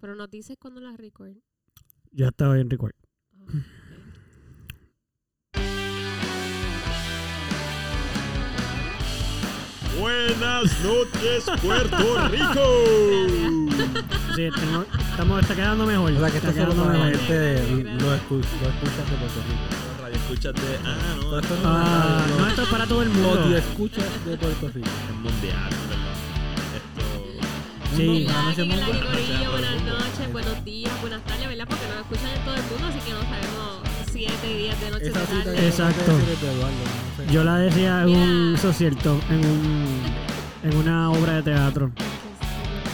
Pero 0.00 0.14
nos 0.14 0.30
dices 0.30 0.56
cuando 0.58 0.80
la 0.80 0.96
record. 0.96 1.36
Ya 2.12 2.28
estaba 2.28 2.58
en 2.58 2.70
record. 2.70 2.92
Ah, 3.34 3.42
ok. 3.44 3.54
Buenas 9.98 10.80
noches, 10.84 11.44
Puerto 11.62 12.28
Rico. 12.28 13.64
Sí, 14.34 14.48
tengo- 14.54 14.84
estamos, 15.10 15.40
está 15.40 15.54
quedando 15.56 15.84
mejor. 15.86 16.12
O 16.12 16.18
sea, 16.20 16.30
que 16.30 16.36
está 16.36 16.52
solo 16.52 16.72
quedando 16.72 16.84
mejor. 16.92 17.10
Gracias. 17.10 17.70
lo, 17.70 18.16
escu- 18.16 18.44
lo 18.60 18.68
escuchas 18.68 19.10
de 19.10 19.16
Puerto 19.16 19.40
Rico. 19.48 20.00
Radio 20.00 20.16
escuchas 20.16 20.54
de. 20.54 20.78
Ah, 20.84 21.16
no. 21.20 21.40
Ah, 21.64 22.26
no, 22.38 22.46
esto 22.48 22.62
es 22.62 22.68
para 22.68 22.86
todo 22.86 23.02
el 23.02 23.08
mundo. 23.10 23.30
audio 23.40 23.56
escuchas 23.56 24.04
de 24.26 24.36
Puerto 24.36 24.68
Rico. 24.68 24.88
Es 25.08 25.14
mundial. 25.16 25.70
Sí. 27.96 28.26
Corillo, 28.26 28.26
todo 28.26 28.50
el 28.58 28.66
buenas 29.50 29.82
noches, 29.82 30.32
buenos 30.32 30.64
días, 30.64 30.92
buenas 31.00 31.22
tardes, 31.24 31.48
¿verdad? 31.48 31.66
Porque 31.68 31.86
nos 31.88 31.96
escuchan 31.98 32.28
en 32.36 32.42
todo 32.44 32.54
el 32.54 32.62
mundo, 32.62 32.86
así 32.86 32.98
que 33.00 33.10
no 33.12 33.20
sabemos 33.22 33.82
siete 34.12 34.46
días 34.56 34.80
de 34.80 34.90
noche 34.90 35.08
Esa 35.08 35.26
cita 35.26 35.44
tarde. 35.44 35.56
que 35.56 35.66
Exacto. 35.68 36.16
de 36.18 36.32
Eduardo, 36.52 36.68
no 36.68 37.16
sé. 37.24 37.32
Yo 37.32 37.44
la 37.44 37.56
decía 37.58 38.02
en 38.02 38.08
un, 38.10 38.44
Mira. 38.46 38.58
eso 38.58 38.70
es 38.70 38.76
cierto, 38.76 39.20
en 39.30 39.44
un, 39.46 40.02
en 40.64 40.76
una 40.76 41.10
obra 41.10 41.32
de 41.34 41.42
teatro. 41.42 41.90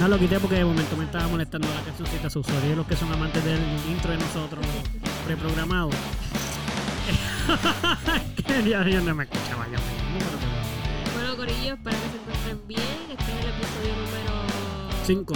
No, 0.01 0.09
lo 0.09 0.19
quité 0.19 0.41
porque 0.41 0.57
de 0.57 0.65
momento 0.65 0.97
me 0.97 1.05
estaba 1.05 1.29
molestando 1.29 1.69
la 1.69 1.81
cancioncita 1.83 2.29
Susori 2.31 2.69
y 2.73 2.75
los 2.75 2.85
que 2.87 2.97
son 2.97 3.13
amantes 3.13 3.45
del 3.45 3.61
intro 3.89 4.11
de 4.11 4.19
nosotros 4.19 4.65
preprogramado. 5.25 5.91
que 8.47 8.63
ya, 8.71 8.87
ya 8.89 9.01
no 9.01 9.15
me 9.15 9.25
escuchaba 9.25 9.65
yo 9.67 9.73
mismo, 9.73 10.19
pero 10.19 10.39
que 10.39 10.47
bueno. 10.47 10.65
Bueno, 11.15 11.37
Corillo, 11.37 11.75
espero 11.75 11.97
que 11.97 12.09
se 12.11 12.17
encuentren 12.17 12.61
bien. 12.67 12.81
Este 13.11 13.33
es 13.33 13.39
el 13.41 13.49
episodio 13.51 13.95
número 14.05 14.33
Cinco. 15.05 15.35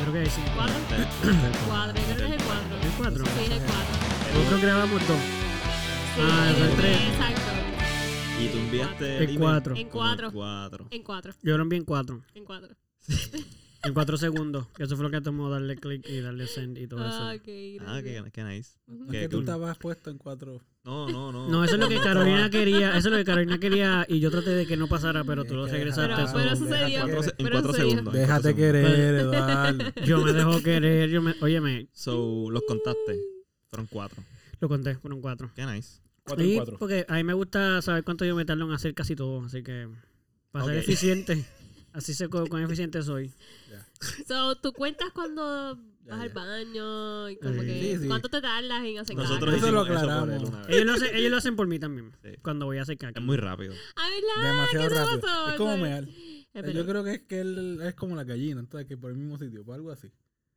Creo 0.00 0.12
que 0.12 0.18
hay 0.18 0.26
cinco. 0.26 0.50
¿Cuatro? 0.56 0.74
Cuatro, 1.68 2.02
yo 2.08 2.14
creo 2.14 2.28
que 2.28 2.34
es 2.34 2.40
el 2.40 2.46
cuatro. 2.46 2.76
¿El 2.82 2.90
cuatro? 2.98 3.24
Sí, 3.24 3.44
es 3.44 3.50
el 3.50 3.58
cuatro. 3.58 4.34
Nosotros 4.34 4.60
grabamos 4.62 5.08
dos. 5.08 5.18
Ah, 6.18 6.50
es 6.50 6.62
el 6.62 6.76
tres. 6.76 7.00
Exacto. 7.00 7.40
Y 8.40 8.48
tú 8.48 8.58
enviaste 8.58 9.16
El 9.18 9.22
email 9.22 9.38
cuatro. 9.38 9.76
En 9.76 9.88
cuatro. 9.88 10.26
el 10.28 10.32
cuatro. 10.34 10.86
En 10.90 11.02
cuatro. 11.02 11.32
Yo 11.42 11.56
lo 11.56 11.62
envié 11.62 11.78
en 11.78 11.84
cuatro. 11.84 12.22
En 12.34 12.44
cuatro. 12.44 12.74
En 13.82 13.94
cuatro 13.94 14.16
segundos. 14.16 14.66
Que 14.76 14.84
eso 14.84 14.96
fue 14.96 15.04
lo 15.04 15.10
que 15.10 15.20
tomó 15.20 15.48
darle 15.50 15.76
click 15.76 16.08
y 16.08 16.20
darle 16.20 16.46
send 16.46 16.76
y 16.78 16.86
todo 16.88 17.00
Ah, 17.02 17.34
eso. 17.34 17.42
ok, 17.42 17.82
Ah, 17.86 18.00
qué, 18.02 18.44
nice. 18.44 18.78
Qué 19.10 19.20
que 19.20 19.28
tú 19.28 19.40
estabas 19.40 19.78
puesto 19.78 20.10
en 20.10 20.18
cuatro. 20.18 20.60
No, 20.84 21.08
no, 21.08 21.30
no. 21.32 21.48
No, 21.48 21.64
eso 21.64 21.74
es 21.74 21.80
lo 21.80 21.88
que 21.88 21.98
Carolina 22.00 22.48
quería. 22.50 22.90
Eso 22.96 23.08
es 23.08 23.12
lo 23.12 23.16
que 23.18 23.24
Carolina 23.24 23.58
quería 23.58 24.04
y 24.08 24.20
yo 24.20 24.30
traté 24.30 24.50
de 24.50 24.66
que 24.66 24.76
no 24.76 24.86
pasara, 24.88 25.24
pero 25.24 25.44
tú 25.44 25.54
lo 25.54 25.66
regresaste. 25.66 26.14
Pero, 26.14 26.52
eso. 26.52 26.66
pero 26.68 26.88
cuatro, 26.90 27.22
en 27.22 27.36
pero 27.38 27.50
cuatro 27.50 27.72
segundos. 27.72 28.14
en 28.14 28.20
Déjate 28.20 28.42
cuatro 28.42 28.56
querer, 28.56 29.14
Eduardo. 29.16 29.84
Yo 30.04 30.20
me 30.22 30.32
dejo 30.32 30.62
querer. 30.62 31.10
Yo 31.10 31.22
me, 31.22 31.34
óyeme, 31.40 31.88
So, 31.92 32.48
los 32.50 32.62
contaste. 32.66 33.20
Fueron 33.68 33.86
cuatro. 33.90 34.22
lo 34.60 34.68
conté, 34.68 34.94
fueron 34.96 35.20
cuatro. 35.20 35.50
Qué 35.54 35.66
nice. 35.66 36.00
Cuatro 36.24 36.44
y 36.44 36.52
Y 36.52 36.56
cuatro. 36.56 36.76
porque 36.78 37.04
a 37.08 37.14
mí 37.14 37.24
me 37.24 37.34
gusta 37.34 37.82
saber 37.82 38.02
cuánto 38.04 38.24
yo 38.24 38.34
me 38.36 38.44
tardo 38.44 38.64
en 38.64 38.72
hacer 38.72 38.94
casi 38.94 39.14
todo. 39.16 39.44
Así 39.44 39.62
que 39.62 39.88
para 40.52 40.64
ser 40.66 40.76
eficiente, 40.76 41.44
así 41.96 42.14
sé 42.14 42.28
cu- 42.28 42.46
cuán 42.48 42.62
eficiente 42.62 43.02
soy. 43.02 43.32
So, 44.26 44.56
tú 44.56 44.72
cuentas 44.72 45.10
cuando 45.12 45.78
vas 46.06 46.20
al 46.20 46.28
baño 46.30 47.28
y 47.30 47.36
como 47.38 47.60
Sí, 47.62 47.66
que 47.66 47.98
sí. 48.02 48.06
cuánto 48.06 48.28
te 48.28 48.40
tardas 48.40 48.84
en 48.84 48.98
hacer 48.98 49.16
Nosotros 49.16 49.54
Eso 49.54 49.66
caca? 49.66 49.72
lo 49.72 49.82
hicimos 49.82 49.86
eso 49.88 49.92
por 49.94 49.96
aclaramos. 49.98 50.50
vez. 50.66 50.76
Ellos 50.76 50.86
lo, 50.86 50.92
hacen, 50.94 51.16
ellos 51.16 51.30
lo 51.30 51.36
hacen 51.38 51.56
por 51.56 51.66
mí 51.66 51.78
también. 51.78 52.12
Sí. 52.22 52.30
Cuando 52.42 52.66
voy 52.66 52.78
a 52.78 52.82
hacer 52.82 52.96
caca. 52.98 53.18
Es 53.18 53.24
muy 53.26 53.36
rápido. 53.36 53.74
Ah, 53.96 54.08
¿verdad? 54.10 54.50
Demasiado 54.52 54.88
¿Qué 54.88 54.94
rápido. 54.94 55.20
pasó? 55.20 55.48
Es 55.50 55.56
como 55.56 55.72
Eso 55.72 55.82
mear. 55.82 56.04
Es 56.04 56.62
verdad. 56.62 56.72
Yo 56.72 56.86
creo 56.86 57.04
que 57.04 57.12
es 57.14 57.22
que 57.22 57.40
él 57.40 57.80
es 57.82 57.94
como 57.94 58.14
la 58.16 58.24
gallina, 58.24 58.60
entonces 58.60 58.86
que 58.86 58.96
por 58.96 59.10
el 59.10 59.16
mismo 59.16 59.38
sitio, 59.38 59.64
por 59.64 59.74
algo 59.74 59.90
así. 59.90 60.10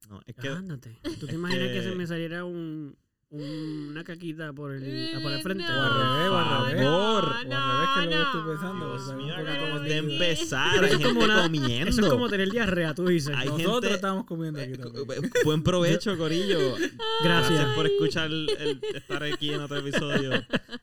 No, 0.10 0.22
es 0.26 0.36
que. 0.36 0.48
Ándate. 0.50 0.98
¿Tú 1.20 1.26
te 1.28 1.36
imaginas 1.36 1.68
que... 1.70 1.74
que- 1.76 1.84
se 1.84 1.96
me 1.96 2.08
saliera 2.08 2.46
un- 2.46 2.96
una 3.32 4.04
caquita 4.04 4.52
por 4.54 4.74
el, 4.74 4.84
Eh, 4.84 5.20
por 5.22 5.32
el 5.32 5.42
frente? 5.42 5.64
O 5.64 5.68
al 5.68 5.94
revés, 5.94 6.30
o 6.32 6.38
al 6.38 6.66
revés. 6.68 6.84
No, 6.84 6.98
O 6.98 7.18
al 7.18 7.22
revés, 7.22 7.90
que 7.94 8.00
es 8.00 8.06
lo 8.06 8.10
que 8.10 8.16
no, 8.16 8.22
estoy 8.24 8.42
pensando. 8.52 8.86
no. 8.88 8.94
Dios 8.94 9.14
mío, 9.16 9.36
acabamos 9.36 9.84
de 9.84 9.98
empezar. 9.98 10.76
Eso 10.76 10.84
Hay 10.84 10.86
es 10.86 10.92
gente 10.98 11.08
como 11.10 11.24
una- 11.26 11.44
comiendo. 11.44 11.90
Eso 11.90 12.02
es 12.02 12.08
como 12.10 12.30
tener 12.30 12.50
diarrea, 12.52 12.94
tú 12.96 13.06
dices. 13.08 13.36
Hay 13.36 13.48
Nosotros 13.50 13.74
gente- 13.82 13.94
estamos 13.96 14.26
comiendo 14.26 14.60
aquí 14.60 14.74
Eh, 14.74 14.78
también. 14.78 15.32
Buen 15.46 15.62
provecho, 15.64 16.18
Corillo. 16.18 16.76
Gracias. 16.76 16.92
Gracias 17.24 17.76
por 17.76 17.86
escuchar 17.86 18.32
el, 18.32 18.80
estar 18.96 19.24
aquí 19.24 19.54
en 19.54 19.62
otro 19.62 19.78
episodio. 19.78 20.32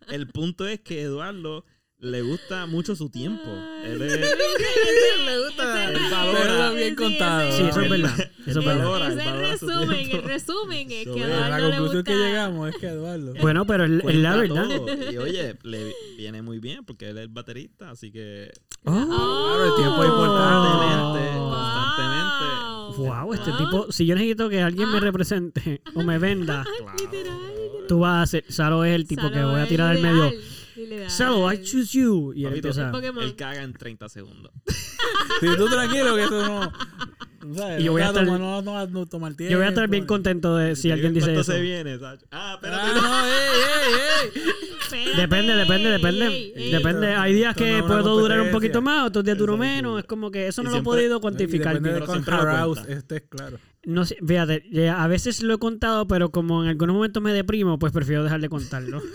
El 0.08 0.28
punto 0.28 0.66
es 0.68 0.80
que 0.80 1.02
Eduardo 1.02 1.64
le 2.06 2.22
gusta 2.22 2.66
mucho 2.66 2.96
su 2.96 3.08
tiempo. 3.10 3.50
Él 3.84 4.00
es, 4.02 4.20
le 5.26 5.44
gusta 5.44 5.74
tenerlo 5.92 6.74
bien 6.74 6.94
contado. 6.94 7.52
Sí, 7.56 7.62
eso 7.64 7.80
es 7.80 7.90
verdad. 7.90 8.30
Eso 8.46 8.60
es 8.60 8.64
verdad. 8.64 8.84
valor. 8.84 9.00
valora, 9.00 9.08
Ese 9.08 9.20
él 9.22 9.26
valora 9.26 9.58
su 9.58 9.66
resumen, 9.68 10.10
el 10.10 10.22
resumen 10.22 10.90
es 10.92 11.04
que 11.04 11.22
Eduardo 11.22 11.48
la 11.50 11.58
le 11.58 11.70
conclusión 11.76 12.04
que 12.04 12.14
llegamos 12.14 12.68
es 12.70 12.76
que 12.76 12.86
Eduardo. 12.88 13.34
Bueno, 13.40 13.66
pero 13.66 13.84
es 13.84 14.14
la 14.16 14.36
verdad. 14.36 14.68
todo. 14.68 15.12
Y 15.12 15.16
oye, 15.18 15.56
le 15.62 15.94
viene 16.16 16.42
muy 16.42 16.58
bien 16.58 16.84
porque 16.84 17.10
él 17.10 17.18
es 17.18 17.32
baterista, 17.32 17.90
así 17.90 18.10
que 18.12 18.50
Oh. 18.88 18.92
Claro, 18.92 19.64
el 19.64 19.74
tiempo 19.82 20.04
es 20.04 20.10
constantemente, 20.10 21.38
Wow. 21.38 21.50
constantemente. 21.50 22.46
Wow, 22.98 23.34
este 23.34 23.50
Ah. 23.50 23.58
tipo, 23.58 23.92
si 23.92 24.06
yo 24.06 24.14
necesito 24.14 24.48
que 24.48 24.62
alguien 24.62 24.90
me 24.92 25.00
represente 25.00 25.82
o 25.94 26.02
me 26.02 26.18
venda, 26.18 26.64
tú 27.88 27.98
vas 28.00 28.12
a 28.14 28.22
hacer, 28.22 28.44
Saro 28.48 28.84
es 28.84 28.94
el 28.94 29.06
tipo 29.08 29.28
que 29.30 29.42
voy 29.42 29.60
a 29.60 29.66
tirar 29.66 29.88
al 29.90 29.98
ideal, 29.98 30.14
medio. 30.14 30.40
Salo, 31.08 31.52
I 31.52 31.62
choose 31.62 31.92
you. 31.98 32.32
Y 32.34 32.44
él 32.44 32.50
Papito, 32.50 32.68
empieza. 32.68 32.90
Pokémon. 32.92 33.22
Él 33.24 33.36
caga 33.36 33.62
en 33.62 33.72
30 33.72 34.08
segundos. 34.08 34.52
Si 35.40 35.46
tú 35.56 35.68
tranquilo, 35.68 36.16
que 36.16 36.24
eso 36.24 36.46
no. 36.46 36.72
¿sabes? 37.54 37.80
Y 37.80 37.84
yo 37.84 37.92
voy 37.92 38.02
a 38.02 38.06
no, 38.06 38.10
estar- 38.12 38.26
no, 38.26 38.38
no, 38.38 38.62
no, 38.62 38.86
no 38.86 39.06
tomar 39.06 39.34
tiempo. 39.34 39.52
Yo 39.52 39.58
voy 39.58 39.66
a 39.66 39.68
estar 39.68 39.86
bien 39.88 40.04
contento 40.06 40.56
de 40.56 40.74
si 40.74 40.90
alguien 40.90 41.12
dice 41.14 41.26
¿Cuánto 41.26 41.40
eso. 41.42 41.52
se 41.52 41.60
viene, 41.60 41.98
Sacho? 41.98 42.26
Ah, 42.32 42.54
espérate. 42.54 42.82
Ah, 42.84 42.92
no, 42.94 43.26
ey, 43.26 43.32
ey, 43.62 44.00
ey. 44.42 44.42
Espérate. 44.82 45.20
Depende, 45.20 45.54
depende, 45.54 45.90
depende. 45.90 46.26
Ey, 46.26 46.52
ey. 46.56 46.70
Depende. 46.72 47.06
Hay 47.14 47.34
días 47.34 47.50
Esto 47.50 47.60
no 47.64 47.66
que 47.70 47.76
es 47.78 47.84
una 47.84 47.86
puedo 48.02 48.18
durar 48.18 48.38
un 48.40 48.46
competencia. 48.46 48.52
poquito 48.52 48.82
más, 48.82 49.06
otros 49.06 49.24
días 49.24 49.38
duro 49.38 49.54
Exacto. 49.54 49.74
menos. 49.76 49.98
Es 50.00 50.06
como 50.06 50.30
que 50.30 50.46
eso 50.48 50.62
Y 50.62 50.64
no 50.64 50.70
lo 50.70 50.76
he 50.76 50.78
siempre- 50.80 50.90
podido 51.02 51.20
cuantificar. 51.20 51.74
depende 51.74 51.88
de 51.90 51.94
pero 51.96 52.06
cuán 52.06 52.18
siempre 52.24 52.34
lo 52.34 52.50
aroused 52.50 52.82
cuenta. 52.82 52.98
estés, 52.98 53.22
claro. 53.28 53.58
No 53.84 54.04
sé, 54.04 54.16
fíjate, 54.26 54.64
ya 54.72 55.04
a 55.04 55.06
veces 55.06 55.42
lo 55.42 55.54
he 55.54 55.58
contado, 55.58 56.08
pero 56.08 56.30
como 56.30 56.64
en 56.64 56.70
algunos 56.70 56.94
momentos 56.96 57.22
me 57.22 57.32
deprimo, 57.32 57.78
pues 57.78 57.92
prefiero 57.92 58.24
dejar 58.24 58.40
de 58.40 58.48
contarlo. 58.48 59.00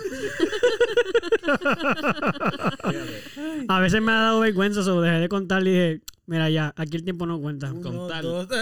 a 3.67 3.79
veces 3.79 4.01
me 4.01 4.11
ha 4.11 4.15
dado 4.15 4.41
vergüenza, 4.41 4.83
sobre 4.83 5.09
dejé 5.09 5.21
de 5.21 5.29
contar 5.29 5.61
y 5.63 5.71
dije, 5.71 6.01
mira 6.27 6.49
ya, 6.49 6.73
aquí 6.77 6.97
el 6.97 7.03
tiempo 7.03 7.25
no 7.25 7.39
cuenta. 7.39 7.71
Uno, 7.71 7.81
Contar. 7.81 8.23
dos. 8.23 8.47
No, 8.49 8.57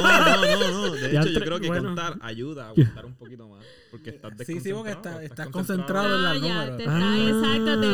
no, 0.00 0.58
no, 0.58 0.70
no. 0.88 0.90
De 0.94 1.12
Ya 1.12 1.20
hecho, 1.20 1.30
yo 1.30 1.40
creo 1.40 1.60
que 1.60 1.68
bueno. 1.68 1.84
contar 1.88 2.16
ayuda 2.20 2.66
a 2.66 2.68
aguantar 2.70 3.06
un 3.06 3.14
poquito 3.14 3.48
más. 3.48 3.64
Porque 3.90 4.10
estás 4.10 4.32
Sí, 4.46 4.60
sí, 4.60 4.70
porque 4.72 4.90
desconcentrado, 4.90 5.20
está- 5.20 5.24
estás 5.24 5.48
concentrado. 5.48 6.08
concentrado 6.08 6.34
en 6.34 6.42
ya, 6.42 6.66
números. 6.66 6.82
Ah. 6.88 7.16
exacto, 7.26 7.80
te, 7.80 7.86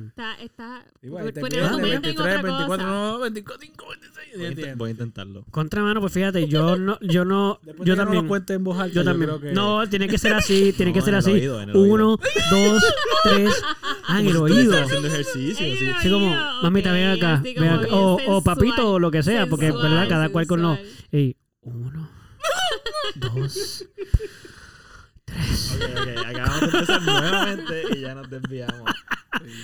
te- 0.00 0.06
está, 0.06 0.42
está 0.42 0.84
Igual, 1.02 1.32
te 1.32 1.40
poniendo 1.40 1.68
tu 1.68 1.76
quedan 1.76 1.90
mente 1.90 1.94
en 1.96 2.02
23, 2.16 2.20
otra 2.38 2.42
24, 2.42 2.66
cosa. 2.68 2.86
no, 2.86 3.18
25, 3.18 3.84
26. 3.88 4.12
Voy 4.38 4.46
int- 4.46 4.76
voy 4.78 4.88
a 4.88 4.90
intentarlo. 4.92 5.44
Contra 5.50 5.82
mano, 5.82 6.00
pues 6.00 6.12
fíjate, 6.14 6.48
yo 6.48 6.76
no, 6.76 6.98
yo 7.00 7.24
no, 7.26 7.60
Después 7.62 7.86
yo 7.86 7.96
no 7.96 8.02
también. 8.04 8.22
lo 8.24 8.28
cuentes 8.28 8.56
en 8.56 8.64
voz 8.64 8.78
alta, 8.80 8.94
Yo 8.94 9.04
también. 9.04 9.28
creo 9.28 9.40
que- 9.40 9.52
No, 9.52 9.86
tiene 9.88 10.08
que 10.08 10.16
ser 10.16 10.32
así, 10.32 10.72
tiene 10.74 10.92
No, 10.92 10.94
que 10.94 11.02
ser 11.02 11.14
así. 11.16 11.32
oído, 11.32 11.60
Uno, 11.74 12.16
dos, 12.50 12.82
tres. 13.24 13.62
Ah, 14.06 14.20
en 14.20 14.28
el 14.28 14.36
oído. 14.36 14.82
haciendo 14.82 15.08
ejercicio, 15.08 15.66
En 15.66 15.76
sí. 15.78 15.84
el 15.84 15.94
Así 15.94 16.10
como, 16.10 16.34
mamita, 16.62 16.92
ven 16.92 17.08
acá. 17.10 17.34
así 17.34 17.54
ven 17.54 17.54
como 17.56 17.70
acá. 17.70 17.80
bien 17.82 17.94
O, 17.94 18.14
o 18.14 18.18
sensual, 18.18 18.42
papito 18.44 18.92
o 18.92 18.98
lo 18.98 19.10
que 19.10 19.22
sea, 19.22 19.46
porque, 19.46 19.66
sensual, 19.66 19.90
¿verdad? 19.90 20.08
Cada 20.08 20.28
cual 20.30 20.46
con 20.46 20.62
lo. 20.62 20.74
sensual. 20.76 21.06
Ey, 21.12 21.36
uno, 21.62 22.10
dos, 23.16 23.84
tres. 25.24 25.78
Ok, 25.80 25.90
ok, 26.18 26.26
Acabamos 26.26 26.60
de 26.60 26.66
empezar 26.66 27.02
nuevamente 27.02 27.82
y 27.96 28.00
ya 28.00 28.14
nos 28.14 28.28
desviamos 28.30 28.90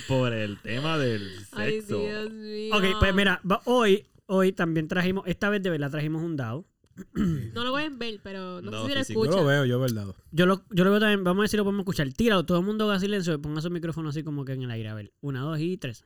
por 0.06 0.32
el 0.32 0.58
tema 0.60 0.98
del 0.98 1.30
Ay, 1.52 1.80
sexo. 1.80 1.98
Dios 2.00 2.30
mío. 2.30 2.76
Ok, 2.76 2.84
pues 3.00 3.14
mira, 3.14 3.40
va- 3.50 3.60
hoy, 3.64 4.06
hoy 4.26 4.52
también 4.52 4.88
trajimos, 4.88 5.24
esta 5.26 5.48
vez 5.50 5.62
de 5.62 5.70
verdad 5.70 5.90
trajimos 5.90 6.22
un 6.22 6.36
dado. 6.36 6.64
No 7.14 7.64
lo 7.64 7.70
pueden 7.70 7.98
ver, 7.98 8.20
pero 8.22 8.60
no, 8.60 8.70
No, 8.70 8.86
sé 8.86 9.04
si 9.04 9.14
lo. 9.14 9.24
Yo 9.24 9.30
lo 9.30 9.44
veo, 9.44 9.64
yo, 9.64 9.80
¿verdad? 9.80 10.14
Yo 10.32 10.46
lo, 10.46 10.64
yo 10.70 10.84
lo 10.84 10.90
veo 10.90 11.00
también, 11.00 11.24
vamos 11.24 11.40
a 11.40 11.42
ver 11.42 11.48
si 11.48 11.56
lo 11.56 11.64
podemos 11.64 11.82
escuchar. 11.82 12.12
Tíralo, 12.12 12.44
todo 12.44 12.58
el 12.58 12.64
mundo 12.64 12.84
haga 12.84 13.00
silencio 13.00 13.34
y 13.34 13.38
ponga 13.38 13.60
su 13.60 13.70
micrófono 13.70 14.08
así 14.08 14.22
como 14.22 14.44
que 14.44 14.52
en 14.52 14.62
el 14.62 14.70
aire. 14.70 14.88
A 14.88 14.94
ver, 14.94 15.12
una, 15.20 15.40
dos 15.40 15.58
y 15.60 15.76
tres. 15.76 16.04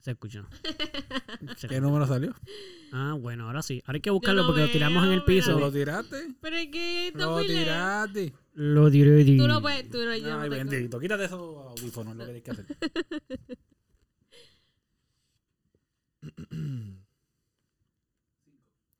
Se 0.00 0.12
escuchó. 0.12 0.46
Se 1.56 1.68
¿Qué 1.68 1.80
número 1.80 2.06
salió? 2.06 2.34
Ah, 2.90 3.14
bueno, 3.20 3.46
ahora 3.46 3.62
sí. 3.62 3.82
Ahora 3.84 3.98
hay 3.98 4.00
que 4.00 4.10
buscarlo 4.10 4.42
lo 4.42 4.46
porque 4.48 4.62
lo 4.62 4.70
tiramos 4.70 5.04
en 5.04 5.12
el 5.12 5.24
piso. 5.24 5.58
¿Lo 5.60 5.70
tiraste? 5.70 6.34
Pero 6.40 6.56
es 6.56 6.68
que 6.68 7.12
Lo 7.14 7.40
tiraste. 7.42 8.32
Lo 8.54 8.90
diré. 8.90 9.36
Tú 9.36 9.46
lo 9.46 9.60
puedes, 9.60 9.90
tú 9.90 9.98
lo 9.98 10.06
no 10.06 10.10
Ay, 10.12 10.22
tengo. 10.22 10.48
bendito. 10.48 10.98
Quítate 10.98 11.24
esos 11.24 11.38
audífonos, 11.40 12.16
lo 12.16 12.26
que 12.26 12.40
tienes 12.40 12.42
que 12.42 12.50
hacer. 12.50 12.66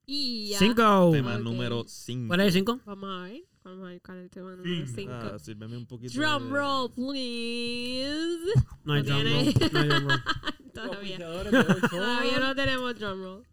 Y 0.07 0.49
ya. 0.51 0.59
Cinco. 0.59 1.11
Tema 1.13 1.37
Ok. 1.37 1.43
número 1.43 1.85
5. 1.87 2.29
¿Cuál 2.29 2.41
es 2.41 2.47
el 2.49 2.53
cinco? 2.53 2.81
Vamos 2.85 3.11
a 3.11 3.23
ver. 3.25 3.43
Vamos 3.63 3.85
a 3.85 3.89
ver 3.91 4.03
cuál 4.03 4.19
es 4.19 4.25
el 4.25 4.31
tema 4.31 4.57
número 4.57 4.87
5. 4.87 5.13
Ah, 5.13 5.39
sírveme 5.39 5.77
un 5.77 5.87
poquito. 5.87 6.15
Drum 6.19 6.45
de- 6.45 6.51
roll, 6.51 6.91
please. 6.93 8.61
No 8.85 8.93
hay 8.95 9.03
drum 9.03 9.23
roll. 9.23 9.33
No 9.73 9.79
hay 9.81 9.89
drum 9.89 10.09
roll. 10.09 10.23
Todavía. 10.75 11.19
Todavía 11.91 12.41
no 12.41 12.55
tenemos 12.55 12.99
drumroll. 12.99 13.45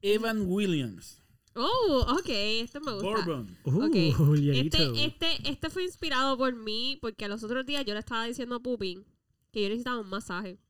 Evan 0.00 0.42
Williams. 0.46 1.22
Oh, 1.54 2.06
ok, 2.20 2.28
esto 2.28 2.80
me 2.80 2.92
gusta. 2.92 3.08
Bourbon. 3.08 3.58
Uh, 3.64 3.86
Ok, 3.86 4.14
Julianito. 4.16 4.76
Este, 4.94 5.04
este, 5.04 5.50
este 5.50 5.70
fue 5.70 5.82
inspirado 5.82 6.38
por 6.38 6.54
mí 6.54 6.96
porque 7.00 7.26
los 7.26 7.42
otros 7.42 7.66
días 7.66 7.84
yo 7.84 7.94
le 7.94 8.00
estaba 8.00 8.24
diciendo 8.26 8.54
a 8.54 8.60
Pupi 8.60 9.04
que 9.50 9.62
yo 9.62 9.68
necesitaba 9.68 9.98
un 10.00 10.08
masaje. 10.08 10.60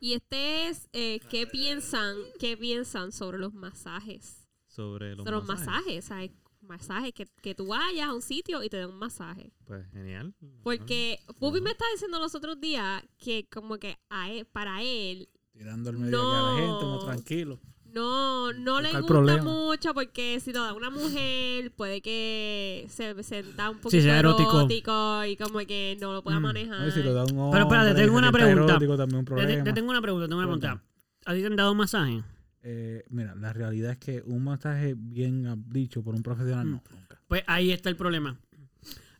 Y 0.00 0.12
este 0.14 0.68
es 0.68 0.88
eh, 0.92 1.20
qué 1.30 1.46
piensan, 1.46 2.16
qué 2.38 2.56
piensan 2.56 3.12
sobre 3.12 3.38
los 3.38 3.54
masajes. 3.54 4.46
Sobre 4.66 5.10
los 5.16 5.24
sobre 5.24 5.36
los 5.36 5.44
masajes. 5.46 5.66
masajes, 5.74 6.04
¿sabes? 6.04 6.30
Masajes, 6.60 7.12
que, 7.14 7.26
que 7.42 7.54
tú 7.54 7.68
vayas 7.68 8.08
a 8.08 8.14
un 8.14 8.20
sitio 8.22 8.62
y 8.62 8.68
te 8.68 8.76
den 8.76 8.90
un 8.90 8.98
masaje. 8.98 9.52
Pues 9.64 9.86
genial. 9.92 10.34
Porque 10.64 11.20
Pupi 11.38 11.60
me 11.60 11.70
estaba 11.70 11.90
diciendo 11.92 12.18
los 12.18 12.34
otros 12.34 12.60
días 12.60 13.02
que 13.18 13.48
como 13.48 13.78
que 13.78 13.98
a 14.10 14.30
él- 14.30 14.46
para 14.46 14.82
él 14.82 15.28
Tirando 15.52 15.90
el 15.90 15.98
medio 15.98 16.18
aquí 16.20 16.36
a 16.36 16.40
la 16.42 16.56
gente, 16.56 16.84
No. 16.84 16.96
más 16.96 17.04
tranquilo. 17.04 17.60
No, 17.96 18.52
no 18.52 18.80
le 18.80 18.92
gusta 19.00 19.42
mucho 19.42 19.94
porque 19.94 20.38
si 20.40 20.52
lo 20.52 20.62
da 20.62 20.74
una 20.74 20.90
mujer 20.90 21.72
puede 21.72 22.02
que 22.02 22.84
se 22.90 23.22
sienta 23.22 23.70
un 23.70 23.78
poquito 23.78 23.90
Sí, 23.90 24.02
sea 24.02 24.18
erótico. 24.18 24.58
erótico. 24.60 25.24
y 25.24 25.36
como 25.36 25.58
que 25.60 25.96
no 26.00 26.12
lo 26.12 26.22
pueda 26.22 26.38
Mm. 26.38 26.42
manejar. 26.42 26.92
Si 26.92 27.02
lo 27.02 27.14
da 27.14 27.24
un 27.24 27.38
hombre, 27.38 27.60
Pero 27.60 27.64
espérate, 27.64 28.00
tengo 28.02 28.18
una 28.18 28.30
pregunta. 28.32 28.72
erótico, 28.72 28.96
también 28.96 29.18
un 29.20 29.24
Te, 29.24 29.30
te- 29.30 29.34
problema. 29.40 29.64
te 29.64 29.72
tengo 29.72 29.90
una 29.90 30.02
pregunta, 30.02 30.26
tengo 30.28 30.38
una 30.38 30.46
pregunta. 30.46 30.82
¿A 31.24 31.32
ti 31.34 31.40
te 31.40 31.46
han 31.46 31.56
dado 31.56 31.74
masaje? 31.74 32.22
Eh, 32.62 33.04
mira, 33.10 33.34
la 33.34 33.52
realidad 33.52 33.92
es 33.92 33.98
que 33.98 34.22
un 34.26 34.44
masaje 34.44 34.94
bien 34.96 35.64
dicho 35.68 36.02
por 36.02 36.14
un 36.14 36.22
profesional, 36.22 36.66
Mm. 36.66 36.70
no, 36.70 36.82
nunca. 36.90 37.20
Pues 37.28 37.42
ahí 37.46 37.72
está 37.72 37.88
el 37.88 37.96
problema. 37.96 38.38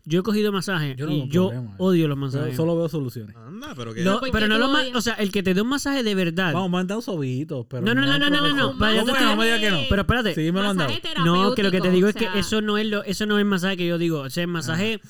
Yo 0.09 0.21
he 0.21 0.23
cogido 0.23 0.53
masaje 0.53 0.95
Yo 0.97 1.07
no 1.07 1.13
y 1.13 1.29
yo 1.29 1.49
problema, 1.49 1.73
eh. 1.73 1.77
odio 1.79 2.07
los 2.07 2.17
masajes. 2.17 2.55
solo 2.57 2.77
veo 2.77 2.89
soluciones. 2.89 3.35
Anda, 3.37 3.75
pero 3.77 3.93
que. 3.93 4.05
No, 4.05 4.21
pero 4.33 4.47
no 4.47 4.57
los 4.57 4.71
ma- 4.71 4.85
O 4.95 5.01
sea, 5.01 5.15
el 5.15 5.33
que 5.33 5.43
te 5.43 5.53
dé 5.53 5.61
un 5.63 5.69
masaje 5.69 6.05
de 6.05 6.15
verdad. 6.15 6.53
Vamos, 6.53 6.71
me 6.71 6.79
han 6.79 6.87
dado 6.87 7.01
sobitos, 7.03 7.67
pero 7.69 7.85
No, 7.85 7.93
no, 7.93 8.03
no, 8.07 8.17
no, 8.17 8.31
no, 8.31 8.41
no, 8.41 8.55
no. 8.55 8.75
Vaya, 8.75 9.01
yo 9.01 9.05
te 9.05 9.11
¿Cómo 9.11 9.13
estoy- 9.17 9.19
que 9.19 9.25
no 9.35 9.37
me 9.37 9.45
digas 9.47 9.61
que 9.61 9.71
no? 9.73 9.81
Pero 9.89 10.03
espérate. 10.03 10.35
Sí, 10.35 10.53
me 10.53 10.63
lo 10.63 10.69
han 10.69 10.77
dado. 10.77 10.93
No, 11.25 11.55
que 11.57 11.63
lo 11.65 11.71
que 11.73 11.81
te 11.81 11.91
digo 11.91 12.07
es 12.09 12.15
que 12.15 12.29
eso 12.37 12.61
no 12.63 12.79
es 12.79 12.87
lo, 12.87 13.03
eso 13.03 13.27
no 13.27 13.37
es 13.37 13.41
el 13.43 13.47
masaje 13.49 13.77
que 13.77 13.87
yo 13.89 13.99
digo. 13.99 14.21
O 14.21 14.31
sea, 14.31 14.43
el 14.45 14.49
masaje, 14.49 15.01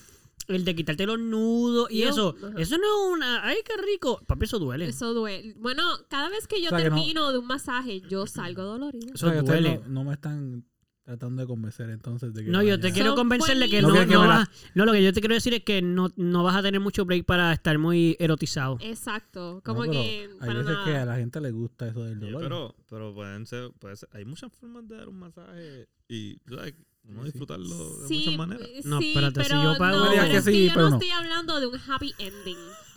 el 0.49 0.65
de 0.65 0.75
quitarte 0.75 1.05
los 1.07 1.19
nudos 1.19 1.89
y 1.91 2.01
Yo- 2.03 2.09
eso. 2.09 2.35
ajá. 2.39 2.55
Eso 2.57 2.79
no 2.79 2.85
es 2.85 3.13
una. 3.17 3.45
Ay, 3.47 3.57
qué 3.67 3.75
rico. 3.83 4.23
Papi, 4.27 4.45
eso 4.47 4.59
duele. 4.59 4.87
Eso, 4.87 5.07
Eso 5.11 5.13
duele. 5.15 5.55
Bueno, 5.59 5.83
cada 6.09 6.31
vez 6.31 6.47
que 6.47 6.61
yo 6.63 6.69
O 6.69 6.71
sea, 6.71 6.79
que 6.79 6.89
no- 6.89 6.97
termino 6.97 7.33
de 7.33 7.39
un 7.39 7.47
masaje, 7.47 8.01
yo 8.09 8.27
salgo 8.27 8.63
dolorida. 8.63 9.13
O 9.13 9.19
sea, 9.19 9.33
que 9.33 9.39
ustedes 9.41 9.61
duele. 9.63 9.81
No, 9.89 10.05
no 10.05 10.05
me 10.05 10.15
están 10.15 10.65
tratando 11.06 11.41
de 11.43 11.47
convencer 11.47 11.88
entonces 11.88 12.35
de 12.35 12.44
que 12.44 12.50
No, 12.50 12.62
yo 12.64 12.81
te 12.81 12.93
quiero 12.93 13.11
Son 13.11 13.17
convencerle 13.19 13.70
que 13.70 13.81
No 13.81 13.88
no, 13.91 13.94
que 14.00 14.06
no 14.14 14.26
vas- 14.26 14.50
no, 14.75 14.85
lo 14.85 14.93
que 14.93 15.03
yo 15.05 15.12
te 15.12 15.20
quiero 15.20 15.35
decir 15.37 15.55
es 15.55 15.62
que 15.62 15.81
no, 15.81 16.11
no 16.17 16.43
vas 16.43 16.56
a 16.56 16.62
tener 16.62 16.81
mucho 16.81 17.05
break 17.05 17.25
para 17.25 17.53
estar 17.53 17.79
muy 17.79 18.17
erotizado. 18.19 18.76
Exacto. 18.81 19.55
No, 19.55 19.62
Como 19.62 19.82
que 19.85 19.99
hay 19.99 20.29
para 20.41 20.53
veces 20.55 20.67
nada. 20.73 20.85
que 20.85 20.97
a 20.97 21.05
la 21.06 21.17
gente 21.17 21.41
le 21.41 21.53
gusta 21.53 21.87
eso 21.87 22.03
del 22.03 22.19
dolor. 22.19 22.43
pero, 22.43 22.75
pero 22.91 23.14
pueden 23.14 23.47
ser, 23.47 23.70
puede 23.79 23.94
ser- 23.97 24.08
hay 24.12 24.25
muchas 24.25 24.53
formas 24.53 24.87
de 24.88 24.97
dar 24.97 25.08
un 25.08 25.19
masaje 25.20 25.87
y 26.08 26.38
sabes, 26.49 26.75
uno 27.05 27.20
Sí, 27.23 27.26
sí. 27.26 27.32
disfrutarlo 27.38 27.99
de 28.00 28.09
Sí, 28.09 28.19
muchas 28.19 28.37
maneras. 28.38 28.69
eh, 28.69 28.81
No, 28.85 28.99
sí, 28.99 29.09
espérate, 29.11 29.44
si 29.44 29.49
pero 29.49 29.62
yo 29.62 29.79
pago- 29.79 29.97
no, 29.99 30.11
pero 30.11 30.23
que 30.23 30.37
es 30.38 30.44
que 30.44 30.50
sí, 30.50 30.67
yo 30.67 30.73
pero 30.75 30.82
no 30.87 30.91
no. 30.91 30.97
estoy 30.97 31.11
hablando 31.11 31.61
de 31.61 31.67
un 31.69 31.79
happy 31.88 32.14
ending. 32.19 32.56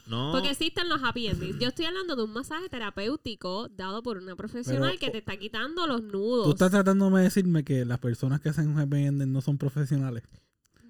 No, 0.09 0.31
Porque 0.31 0.49
existen 0.49 0.89
los 0.89 1.03
happy 1.03 1.27
endings. 1.27 1.59
Yo 1.59 1.67
estoy 1.67 1.85
hablando 1.85 2.15
de 2.15 2.23
un 2.23 2.33
masaje 2.33 2.67
terapéutico 2.67 3.69
dado 3.69 4.01
por 4.01 4.17
una 4.17 4.35
profesional 4.35 4.89
Pero, 4.89 4.99
que 4.99 5.11
te 5.11 5.19
está 5.19 5.37
quitando 5.37 5.85
los 5.85 6.01
nudos. 6.01 6.45
Tú 6.45 6.51
estás 6.51 6.71
tratando 6.71 7.09
de 7.11 7.23
decirme 7.23 7.63
que 7.63 7.85
las 7.85 7.99
personas 7.99 8.41
que 8.41 8.49
hacen 8.49 8.69
un 8.69 8.79
happy 8.79 8.97
ending 9.05 9.31
no 9.31 9.41
son 9.41 9.59
profesionales. 9.59 10.23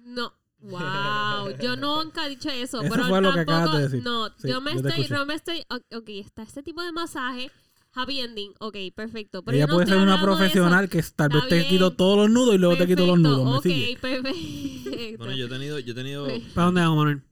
No. 0.04 0.32
Wow, 0.62 1.50
yo 1.62 1.76
nunca 1.76 2.26
he 2.26 2.30
dicho 2.30 2.48
eso. 2.48 2.80
Eso 2.80 2.90
pero 2.94 3.08
fue 3.08 3.20
lo 3.20 3.32
que 3.32 3.44
tampoco, 3.44 3.58
acabas 3.58 3.76
de 3.76 3.82
decir. 3.82 4.02
No, 4.02 4.28
Sí, 4.38 4.48
yo 4.48 4.60
me 4.60 4.72
yo 4.72 4.88
estoy, 4.88 5.06
no 5.08 5.26
me 5.26 5.34
estoy, 5.34 5.64
ok, 5.68 6.08
está 6.08 6.42
este 6.42 6.62
tipo 6.62 6.82
de 6.82 6.92
masaje, 6.92 7.50
happy 7.94 8.20
ending, 8.20 8.52
ok, 8.58 8.76
perfecto. 8.94 9.42
Pero 9.42 9.56
Ella 9.56 9.66
no 9.66 9.74
puede 9.74 9.86
ser 9.86 9.98
una 9.98 10.20
profesional 10.20 10.88
que 10.88 11.02
tal 11.02 11.28
vez 11.30 11.48
te 11.48 11.66
quito 11.66 11.90
todos 11.92 12.16
los 12.16 12.30
nudos 12.30 12.54
y 12.54 12.58
luego 12.58 12.76
te 12.76 12.86
quito 12.86 13.06
los 13.06 13.16
Perfecto, 13.20 13.44
nudos. 13.44 13.52
¿Me 13.52 13.58
ok, 13.58 13.62
sigue? 13.62 13.98
perfecto. 14.00 15.18
bueno, 15.18 15.34
yo 15.34 15.46
he 15.46 15.48
tenido, 15.48 15.78
yo 15.78 15.92
he 15.92 15.94
tenido. 15.94 16.26
¿Para 16.54 16.66
dónde 16.66 16.80
vamos, 16.82 16.96
Manuel? 16.96 17.22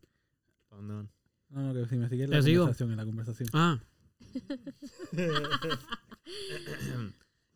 ¿Para 0.69 0.83
dónde 0.83 0.95
van? 0.95 1.18
No, 1.51 1.63
no, 1.63 1.75
que 1.75 1.87
si 1.89 1.97
me 1.97 2.09
sigue 2.09 2.25
en 2.25 2.31
la 2.31 2.41
conversación, 2.41 2.91
en 2.91 2.97
la 2.97 3.05
conversación. 3.05 3.49
Ah, 3.53 3.79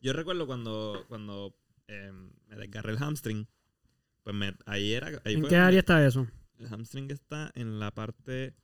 Yo 0.01 0.13
recuerdo 0.13 0.47
cuando, 0.47 1.05
cuando 1.09 1.55
eh, 1.89 2.11
me 2.49 2.57
desgarré 2.57 2.93
el 2.93 2.99
hamstring, 2.99 3.47
pues 4.23 4.35
me, 4.35 4.55
ahí 4.67 4.93
era. 4.93 5.09
Ahí 5.25 5.35
¿en 5.35 5.41
fue 5.41 5.51
qué 5.51 5.57
área 5.57 5.81
está 5.81 6.05
eso? 6.07 6.27
El 6.59 6.67
hamstring 6.73 7.11
está 7.11 7.51
en 7.55 7.79
la 7.79 7.91
parte 7.93 8.55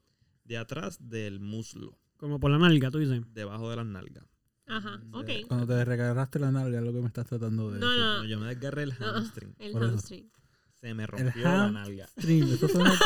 de 0.45 0.57
atrás 0.57 0.99
del 1.09 1.41
muslo, 1.41 1.99
Como 2.17 2.41
por 2.41 2.51
la 2.51 2.59
nalga, 2.59 2.91
tú 2.91 2.99
dices. 2.99 3.23
debajo 3.35 3.71
de 3.71 3.77
las 3.77 3.87
nalgas. 3.87 4.25
Ajá, 4.67 5.01
ok. 5.13 5.31
Cuando 5.49 5.67
te 5.67 5.85
recargaste 5.85 6.39
la 6.39 6.51
nalga 6.53 6.79
es 6.79 6.85
lo 6.85 6.93
que 6.93 7.01
me 7.01 7.07
estás 7.07 7.27
tratando 7.27 7.71
de 7.71 7.79
No, 7.81 7.87
decir. 7.89 8.03
no. 8.05 8.25
Yo 8.25 8.39
me 8.39 8.47
desgarré 8.49 8.83
el 8.85 8.93
hamstring, 8.93 9.55
El 9.59 9.73
Por 9.73 9.85
eso. 9.85 10.07
Se 10.81 10.95
me 10.95 11.07
rompió 11.07 11.43
la 11.45 11.71
nalga. 11.71 12.09
Suena- 12.17 12.93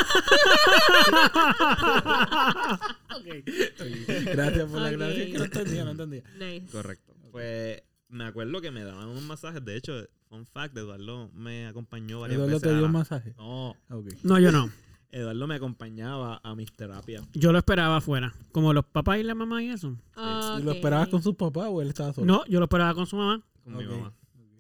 Gracias 4.33 4.71
por 4.71 4.81
la 4.81 4.89
Ok. 4.89 4.93
gracia. 4.97 5.27
que 5.27 5.39
no 5.39 5.45
entendía, 5.45 5.85
no 5.85 5.91
entendía. 5.93 6.23
Nice. 6.39 6.67
Correcto. 6.73 7.15
Pues 7.31 7.83
me 8.09 8.25
acuerdo 8.25 8.61
que 8.61 8.71
me 8.71 8.85
daban 8.85 9.09
unos 9.09 9.23
masajes. 9.23 9.65
De 9.65 9.77
hecho, 9.77 9.95
fun 10.29 10.47
fact, 10.47 10.77
Eduardo 10.77 11.31
me 11.35 11.67
acompañó 11.67 12.21
varias 12.21 12.37
¿Eduardo 12.37 12.57
veces. 12.57 12.69
te 12.69 12.75
a 12.75 12.79
dio 12.79 12.87
un 12.87 12.93
masaje? 12.93 13.35
No, 13.39 13.77
Ah. 13.89 13.97
No, 14.23 14.39
yo 14.39 14.53
no. 14.53 14.71
Eduardo 15.11 15.47
me 15.47 15.55
acompañaba 15.57 16.41
a 16.43 16.55
mis 16.55 16.73
terapias. 16.73 17.23
Yo 17.35 17.53
lo 17.53 17.59
esperaba 17.59 17.99
afuera. 17.99 18.33
Como 18.51 18.73
los 18.73 18.85
papás 18.87 19.19
y 19.19 19.23
la 19.23 19.35
mamá 19.35 19.63
y 19.63 19.69
eso. 19.69 19.95
¿Y 20.17 20.63
lo 20.63 20.73
esperabas 20.73 21.09
con 21.09 21.23
sus 21.23 21.35
papás 21.37 21.67
o 21.71 21.83
él 21.83 21.89
estaba 21.89 22.13
solo? 22.15 22.27
No, 22.27 22.45
yo 22.47 22.59
lo 22.61 22.65
esperaba 22.65 22.95
con 22.95 23.07
su 23.07 23.17
mamá. 23.17 23.43
con 23.65 23.77
mi 23.77 23.85
mamá. 23.85 24.13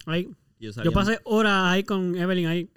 Ahí. 0.06 0.28
Y 0.62 0.84
yo, 0.84 0.92
pasé 0.92 1.18
horas 1.24 1.64
ahí 1.72 1.82
con 1.84 2.14
Evelyn 2.14 2.46
ahí. 2.46 2.70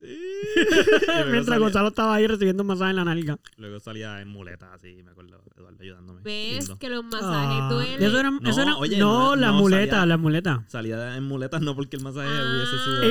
Mientras 0.00 1.46
salía, 1.46 1.58
Gonzalo 1.58 1.88
estaba 1.88 2.14
ahí 2.14 2.26
recibiendo 2.26 2.62
un 2.62 2.68
masaje 2.68 2.90
en 2.90 2.96
la 2.96 3.04
nalga. 3.04 3.36
luego 3.56 3.80
salía 3.80 4.20
en 4.22 4.28
muletas 4.28 4.68
así, 4.72 5.02
me 5.02 5.10
acuerdo. 5.10 5.42
Eduardo 5.56 5.76
ayudándome. 5.82 6.22
¿Ves 6.22 6.60
Lindo. 6.60 6.78
que 6.78 6.88
los 6.88 7.04
masajes 7.04 7.58
Ah, 7.62 7.68
duelen? 7.70 8.02
eso 8.02 8.18
era, 8.20 8.30
No, 8.30 8.48
eso 8.48 8.62
era- 8.62 8.76
oye, 8.76 8.96
no, 8.96 9.30
no, 9.30 9.36
la 9.36 9.48
no, 9.48 9.58
muleta, 9.58 9.96
salía- 9.96 10.06
la 10.06 10.16
muleta. 10.16 10.64
Salía 10.68 11.16
en 11.16 11.24
muletas 11.24 11.60
no 11.60 11.74
porque 11.74 11.96
el 11.96 12.02
masaje 12.02 12.28
Ah. 12.30 12.44
hubiese 12.54 12.84
sido 12.84 13.02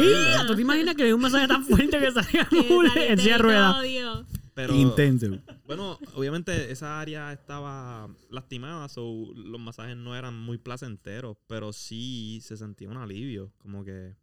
¡Ey! 0.41 0.47
¿Tú 0.47 0.55
te 0.55 0.61
imaginas 0.61 0.95
que 0.95 1.01
le 1.01 1.07
dio 1.07 1.15
un 1.17 1.21
masaje 1.21 1.47
tan 1.47 1.63
fuerte 1.65 1.99
que 1.99 2.11
salía 2.11 2.45
Que 2.45 2.61
mule 2.63 2.87
saliste 2.89 3.11
en 3.13 3.19
silla 3.19 3.33
de 3.33 3.37
ruedas? 3.43 3.75
Pero, 4.57 4.73
Intenso. 4.73 5.37
bueno, 5.67 5.99
obviamente 6.15 6.71
esa 6.71 6.99
área 6.99 7.31
estaba 7.31 8.09
lastimada, 8.31 8.89
so 8.89 9.31
los 9.35 9.61
masajes 9.61 9.95
no 9.95 10.15
eran 10.15 10.33
muy 10.35 10.57
placenteros, 10.57 11.37
pero 11.45 11.71
sí 11.73 12.39
se 12.41 12.57
sentía 12.57 12.89
un 12.89 12.97
alivio, 12.97 13.53
como 13.59 13.83
que... 13.83 14.15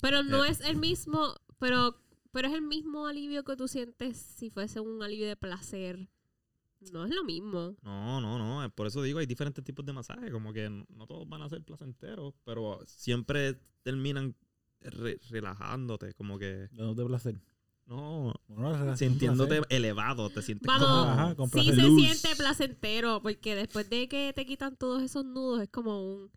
Pero 0.00 0.22
no 0.22 0.42
Eh. 0.46 0.48
es 0.48 0.62
el 0.62 0.76
mismo, 0.78 1.34
pero, 1.58 2.00
pero 2.32 2.48
es 2.48 2.54
el 2.54 2.62
mismo 2.62 3.06
alivio 3.06 3.44
que 3.44 3.54
tú 3.56 3.68
sientes 3.68 4.16
si 4.16 4.48
fuese 4.48 4.80
un 4.80 5.02
alivio 5.02 5.28
de 5.28 5.36
placer. 5.36 6.08
No 6.90 7.04
es 7.04 7.14
lo 7.14 7.22
mismo. 7.24 7.76
No, 7.82 8.20
no, 8.22 8.38
no. 8.38 8.68
Por 8.70 8.86
eso 8.86 9.02
digo, 9.02 9.18
hay 9.18 9.26
diferentes 9.26 9.62
tipos 9.62 9.84
de 9.84 9.92
masajes. 9.92 10.30
Como 10.32 10.52
que 10.54 10.68
no 10.70 11.06
todos 11.06 11.28
van 11.28 11.42
a 11.42 11.48
ser 11.50 11.62
placenteros, 11.62 12.32
pero 12.44 12.80
siempre 12.86 13.60
terminan 13.82 14.34
re- 14.80 15.20
relajándote. 15.30 16.14
Como 16.14 16.38
que, 16.38 16.68
Dándote 16.72 17.04
placer. 17.04 17.36
No, 17.86 18.34
sintiéndote 18.96 19.56
placer. 19.56 19.66
elevado. 19.76 20.30
Te 20.30 20.42
sientes 20.42 20.66
Vamos, 20.66 20.86
como... 20.88 21.00
Ajá, 21.10 21.34
con 21.34 21.50
sí 21.50 21.64
se 21.70 21.82
Luz. 21.82 22.00
siente 22.00 22.36
placentero, 22.36 23.20
porque 23.22 23.54
después 23.54 23.88
de 23.90 24.08
que 24.08 24.32
te 24.34 24.46
quitan 24.46 24.76
todos 24.76 25.02
esos 25.02 25.24
nudos, 25.24 25.62
es 25.62 25.68
como 25.68 26.00
un... 26.14 26.30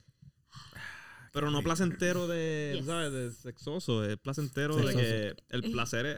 Pero 1.32 1.52
no 1.52 1.62
placentero 1.64 2.28
de, 2.28 2.75
Yes. 2.78 2.86
¿sabes? 2.86 3.12
De 3.12 3.32
sexoso. 3.32 4.06
Es 4.06 4.18
placentero 4.18 4.74
Sexoso. 4.75 4.98
de 4.98 5.04
que 5.04 5.36
el 5.50 5.72
placer 5.72 6.06
es... 6.06 6.18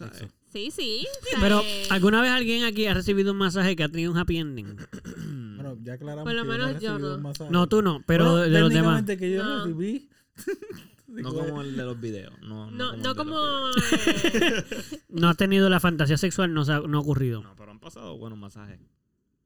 eh. 0.00 0.28
Sí, 0.50 0.70
sí. 0.70 1.06
Pero, 1.40 1.60
eh, 1.64 1.86
¿alguna 1.90 2.20
vez 2.22 2.30
alguien 2.30 2.64
aquí 2.64 2.86
ha 2.86 2.94
recibido 2.94 3.32
un 3.32 3.38
masaje 3.38 3.74
que 3.76 3.84
ha 3.84 3.88
tenido 3.88 4.10
un 4.12 4.18
happy 4.18 4.38
ending? 4.38 4.76
Bueno, 5.62 5.78
ya 5.84 5.92
aclaramos 5.92 6.24
Por 6.24 6.34
lo 6.34 6.42
que 6.42 6.48
menos 6.48 6.70
he 6.76 6.84
yo 6.84 6.98
no. 6.98 7.14
un 7.14 7.22
masaje. 7.22 7.50
No, 7.52 7.68
tú 7.68 7.82
no, 7.82 8.02
pero 8.04 8.24
Bueno, 8.32 8.38
de, 8.50 8.60
los 8.60 8.70
demás. 8.70 9.04
que 9.04 9.30
yo 9.30 9.44
No. 9.44 9.58
recibí. 9.64 10.08
No 11.12 11.34
como 11.34 11.60
el 11.62 11.76
de 11.76 11.84
los 11.84 12.00
videos. 12.00 12.32
No, 12.42 12.70
no, 12.70 12.96
no 12.96 13.14
como... 13.14 13.38
videos. 13.74 14.34
eh, 14.34 14.64
No 15.10 15.28
has 15.28 15.36
tenido 15.36 15.68
la 15.68 15.78
fantasía 15.80 16.16
sexual, 16.16 16.54
no, 16.54 16.64
se 16.64 16.72
ha, 16.72 16.80
no 16.80 16.98
ha 16.98 17.00
ocurrido. 17.00 17.42
No, 17.42 17.54
pero 17.56 17.70
han 17.70 17.80
pasado 17.80 18.16
buenos 18.16 18.38
masajes. 18.38 18.80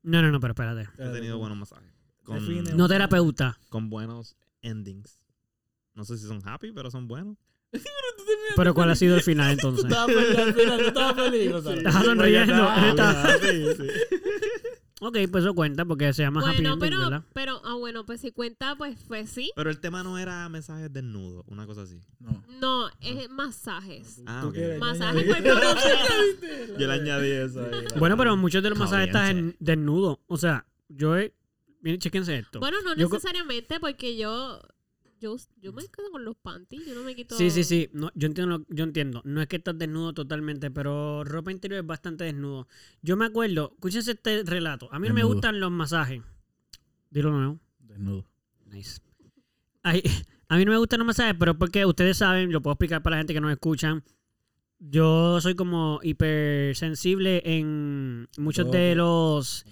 No, 0.02 0.22
no, 0.22 0.30
no, 0.30 0.38
pero 0.38 0.52
espérate. 0.52 0.88
He 0.98 1.12
tenido 1.12 1.38
buenos 1.38 1.58
masajes. 1.58 1.90
Con, 2.22 2.76
No 2.76 2.88
terapeuta. 2.88 3.58
con 3.68 3.90
buenos 3.90 4.36
endings. 4.62 5.18
No 5.94 6.04
sé 6.04 6.18
si 6.18 6.26
son 6.26 6.40
happy, 6.46 6.72
pero 6.72 6.90
son 6.90 7.08
buenos. 7.08 7.36
Pero 8.56 8.74
¿cuál 8.74 8.90
ha 8.90 8.94
sido 8.94 9.16
el 9.16 9.22
final 9.22 9.52
entonces? 9.52 9.84
Estaba 9.90 10.06
feliz, 10.06 10.38
al 10.38 10.54
final, 10.54 10.78
tú 10.80 10.86
estabas 10.86 11.14
feliz. 11.16 11.52
Estás 11.52 12.04
sonriendo. 12.04 12.68
Ok, 15.00 15.18
pues 15.30 15.44
eso 15.44 15.54
cuenta 15.54 15.84
porque 15.84 16.10
se 16.14 16.22
llama 16.22 16.40
happy 16.40 16.62
bueno, 16.62 16.72
ending, 16.72 16.88
pero, 16.88 16.98
¿verdad? 17.00 17.22
pero, 17.34 17.60
ah, 17.64 17.74
bueno, 17.74 18.06
pues 18.06 18.22
si 18.22 18.32
cuenta, 18.32 18.76
pues, 18.76 18.96
pues 19.06 19.28
sí. 19.28 19.52
Pero 19.54 19.68
el 19.68 19.78
tema 19.78 20.02
no 20.02 20.16
era 20.16 20.48
mensajes 20.48 20.90
desnudos, 20.90 21.44
una 21.48 21.66
cosa 21.66 21.82
así. 21.82 22.00
No. 22.18 22.42
No, 22.60 22.88
es 23.02 23.28
masajes. 23.28 24.22
Ah, 24.26 24.40
¿Tú 24.40 24.48
ok. 24.48 24.54
quieres 24.54 24.78
Masajes 24.78 25.34
completo. 25.34 25.60
Yo 26.78 26.86
le 26.86 26.92
añadí 26.94 27.30
eso 27.30 27.60
ahí. 27.60 27.84
Bueno, 27.98 28.16
pero 28.16 28.34
muchos 28.38 28.62
de 28.62 28.70
los 28.70 28.78
masajes 28.78 29.08
están 29.08 29.26
Audiencia. 29.26 29.56
en 29.60 29.76
desnudo. 29.78 30.20
O 30.28 30.38
sea, 30.38 30.66
yo 30.88 31.16
he... 31.18 31.34
Miren, 31.82 32.00
chéquense 32.00 32.38
esto. 32.38 32.58
Bueno, 32.58 32.78
no 32.82 32.96
Yo 32.96 33.08
necesariamente 33.08 33.78
porque 33.78 34.16
yo, 34.16 34.60
yo, 35.26 35.36
yo 35.60 35.72
me 35.72 35.82
quedo 35.88 36.10
con 36.10 36.24
los 36.24 36.36
panties, 36.36 36.86
yo 36.86 36.94
no 36.94 37.02
me 37.02 37.14
quito... 37.14 37.36
Sí, 37.36 37.50
sí, 37.50 37.64
sí. 37.64 37.88
No, 37.92 38.10
yo, 38.14 38.26
entiendo, 38.26 38.58
lo- 38.58 38.66
yo 38.68 38.84
entiendo. 38.84 39.22
No 39.24 39.40
es 39.42 39.48
que 39.48 39.56
estás 39.56 39.76
desnudo 39.78 40.12
totalmente, 40.14 40.70
pero 40.70 41.24
ropa 41.24 41.50
interior 41.52 41.80
es 41.80 41.86
bastante 41.86 42.24
desnudo. 42.24 42.68
Yo 43.02 43.16
me 43.16 43.26
acuerdo, 43.26 43.72
escúchense 43.74 44.12
este 44.12 44.42
relato. 44.44 44.88
A 44.92 44.98
mí 44.98 45.08
no 45.08 45.14
me 45.14 45.22
gustan 45.34 45.60
los 45.60 45.70
masajes. 45.70 46.22
Dilo 47.10 47.30
nuevo. 47.30 47.58
Desnudo. 47.80 48.24
Nice. 48.66 49.00
Ay, 49.82 50.02
a 50.48 50.56
mí 50.56 50.64
no 50.64 50.72
me 50.72 50.78
gustan 50.78 50.98
los 51.00 51.06
masajes, 51.06 51.34
pero 51.38 51.52
es 51.52 51.58
porque 51.58 51.84
ustedes 51.84 52.16
saben, 52.16 52.52
lo 52.52 52.60
puedo 52.62 52.72
explicar 52.74 53.02
para 53.02 53.16
la 53.16 53.20
gente 53.20 53.34
que 53.34 53.40
nos 53.40 53.52
escuchan. 53.52 54.02
Yo 54.78 55.40
soy 55.40 55.54
como 55.54 56.00
hipersensible 56.02 57.42
en 57.44 58.28
muchos 58.36 58.70
de 58.70 58.94
los 58.94 59.64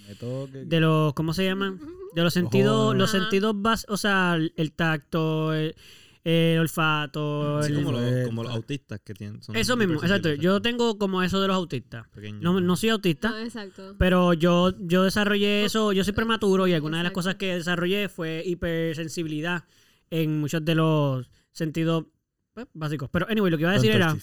de 0.69 0.81
los 0.81 1.13
¿cómo 1.15 1.35
se 1.35 1.45
llaman? 1.45 1.79
De 2.15 2.23
los 2.23 2.33
sentidos, 2.35 2.95
los 2.97 3.11
sentidos 3.11 3.55
bas, 3.57 3.87
o 3.89 3.97
sea, 3.97 4.35
el, 4.37 4.53
el 4.57 4.73
tacto, 4.73 5.53
el, 5.55 5.75
el 6.23 6.59
olfato, 6.59 7.61
el- 7.63 7.75
como, 7.75 7.93
los, 7.93 8.27
como 8.27 8.43
los 8.45 8.53
autistas 8.53 9.01
que 9.01 9.15
tienen. 9.15 9.43
son 9.43 9.57
eso 9.57 9.77
mismo, 9.77 9.95
exacto. 9.95 10.33
Yo 10.35 10.63
tengo 10.63 10.97
como 10.99 11.23
eso 11.23 11.41
de 11.41 11.49
los 11.49 11.57
autistas. 11.57 12.07
No, 12.41 12.61
no 12.61 12.77
soy 12.77 12.89
No, 12.91 12.95
autista, 12.95 13.43
exacto. 13.43 13.97
pero 13.99 14.33
yo, 14.33 14.73
yo 14.81 15.03
desarrollé 15.05 15.65
eso, 15.65 15.93
yo 15.93 16.05
soy 16.05 16.13
prematuro 16.13 16.67
y 16.67 16.73
alguna 16.73 16.99
de 16.99 17.05
las 17.05 17.13
cosas 17.13 17.35
que 17.35 17.55
desarrollé 17.57 18.09
fue 18.09 18.43
hipersensibilidad 18.47 19.65
en 20.11 20.39
muchos 20.41 20.65
de 20.65 20.75
los 20.77 21.29
sentidos 21.53 22.07
pues, 22.53 22.67
básicos. 22.73 23.09
Pero 23.11 23.27
anyway, 23.29 23.51
lo 23.51 23.57
que 23.59 23.63
iba 23.65 23.71
a 23.71 23.75
decir 23.75 23.91
Don't 23.99 24.03
era. 24.03 24.17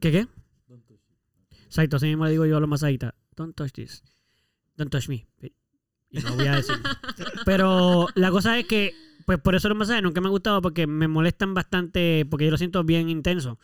¿qué 0.00 0.12
qué? 0.12 0.28
Exacto, 1.64 1.96
así 1.96 2.06
mismo 2.06 2.24
le 2.24 2.30
digo 2.32 2.46
yo 2.46 2.56
a 2.56 2.60
los 2.60 2.68
masaditas. 2.68 3.14
Don't 3.34 3.54
touch 3.56 3.72
this. 3.72 4.02
Don't 4.76 4.90
touch 4.90 5.08
me. 5.08 5.26
Y 6.10 6.20
no 6.20 6.34
voy 6.36 6.46
a 6.46 6.56
decir. 6.56 6.76
Pero 7.44 8.06
la 8.14 8.30
cosa 8.30 8.58
es 8.58 8.66
que, 8.66 8.94
pues 9.26 9.38
por 9.40 9.54
eso 9.54 9.68
los 9.68 9.76
masajes 9.76 10.02
nunca 10.02 10.20
me 10.20 10.28
han 10.28 10.32
gustado 10.32 10.62
porque 10.62 10.86
me 10.86 11.08
molestan 11.08 11.52
bastante, 11.54 12.26
porque 12.30 12.44
yo 12.46 12.50
lo 12.52 12.58
siento 12.58 12.84
bien 12.84 13.08
intenso. 13.10 13.58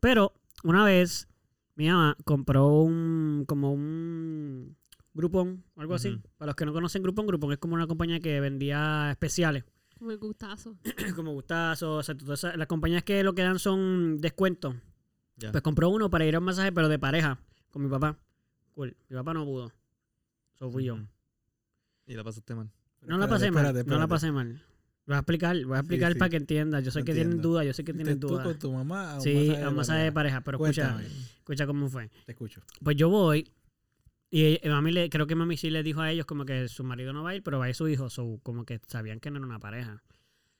Pero 0.00 0.32
una 0.62 0.84
vez 0.84 1.28
mi 1.76 1.88
mamá 1.88 2.16
compró 2.24 2.68
un, 2.68 3.44
como 3.46 3.72
un 3.72 4.76
Groupon, 5.14 5.64
o 5.74 5.80
algo 5.80 5.94
así. 5.94 6.20
Para 6.38 6.48
los 6.50 6.56
que 6.56 6.64
no 6.64 6.72
conocen 6.72 7.02
Groupon, 7.02 7.26
Groupon 7.26 7.52
es 7.52 7.58
como 7.58 7.74
una 7.74 7.86
compañía 7.86 8.20
que 8.20 8.38
vendía 8.40 9.08
especiales, 9.10 9.64
Como 9.98 10.10
el 10.12 10.18
gustazo. 10.18 10.76
como 11.16 11.32
gustazos, 11.32 11.98
o 12.00 12.02
sea, 12.02 12.16
todas 12.16 12.38
esas- 12.40 12.56
las 12.56 12.66
compañías 12.68 13.02
que 13.02 13.22
lo 13.24 13.34
que 13.34 13.42
dan 13.42 13.58
son 13.58 14.18
descuentos. 14.18 14.74
Pues 15.50 15.62
compró 15.62 15.88
uno 15.88 16.10
para 16.10 16.26
ir 16.26 16.36
a 16.36 16.38
un 16.38 16.44
masaje, 16.44 16.70
pero 16.70 16.88
de 16.88 16.98
pareja, 16.98 17.38
con 17.70 17.82
mi 17.82 17.88
papá. 17.88 18.16
Cool. 18.74 18.94
Mi 19.08 19.16
papá 19.16 19.32
no 19.34 19.44
pudo. 19.46 19.72
Eso 20.54 20.70
fui 20.70 20.84
yo. 20.84 20.98
Y 22.06 22.14
la 22.14 22.24
pasaste 22.24 22.54
mal. 22.54 22.70
No 23.02 23.18
la 23.18 23.28
pasé 23.28 23.50
mal. 23.50 23.64
espérate, 23.66 23.88
No 23.90 23.98
la 23.98 24.06
pasé 24.06 24.32
mal. 24.32 24.62
Voy 25.06 25.16
a 25.16 25.18
explicar, 25.20 25.64
voy 25.64 25.76
a 25.76 25.80
explicar 25.80 26.12
sí. 26.12 26.18
para 26.18 26.28
que 26.28 26.36
entiendas. 26.36 26.84
Yo 26.84 26.90
sé 26.90 27.02
que 27.02 27.14
tienen 27.14 27.40
dudas, 27.40 27.66
yo 27.66 27.72
sé 27.72 27.82
que 27.84 27.92
tienen 27.92 28.20
tú 28.20 28.28
dudas. 28.28 28.46
con 28.46 28.58
tu 28.58 28.72
mamá 28.72 29.12
a 29.12 29.14
un 29.16 29.20
Sí, 29.22 29.54
a 29.56 29.68
un 29.68 29.74
masaje 29.76 30.02
de 30.04 30.12
pareja, 30.12 30.40
pero 30.42 30.58
escucha, 30.58 30.92
Cuéntame, 30.94 31.08
escucha 31.38 31.66
cómo 31.66 31.88
fue. 31.88 32.10
te 32.26 32.32
escucho. 32.32 32.60
Pues 32.82 32.96
yo 32.96 33.08
voy 33.08 33.50
y 34.30 34.42
eh, 34.62 34.68
mami 34.68 34.92
le, 34.92 35.10
creo 35.10 35.26
que 35.26 35.34
mami 35.34 35.56
sí 35.56 35.70
le 35.70 35.82
dijo 35.82 36.00
a 36.00 36.10
ellos 36.12 36.26
como 36.26 36.44
que 36.44 36.68
su 36.68 36.84
marido 36.84 37.12
no 37.12 37.24
va 37.24 37.30
a 37.30 37.34
ir, 37.34 37.42
pero 37.42 37.58
va 37.58 37.64
a 37.64 37.68
ir 37.70 37.74
su 37.74 37.88
hijo, 37.88 38.08
so, 38.10 38.38
como 38.44 38.64
que 38.64 38.80
sabían 38.86 39.18
que 39.18 39.30
no 39.30 39.38
era 39.38 39.46
una 39.46 39.58
pareja. 39.58 40.02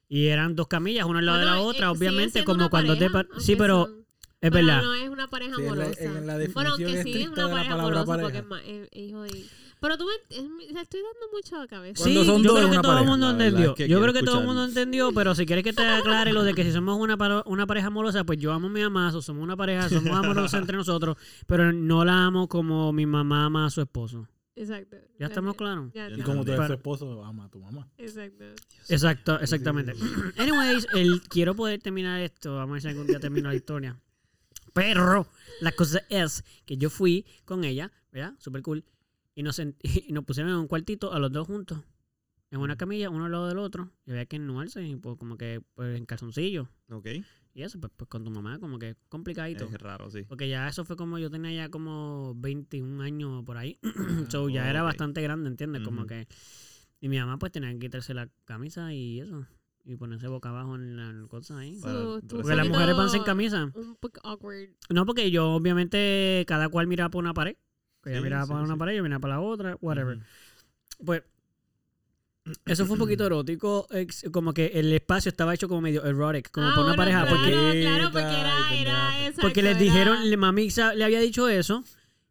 Y 0.08 0.26
eran 0.28 0.56
dos 0.56 0.66
camillas, 0.66 1.04
una 1.06 1.20
al 1.20 1.26
lado 1.26 1.38
de 1.38 1.44
la 1.44 1.52
Bueno, 1.56 1.66
otra, 1.68 1.86
eh, 1.86 1.90
obviamente, 1.90 2.42
como 2.44 2.68
cuando 2.70 2.94
te... 2.98 3.08
pareja, 3.10 3.32
pa- 3.32 3.40
Sí, 3.40 3.54
pero 3.54 3.84
son- 3.86 4.00
es 4.40 4.50
pero 4.50 4.54
verdad. 4.54 4.82
no 4.82 4.94
es 4.94 5.08
una 5.08 5.28
pareja 5.28 5.54
Sí, 5.54 5.62
en 5.62 5.66
la- 5.66 5.72
amorosa. 5.84 6.02
en 6.02 6.26
la 6.26 6.38
bueno, 6.52 6.70
aunque 6.70 6.84
definición 6.86 7.04
sí 7.14 7.22
es 7.22 7.28
una 7.28 7.36
de 7.36 7.42
la 7.48 7.54
pareja 7.54 7.76
palabra 7.76 8.00
amorosa 8.00 8.22
porque 8.42 8.82
es 8.82 8.88
hijo 9.08 9.22
de... 9.22 9.44
Pero 9.80 9.96
tú 9.96 10.04
me, 10.04 10.66
le 10.66 10.80
estoy 10.80 11.00
dando 11.00 11.34
mucho 11.34 11.56
a 11.56 11.60
la 11.60 11.66
cabeza. 11.66 12.04
Sí, 12.04 12.14
son 12.24 12.42
yo 12.42 12.52
dos 12.52 12.58
creo 12.58 12.70
que 12.70 12.78
todo 12.78 12.98
el 12.98 13.06
mundo 13.06 13.30
entendió. 13.30 13.70
es 13.70 13.76
que 13.76 13.88
yo 13.88 14.00
creo 14.00 14.12
que 14.12 14.22
todo 14.22 14.40
el 14.40 14.46
mundo 14.46 14.64
entendió, 14.64 15.12
pero 15.12 15.34
si 15.34 15.46
quieres 15.46 15.64
que 15.64 15.72
te 15.72 15.82
aclare 15.82 16.32
lo 16.32 16.44
de 16.44 16.54
que 16.54 16.64
si 16.64 16.72
somos 16.72 16.98
una, 16.98 17.16
una 17.46 17.66
pareja 17.66 17.86
amorosa, 17.86 18.24
pues 18.24 18.38
yo 18.38 18.52
amo 18.52 18.66
a 18.66 18.70
mi 18.70 18.82
mamá, 18.82 19.10
so 19.10 19.22
somos 19.22 19.42
una 19.42 19.56
pareja, 19.56 19.88
somos 19.88 20.12
amorosos 20.12 20.52
entre 20.54 20.76
nosotros, 20.76 21.16
pero 21.46 21.72
no 21.72 22.04
la 22.04 22.26
amo 22.26 22.46
como 22.46 22.92
mi 22.92 23.06
mamá 23.06 23.46
ama 23.46 23.66
a 23.66 23.70
su 23.70 23.80
esposo. 23.80 24.28
Exacto. 24.54 24.98
¿Ya 25.18 25.26
estamos 25.26 25.56
claros? 25.56 25.90
Ya, 25.94 26.10
Y 26.10 26.20
como 26.20 26.44
tú 26.44 26.52
eres 26.52 26.66
tu 26.66 26.72
esposo, 26.74 27.24
ama 27.24 27.46
a 27.46 27.48
tu 27.48 27.60
mamá. 27.60 27.88
Exacto. 27.96 28.44
Exacto, 28.88 29.40
exactamente. 29.40 29.94
Anyways, 30.36 30.86
el, 30.94 31.22
quiero 31.22 31.54
poder 31.54 31.80
terminar 31.80 32.20
esto. 32.20 32.56
Vamos 32.56 32.70
a 32.70 32.72
ver 32.74 32.82
si 32.82 32.88
algún 32.88 33.06
día 33.06 33.20
termino 33.20 33.48
la 33.48 33.54
historia. 33.54 33.98
Pero 34.74 35.26
la 35.60 35.72
cosa 35.72 36.02
es 36.10 36.44
que 36.66 36.76
yo 36.76 36.90
fui 36.90 37.24
con 37.46 37.64
ella, 37.64 37.90
¿verdad? 38.12 38.34
Super 38.38 38.60
cool. 38.60 38.84
Y 39.34 39.42
nos, 39.42 39.58
sent- 39.58 39.76
y 40.08 40.12
nos 40.12 40.24
pusieron 40.24 40.52
en 40.52 40.58
un 40.58 40.66
cuartito 40.68 41.12
a 41.12 41.18
los 41.18 41.32
dos 41.32 41.46
juntos. 41.46 41.80
En 42.50 42.58
una 42.58 42.76
camilla, 42.76 43.10
uno 43.10 43.26
al 43.26 43.32
lado 43.32 43.46
del 43.48 43.58
otro. 43.58 43.90
Y 44.06 44.10
había 44.10 44.26
que 44.26 44.36
ennuarse, 44.36 44.84
y, 44.84 44.96
pues, 44.96 45.16
como 45.16 45.36
que 45.36 45.62
pues, 45.74 45.96
en 45.96 46.04
calzoncillo. 46.04 46.68
Ok. 46.90 47.06
Y 47.54 47.62
eso, 47.62 47.78
pues, 47.80 47.92
pues, 47.96 48.08
con 48.08 48.24
tu 48.24 48.30
mamá, 48.30 48.58
como 48.58 48.78
que 48.78 48.96
complicadito. 49.08 49.64
Es 49.66 49.80
raro, 49.80 50.10
sí. 50.10 50.24
Porque 50.24 50.48
ya 50.48 50.68
eso 50.68 50.84
fue 50.84 50.96
como 50.96 51.18
yo 51.18 51.30
tenía 51.30 51.52
ya 51.52 51.68
como 51.68 52.34
21 52.36 53.02
años 53.02 53.44
por 53.44 53.56
ahí. 53.56 53.78
so 54.30 54.48
ya 54.48 54.68
era 54.68 54.82
bastante 54.82 55.22
grande, 55.22 55.48
¿entiendes? 55.48 55.82
Como 55.82 56.06
que. 56.06 56.26
Y 57.00 57.08
mi 57.08 57.18
mamá 57.18 57.38
pues 57.38 57.50
tenía 57.52 57.72
que 57.72 57.78
quitarse 57.78 58.14
la 58.14 58.28
camisa 58.44 58.92
y 58.92 59.20
eso. 59.20 59.46
Y 59.84 59.96
ponerse 59.96 60.28
boca 60.28 60.50
abajo 60.50 60.74
en 60.74 60.96
la 60.96 61.26
cosa 61.28 61.58
ahí. 61.58 61.78
So, 61.78 62.20
Porque 62.28 62.54
las 62.54 62.68
mujeres 62.68 62.96
van 62.96 63.08
sin 63.10 63.22
camisa. 63.22 63.70
Un 63.74 63.96
poco 63.96 64.20
awkward. 64.24 64.68
No, 64.90 65.06
porque 65.06 65.30
yo 65.30 65.52
obviamente 65.52 66.44
cada 66.46 66.68
cual 66.68 66.86
miraba 66.86 67.10
por 67.10 67.22
una 67.24 67.32
pared. 67.32 67.56
Que 68.02 68.10
ella 68.10 68.18
Sí, 68.18 68.24
miraba 68.24 68.44
sí, 68.44 68.50
para 68.52 68.62
una 68.64 68.74
sí. 68.74 68.78
pared, 68.78 68.96
yo 68.96 69.02
miraba 69.02 69.20
para 69.20 69.34
la 69.34 69.40
otra, 69.40 69.76
whatever. 69.80 70.18
Pues 71.04 71.22
eso 72.66 72.86
fue 72.86 72.94
un 72.94 72.98
poquito 73.00 73.26
erótico, 73.26 73.86
ex- 73.90 74.24
como 74.32 74.52
que 74.54 74.66
el 74.74 74.92
espacio 74.92 75.28
estaba 75.28 75.54
hecho 75.54 75.68
como 75.68 75.80
medio 75.82 76.04
erotic, 76.04 76.50
como 76.50 76.68
Ah, 76.68 76.72
por 76.74 76.84
una 76.84 76.96
bueno, 76.96 76.96
pareja, 76.96 77.20
claro, 77.22 77.36
porque 77.36 77.80
Claro, 77.82 78.10
porque 78.10 78.26
Ay, 78.26 78.40
era, 78.40 78.50
era 78.50 78.68
pendejo. 78.70 79.18
exacto, 79.20 79.40
porque 79.42 79.62
les 79.62 79.70
era- 79.72 79.80
dijeron, 79.80 80.30
le- 80.30 80.36
mami 80.36 80.68
le 80.96 81.04
había 81.04 81.20
dicho 81.20 81.48
eso 81.48 81.84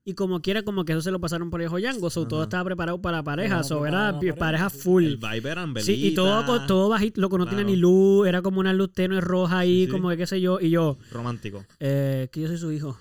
y 0.04 0.16
como 0.16 0.42
quiera 0.42 0.64
como 0.64 0.84
que 0.84 0.94
eso 0.94 1.02
se 1.02 1.12
lo 1.12 1.20
pasaron 1.20 1.52
por 1.52 1.62
el 1.62 1.70
joyango, 1.70 2.10
so 2.10 2.28
todo 2.28 2.44
estaba 2.44 2.64
preparado 2.66 3.00
para 3.00 3.22
pareja, 3.24 3.64
so 3.64 3.86
era 3.86 4.20
pareja 4.38 4.70
full. 4.72 5.06
El 5.06 5.18
vibe 5.18 5.50
eran 5.52 5.76
Sí, 5.78 6.08
y 6.08 6.14
todo, 6.16 6.66
todo 6.66 6.90
bajito, 6.90 7.22
loco, 7.22 7.38
no 7.38 7.48
tenía 7.48 7.64
ni 7.64 7.76
luz, 7.76 8.28
era 8.28 8.42
como 8.42 8.60
una 8.60 8.74
luz 8.74 8.92
tenue 8.92 9.22
roja 9.22 9.60
ahí, 9.60 9.82
Sí, 9.82 9.86
sí. 9.86 9.92
como 9.92 10.10
que 10.10 10.18
qué 10.18 10.28
sé 10.28 10.42
yo, 10.42 10.60
y 10.60 10.72
yo, 10.72 10.98
Romántico. 11.12 11.64
eh, 11.80 12.28
que 12.32 12.42
yo 12.42 12.48
soy 12.48 12.58
su 12.58 12.72
hijo. 12.72 12.98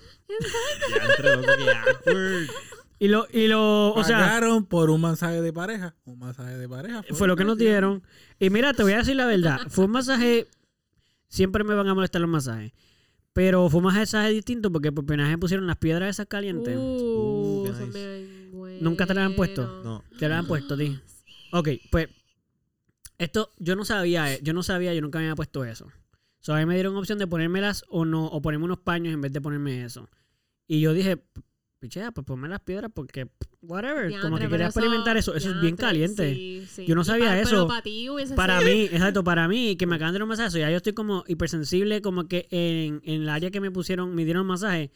Y 3.01 3.07
lo, 3.07 3.27
y 3.31 3.47
lo, 3.47 3.93
o 3.93 4.03
sea, 4.03 4.19
Pagaron 4.19 4.65
por 4.65 4.89
un 4.89 4.99
masaje 4.99 5.41
de 5.41 5.53
pareja. 5.53 5.95
Un 6.03 6.19
masaje 6.19 6.57
de 6.57 6.67
pareja. 6.67 7.01
fue 7.13 7.29
lo 7.29 7.37
que 7.37 7.45
nos 7.45 7.57
dieron. 7.57 8.03
Y 8.39 8.49
mira, 8.49 8.73
te 8.73 8.83
voy 8.83 8.91
a 8.91 8.97
decir 8.97 9.15
la 9.15 9.25
verdad, 9.25 9.61
fue 9.69 9.85
un 9.85 9.91
masaje, 9.91 10.47
siempre 11.29 11.63
me 11.63 11.75
van 11.75 11.87
a 11.87 11.93
molestar 11.93 12.19
los 12.19 12.29
masajes, 12.29 12.73
pero 13.31 13.69
fue 13.69 13.77
un 13.77 13.85
masaje 13.85 14.31
distinto 14.31 14.69
porque 14.69 14.91
por 14.91 15.05
primera 15.05 15.29
vez 15.29 15.37
me 15.37 15.39
pusieron 15.39 15.65
las 15.65 15.77
piedras 15.77 16.09
esas 16.09 16.27
calientes. 16.27 16.75
Uh, 16.77 17.65
Uh, 18.51 18.65
nice. 18.65 18.81
¿Nunca 18.81 19.05
te 19.05 19.13
las 19.13 19.25
han 19.27 19.35
puesto? 19.35 19.81
No. 19.83 20.03
Te 20.17 20.27
la 20.27 20.39
han 20.39 20.47
puesto, 20.47 20.75
ti. 20.75 20.99
Ok, 21.51 21.69
pues 21.91 22.09
esto 23.17 23.51
yo 23.59 23.75
no 23.75 23.85
sabía, 23.85 24.33
eh, 24.33 24.39
yo 24.43 24.53
no 24.53 24.63
sabía, 24.63 24.93
yo 24.93 25.01
nunca 25.01 25.19
me 25.19 25.25
había 25.25 25.35
puesto 25.35 25.63
eso. 25.65 25.87
So, 26.39 26.53
a 26.53 26.57
mí 26.59 26.65
me 26.65 26.73
dieron 26.73 26.95
opción 26.95 27.19
de 27.19 27.27
ponérmelas 27.27 27.83
o 27.89 28.05
no, 28.05 28.25
o 28.25 28.41
ponerme 28.41 28.65
unos 28.65 28.79
paños 28.79 29.13
en 29.13 29.21
vez 29.21 29.31
de 29.33 29.41
ponerme 29.41 29.83
eso. 29.85 30.09
Y 30.71 30.81
yo 30.81 30.93
dije, 30.93 31.17
pichea, 31.79 32.11
pues 32.11 32.25
ponme 32.25 32.47
las 32.47 32.59
piedras 32.61 32.91
porque, 32.93 33.27
whatever, 33.61 34.11
como 34.21 34.37
que 34.37 34.47
quería 34.47 34.67
experimentar 34.67 35.17
eso. 35.17 35.33
Eso 35.33 35.49
es 35.49 35.59
bien 35.61 35.75
caliente. 35.75 36.35
sí, 36.35 36.67
sí. 36.69 36.85
Yo 36.85 36.93
no 36.93 37.03
sabía 37.03 37.39
eso. 37.41 37.49
Pero 37.49 37.67
para 37.67 37.81
ti 37.81 38.07
hubiese 38.07 38.35
Para 38.35 38.59
sido- 38.59 38.71
mí, 38.71 38.81
exacto, 38.83 39.23
para 39.23 39.47
mí, 39.47 39.75
que 39.77 39.87
me 39.87 39.95
acaban 39.95 40.13
de 40.13 40.19
dar 40.19 40.23
un 40.23 40.29
masaje, 40.29 40.59
ya 40.59 40.69
yo 40.69 40.77
estoy 40.77 40.93
como 40.93 41.23
hipersensible, 41.27 42.03
como 42.03 42.27
que 42.27 42.47
en, 42.51 43.01
en 43.03 43.23
el 43.23 43.29
área 43.29 43.49
que 43.49 43.59
me 43.59 43.71
pusieron, 43.71 44.13
me 44.13 44.25
dieron 44.25 44.45
masaje. 44.45 44.91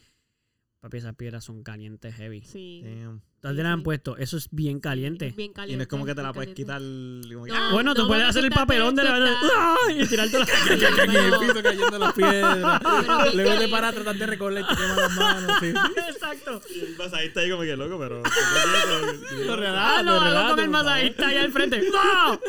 Papi, 0.84 0.98
esas 0.98 1.14
piedras 1.16 1.42
son 1.42 1.62
calientes, 1.62 2.14
heavy. 2.14 2.42
Sí. 2.42 2.82
Damn. 2.84 3.22
¿Dónde 3.40 3.62
Sí, 3.62 3.62
las 3.64 3.72
han 3.72 3.78
sí. 3.78 3.84
puesto? 3.84 4.18
Eso 4.18 4.36
es 4.36 4.48
bien 4.50 4.80
caliente. 4.80 5.32
Bien 5.34 5.50
Y 5.50 5.54
caliente. 5.54 5.76
no 5.78 5.82
es 5.84 5.88
como 5.88 6.04
que 6.04 6.14
te 6.14 6.22
la 6.22 6.34
puedes 6.34 6.54
caliente. 6.54 6.62
quitar. 6.62 7.32
como 7.34 7.44
que- 7.46 7.52
No, 7.52 7.56
¡ah! 7.58 7.70
Bueno, 7.72 7.94
tú 7.94 8.02
no, 8.02 8.08
puedes 8.08 8.24
hacer 8.26 8.44
el 8.44 8.50
papelón 8.50 8.94
de 8.94 9.02
la 9.04 9.16
¡Ah! 9.16 9.76
y 9.96 10.06
tirarte 10.06 10.38
la 10.40 10.44
Sí, 10.46 10.52
en 10.72 11.10
el 11.32 11.38
piso 11.40 11.62
cayendo 11.62 11.98
las 11.98 12.12
piedras. 12.12 12.82
Luego 13.34 13.58
te 13.60 13.68
paras 13.68 13.92
a 13.92 13.94
tratar 13.94 14.16
de 14.16 14.26
recogerla 14.26 14.60
y 14.60 14.64
te 14.66 14.74
queman 14.76 14.96
las 14.98 15.12
manos. 15.16 15.52
Sí. 15.60 15.72
Exacto. 16.06 16.60
Y 16.74 16.80
el 16.80 16.96
masajista 16.98 17.40
ahí 17.40 17.50
como 17.50 17.62
que 17.62 17.76
loco, 17.78 17.98
pero... 17.98 18.22
Lo 19.46 19.52
Ah, 19.54 19.56
relato, 19.56 20.02
lo 20.04 20.12
lo 20.18 20.20
relato, 20.24 20.54
con 20.56 20.64
el 20.64 20.70
masajista 20.70 21.28
allá 21.28 21.42
al 21.44 21.52
frente. 21.52 21.80
¡Wow! 21.80 22.40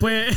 Pues 0.00 0.36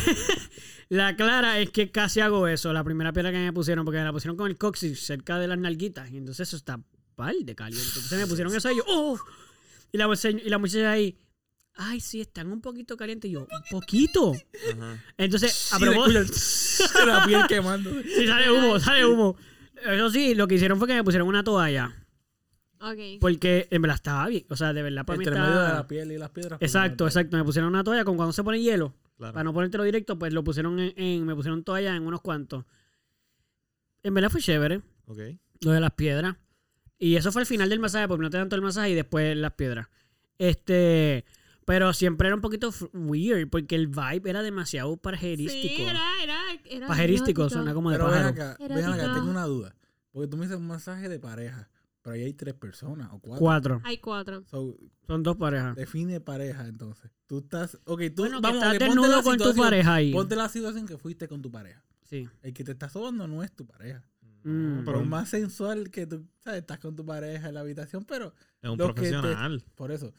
la 0.89 1.15
clara 1.15 1.59
es 1.59 1.69
que 1.69 1.91
casi 1.91 2.19
hago 2.19 2.47
eso. 2.47 2.73
La 2.73 2.83
primera 2.83 3.13
piedra 3.13 3.31
que 3.31 3.37
me 3.37 3.53
pusieron, 3.53 3.85
porque 3.85 3.99
me 3.99 4.05
la 4.05 4.11
pusieron 4.11 4.35
con 4.35 4.49
el 4.49 4.57
coxis 4.57 4.99
cerca 4.99 5.37
de 5.39 5.47
las 5.47 5.57
nalguitas. 5.57 6.11
Y 6.11 6.17
entonces 6.17 6.47
eso 6.47 6.57
está 6.57 6.81
pal 7.15 7.45
de 7.45 7.55
caliente. 7.55 7.87
Entonces 7.87 8.19
me 8.19 8.27
pusieron 8.27 8.55
eso 8.55 8.71
y 8.71 8.77
yo, 8.77 8.83
¡oh! 8.87 9.19
Y 9.91 9.97
la, 9.97 10.07
y 10.23 10.49
la 10.49 10.57
muchacha 10.57 10.91
ahí, 10.91 11.17
ay, 11.75 11.99
sí, 11.99 12.21
están 12.21 12.51
un 12.51 12.59
poquito 12.59 12.97
calientes. 12.97 13.29
Y 13.29 13.33
yo, 13.33 13.41
¿un 13.41 13.63
poquito? 13.69 14.33
Ajá. 14.73 15.03
Entonces, 15.17 15.71
a 15.71 15.79
propósito. 15.79 17.05
la 17.05 17.25
piel 17.25 17.45
quemando. 17.47 17.91
Sí, 18.03 18.25
sale 18.25 18.51
humo, 18.51 18.79
sale 18.79 19.05
humo. 19.05 19.37
Eso 19.85 20.09
sí, 20.09 20.33
lo 20.33 20.47
que 20.47 20.55
hicieron 20.55 20.79
fue 20.79 20.87
que 20.87 20.95
me 20.95 21.03
pusieron 21.03 21.27
una 21.27 21.43
toalla. 21.43 21.93
Porque 23.19 23.67
en 23.71 23.81
verdad 23.81 23.95
estaba 23.95 24.27
bien. 24.27 24.45
O 24.49 24.55
sea, 24.55 24.71
de 24.73 24.81
verdad 24.81 25.05
para 25.05 25.17
mí 25.19 25.25
Entre 25.25 25.39
medio 25.39 25.53
de 25.53 25.59
estaba... 25.61 25.79
la 25.79 25.87
piel 25.87 26.11
y 26.11 26.17
las 26.17 26.29
piedras. 26.29 26.59
pues, 26.59 26.69
Exacto, 26.73 27.05
exacto. 27.05 27.37
Me 27.37 27.43
pusieron 27.43 27.69
una 27.69 27.83
toalla 27.83 28.05
con 28.05 28.15
cuando 28.15 28.31
se 28.33 28.43
pone 28.43 28.61
hielo. 28.61 28.93
Claro. 29.17 29.33
Para 29.33 29.43
no 29.43 29.53
ponértelo 29.53 29.83
directo, 29.83 30.17
pues 30.17 30.31
lo 30.33 30.43
pusieron 30.43 30.79
en, 30.79 30.93
en- 30.95 31.25
me 31.25 31.35
pusieron 31.35 31.63
toalla 31.63 31.95
en 31.95 32.03
unos 32.03 32.21
cuantos. 32.21 32.63
En 34.03 34.13
verdad 34.13 34.29
fue 34.29 34.39
chévere, 34.41 34.81
Ok. 35.07 35.19
lo 35.61 35.71
de 35.71 35.79
las 35.81 35.91
piedras. 35.91 36.37
Y 36.97 37.15
eso 37.17 37.31
fue 37.33 37.41
al 37.41 37.45
final 37.45 37.69
del 37.69 37.79
masaje, 37.79 38.07
porque 38.07 38.21
no 38.23 38.29
te 38.29 38.37
dan 38.37 38.47
todo 38.49 38.55
el 38.57 38.61
masaje 38.61 38.91
y 38.91 38.95
después 38.95 39.35
las 39.35 39.53
piedras. 39.53 39.87
Este, 40.37 41.25
pero 41.65 41.91
siempre 41.93 42.27
era 42.27 42.35
un 42.35 42.41
poquito 42.41 42.73
weird, 42.93 43.49
porque 43.49 43.75
el 43.75 43.87
vibe 43.87 44.29
era 44.29 44.41
demasiado 44.41 44.95
pajerístico. 44.97 45.75
Sí, 45.75 45.81
era, 45.83 46.01
era, 46.23 46.37
era 46.69 46.87
pajerístico, 46.87 47.49
suena 47.49 47.73
como 47.73 47.91
de 47.91 47.97
Pero 47.97 48.09
ven 48.09 48.15
pájaro. 48.21 48.51
acá, 48.51 48.63
Era 48.63 48.75
ven 48.75 48.85
acá, 48.85 49.13
tengo 49.15 49.29
una 49.29 49.43
duda. 49.45 49.75
Porque 50.11 50.27
tú 50.29 50.37
me 50.37 50.43
dices 50.45 50.57
un 50.57 50.67
masaje 50.67 51.09
de 51.09 51.19
pareja, 51.19 51.69
pero 52.09 52.15
ahí 52.15 52.23
hay 52.23 52.33
tres 52.33 52.55
personas 52.55 53.09
o 53.11 53.19
cuatro. 53.19 53.39
Cuatro. 53.39 53.81
Hay 53.83 53.97
cuatro. 53.99 54.43
So, 54.47 54.75
Son 55.05 55.21
dos 55.21 55.37
parejas. 55.37 55.75
define 55.75 56.19
pareja 56.19 56.67
entonces. 56.67 57.11
Tú 57.27 57.39
estás, 57.39 57.75
ok, 57.85 58.01
tú, 58.15 58.23
Bueno, 58.23 58.37
que 58.37 58.47
vamos, 58.47 58.63
estás 58.63 58.73
ok, 58.73 58.79
ponte 58.79 58.85
desnudo 58.85 59.15
la 59.17 59.23
con 59.23 59.37
tu 59.37 59.55
pareja 59.55 59.93
ahí. 59.93 60.11
Ponte 60.11 60.35
la 60.35 60.49
situación 60.49 60.87
que 60.87 60.97
fuiste 60.97 61.27
con 61.27 61.41
tu 61.43 61.51
pareja. 61.51 61.83
Sí. 62.05 62.27
El 62.41 62.53
que 62.53 62.63
te 62.63 62.71
está 62.71 62.89
sobando 62.89 63.27
no 63.27 63.43
es 63.43 63.51
tu 63.51 63.67
pareja. 63.67 64.03
Mm. 64.43 64.83
Pero 64.85 65.05
más 65.05 65.29
sensual 65.29 65.91
que 65.91 66.07
tú, 66.07 66.25
sabes, 66.39 66.61
estás 66.61 66.79
con 66.79 66.95
tu 66.95 67.05
pareja 67.05 67.49
en 67.49 67.53
la 67.53 67.59
habitación, 67.59 68.03
pero 68.05 68.33
es 68.61 68.69
un 68.69 68.77
te- 68.77 68.83
profesional. 68.85 69.63
por 69.75 69.91
eso. 69.91 70.11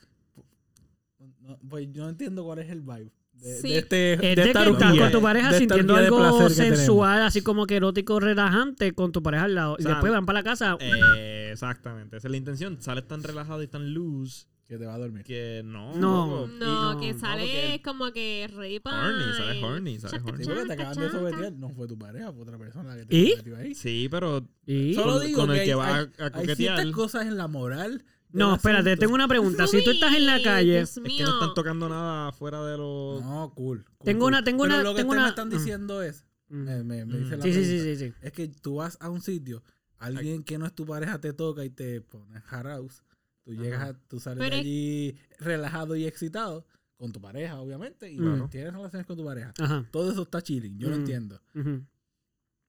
no- 1.40 1.58
pues 1.68 1.88
yo 1.90 2.04
no 2.04 2.10
entiendo 2.10 2.44
cuál 2.44 2.60
es 2.60 2.70
el 2.70 2.80
vibe 2.82 3.12
de, 3.40 3.56
Sí. 3.60 3.68
de 3.72 3.78
este 3.78 4.12
Es 4.14 4.20
de 4.20 4.26
de 4.36 4.42
esta 4.48 4.64
que 4.64 4.70
estás 4.70 4.94
con 4.98 5.10
tu 5.12 5.22
pareja 5.22 5.52
sintiendo 5.52 5.96
algo 5.96 6.48
sensual, 6.50 7.22
así 7.22 7.42
como 7.42 7.66
que 7.66 7.76
erótico, 7.76 8.20
relajante, 8.20 8.92
con 8.92 9.12
tu 9.12 9.22
pareja 9.22 9.44
al 9.44 9.54
lado. 9.54 9.72
O 9.74 9.76
y 9.78 9.84
después 9.84 10.12
van 10.12 10.26
para 10.26 10.40
la 10.40 10.44
casa. 10.44 10.76
Eh, 10.80 11.50
exactamente. 11.52 12.16
Esa 12.16 12.28
es 12.28 12.30
la 12.30 12.36
intención. 12.36 12.80
Sales 12.80 13.06
tan 13.08 13.22
relajado 13.22 13.62
y 13.62 13.68
tan 13.68 13.92
loose 13.94 14.46
que 14.68 14.78
te 14.78 14.86
va 14.86 14.94
a 14.94 14.98
dormir. 14.98 15.24
que 15.24 15.62
no. 15.64 15.92
No. 15.96 16.46
No, 16.46 16.92
no, 16.94 17.00
que 17.00 17.12
no, 17.12 17.18
sale 17.18 17.42
porque- 17.42 17.82
como 17.84 18.12
que 18.12 18.48
ready 18.54 18.78
para 18.78 19.04
Horny, 19.08 19.24
sale 19.36 19.64
horny, 19.64 19.98
sale 19.98 20.18
horny. 20.24 20.44
Sí, 20.44 20.50
porque 20.54 20.66
te 20.66 20.72
acaban 20.74 20.96
de 20.96 21.10
someter, 21.10 21.52
no 21.54 21.70
fue 21.70 21.88
tu 21.88 21.98
pareja, 21.98 22.32
fue 22.32 22.42
otra 22.42 22.56
persona 22.56 22.94
que 22.96 23.04
te 23.04 23.16
¿Y? 23.16 23.30
sometió 23.32 23.56
ahí. 23.56 23.74
Sí, 23.74 24.06
pero 24.08 24.46
Y... 24.66 24.94
Solo 24.94 25.14
con- 25.14 25.26
digo 25.26 25.40
con 25.40 25.50
el 25.50 25.56
que, 25.58 25.64
que 25.64 25.70
hay, 25.72 25.76
va 25.76 25.86
a- 25.88 25.98
hay- 25.98 26.04
a 26.18 26.24
hay 26.24 26.30
coquetear. 26.30 26.56
ciertas 26.56 26.86
cosas 26.92 27.26
en 27.26 27.36
la 27.36 27.48
moral. 27.48 28.04
No, 28.32 28.54
espérate, 28.54 28.90
asunto. 28.90 29.00
tengo 29.00 29.14
una 29.14 29.28
pregunta. 29.28 29.66
Si 29.66 29.82
tú 29.84 29.90
estás 29.90 30.14
en 30.14 30.26
la 30.26 30.42
calle, 30.42 30.76
Dios 30.78 30.96
es 30.96 31.02
que 31.16 31.22
no 31.24 31.32
están 31.34 31.54
tocando 31.54 31.88
nada 31.88 32.32
fuera 32.32 32.64
de 32.64 32.76
los. 32.78 33.22
No, 33.22 33.52
cool. 33.54 33.84
cool, 33.84 34.04
Tengo 34.04 34.20
cool. 34.20 34.28
una- 34.28 34.44
tengo 34.44 34.62
Pero 34.64 34.74
una- 34.74 34.82
lo 34.84 34.94
que 34.94 35.00
tengo 35.00 35.10
ustedes 35.12 35.18
una- 35.18 35.22
me 35.24 35.28
están 35.30 35.48
mm. 35.48 35.50
diciendo 35.50 36.02
es, 36.02 36.24
Mm. 36.48 36.56
me, 36.56 36.84
me- 36.84 37.04
me 37.06 37.14
Mm. 37.18 37.22
dice 37.24 37.36
la 37.36 37.42
Sí, 37.42 37.52
sí, 37.52 37.64
sí, 37.64 37.70
pregunta, 37.78 37.98
sí, 38.04 38.08
sí. 38.10 38.14
es 38.22 38.32
que 38.32 38.48
tú 38.48 38.74
vas 38.76 38.96
a 39.00 39.08
un 39.10 39.20
sitio, 39.20 39.62
alguien 39.98 40.42
que 40.44 40.58
no 40.58 40.66
es 40.66 40.72
tu 40.74 40.86
pareja 40.86 41.20
te 41.20 41.32
toca 41.32 41.64
y 41.64 41.70
te 41.70 42.00
pone 42.00 42.40
house, 42.42 43.02
tú 43.44 43.54
llegas, 43.54 43.80
a, 43.90 43.94
tú 44.08 44.20
sales 44.20 44.38
Pero 44.38 44.54
de 44.56 44.60
allí 44.60 45.16
relajado 45.38 45.96
y 45.96 46.06
excitado 46.06 46.64
con 46.96 47.12
tu 47.12 47.20
pareja, 47.20 47.58
obviamente, 47.60 48.10
y 48.12 48.16
Claro. 48.18 48.48
tienes 48.50 48.72
relaciones 48.74 49.06
con 49.06 49.16
tu 49.16 49.24
pareja. 49.24 49.52
Ajá. 49.58 49.86
Todo 49.90 50.12
eso 50.12 50.22
está 50.22 50.42
chilling, 50.42 50.78
yo 50.78 50.88
lo 50.90 50.96
Mm. 50.96 51.00
entiendo. 51.00 51.40
ujú. 51.54 51.84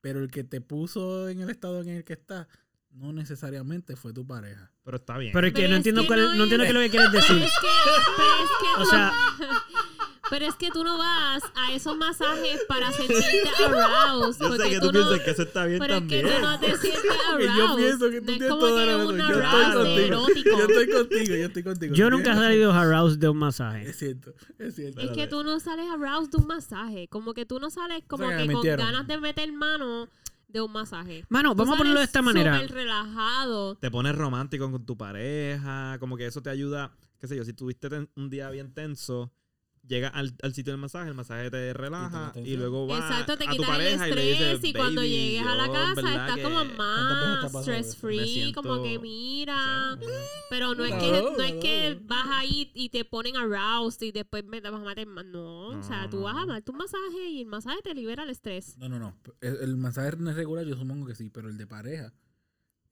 Pero 0.02 0.20
el 0.20 0.32
que 0.32 0.44
te 0.44 0.62
puso 0.62 1.30
en 1.30 1.42
el 1.42 1.50
estado 1.52 1.82
en 1.82 1.90
el 1.90 2.04
que 2.04 2.14
está, 2.14 2.48
no 2.94 3.14
necesariamente 3.14 3.96
fue 3.96 4.14
tu 4.14 4.26
pareja. 4.28 4.72
Pero 4.84 4.98
está 4.98 5.18
bien. 5.18 5.32
Pero 5.34 5.48
es 5.48 5.54
que 5.54 5.62
Pero 5.62 5.70
no 5.70 5.76
es 5.76 5.78
entiendo 5.80 6.02
que 6.02 6.08
cuál- 6.08 6.24
no 6.24 6.36
no 6.36 6.44
entiendo 6.44 6.64
qué 6.64 6.70
es 6.70 6.74
lo 6.76 6.80
que 6.82 6.90
quieres 6.90 7.10
Pero 7.12 7.22
decir. 7.22 7.38
es 7.44 7.52
que, 7.60 7.68
pero 8.18 8.44
es 8.44 8.50
que 8.60 8.82
O 8.82 8.84
tú- 8.84 8.90
sea, 8.90 9.14
pero 10.30 10.46
es 10.46 10.56
que 10.56 10.72
tú 10.72 10.84
no 10.84 10.98
vas 10.98 11.44
a 11.56 11.74
esos 11.74 11.98
masajes 11.98 12.62
para 12.68 12.92
sentirte 12.92 13.50
aroused. 13.66 14.40
Yo 14.42 14.50
sé 14.52 14.58
porque 14.58 14.70
que 14.70 14.80
tú 14.80 14.86
no- 14.88 14.92
piensas 14.92 15.20
que 15.22 15.32
eso 15.32 15.42
está 15.44 15.66
bien 15.66 15.80
Pero 15.80 15.94
es 15.96 16.02
que 16.04 16.22
también. 16.22 16.42
tú 16.42 16.48
no 16.48 16.60
te 16.60 16.78
sientes 16.78 17.02
Porque 17.32 17.50
aroused. 17.50 17.68
yo 17.70 17.76
pienso 17.76 18.10
que 18.10 18.20
tú 18.22 18.26
tienes 18.28 18.48
toda 18.50 18.86
la 18.86 18.98
razón. 18.98 19.18
Yo 19.18 19.40
estoy 19.40 20.10
contigo. 20.10 20.58
Yo 20.58 20.66
estoy 20.68 20.90
contigo, 20.90 21.36
yo 21.36 21.46
estoy 21.46 21.64
contigo. 21.64 21.96
Yo 21.96 22.06
Tú 22.10 22.12
nunca 22.18 22.32
he 22.32 22.36
salido 22.36 22.72
aroused 22.74 23.20
de 23.20 23.30
un 23.30 23.38
masaje. 23.38 23.90
Es 23.90 23.98
cierto, 23.98 24.34
es 24.58 24.76
cierto. 24.76 25.02
Es 25.02 25.12
que 25.12 25.28
tú 25.28 25.44
no 25.44 25.60
sales 25.60 25.86
aroused 25.92 26.32
de 26.32 26.38
un 26.38 26.48
masaje. 26.48 27.08
Como 27.10 27.34
que 27.34 27.46
tú 27.46 27.60
no 27.60 27.70
sales 27.70 28.04
como 28.08 28.28
sea, 28.28 28.38
que 28.38 28.52
con 28.52 28.64
ganas 28.64 29.08
de 29.08 29.18
meter 29.20 29.52
mano 29.54 30.08
de 30.52 30.62
un 30.62 30.72
masaje. 30.72 31.26
Mano, 31.30 31.52
Tú 31.52 31.58
vamos 31.58 31.76
a 31.76 31.78
ponerlo 31.78 32.00
de 32.00 32.06
esta 32.06 32.22
manera. 32.22 32.56
súper 32.60 32.72
relajado. 32.76 33.76
Te 33.76 33.90
pones 33.92 34.16
romántico 34.16 34.70
con 34.72 34.86
tu 34.86 34.98
pareja. 34.98 35.98
Como 36.00 36.18
que 36.18 36.26
eso 36.26 36.42
te 36.42 36.50
ayuda. 36.50 36.92
Qué 37.20 37.28
sé 37.28 37.36
yo, 37.36 37.44
si 37.44 37.54
tuviste 37.54 37.88
un 38.16 38.30
día 38.30 38.50
bien 38.50 38.74
tenso. 38.74 39.32
Llegas 39.88 40.12
al, 40.14 40.34
al 40.44 40.54
sitio 40.54 40.72
del 40.74 40.80
masaje, 40.80 41.10
el 41.10 41.16
masaje 41.16 41.50
te 41.50 41.74
relaja 41.74 42.32
y 42.36 42.56
luego 42.56 42.86
vas 42.88 43.00
Exacto, 43.10 43.36
te 43.36 43.46
a 43.46 43.48
tu 43.50 43.58
quitas 43.58 43.70
el 43.70 43.76
pareja 43.76 44.08
y 44.10 44.14
le 44.14 44.32
estrés 44.32 44.62
dices, 44.62 44.70
y 44.70 44.74
cuando 44.74 45.02
"Baby, 45.02 45.10
llegues 45.12 45.48
a 45.48 45.56
la 45.56 45.72
casa 45.72 45.94
¿verdad 45.96 46.14
estás 46.14 46.36
que 46.36 46.44
como 46.44 46.56
¿Cuántas 46.76 47.22
veces 47.22 47.52
te 47.52 47.54
más 47.58 47.64
stress 47.66 47.98
free, 47.98 48.34
siento- 48.34 48.62
como 48.62 48.84
que 48.84 48.94
no 48.96 49.02
mira. 49.02 49.98
sé, 50.00 50.06
Pero 50.52 50.76
no 50.76 50.86
es 50.86 50.92
No, 50.92 51.00
que 51.00 51.12
no 51.12 51.44
es 51.44 51.54
no. 51.56 51.60
que 51.60 52.00
vas 52.04 52.26
ahí 52.30 52.72
y 52.76 52.90
te 52.90 53.04
ponen 53.06 53.36
aroused 53.38 54.06
y 54.06 54.12
después 54.12 54.46
me 54.46 54.62
vas 54.62 54.74
a 54.74 54.78
meter 54.80 55.08
más. 55.08 55.26
No, 55.26 55.68
o 55.70 55.84
sea, 55.84 56.04
No, 56.04 56.10
tú 56.12 56.18
no, 56.18 56.24
vas 56.24 56.36
a 56.38 56.46
no. 56.46 56.54
darte 56.54 56.72
un 56.72 56.78
masaje 56.78 57.30
y 57.30 57.42
el 57.42 57.48
masaje 57.48 57.82
te 57.84 57.94
libera 57.96 58.24
el 58.24 58.30
estrés. 58.30 58.78
No, 58.78 58.88
no, 58.88 59.00
no. 59.00 59.18
El, 59.42 59.58
el 59.62 59.78
masaje 59.78 60.16
no 60.18 60.30
es 60.30 60.36
regular, 60.36 60.64
yo 60.66 60.76
supongo 60.78 61.08
que 61.08 61.16
sí, 61.16 61.30
pero 61.32 61.50
el 61.50 61.58
de 61.58 61.66
pareja. 61.68 62.14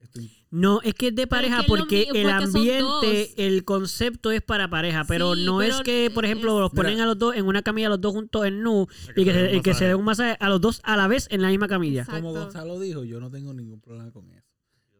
Estoy, 0.00 0.30
No, 0.50 0.80
es 0.82 0.94
que 0.94 1.08
es 1.08 1.14
de 1.14 1.22
es 1.22 1.28
pareja 1.28 1.60
que 1.60 1.66
porque 1.68 2.08
el 2.14 2.30
ambiente, 2.30 3.46
el 3.46 3.64
concepto 3.64 4.30
es 4.30 4.40
para 4.42 4.68
pareja, 4.70 5.04
pero 5.06 5.34
Sí, 5.34 5.44
no 5.44 5.60
es 5.62 5.80
que, 5.82 6.10
por 6.12 6.24
ejemplo, 6.24 6.54
es- 6.56 6.60
los 6.62 6.70
ponen 6.72 6.94
Mira. 6.94 7.04
a 7.04 7.06
los 7.06 7.18
dos 7.18 7.36
en 7.36 7.44
una 7.46 7.62
camilla, 7.62 7.88
los 7.90 8.00
dos 8.00 8.12
juntos 8.12 8.46
en 8.46 8.62
nu, 8.62 8.86
y 9.14 9.24
que, 9.24 9.32
se, 9.32 9.38
den 9.42 9.50
un 9.52 9.56
y 9.58 9.62
que 9.62 9.74
se 9.74 9.84
dé 9.84 9.94
un 9.94 10.04
masaje 10.04 10.36
a 10.40 10.48
los 10.48 10.60
dos 10.60 10.80
a 10.84 10.96
la 10.96 11.06
vez 11.06 11.28
en 11.30 11.42
la 11.42 11.48
misma 11.48 11.68
camilla. 11.68 12.00
Exacto. 12.02 12.22
como 12.22 12.32
Gonzalo 12.32 12.80
dijo, 12.80 13.04
yo 13.04 13.20
no 13.20 13.30
tengo 13.30 13.52
ningún 13.52 13.80
problema 13.80 14.10
con 14.10 14.30
eso. 14.32 14.42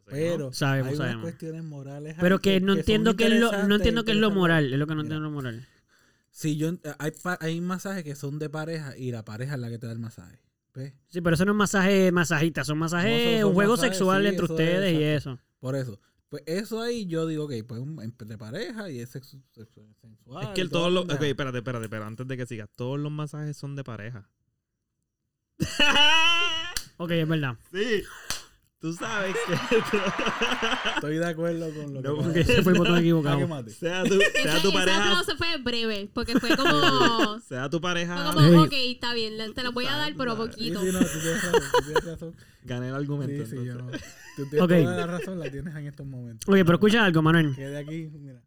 Que 0.06 0.16
Pero 0.16 0.38
no. 0.38 0.52
Sabemos, 0.52 0.88
hay 0.88 0.94
unas 0.94 0.98
sabemos. 1.06 1.22
cuestiones 1.22 1.64
morales. 1.64 2.16
Pero 2.20 2.38
que 2.40 2.60
no 2.60 2.74
entiendo 2.74 3.16
qué 3.16 3.26
es 3.28 3.40
lo, 3.40 3.66
no 3.66 3.74
entiendo 3.76 4.04
qué 4.04 4.12
es 4.12 4.18
lo 4.18 4.30
moral, 4.30 4.72
es 4.72 4.78
lo 4.78 4.86
que 4.86 4.94
no 4.94 5.02
Mira. 5.02 5.14
entiendo 5.16 5.28
lo 5.28 5.34
moral. 5.34 5.66
Sí, 6.30 6.56
yo, 6.56 6.72
hay, 6.98 7.10
pa- 7.12 7.38
hay 7.40 7.60
masajes 7.60 8.04
que 8.04 8.14
son 8.14 8.38
de 8.38 8.50
pareja 8.50 8.96
y 8.96 9.10
la 9.12 9.24
pareja 9.24 9.54
es 9.54 9.60
la 9.60 9.68
que 9.70 9.78
te 9.78 9.86
da 9.86 9.92
el 9.92 9.98
masaje. 9.98 10.38
¿Ves? 10.74 10.94
Sí, 11.08 11.20
pero 11.20 11.34
eso 11.34 11.44
no 11.44 11.52
es 11.52 11.58
masaje 11.58 12.12
masajista, 12.12 12.64
son 12.64 12.78
masajes, 12.78 13.10
No, 13.10 13.16
eso 13.16 13.40
son 13.40 13.48
un 13.48 13.54
juego 13.54 13.72
masajes, 13.72 13.96
sexual 13.96 14.22
sí, 14.22 14.28
entre 14.28 14.44
eso 14.44 14.54
es, 14.54 14.60
ustedes 14.60 14.92
y 15.00 15.02
eso. 15.02 15.38
Por 15.58 15.76
eso. 15.76 15.98
Pues 16.28 16.44
eso 16.46 16.80
ahí 16.80 17.06
yo 17.06 17.26
digo, 17.26 17.46
ok, 17.46 17.52
pues 17.66 17.80
un, 17.80 18.00
entre 18.02 18.38
pareja 18.38 18.88
y 18.88 19.00
es 19.00 19.12
sexu- 19.14 19.42
sexu- 19.52 19.92
sensual. 20.00 20.44
Es 20.44 20.50
que 20.50 20.60
el, 20.60 20.70
todos 20.70 20.92
los. 20.92 21.04
Ok, 21.06 21.22
espérate, 21.22 21.58
espérate, 21.58 21.84
espérate. 21.86 22.06
Antes 22.06 22.28
de 22.28 22.36
que 22.36 22.46
sigas, 22.46 22.68
todos 22.76 23.00
los 23.00 23.10
masajes 23.10 23.56
son 23.56 23.74
de 23.74 23.82
pareja. 23.84 24.30
Ok, 26.98 27.10
es 27.12 27.26
verdad. 27.28 27.56
sí. 27.72 28.02
Tú 28.80 28.94
sabes 28.94 29.36
que. 29.46 29.54
Estoy 30.94 31.18
de 31.18 31.26
acuerdo 31.26 31.66
con 31.74 31.92
lo 31.94 32.00
que 32.02 32.08
No, 32.08 32.14
acabas 32.14 32.24
porque 32.24 32.44
de 32.44 32.52
ese 32.52 32.62
fue 32.62 32.72
el 32.72 32.78
botón 32.78 32.94
decir. 32.94 33.06
equivocado. 33.08 33.64
Sea 33.68 34.04
tu, 34.04 34.14
Ese- 34.14 34.42
sea 34.42 34.62
tu 34.62 34.72
pareja. 34.72 35.10
no 35.10 35.22
se 35.24 35.36
fue 35.36 35.58
breve, 35.58 36.10
porque 36.14 36.38
fue 36.40 36.56
como... 36.56 37.38
Sea 37.48 37.68
tu 37.68 37.78
Fue 37.78 37.82
pareja. 37.90 38.32
como, 38.32 38.40
Hey. 38.40 38.54
ok, 38.56 38.72
está 38.94 39.12
bien, 39.12 39.52
te 39.54 39.62
lo 39.62 39.72
voy 39.72 39.84
a 39.84 39.96
dar, 39.96 40.14
pero. 40.16 40.32
Sí, 40.32 40.38
poquito. 40.38 40.80
sí, 40.80 40.86
no, 40.92 40.98
tú 41.00 41.06
tienes 41.20 41.42
razón, 41.42 41.62
tú 41.72 41.84
tienes 41.84 42.04
razón. 42.04 42.36
Gané 42.64 42.88
el 42.88 42.94
argumento. 42.94 43.44
Sí, 43.44 43.50
sí, 43.58 43.64
yo 43.66 43.74
no. 43.74 43.90
Tú 44.36 44.46
tienes 44.48 44.84
toda 44.84 44.96
la 44.96 45.06
razón, 45.06 45.38
la 45.38 45.50
tienes 45.50 45.74
en 45.76 45.86
estos 45.86 46.06
momentos. 46.06 46.48
Oye, 46.48 46.64
pero 46.64 46.76
escucha 46.76 47.04
algo, 47.04 47.20
Manuel. 47.22 47.54
Quedé 47.54 47.76
aquí, 47.76 48.08
mira. 48.14 48.42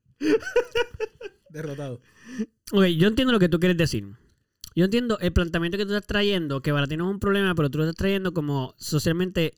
Derrotado. 1.49 2.01
Ok, 2.71 2.85
yo 2.97 3.07
entiendo 3.07 3.31
lo 3.31 3.39
que 3.39 3.49
tú 3.49 3.59
quieres 3.59 3.77
decir. 3.77 4.07
Yo 4.75 4.85
entiendo 4.85 5.19
el 5.19 5.31
planteamiento 5.31 5.77
que 5.77 5.85
tú 5.85 5.93
estás 5.93 6.07
trayendo, 6.07 6.61
que 6.63 6.71
para 6.73 6.87
ti 6.87 6.97
no 6.97 7.07
es 7.07 7.11
un 7.13 7.19
problema, 7.19 7.53
pero 7.53 7.69
tú 7.69 7.77
lo 7.77 7.83
estás 7.83 7.95
trayendo 7.97 8.33
como 8.33 8.73
socialmente 8.79 9.53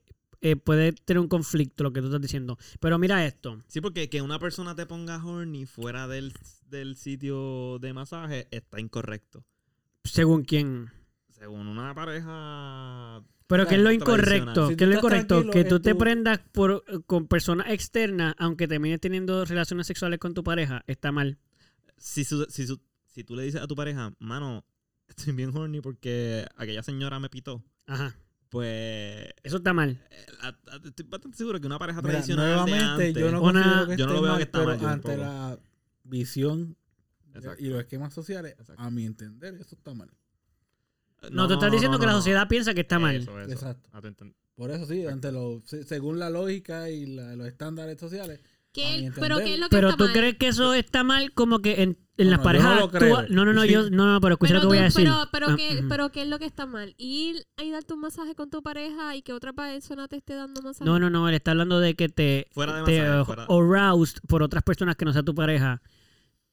eh, 0.47 0.55
puede 0.55 0.91
tener 0.93 1.19
un 1.19 1.27
conflicto 1.27 1.84
lo 1.84 1.91
que 1.91 2.01
tú 2.01 2.08
estás 2.08 2.21
diciendo. 2.21 2.58
Pero 2.79 2.97
mira 2.99 3.25
esto. 3.25 3.62
Sí, 3.67 3.81
porque 3.81 4.10
que 4.10 4.21
una 4.21 4.38
persona 4.39 4.75
te 4.75 4.86
ponga 4.86 5.23
horny 5.25 5.65
fuera 5.65 6.08
del, 6.08 6.34
del 6.69 6.95
sitio 6.97 7.79
de 7.79 7.93
masaje 7.93 8.47
está 8.51 8.79
incorrecto. 8.79 9.43
Según 10.03 10.43
quién. 10.43 10.89
Según 11.29 11.67
una 11.67 11.93
pareja. 11.95 13.23
Pero 13.47 13.67
¿qué 13.67 13.75
es 13.75 13.81
lo 13.81 13.91
incorrecto? 13.91 14.69
Si 14.69 14.75
¿Qué 14.75 14.84
es 14.86 14.89
lo 14.89 14.95
incorrecto? 14.97 15.49
Que 15.51 15.63
tú 15.65 15.79
te 15.79 15.91
tu- 15.93 15.97
prendas 15.97 16.39
por, 16.51 16.84
con 17.05 17.27
personas 17.27 17.67
externas, 17.69 18.34
aunque 18.38 18.67
termines 18.67 18.99
teniendo 18.99 19.45
relaciones 19.45 19.88
sexuales 19.88 20.19
con 20.19 20.34
tu 20.34 20.43
pareja, 20.43 20.84
está 20.88 21.12
mal. 21.12 21.38
Si, 21.97 22.23
su- 22.23 22.45
si, 22.49 22.65
su- 22.67 22.81
si 23.08 23.23
tú 23.23 23.36
le 23.36 23.43
dices 23.43 23.62
a 23.62 23.67
tu 23.67 23.75
pareja, 23.75 24.13
mano, 24.19 24.63
estoy 25.08 25.34
bien 25.34 25.55
horny 25.55 25.81
porque 25.81 26.45
aquella 26.55 26.81
señora 26.84 27.19
me 27.19 27.29
pitó, 27.29 27.63
Ajá. 27.88 28.15
Pues. 28.56 29.34
Eso 29.44 29.58
está 29.58 29.74
mal. 29.74 30.00
eh, 30.12 30.52
estoy 30.86 31.06
bastante 31.10 31.38
seguro 31.38 31.60
que 31.60 31.68
una 31.68 31.78
pareja 31.78 32.02
Mira, 32.02 32.13
tradicional. 32.13 32.65
de 32.65 32.74
antes, 32.74 33.13
yo 33.15 33.32
no 33.32 33.41
Una- 33.41 33.86
que 33.89 33.98
yo 33.98 34.08
no 34.08 34.13
lo 34.13 34.22
veo 34.22 34.32
mal, 34.32 34.38
que 34.38 34.44
está 34.44 34.60
pero 34.65 34.78
mal, 34.78 34.86
ante 34.94 35.18
la 35.18 35.60
visión 36.04 36.78
Exacto. 37.34 37.62
y 37.63 37.68
los 37.68 37.80
esquemas 37.80 38.13
sociales, 38.13 38.56
Exacto. 38.58 38.82
a 38.82 38.89
mi 38.89 39.06
entender, 39.06 39.56
eso 39.56 39.76
está 39.76 39.94
mal. 39.94 40.10
No, 41.32 41.48
tú 41.48 41.56
estás 41.56 41.72
diciendo 41.72 42.00
que 42.00 42.06
la 42.06 42.13
sociedad 42.13 42.48
piensa 42.48 42.74
que 42.74 42.82
está 42.82 42.98
mal. 42.98 43.15
Eso, 43.18 43.39
eso. 43.41 43.52
Exacto. 43.52 43.89
Por 44.56 44.72
eso 44.72 44.86
sí, 44.86 45.06
ante 45.06 45.32
lo, 45.34 45.62
se- 45.65 45.84
según 45.84 46.18
la 46.18 46.30
lógica 46.30 46.89
y 46.89 47.08
la- 47.08 47.36
los 47.36 47.48
estándares 47.48 48.00
sociales, 48.00 48.39
¿Qué- 48.75 49.01
mi 49.03 49.09
pero. 49.11 49.38
¿qué 49.38 49.53
es 49.53 49.59
lo 49.59 49.69
que 49.69 49.75
Pero 49.75 49.89
está 49.89 49.97
tú 49.97 50.03
mal? 50.05 50.13
crees 50.13 50.38
que 50.38 50.47
eso 50.47 50.73
está 50.73 51.03
mal 51.03 51.31
como 51.33 51.59
que 51.59 51.81
en, 51.81 51.97
en 52.17 52.25
No, 52.27 52.31
las 52.31 52.39
no, 52.39 52.43
parejas 52.43 52.69
no 52.75 52.79
lo 52.81 52.91
creo. 52.91 53.15
actua- 53.17 53.27
No, 53.29 53.45
no, 53.45 53.53
no, 53.53 53.63
Sí. 53.63 53.69
yo, 53.71 53.89
no, 53.89 54.05
no, 54.13 54.21
pero 54.21 54.33
escucha 54.35 54.49
Pero, 54.53 54.59
lo 54.59 54.61
que 54.63 54.67
voy 54.67 54.77
a 54.77 54.81
tú- 54.81 54.85
decir. 54.99 55.03
pero, 55.05 55.29
pero, 55.31 55.47
Ah, 55.49 55.55
¿qué, 55.57 55.83
pero 55.89 56.11
¿qué 56.11 56.21
es 56.23 56.27
lo 56.27 56.38
que 56.39 56.45
está 56.45 56.65
mal? 56.65 56.93
Ir 56.97 57.45
y 57.63 57.71
darte 57.71 57.93
un 57.93 58.01
masaje 58.01 58.35
con 58.35 58.49
tu 58.49 58.61
pareja 58.61 59.15
y 59.15 59.21
que 59.21 59.33
otra 59.33 59.53
persona 59.53 60.07
te 60.07 60.17
esté 60.17 60.33
dando 60.35 60.61
masaje. 60.61 60.85
No, 60.85 60.99
no, 60.99 61.09
no, 61.09 61.27
él 61.29 61.35
está 61.35 61.51
hablando 61.51 61.79
de 61.79 61.95
que 61.95 62.09
te, 62.09 62.47
Fuera 62.51 62.77
de 62.79 62.83
te 62.83 63.01
masaje, 63.01 63.25
fuera- 63.25 63.47
aroused 63.49 64.19
por 64.27 64.43
otras 64.43 64.61
personas 64.63 64.95
que 64.95 65.05
no 65.05 65.13
sea 65.13 65.23
tu 65.23 65.33
pareja, 65.33 65.81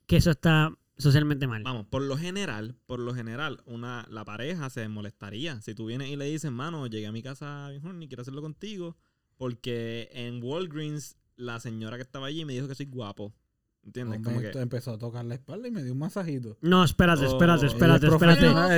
que 0.07 0.17
eso 0.17 0.31
está 0.31 0.73
socialmente 0.99 1.47
mal. 1.49 1.63
Vamos, 1.65 1.87
por 1.87 2.03
lo 2.03 2.17
general, 2.17 2.77
por 2.87 3.01
lo 3.01 3.15
general, 3.15 3.61
una, 3.67 4.07
la 4.11 4.25
pareja 4.25 4.71
se 4.71 4.87
molestaría. 4.89 5.61
Si 5.63 5.75
tú 5.75 5.87
vienes 5.87 6.09
y 6.11 6.17
le 6.17 6.27
dices, 6.27 6.53
mano, 6.53 6.87
llegué 6.87 7.07
a 7.09 7.13
mi 7.13 7.23
casa 7.23 7.69
bien 7.71 7.85
horny, 7.85 8.07
quiero 8.07 8.21
hacerlo 8.23 8.43
contigo, 8.43 8.97
porque 9.37 10.09
en 10.13 10.41
Walgreens 10.43 11.17
la 11.43 11.61
señora 11.61 11.97
que 11.97 12.03
estaba 12.03 12.27
allí 12.27 12.45
me 12.45 12.53
dijo 12.53 12.69
que 12.69 12.75
soy 12.75 12.87
guapo. 12.87 13.35
¿Entiendes? 13.85 14.21
Como 14.23 14.41
que... 14.41 14.51
empezó 14.61 14.93
a 14.93 14.99
tocar 14.99 15.25
la 15.25 15.35
espalda 15.35 15.67
y 15.67 15.73
me 15.73 15.83
dio 15.83 15.93
un 15.93 15.99
masajito. 15.99 16.57
No, 16.61 16.85
espérate, 16.85 17.27
espérate, 17.27 17.67
Oh, 17.67 17.69
espérate, 17.69 18.07
espérate. 18.07 18.47
La 18.47 18.69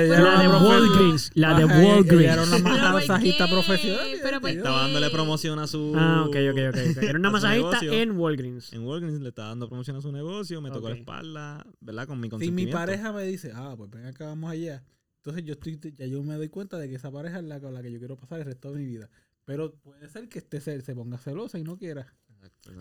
de 0.41 0.47
Walgreens, 0.47 1.31
la 1.35 1.59
de 1.59 1.65
Walgreens. 1.65 2.33
era 2.33 2.41
una 2.41 2.57
¿Pero 2.57 2.63
por 2.63 2.93
masajista 2.93 3.47
profesional. 3.47 4.07
¿Pero 4.23 4.41
por 4.41 4.49
y-? 4.49 4.53
Estaba 4.53 4.81
dándole 4.81 5.09
promoción 5.11 5.59
a 5.59 5.67
su... 5.67 5.93
Ah, 5.95 6.23
ok, 6.27 6.35
ok, 6.51 6.59
ok. 6.69 7.03
Era 7.03 7.19
una 7.19 7.29
masajista 7.29 7.77
en 7.83 8.17
Walgreens. 8.17 8.73
En 8.73 8.83
Walgreens 8.83 9.21
le 9.21 9.29
estaba 9.29 9.49
dando 9.49 9.67
promoción 9.67 9.95
a 9.97 10.01
su 10.01 10.11
negocio, 10.11 10.59
me 10.59 10.71
tocó 10.71 10.89
la 10.89 10.95
espalda, 10.95 11.67
¿verdad? 11.81 12.07
Con 12.07 12.19
mi 12.19 12.27
consentimiento. 12.27 12.69
mi 12.69 12.73
pareja 12.73 13.13
me 13.13 13.23
dice, 13.25 13.51
ah, 13.53 13.75
pues 13.77 13.91
ven 13.91 14.07
acá, 14.07 14.25
vamos 14.25 14.49
allá. 14.49 14.83
Entonces 15.17 15.43
yo 15.43 15.53
estoy, 15.53 15.79
ya 15.95 16.07
yo 16.07 16.23
me 16.23 16.35
doy 16.35 16.49
cuenta 16.49 16.79
de 16.79 16.89
que 16.89 16.95
esa 16.95 17.11
pareja 17.11 17.37
es 17.37 17.43
la 17.43 17.59
con 17.59 17.75
la 17.75 17.83
que 17.83 17.91
yo 17.91 17.99
quiero 17.99 18.15
pasar 18.15 18.39
el 18.39 18.45
resto 18.45 18.71
de 18.71 18.79
mi 18.79 18.85
vida. 18.85 19.09
Pero 19.43 19.75
puede 19.75 20.09
ser 20.09 20.27
que 20.29 20.39
esté 20.39 20.59
se, 20.61 20.81
se 20.81 20.95
ponga 20.95 21.19
celosa 21.19 21.59
y 21.59 21.63
no 21.63 21.77
quiera. 21.77 22.07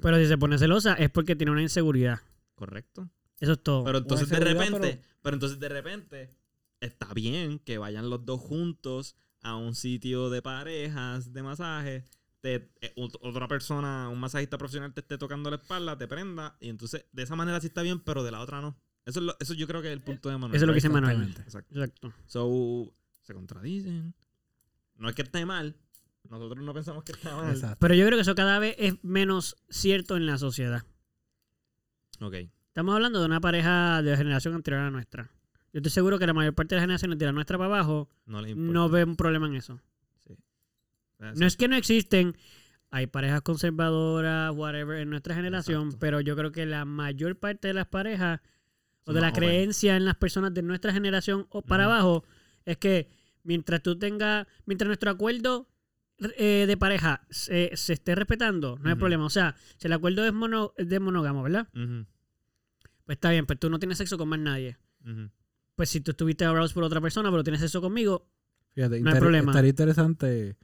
Pero 0.02 0.18
si 0.18 0.26
se 0.26 0.38
pone 0.38 0.58
celosa 0.58 0.94
es 0.94 1.10
porque 1.10 1.36
tiene 1.36 1.52
una 1.52 1.62
inseguridad. 1.62 2.20
Correcto. 2.54 3.08
Eso 3.40 3.52
es 3.52 3.62
todo. 3.62 3.84
Pero 3.84 3.98
entonces 3.98 4.28
de 4.28 4.38
repente, 4.40 5.02
pero... 5.22 5.34
entonces 5.34 5.58
de 5.58 5.68
repente 5.68 6.30
está 6.80 7.12
bien 7.14 7.58
que 7.58 7.78
vayan 7.78 8.08
los 8.10 8.24
dos 8.24 8.40
juntos 8.40 9.16
a 9.40 9.56
un 9.56 9.74
sitio 9.74 10.30
de 10.30 10.40
parejas 10.42 11.32
de 11.32 11.42
masaje, 11.42 12.04
te, 12.40 12.70
eh, 12.80 12.92
ot- 12.96 13.18
otra 13.22 13.48
persona, 13.48 14.08
un 14.08 14.20
masajista 14.20 14.56
profesional 14.58 14.92
te 14.94 15.00
esté 15.00 15.18
tocando 15.18 15.50
la 15.50 15.56
espalda, 15.56 15.96
te 15.98 16.06
prenda 16.06 16.56
y 16.60 16.68
entonces 16.68 17.04
de 17.12 17.22
esa 17.22 17.36
manera 17.36 17.60
sí 17.60 17.66
está 17.66 17.82
bien, 17.82 18.00
pero 18.00 18.22
de 18.22 18.30
la 18.30 18.40
otra 18.40 18.60
no. 18.60 18.76
Eso 19.04 19.20
es 19.20 19.26
lo- 19.26 19.36
eso 19.40 19.52
yo 19.54 19.66
creo 19.66 19.82
que 19.82 19.88
es 19.88 19.92
el 19.94 20.00
punto 20.02 20.28
de 20.30 20.36
Manuel. 20.38 20.56
Eso 20.56 20.64
es 20.64 20.66
lo 20.66 20.72
que 20.72 20.76
dice 20.76 20.88
Manuel. 20.88 21.34
Exacto. 21.44 21.74
Exacto. 21.74 22.12
So, 22.26 22.94
se 23.22 23.34
contradicen. 23.34 24.14
No 24.96 25.08
es 25.08 25.14
que 25.14 25.22
esté 25.22 25.44
mal. 25.44 25.76
Nosotros 26.30 26.64
no 26.64 26.72
pensamos 26.74 27.04
que 27.04 27.12
está 27.12 27.36
mal. 27.36 27.52
Exacto. 27.54 27.76
Pero 27.80 27.94
yo 27.94 28.06
creo 28.06 28.16
que 28.16 28.22
eso 28.22 28.34
cada 28.34 28.58
vez 28.58 28.74
es 28.78 28.94
menos 29.04 29.56
cierto 29.68 30.16
en 30.16 30.26
la 30.26 30.38
sociedad. 30.38 30.82
Ok. 32.20 32.34
Estamos 32.68 32.94
hablando 32.94 33.20
de 33.20 33.26
una 33.26 33.40
pareja 33.40 34.02
de 34.02 34.16
generación 34.16 34.54
anterior 34.54 34.80
a 34.80 34.84
la 34.86 34.90
nuestra. 34.90 35.30
Yo 35.72 35.78
estoy 35.78 35.90
seguro 35.90 36.18
que 36.18 36.26
la 36.26 36.32
mayor 36.34 36.54
parte 36.54 36.74
de 36.74 36.80
las 36.80 36.84
generaciones 36.84 37.18
de 37.18 37.26
la 37.26 37.32
nuestra 37.32 37.58
para 37.58 37.66
abajo 37.66 38.08
No 38.26 38.88
ve 38.88 39.04
un 39.04 39.16
problema 39.16 39.46
en 39.46 39.54
eso. 39.56 39.80
Sí. 40.26 40.36
No 41.18 41.46
es 41.46 41.56
que 41.56 41.68
no 41.68 41.76
existen. 41.76 42.36
Hay 42.90 43.06
parejas 43.08 43.42
conservadoras, 43.42 44.52
whatever, 44.54 44.98
en 45.00 45.10
nuestra 45.10 45.34
generación, 45.34 45.82
Exacto. 45.86 45.98
pero 45.98 46.20
yo 46.20 46.36
creo 46.36 46.52
que 46.52 46.64
la 46.64 46.84
mayor 46.84 47.36
parte 47.36 47.68
de 47.68 47.74
las 47.74 47.86
parejas 47.88 48.40
o 49.02 49.06
Son 49.06 49.14
de 49.16 49.20
la 49.20 49.30
jóvenes. 49.30 49.48
creencia 49.50 49.96
en 49.96 50.04
las 50.04 50.14
personas 50.14 50.54
de 50.54 50.62
nuestra 50.62 50.92
generación 50.92 51.46
o 51.50 51.60
para 51.62 51.86
abajo 51.86 52.24
es 52.64 52.76
que 52.78 53.08
mientras 53.42 53.82
tú 53.82 53.98
tengas, 53.98 54.46
mientras 54.64 54.86
nuestro 54.86 55.10
acuerdo 55.10 55.68
eh, 56.38 56.64
de 56.66 56.76
pareja 56.76 57.26
se, 57.30 57.70
se 57.76 57.92
esté 57.94 58.14
respetando, 58.14 58.78
no 58.80 58.88
hay 58.88 58.94
problema. 58.96 59.24
O 59.26 59.30
sea, 59.30 59.54
si 59.76 59.86
el 59.86 59.92
acuerdo 59.92 60.24
es, 60.24 60.32
mono, 60.32 60.72
es 60.76 60.88
de 60.88 61.00
monógamo, 61.00 61.42
¿verdad? 61.42 61.68
Pues 63.04 63.16
está 63.16 63.30
bien, 63.30 63.46
pero 63.46 63.58
tú 63.60 63.70
no 63.70 63.78
tienes 63.78 63.98
sexo 63.98 64.16
con 64.16 64.28
más 64.28 64.38
nadie. 64.38 64.78
Pues 65.74 65.90
si 65.90 66.00
tú 66.00 66.12
estuviste 66.12 66.44
aroused 66.44 66.74
por 66.74 66.84
otra 66.84 67.00
persona, 67.00 67.30
pero 67.30 67.42
tienes 67.44 67.60
sexo 67.60 67.80
conmigo, 67.80 68.28
Fíjate, 68.74 69.00
No 69.00 69.10
hay 69.10 69.20
problema. 69.20 69.52
estaría 69.52 69.70
interesante 69.70 70.56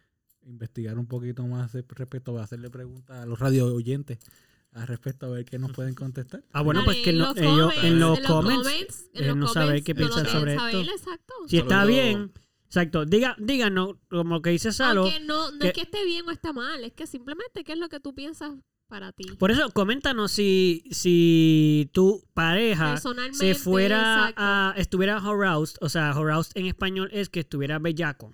investigar 0.42 0.98
un 0.98 1.06
poquito 1.06 1.46
más 1.46 1.72
respecto 1.90 2.36
a 2.38 2.42
hacerle 2.42 2.68
preguntas 2.70 3.22
a 3.22 3.26
los 3.26 3.38
radio 3.38 3.66
oyentes 3.72 4.18
al 4.72 4.86
respecto 4.88 5.26
a 5.26 5.30
ver 5.30 5.44
qué 5.44 5.58
nos 5.58 5.72
pueden 5.72 5.94
contestar. 5.94 6.42
ah, 6.52 6.62
bueno, 6.62 6.82
pues 6.84 6.96
que 6.98 7.10
en 7.10 7.18
no- 7.18 7.26
los 7.28 7.36
ellos 7.36 7.72
comments, 7.74 7.84
en 7.84 8.00
los 8.00 8.18
en 8.18 8.24
comments, 8.24 9.10
en 9.14 9.24
eh, 9.24 9.26
los 9.28 9.36
no 9.36 9.46
saber 9.48 9.66
comments, 9.68 9.84
qué 9.84 9.94
nos 9.94 10.02
lo 10.02 10.14
piensan 10.14 10.32
sobre 10.40 10.56
saber, 10.56 10.74
esto. 10.76 10.92
exacto. 10.92 11.34
si 11.46 11.58
está 11.58 11.84
bien, 11.84 12.32
exacto, 12.70 13.04
diga, 13.04 13.34
díganos, 13.38 13.96
como 14.08 14.40
que 14.42 14.50
dice 14.50 14.70
Salo. 14.70 15.02
Aunque 15.02 15.18
no, 15.20 15.50
no 15.50 15.58
que- 15.58 15.68
es 15.68 15.74
que 15.74 15.80
esté 15.82 16.04
bien 16.04 16.26
o 16.28 16.30
esté 16.30 16.52
mal, 16.52 16.84
es 16.84 16.92
que 16.92 17.08
simplemente 17.08 17.64
qué 17.64 17.72
es 17.72 17.78
lo 17.78 17.88
que 17.88 17.98
tú 17.98 18.14
piensas 18.14 18.52
para 18.86 19.10
ti. 19.12 19.24
Por 19.38 19.50
eso, 19.50 19.70
coméntanos 19.70 20.30
si, 20.30 20.84
si 20.92 21.90
tu 21.92 22.24
pareja 22.32 22.96
se 23.32 23.54
fuera 23.56 24.30
exacto. 24.30 24.34
a, 24.42 24.74
estuviera 24.76 25.16
aroused, 25.18 25.76
o 25.80 25.88
sea, 25.88 26.10
aroused 26.10 26.52
en 26.54 26.66
español 26.66 27.08
es 27.12 27.28
que 27.28 27.40
estuviera 27.40 27.80
bellaco 27.80 28.32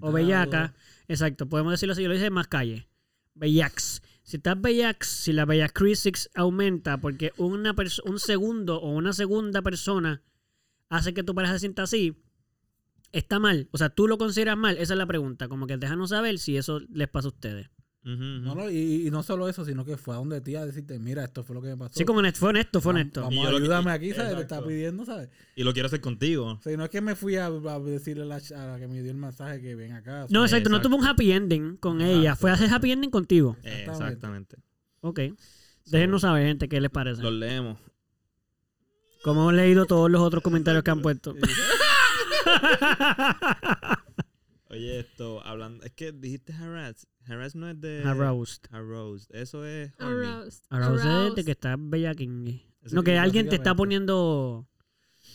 o 0.00 0.12
bellaca, 0.12 0.74
exacto, 1.08 1.48
podemos 1.48 1.72
decirlo 1.72 1.92
así, 1.94 2.02
yo 2.02 2.08
lo 2.08 2.14
dije 2.14 2.30
más 2.30 2.46
calle, 2.46 2.88
bellax. 3.34 4.00
Si 4.22 4.36
estás 4.36 4.60
bellax, 4.60 5.08
si 5.08 5.32
la 5.32 5.44
bellacrisis 5.44 6.30
aumenta 6.34 6.98
porque 6.98 7.32
una 7.36 7.74
un 8.04 8.20
segundo 8.20 8.80
o 8.80 8.90
una 8.92 9.12
segunda 9.12 9.60
persona 9.62 10.22
hace 10.88 11.12
que 11.12 11.24
tu 11.24 11.34
pareja 11.34 11.54
se 11.54 11.60
sienta 11.60 11.82
así, 11.82 12.14
está 13.12 13.38
mal. 13.38 13.68
O 13.70 13.78
sea, 13.78 13.88
tú 13.90 14.08
lo 14.08 14.18
consideras 14.18 14.56
mal, 14.56 14.76
esa 14.78 14.94
es 14.94 14.98
la 14.98 15.06
pregunta, 15.06 15.48
como 15.48 15.66
que 15.66 15.76
déjanos 15.76 16.10
saber 16.10 16.38
si 16.38 16.56
eso 16.56 16.80
les 16.92 17.08
pasa 17.08 17.28
a 17.28 17.30
ustedes. 17.30 17.68
No, 18.04 18.56
no, 18.56 18.68
y, 18.68 19.06
y 19.06 19.10
no 19.12 19.22
solo 19.22 19.48
eso, 19.48 19.64
sino 19.64 19.84
que 19.84 19.96
fue 19.96 20.14
a 20.14 20.18
donde 20.18 20.40
ti 20.40 20.56
a 20.56 20.66
decirte, 20.66 20.98
mira, 20.98 21.22
esto 21.22 21.44
fue 21.44 21.54
lo 21.54 21.62
que 21.62 21.68
me 21.68 21.76
pasó. 21.76 21.92
Sí, 21.94 22.04
como 22.04 22.18
honesto, 22.18 22.40
fue 22.40 22.48
honesto, 22.48 22.80
fue 22.80 22.92
Vamos- 22.92 23.00
honesto. 23.02 23.20
Vamos, 23.20 23.46
que- 23.46 23.56
ayúdame 23.62 23.90
aquí, 23.92 24.10
¿sabes? 24.10 24.32
Le 24.34 24.40
Exacto. 24.42 24.54
está 24.56 24.66
pidiendo, 24.66 25.04
¿sabes? 25.04 25.28
Y 25.54 25.62
lo 25.62 25.72
quiero 25.72 25.86
hacer 25.86 26.00
contigo. 26.00 26.46
O 26.54 26.60
sea, 26.62 26.76
no 26.76 26.82
es 26.82 26.90
que 26.90 27.00
me 27.00 27.14
fui 27.14 27.36
a, 27.36 27.46
a 27.46 27.78
decirle 27.78 28.24
a 28.24 28.26
la, 28.26 28.38
ch- 28.40 28.56
a 28.56 28.72
la 28.72 28.78
que 28.80 28.88
me 28.88 29.00
dio 29.02 29.12
el 29.12 29.16
mensaje 29.18 29.60
que 29.60 29.76
ven 29.76 29.92
acá. 29.92 30.26
No, 30.30 30.42
exacto, 30.42 30.68
no 30.68 30.80
tuvo 30.80 30.96
un 30.96 31.04
happy 31.06 31.30
ending 31.30 31.76
con 31.76 32.00
Exacto. 32.00 32.20
ella, 32.20 32.34
fue 32.34 32.50
a 32.50 32.54
hacer 32.54 32.70
happy 32.74 32.90
ending 32.90 33.10
contigo. 33.10 33.56
Exactamente. 33.62 33.92
Exactamente. 33.92 34.56
Ok. 35.02 35.20
Déjenos 35.86 36.22
saber, 36.22 36.44
gente, 36.48 36.68
qué 36.68 36.80
les 36.80 36.90
parece. 36.90 37.22
Los 37.22 37.32
leemos. 37.34 37.78
Como 39.22 39.42
hemos 39.42 39.54
leído 39.54 39.86
todos 39.86 40.10
los 40.10 40.20
otros 40.22 40.42
comentarios 40.42 40.82
que 40.82 40.90
han 40.90 41.02
puesto. 41.02 41.36
Oye, 44.68 45.00
esto, 45.00 45.44
hablando. 45.44 45.84
Es 45.84 45.92
que 45.92 46.12
dijiste 46.12 46.52
harass. 46.54 47.06
Harass 47.26 47.54
no 47.54 47.68
es 47.68 47.78
de. 47.80 48.02
Aroused. 48.04 48.62
Aroused. 48.70 49.34
Eso 49.34 49.64
es. 49.66 49.92
horny. 50.00 50.26
Aroused. 50.26 50.64
Aroused 50.70 51.26
es 51.28 51.34
de 51.34 51.44
que 51.44 51.50
está 51.52 51.76
bellaking. 51.78 52.62
Eso 52.82 52.96
No, 52.96 53.02
que 53.02 53.12
que 53.12 53.18
alguien 53.18 53.48
te 53.48 53.56
está 53.56 53.74
poniendo... 53.74 54.66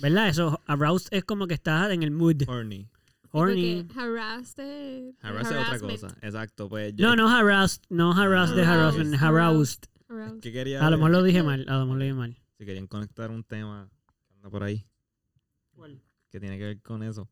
¿Verdad? 0.01 0.27
Eso, 0.27 0.59
aroused 0.67 1.07
es 1.11 1.23
como 1.23 1.47
que 1.47 1.53
estás 1.53 1.91
en 1.91 2.03
el 2.03 2.11
mood. 2.11 2.43
Horny. 2.47 2.89
Horny. 3.31 3.83
Porque 3.85 3.99
harassed 3.99 4.59
es- 4.59 5.15
Harass 5.21 5.51
es 5.51 5.57
otra 5.57 5.79
cosa. 5.79 6.07
Exacto. 6.21 6.67
Pues 6.67 6.93
yo. 6.95 7.07
No, 7.07 7.15
no 7.15 7.29
harassed. 7.29 7.83
No 7.89 8.11
harassed 8.13 8.55
de 8.55 8.63
harassment. 8.65 9.21
Aroused. 9.21 9.83
Aroused. 10.09 10.41
Que 10.41 10.51
quería. 10.51 10.85
A 10.85 10.89
lo 10.89 10.97
mejor 10.97 11.11
lo 11.11 11.23
dije 11.23 11.41
mal. 11.43 11.65
A 11.69 11.73
lo 11.77 11.85
mejor 11.85 11.97
lo 11.99 12.03
dije 12.03 12.13
mal. 12.15 12.37
Si 12.57 12.65
querían 12.65 12.87
conectar 12.87 13.29
un 13.31 13.43
tema 13.43 13.89
que 14.27 14.33
anda 14.35 14.49
por 14.49 14.63
ahí. 14.63 14.85
Que 16.29 16.39
tiene 16.39 16.57
que 16.57 16.63
ver 16.63 16.81
con 16.81 17.03
eso. 17.03 17.29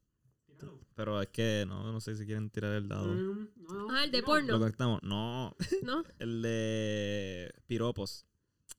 Pero 0.96 1.22
es 1.22 1.28
que 1.28 1.66
no, 1.68 1.92
no 1.92 2.00
sé 2.00 2.16
si 2.16 2.26
quieren 2.26 2.50
tirar 2.50 2.74
el 2.74 2.88
dado. 2.88 3.14
Ah, 3.92 4.06
el 4.06 4.12
de 4.12 4.22
¿Lo 4.22 4.26
porno, 4.26 4.60
conectamos? 4.60 5.04
No. 5.04 5.56
¿no? 5.84 6.04
El 6.20 6.42
de 6.42 7.54
piropos. 7.68 8.26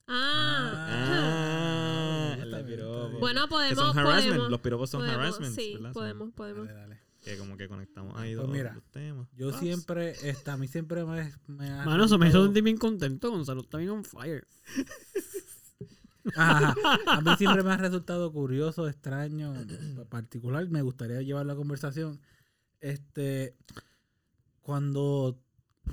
Ah. 0.07 0.87
Ah, 0.88 2.37
está 2.42 2.61
el 2.61 2.64
de 2.66 2.76
piropos. 2.76 3.20
Bueno, 3.20 3.42
que 3.42 3.48
podemos, 3.48 3.79
son 3.79 3.98
harassment. 3.98 4.26
podemos. 4.29 4.50
Los 4.50 4.61
piropos 4.61 4.90
son 4.90 5.00
podemos, 5.02 5.18
harassment. 5.18 5.55
Sí, 5.55 5.79
podemos, 5.92 6.33
podemos. 6.33 6.66
Dale, 6.66 6.81
dale. 6.81 7.00
Que 7.22 7.37
como 7.37 7.57
que 7.57 7.68
conectamos 7.68 8.16
ahí 8.16 8.37
Pues 8.37 8.46
dos, 8.46 8.57
mira, 8.57 8.72
dos 8.72 8.85
temas. 8.92 9.29
Yo 9.37 9.52
siempre, 9.52 10.14
esta, 10.22 10.52
a 10.52 10.57
mí 10.57 10.68
siempre 10.68 11.05
me, 11.05 11.33
me 11.48 11.70
Mano, 11.85 12.05
eso 12.05 12.18
me 12.18 12.29
hizo 12.29 12.44
sentir 12.44 12.62
bien 12.62 12.76
contento. 12.76 13.31
Gonzalo 13.31 13.62
está 13.62 13.79
bien 13.79 13.90
on 13.90 14.05
fire. 14.05 14.46
Ajá, 16.35 16.75
A 17.07 17.21
mí 17.21 17.31
siempre 17.39 17.62
me 17.62 17.71
ha 17.73 17.77
resultado 17.77 18.33
curioso, 18.33 18.89
extraño, 18.89 19.55
particular. 20.09 20.69
Me 20.69 20.83
gustaría 20.83 21.23
llevar 21.23 21.47
la 21.47 21.55
conversación. 21.55 22.21
Este, 22.81 23.55
cuando 24.61 25.39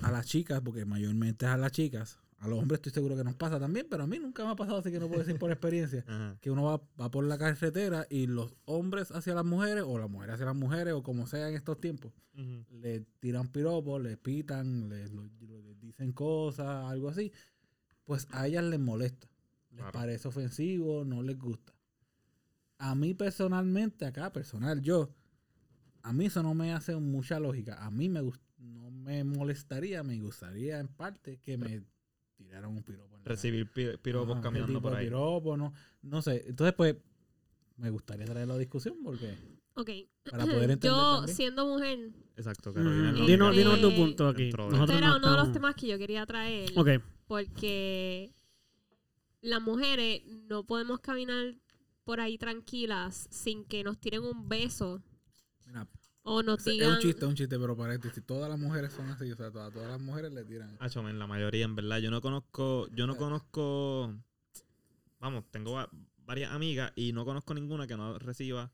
a 0.02 0.12
las 0.12 0.26
chicas, 0.26 0.62
porque 0.64 0.86
mayormente 0.86 1.46
es 1.46 1.52
a 1.52 1.58
las 1.58 1.72
chicas, 1.72 2.20
a 2.40 2.48
los 2.48 2.60
hombres 2.60 2.80
estoy 2.80 2.92
seguro 2.92 3.16
que 3.16 3.24
nos 3.24 3.36
pasa 3.36 3.60
también, 3.60 3.88
pero 3.90 4.04
a 4.04 4.08
mí 4.08 4.20
nunca 4.20 4.44
me 4.44 4.52
ha 4.52 4.56
pasado, 4.56 4.80
así 4.80 4.92
que 4.92 5.00
no 5.00 5.08
puedo 5.08 5.20
decir 5.24 5.38
por 5.40 5.52
experiencia, 5.52 6.04
Ajá. 6.08 6.36
que 6.42 6.52
uno 6.52 6.64
va, 6.64 6.82
va 7.00 7.10
por 7.10 7.24
la 7.26 7.38
carretera 7.38 8.06
y 8.10 8.28
los 8.28 8.56
hombres 8.66 9.12
hacia 9.12 9.34
las 9.36 9.46
mujeres, 9.46 9.84
o 9.88 9.98
las 9.98 10.10
mujeres 10.10 10.34
hacia 10.36 10.48
las 10.48 10.56
mujeres, 10.56 10.94
o 10.94 11.04
como 11.04 11.28
sea 11.28 11.48
en 11.48 11.56
estos 11.56 11.80
tiempos, 11.80 12.12
Ujú. 12.36 12.66
le 12.82 13.02
tiran 13.20 13.48
piropos, 13.48 14.02
le 14.02 14.18
pitan, 14.18 14.90
le, 14.90 15.08
lo- 15.10 15.30
le 15.42 15.76
dicen 15.76 16.12
cosas, 16.12 16.86
algo 16.92 17.10
así, 17.10 17.32
pues 18.04 18.28
a 18.32 18.48
ellas 18.48 18.64
les 18.66 18.80
molesta. 18.80 19.28
Les 19.74 19.80
Claro. 19.82 19.92
parece 19.92 20.28
ofensivo, 20.28 21.04
no 21.04 21.22
les 21.24 21.38
gusta. 21.38 21.74
A 22.78 22.96
mí 22.96 23.14
personalmente, 23.14 24.06
acá, 24.06 24.32
personal, 24.32 24.82
yo, 24.82 25.10
a 26.04 26.14
mí 26.14 26.26
eso 26.26 26.44
no 26.44 26.54
me 26.54 26.74
hace 26.74 26.96
mucha 26.96 27.40
lógica. 27.40 27.84
A 27.86 27.90
mí 27.92 28.10
me 28.10 28.22
no 28.58 28.92
me 28.92 29.24
molestaría, 29.26 30.04
me 30.04 30.18
gustaría 30.20 30.80
en 30.80 30.88
parte 30.88 31.38
que 31.40 31.58
me 31.58 31.84
tiraron 32.38 32.72
un 32.78 32.84
piropo. 32.84 33.16
en 33.18 33.24
la- 33.24 33.28
Recibir 33.30 33.70
pi- 33.72 33.98
piropos 34.02 34.34
Ajá, 34.34 34.42
caminando 34.42 34.82
por 34.82 34.96
ahí. 34.96 35.06
piropo, 35.08 35.58
no, 35.58 35.74
no 36.02 36.22
sé. 36.22 36.46
Entonces, 36.48 36.74
pues, 36.76 36.96
me 37.78 37.90
gustaría 37.90 38.26
traerlo 38.26 38.54
a 38.54 38.58
discusión 38.58 38.96
porque 39.04 39.36
Ok. 39.76 39.90
para 40.30 40.46
poder 40.46 40.70
entender 40.72 40.92
Yo, 40.92 41.16
también. 41.18 41.36
siendo 41.36 41.66
mujer, 41.68 42.12
Exacto, 42.38 42.74
Carolina. 42.74 43.12
Mm, 43.12 43.16
la 43.20 43.26
Dinos, 43.26 43.56
que- 43.56 43.82
tu 43.82 43.96
punto 43.96 44.28
aquí. 44.28 44.52
Nosotros 44.52 44.80
este 44.90 44.92
no 44.94 44.98
era 44.98 45.16
uno 45.18 45.32
de 45.32 45.38
los 45.38 45.52
temas 45.52 45.76
que 45.76 45.88
yo 45.88 45.98
quería 45.98 46.26
traer. 46.26 46.70
Ok. 46.78 46.90
Porque 47.28 48.32
las 49.44 49.62
mujeres 49.62 50.24
no 50.26 50.66
podemos 50.66 51.00
caminar 51.00 51.54
por 52.04 52.20
ahí 52.20 52.38
tranquilas 52.38 53.28
sin 53.30 53.64
que 53.66 53.84
nos 53.84 54.00
tiren 54.00 54.24
un 54.24 54.50
beso 54.50 55.02
Mira, 55.68 55.88
o 56.24 56.42
nos 56.44 56.60
es 56.62 56.68
es 56.68 56.74
digan... 56.74 56.94
un 56.94 57.00
chiste, 57.00 57.24
es 57.26 57.30
un 57.30 57.36
chiste, 57.36 57.60
pero 57.60 57.78
paréntesis, 57.78 58.26
todas 58.26 58.50
las 58.50 58.58
mujeres 58.60 58.92
son 58.94 59.10
así, 59.10 59.32
o 59.32 59.36
sea, 59.36 59.52
todas, 59.52 59.72
todas 59.72 59.90
las 59.90 60.02
mujeres 60.02 60.34
le 60.34 60.44
tiran. 60.44 60.76
Acho, 60.80 61.04
men, 61.04 61.20
la 61.20 61.28
mayoría, 61.28 61.66
en 61.66 61.76
verdad. 61.76 62.00
Yo 62.00 62.10
no 62.12 62.20
conozco, 62.22 62.88
yo 62.96 63.06
no 63.08 63.16
conozco, 63.18 64.14
vamos, 65.20 65.44
tengo 65.52 65.74
va- 65.74 65.90
varias 66.26 66.52
amigas 66.52 66.92
y 66.96 67.12
no 67.14 67.26
conozco 67.26 67.54
ninguna 67.54 67.88
que 67.88 67.98
no 67.98 68.18
reciba 68.20 68.72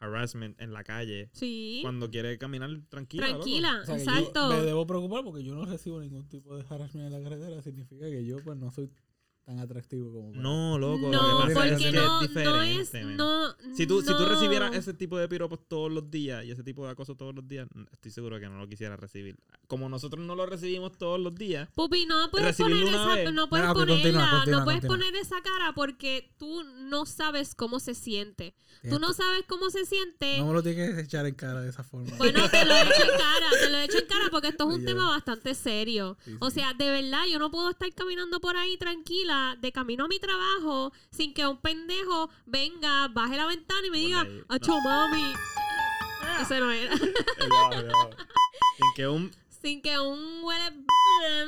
harassment 0.00 0.60
en 0.60 0.72
la 0.72 0.82
calle 0.82 1.28
Sí, 1.32 1.80
cuando 1.82 2.10
quiere 2.10 2.38
caminar 2.38 2.70
tranquila. 2.88 3.26
tranquila, 3.26 3.80
O 3.82 3.86
sea, 3.86 3.96
exacto. 3.98 4.48
me 4.48 4.62
debo 4.62 4.86
preocupar 4.86 5.22
porque 5.24 5.44
yo 5.44 5.54
no 5.54 5.64
recibo 5.66 6.00
ningún 6.00 6.26
tipo 6.28 6.56
de 6.56 6.64
harassment 6.68 7.12
en 7.12 7.22
la 7.22 7.28
carretera, 7.28 7.62
significa 7.62 8.06
que 8.06 8.24
yo 8.24 8.38
pues 8.42 8.56
no 8.56 8.70
soy 8.70 8.90
tan 9.50 9.58
atractivo 9.58 10.12
como 10.12 10.30
para- 10.30 10.42
No, 10.42 10.78
loco. 10.78 11.08
No, 11.10 11.46
lo 11.46 11.54
porque 11.54 11.76
que 11.76 11.90
no, 11.92 12.22
es 12.22 12.34
no 12.34 12.62
es... 12.62 12.94
No, 13.16 13.54
Si 13.74 13.86
tú, 13.86 14.00
si 14.00 14.06
tú 14.16 14.24
recibieras 14.24 14.74
ese 14.76 14.94
tipo 14.94 15.18
de 15.18 15.28
piropos 15.28 15.58
todos 15.66 15.90
los 15.90 16.08
días 16.08 16.44
y 16.44 16.52
ese 16.52 16.62
tipo 16.62 16.84
de 16.86 16.92
acoso 16.92 17.16
todos 17.16 17.34
los 17.34 17.46
días, 17.48 17.66
estoy 17.92 18.12
seguro 18.12 18.38
que 18.38 18.48
no 18.48 18.58
lo 18.58 18.68
quisieras 18.68 18.98
recibir. 19.00 19.36
Como 19.66 19.88
nosotros 19.88 20.24
no 20.24 20.36
lo 20.36 20.46
recibimos 20.46 20.96
todos 20.96 21.18
los 21.18 21.34
días, 21.34 21.68
Pupi, 21.74 22.06
no 22.06 22.30
puedes 22.30 22.56
poner 22.56 22.84
esa, 22.84 23.14
vez. 23.14 23.32
no 23.32 23.48
puedes 23.48 23.66
ponerla, 23.66 23.94
continúa, 23.94 24.30
continúa, 24.30 24.58
no 24.60 24.64
puedes 24.64 24.80
continúa. 24.86 24.96
poner 25.10 25.16
esa 25.20 25.40
cara 25.42 25.72
porque 25.74 26.32
tú 26.38 26.62
no 26.82 27.06
sabes 27.06 27.54
cómo 27.56 27.80
se 27.80 27.94
siente. 27.94 28.54
Tú 28.88 28.98
no 28.98 29.12
sabes 29.12 29.44
cómo 29.48 29.68
se 29.70 29.84
siente. 29.84 30.38
No 30.38 30.46
me 30.46 30.52
lo 30.54 30.62
tienes 30.62 30.94
que 30.94 31.00
echar 31.02 31.26
en 31.26 31.34
cara 31.34 31.60
de 31.60 31.68
esa 31.70 31.82
forma. 31.82 32.16
Bueno, 32.16 32.48
te 32.48 32.64
lo 32.64 32.72
he 32.74 32.82
hecho 32.82 33.02
en 33.02 33.18
cara, 33.18 33.46
te 33.60 33.70
lo 33.70 33.76
he 33.78 33.84
hecho 33.84 33.98
en 33.98 34.06
cara 34.06 34.24
porque 34.30 34.48
esto 34.48 34.68
es 34.68 34.74
un 34.76 34.80
Sí, 34.80 34.86
tema 34.86 35.08
bastante 35.10 35.54
serio. 35.54 36.16
Sí, 36.24 36.36
O 36.40 36.50
sea, 36.50 36.72
de 36.74 36.88
verdad, 36.90 37.24
yo 37.30 37.38
no 37.38 37.50
puedo 37.50 37.68
estar 37.70 37.92
caminando 37.94 38.40
por 38.40 38.56
ahí 38.56 38.76
tranquila, 38.78 39.39
de 39.58 39.72
camino 39.72 40.04
a 40.04 40.08
mi 40.08 40.18
trabajo, 40.18 40.92
sin 41.10 41.34
que 41.34 41.46
un 41.46 41.58
pendejo 41.58 42.30
venga, 42.46 43.08
baje 43.08 43.36
la 43.36 43.46
ventana 43.46 43.86
y 43.86 43.90
me 43.90 43.98
diga. 43.98 44.26
¡Acho, 44.48 44.78
mami! 44.80 45.32
Ese 46.40 46.58
no 46.60 46.70
era. 46.70 46.96
sin 48.76 48.92
que 48.96 49.08
un... 49.08 49.30
sin 49.62 49.82
que 49.82 49.98
un 49.98 50.42
huele 50.42 50.84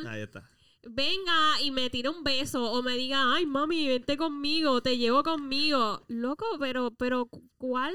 Ahí 0.08 0.20
está. 0.22 0.48
venga 0.82 1.60
y 1.62 1.70
me 1.70 1.88
tire 1.90 2.08
un 2.08 2.24
beso 2.24 2.70
o 2.72 2.82
me 2.82 2.96
diga, 2.96 3.34
ay 3.34 3.46
mami, 3.46 3.88
vente 3.88 4.16
conmigo, 4.16 4.82
te 4.82 4.98
llevo 4.98 5.22
conmigo. 5.22 6.02
Loco, 6.08 6.44
pero, 6.58 6.90
pero, 6.90 7.28
¿cuál? 7.58 7.94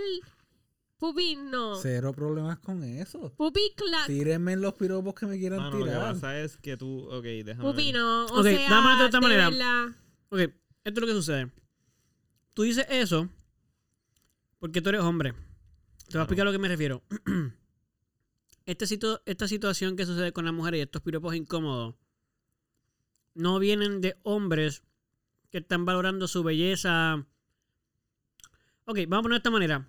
Pupi, 0.97 1.35
no. 1.35 1.75
Cero 1.75 2.11
problemas 2.13 2.57
con 2.59 2.83
eso. 2.83 3.31
Pupi, 3.37 3.73
cla- 3.75 4.07
Tírenme 4.07 4.55
los 4.55 4.73
piropos 4.73 5.13
que 5.13 5.27
me 5.27 5.37
quieran 5.37 5.59
Mano, 5.59 5.77
lo 5.77 5.85
que 5.85 5.91
tirar. 5.91 6.13
pasa 6.13 6.39
es 6.39 6.57
que 6.57 6.75
tú... 6.75 7.07
Ok, 7.11 7.23
déjame 7.23 7.61
Pupi, 7.69 7.91
ver. 7.91 8.01
no. 8.01 8.25
O 8.25 8.39
Ok, 8.39 8.43
sea, 8.47 8.69
vamos 8.69 8.99
de 8.99 9.05
esta 9.05 9.21
manera. 9.21 9.49
verdad. 9.49 9.87
Ok, 10.29 10.39
esto 10.39 10.55
es 10.83 10.99
lo 11.01 11.05
que 11.07 11.13
sucede. 11.13 11.51
Tú 12.53 12.63
dices 12.63 12.85
eso 12.89 13.29
porque 14.59 14.81
tú 14.81 14.89
eres 14.89 15.01
hombre. 15.01 15.33
Te 15.33 15.37
voy 15.37 15.45
a 15.45 16.07
Claro. 16.09 16.23
explicar 16.23 16.41
a 16.47 16.49
lo 16.49 16.51
que 16.51 16.59
me 16.61 16.67
refiero. 16.67 17.03
Este 18.65 18.85
situ- 18.85 19.21
esta 19.25 19.47
situación 19.47 19.95
que 19.95 20.05
sucede 20.05 20.33
con 20.33 20.43
las 20.43 20.53
mujeres 20.53 20.79
y 20.79 20.81
estos 20.81 21.01
piropos 21.01 21.33
incómodos 21.35 21.95
no 23.33 23.59
vienen 23.59 24.01
de 24.01 24.17
hombres 24.23 24.83
que 25.51 25.59
están 25.59 25.85
valorando 25.85 26.27
su 26.27 26.43
belleza. 26.43 27.25
Ok, 28.83 28.97
vamos 29.07 29.19
a 29.19 29.21
poner 29.23 29.35
de 29.35 29.37
esta 29.37 29.51
manera. 29.51 29.87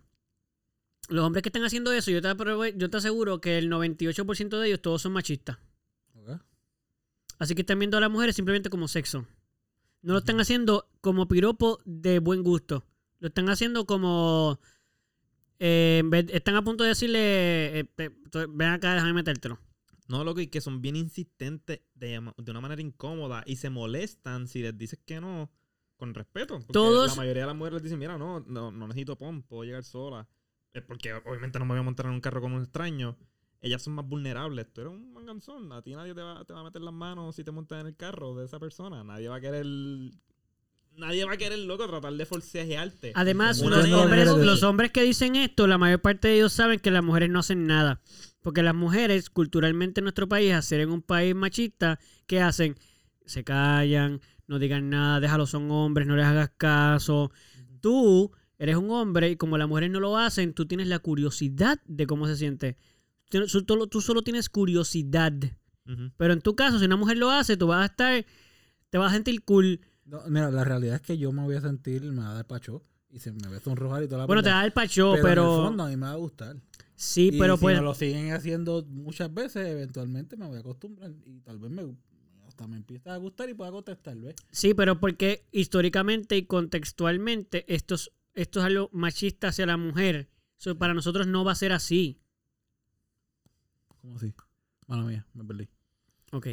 Los 1.09 1.25
hombres 1.25 1.43
que 1.43 1.49
están 1.49 1.65
haciendo 1.65 1.91
eso, 1.93 2.11
yo 2.11 2.21
te, 2.21 2.29
apro- 2.29 2.75
yo 2.77 2.91
te 2.91 2.97
aseguro 2.97 3.41
que 3.41 3.59
el 3.59 3.71
98% 3.71 4.59
de 4.61 4.67
ellos 4.69 4.83
todos 4.83 5.03
son 5.03 5.13
machistas. 5.13 5.59
Ok. 6.15 6.41
Así 7.39 7.55
que 7.55 7.63
están 7.63 7.79
viendo 7.79 7.97
a 7.97 8.01
las 8.01 8.11
mujeres 8.11 8.37
simplemente 8.37 8.69
como 8.71 8.89
sexo. 8.89 9.27
No 10.03 10.13
lo 10.13 10.19
están 10.21 10.39
haciendo 10.41 10.91
como 11.01 11.27
piropo 11.29 11.81
de 11.85 12.19
buen 12.19 12.43
gusto. 12.43 12.85
Lo 13.21 13.29
están 13.29 13.49
haciendo 13.49 13.87
como... 13.87 14.61
eh, 15.59 16.03
están 16.33 16.57
a 16.57 16.63
punto 16.63 16.85
de 16.85 16.91
decirle, 16.91 17.81
eh, 17.81 17.89
ven 18.49 18.69
acá, 18.69 18.95
déjame 18.95 19.13
metértelo. 19.13 19.59
No, 20.09 20.25
loco, 20.25 20.41
y 20.41 20.47
que 20.47 20.61
son 20.61 20.81
bien 20.81 20.97
insistentes 20.97 21.81
de 21.95 22.19
una 22.47 22.61
manera 22.61 22.81
incómoda 22.81 23.43
y 23.47 23.57
se 23.57 23.69
molestan 23.71 24.47
si 24.49 24.63
les 24.63 24.77
dices 24.77 24.99
que 25.05 25.21
no 25.21 25.51
con 25.97 26.15
respeto. 26.15 26.55
Porque 26.59 26.73
Todos- 26.73 27.11
La 27.11 27.17
mayoría 27.17 27.43
de 27.43 27.47
las 27.49 27.57
mujeres 27.57 27.75
les 27.75 27.83
dicen, 27.85 27.99
mira, 27.99 28.17
no, 28.17 28.41
no, 28.41 28.71
no 28.71 28.87
necesito 28.89 29.17
pom, 29.17 29.43
puedo 29.43 29.65
llegar 29.65 29.85
sola. 29.85 30.27
Porque 30.83 31.13
obviamente 31.15 31.59
no 31.59 31.65
me 31.65 31.73
voy 31.73 31.81
a 31.81 31.83
montar 31.85 32.07
en 32.07 32.13
un 32.13 32.21
carro 32.21 32.41
con 32.41 32.53
un 32.53 32.63
extraño. 32.63 33.17
Ellas 33.61 33.83
son 33.83 33.95
más 33.95 34.07
vulnerables. 34.07 34.73
Tú 34.73 34.83
eres 34.83 34.93
un 34.93 35.13
manganzón. 35.13 35.73
A 35.73 35.83
ti 35.83 35.95
nadie 35.95 36.15
te 36.15 36.21
va, 36.23 36.45
te 36.45 36.53
va 36.53 36.61
a 36.61 36.65
meter 36.65 36.81
las 36.83 36.95
manos 36.95 37.35
si 37.35 37.43
te 37.45 37.51
montas 37.51 37.81
en 37.81 37.89
el 37.89 37.97
carro 37.97 38.35
de 38.37 38.45
esa 38.45 38.59
persona. 38.61 39.03
Nadie 39.05 39.29
va 39.29 39.37
a 39.37 39.41
querer... 39.41 39.67
Nadie 40.97 41.25
va 41.25 41.35
a 41.35 41.37
querer, 41.37 41.61
loco, 41.61 41.87
tratar 41.87 42.13
de 42.13 42.27
forcejearte. 42.27 43.13
Además, 43.15 43.61
los 43.61 43.85
de- 43.85 43.95
hombres, 43.95 44.27
los 44.29 44.63
hombres 44.65 44.91
que 44.91 45.03
dicen 45.05 45.37
esto, 45.37 45.69
la 45.69 45.79
mayor 45.79 46.01
parte 46.01 46.27
de 46.27 46.35
ellos 46.37 46.53
saben 46.53 46.81
que 46.81 46.91
las 46.91 47.05
mujeres 47.05 47.31
no 47.31 47.39
hacen 47.39 47.69
nada. 47.69 48.01
Porque 48.43 48.65
las 48.65 48.75
mujeres, 48.75 49.31
culturalmente 49.31 50.01
en 50.01 50.05
nuestro 50.07 50.29
país, 50.29 50.65
ser 50.65 50.81
en 50.81 50.91
un 50.91 51.03
país 51.03 51.37
machista, 51.37 52.01
¿qué 52.27 52.41
hacen? 52.41 52.77
Se 53.27 53.45
callan, 53.45 54.21
no 54.49 54.59
digan 54.59 54.91
nada, 54.91 55.21
déjalos 55.21 55.51
son 55.51 55.71
hombres, 55.71 56.09
no 56.09 56.17
les 56.17 56.27
hagas 56.27 56.51
caso. 56.57 57.31
Tú 57.81 58.33
eres 58.59 58.77
un 58.77 58.91
hombre 58.91 59.31
y 59.31 59.37
como 59.37 59.57
las 59.59 59.69
mujeres 59.69 59.91
no 59.91 60.01
lo 60.01 60.17
hacen, 60.19 60.53
tú 60.55 60.67
tienes 60.67 60.89
la 60.89 60.99
curiosidad 60.99 61.81
de 61.87 62.07
cómo 62.07 62.27
se 62.27 62.37
siente. 62.37 62.77
Tú, 63.31 63.41
tú 63.47 63.49
solo- 63.65 63.87
tú 63.87 64.01
solo 64.01 64.23
tienes 64.23 64.49
curiosidad. 64.49 65.33
Pero 66.19 66.33
en 66.35 66.43
tu 66.43 66.55
caso, 66.55 66.79
si 66.79 66.85
una 66.85 66.97
mujer 66.97 67.17
lo 67.17 67.31
hace, 67.31 67.57
tú 67.57 67.67
vas 67.69 67.83
a 67.83 67.87
estar, 67.87 68.27
te 68.91 68.99
vas 68.99 69.11
a 69.11 69.15
sentir 69.15 69.43
cool. 69.43 69.81
No, 70.05 70.21
mira, 70.29 70.51
la 70.51 70.63
realidad 70.65 70.97
es 70.97 71.01
que 71.01 71.17
yo 71.17 71.33
me 71.33 71.43
voy 71.43 71.57
a 71.57 71.61
sentir, 71.63 72.03
me 72.03 72.21
va 72.23 72.31
a 72.33 72.35
dar 72.35 72.47
pacho 72.47 72.83
y 73.11 73.21
se 73.21 73.33
me 73.33 73.49
va 73.49 73.57
a 73.57 73.61
sonrojar 73.61 74.03
y 74.03 74.07
toda 74.07 74.19
la 74.19 74.27
Bueno, 74.27 74.43
te 74.43 74.47
pendeja. 74.47 74.59
da 74.61 74.67
el 74.67 74.73
pacho, 74.73 75.13
pero, 75.13 75.23
pero... 75.25 75.43
en 75.45 75.49
el 75.61 75.67
fondo 75.69 75.83
a 75.85 75.89
mí 75.89 75.97
me 75.97 76.07
va 76.07 76.13
a 76.13 76.17
gustar. 76.17 76.57
sí, 76.95 77.31
y 77.33 77.39
pero 77.39 77.57
si 77.57 77.63
pues... 77.63 77.77
me 77.79 77.83
lo 77.83 77.95
siguen 77.95 78.33
haciendo 78.33 78.85
muchas 78.91 79.33
veces, 79.33 79.67
eventualmente 79.67 80.37
me 80.37 80.47
voy 80.47 80.59
a 80.59 80.61
acostumbrar 80.61 81.11
y 81.25 81.41
tal 81.41 81.59
vez 81.59 81.71
me 81.71 81.83
hasta 82.47 82.67
me 82.67 82.77
empieza 82.77 83.15
a 83.15 83.17
gustar 83.19 83.49
y 83.49 83.55
pueda 83.55 83.71
contestar, 83.71 84.17
¿ves? 84.19 84.35
Sí, 84.51 84.75
pero 84.75 84.99
porque 85.01 85.47
históricamente 85.53 86.37
y 86.37 86.45
contextualmente 86.45 87.65
esto 87.73 87.95
es, 87.95 88.11
esto 88.41 88.61
es 88.61 88.67
algo 88.67 88.89
machista 88.93 89.49
hacia 89.49 89.67
la 89.67 89.77
mujer. 89.77 90.31
So, 90.57 90.79
para 90.79 90.95
nosotros 90.95 91.27
no 91.27 91.45
va 91.45 91.53
a 91.53 91.57
ser 91.57 91.73
así. 91.73 92.21
¿Cómo 94.01 94.17
así? 94.17 94.33
Mala 94.87 95.03
mía, 95.05 95.27
me 95.35 95.45
perdí. 95.45 95.69
Ok. 96.33 96.47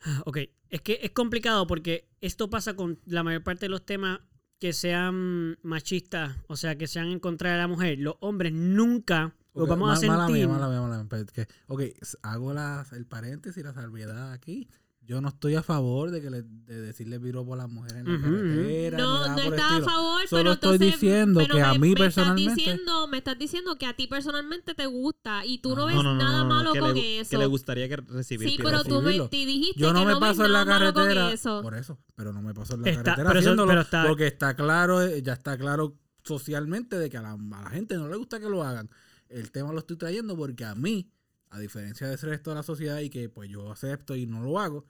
Ok. 0.24 0.38
Es 0.70 0.80
que 0.80 0.98
es 1.02 1.10
complicado 1.10 1.66
porque 1.66 2.08
esto 2.20 2.48
pasa 2.48 2.74
con 2.74 3.00
la 3.04 3.22
mayor 3.22 3.42
parte 3.42 3.66
de 3.66 3.70
los 3.70 3.84
temas 3.84 4.20
que 4.58 4.72
sean 4.72 5.58
machistas, 5.62 6.36
o 6.46 6.56
sea, 6.56 6.78
que 6.78 6.86
sean 6.86 7.08
en 7.08 7.18
contra 7.20 7.52
de 7.52 7.58
la 7.58 7.68
mujer. 7.68 7.98
Los 7.98 8.14
hombres 8.20 8.52
nunca 8.52 9.34
Ok, 9.52 9.68
vamos 9.68 9.90
a 9.90 9.96
sentir. 9.96 10.16
Mala 10.16 10.28
mía, 10.28 10.48
mala 10.48 10.68
mía, 10.68 10.80
mala 10.80 10.98
mía. 10.98 11.06
pero 11.08 11.22
es 11.22 11.32
que, 11.32 11.48
ok, 11.66 11.82
hago 12.22 12.54
la, 12.54 12.86
el 12.92 13.06
paréntesis, 13.06 13.62
la 13.64 13.74
salvedad 13.74 14.32
aquí. 14.32 14.68
Yo 15.02 15.20
no 15.20 15.28
estoy 15.30 15.56
a 15.56 15.62
favor 15.62 16.10
de 16.12 16.20
que 16.20 16.30
le, 16.30 16.42
de 16.42 16.80
decirle 16.82 17.18
piropo 17.18 17.54
a 17.54 17.56
las 17.56 17.68
mujeres 17.68 17.96
en 17.98 18.04
la 18.06 18.14
Ujú, 18.14 18.22
carretera. 18.22 18.96
ni 18.98 19.02
No, 19.02 19.28
no 19.28 19.38
estás 19.42 19.72
a 19.72 19.80
favor, 19.80 20.28
Solo 20.28 20.42
pero 20.42 20.52
estoy 20.52 20.72
entonces, 20.74 21.00
diciendo 21.00 21.40
pero 21.40 21.54
que 21.56 21.62
a 21.62 21.72
me- 21.72 21.78
mí 21.80 21.88
me 21.88 21.92
estás 21.92 22.14
personalmente- 22.14 22.54
diciendo- 22.54 23.08
me 23.08 23.18
estás 23.18 23.38
diciendo 23.38 23.76
que 23.76 23.86
a 23.86 23.96
ti 23.96 24.06
personalmente 24.06 24.74
te 24.74 24.86
gusta 24.86 25.44
y 25.44 25.58
tú 25.58 25.74
no 25.74 25.82
Ah. 25.82 25.86
ves 25.86 25.94
No, 25.96 26.02
no, 26.04 26.14
no, 26.14 26.18
nada 26.22 26.38
no, 26.44 26.48
no, 26.48 26.54
malo 26.54 26.70
con 26.78 26.94
le, 26.94 27.20
eso. 27.20 27.30
Que 27.30 27.38
le 27.38 27.46
gustaría 27.46 27.88
que 27.88 27.96
recibir 27.96 28.50
sí, 28.50 28.58
pero 28.62 28.84
tú 28.84 29.02
me 29.02 29.18
te 29.18 29.36
dijiste 29.36 29.80
Yo 29.80 29.92
no 29.92 30.00
que 30.00 30.06
me 30.06 30.12
no 30.12 30.20
ves 30.20 30.28
paso 30.30 30.44
en 30.46 30.52
la 30.52 30.64
nada 30.64 30.78
malo 30.78 30.92
con 30.94 31.02
carretera. 31.04 31.32
eso. 31.32 31.62
Por 31.62 31.74
eso, 31.74 31.98
pero 32.14 32.32
no 32.32 32.42
me 32.42 32.54
paso 32.54 32.74
en 32.74 32.82
la 32.82 32.90
Está- 32.90 33.02
carretera 33.02 33.28
pero 33.30 33.40
haciéndolo 33.40 33.68
pero 33.68 33.80
está- 33.80 34.04
porque 34.06 34.26
está 34.28 34.54
claro, 34.54 35.02
eh, 35.02 35.22
ya 35.22 35.32
está 35.32 35.58
claro 35.58 35.96
socialmente 36.22 36.96
de 36.98 37.10
que 37.10 37.16
a 37.16 37.22
la, 37.22 37.32
a 37.32 37.62
la 37.64 37.70
gente 37.70 37.96
no 37.96 38.06
le 38.08 38.16
gusta 38.16 38.38
que 38.38 38.48
lo 38.48 38.62
hagan. 38.62 38.88
El 39.28 39.50
tema 39.50 39.72
lo 39.72 39.78
estoy 39.80 39.96
trayendo 39.96 40.36
porque 40.36 40.64
a 40.64 40.74
mí, 40.74 41.10
a 41.50 41.58
diferencia 41.58 42.06
del 42.08 42.18
resto 42.18 42.50
de 42.50 42.56
la 42.56 42.62
sociedad 42.62 43.00
y 43.00 43.10
que 43.10 43.28
pues 43.28 43.50
yo 43.50 43.70
acepto 43.70 44.16
y 44.16 44.26
no 44.26 44.42
lo 44.42 44.58
hago, 44.58 44.86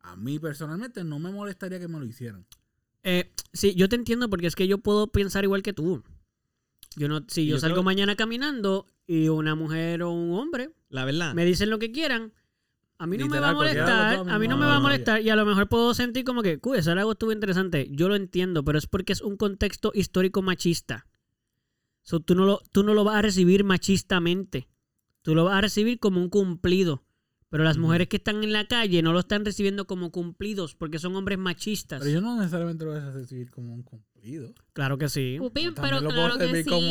a 0.00 0.16
mí 0.16 0.38
personalmente 0.38 1.02
no 1.04 1.18
me 1.18 1.32
molestaría 1.32 1.78
que 1.80 1.88
me 1.88 1.98
lo 1.98 2.04
hicieran. 2.04 2.46
Eh, 3.02 3.32
sí, 3.52 3.74
yo 3.74 3.88
te 3.88 3.96
entiendo 3.96 4.28
porque 4.30 4.46
es 4.46 4.54
que 4.54 4.66
yo 4.68 4.78
puedo 4.78 5.08
pensar 5.08 5.44
igual 5.44 5.62
que 5.62 5.72
tú. 5.72 6.02
Yo 6.96 7.08
no, 7.08 7.24
si 7.28 7.46
yo, 7.46 7.56
yo 7.56 7.60
salgo 7.60 7.76
creo- 7.76 7.82
mañana 7.84 8.16
caminando 8.16 8.86
y 9.06 9.28
una 9.28 9.54
mujer 9.54 10.02
o 10.02 10.12
un 10.12 10.38
hombre 10.38 10.70
La 10.90 11.04
verdad. 11.04 11.34
me 11.34 11.44
dicen 11.44 11.68
lo 11.70 11.78
que 11.78 11.90
quieran, 11.90 12.32
a 12.98 13.06
mí 13.06 13.18
no 13.18 13.26
me 13.28 13.40
va 13.40 13.50
a 13.50 13.54
molestar, 13.54 14.14
a 14.28 14.38
mí 14.38 14.46
no 14.46 14.54
no, 14.56 14.60
me 14.62 14.66
va 14.66 14.76
a 14.76 14.80
molestar 14.80 15.20
y 15.20 15.28
a 15.28 15.36
lo 15.36 15.44
mejor 15.44 15.68
puedo 15.68 15.92
sentir 15.94 16.24
como 16.24 16.42
que, 16.42 16.60
uy, 16.62 16.78
ese 16.78 16.90
algo 16.92 17.12
estuvo 17.12 17.32
interesante. 17.32 17.88
Yo 17.90 18.08
lo 18.08 18.14
entiendo, 18.14 18.62
pero 18.64 18.78
es 18.78 18.86
porque 18.86 19.12
es 19.12 19.20
un 19.20 19.36
contexto 19.36 19.90
histórico 19.94 20.40
machista. 20.42 21.06
So, 22.02 22.20
tú, 22.20 22.34
no 22.34 22.44
lo, 22.44 22.60
tú 22.70 22.82
no 22.84 22.94
lo 22.94 23.02
vas 23.04 23.16
a 23.16 23.22
recibir 23.22 23.64
machistamente. 23.64 24.68
Tú 25.24 25.34
lo 25.34 25.44
vas 25.46 25.54
a 25.56 25.60
recibir 25.62 25.98
como 25.98 26.20
un 26.20 26.28
cumplido. 26.28 27.02
Pero 27.48 27.64
las 27.64 27.78
mujeres 27.78 28.08
que 28.08 28.16
están 28.16 28.42
en 28.42 28.52
la 28.52 28.66
calle 28.66 29.00
no 29.00 29.12
lo 29.12 29.20
están 29.20 29.44
recibiendo 29.44 29.86
como 29.86 30.10
cumplidos 30.10 30.74
porque 30.74 30.98
son 30.98 31.14
hombres 31.16 31.38
machistas. 31.38 32.00
Pero 32.00 32.10
yo 32.12 32.20
no 32.20 32.36
necesariamente 32.36 32.84
lo 32.84 32.90
voy 32.90 33.00
a 33.00 33.10
recibir 33.12 33.50
como 33.50 33.72
un 33.72 33.82
cumplido. 33.84 34.52
Claro 34.72 34.98
que 34.98 35.08
sí. 35.08 35.36
Pupín, 35.38 35.72
pero 35.74 36.00
lo 36.00 36.10
claro 36.10 36.36
que 36.36 36.64
sí. 36.64 36.68
como- 36.68 36.82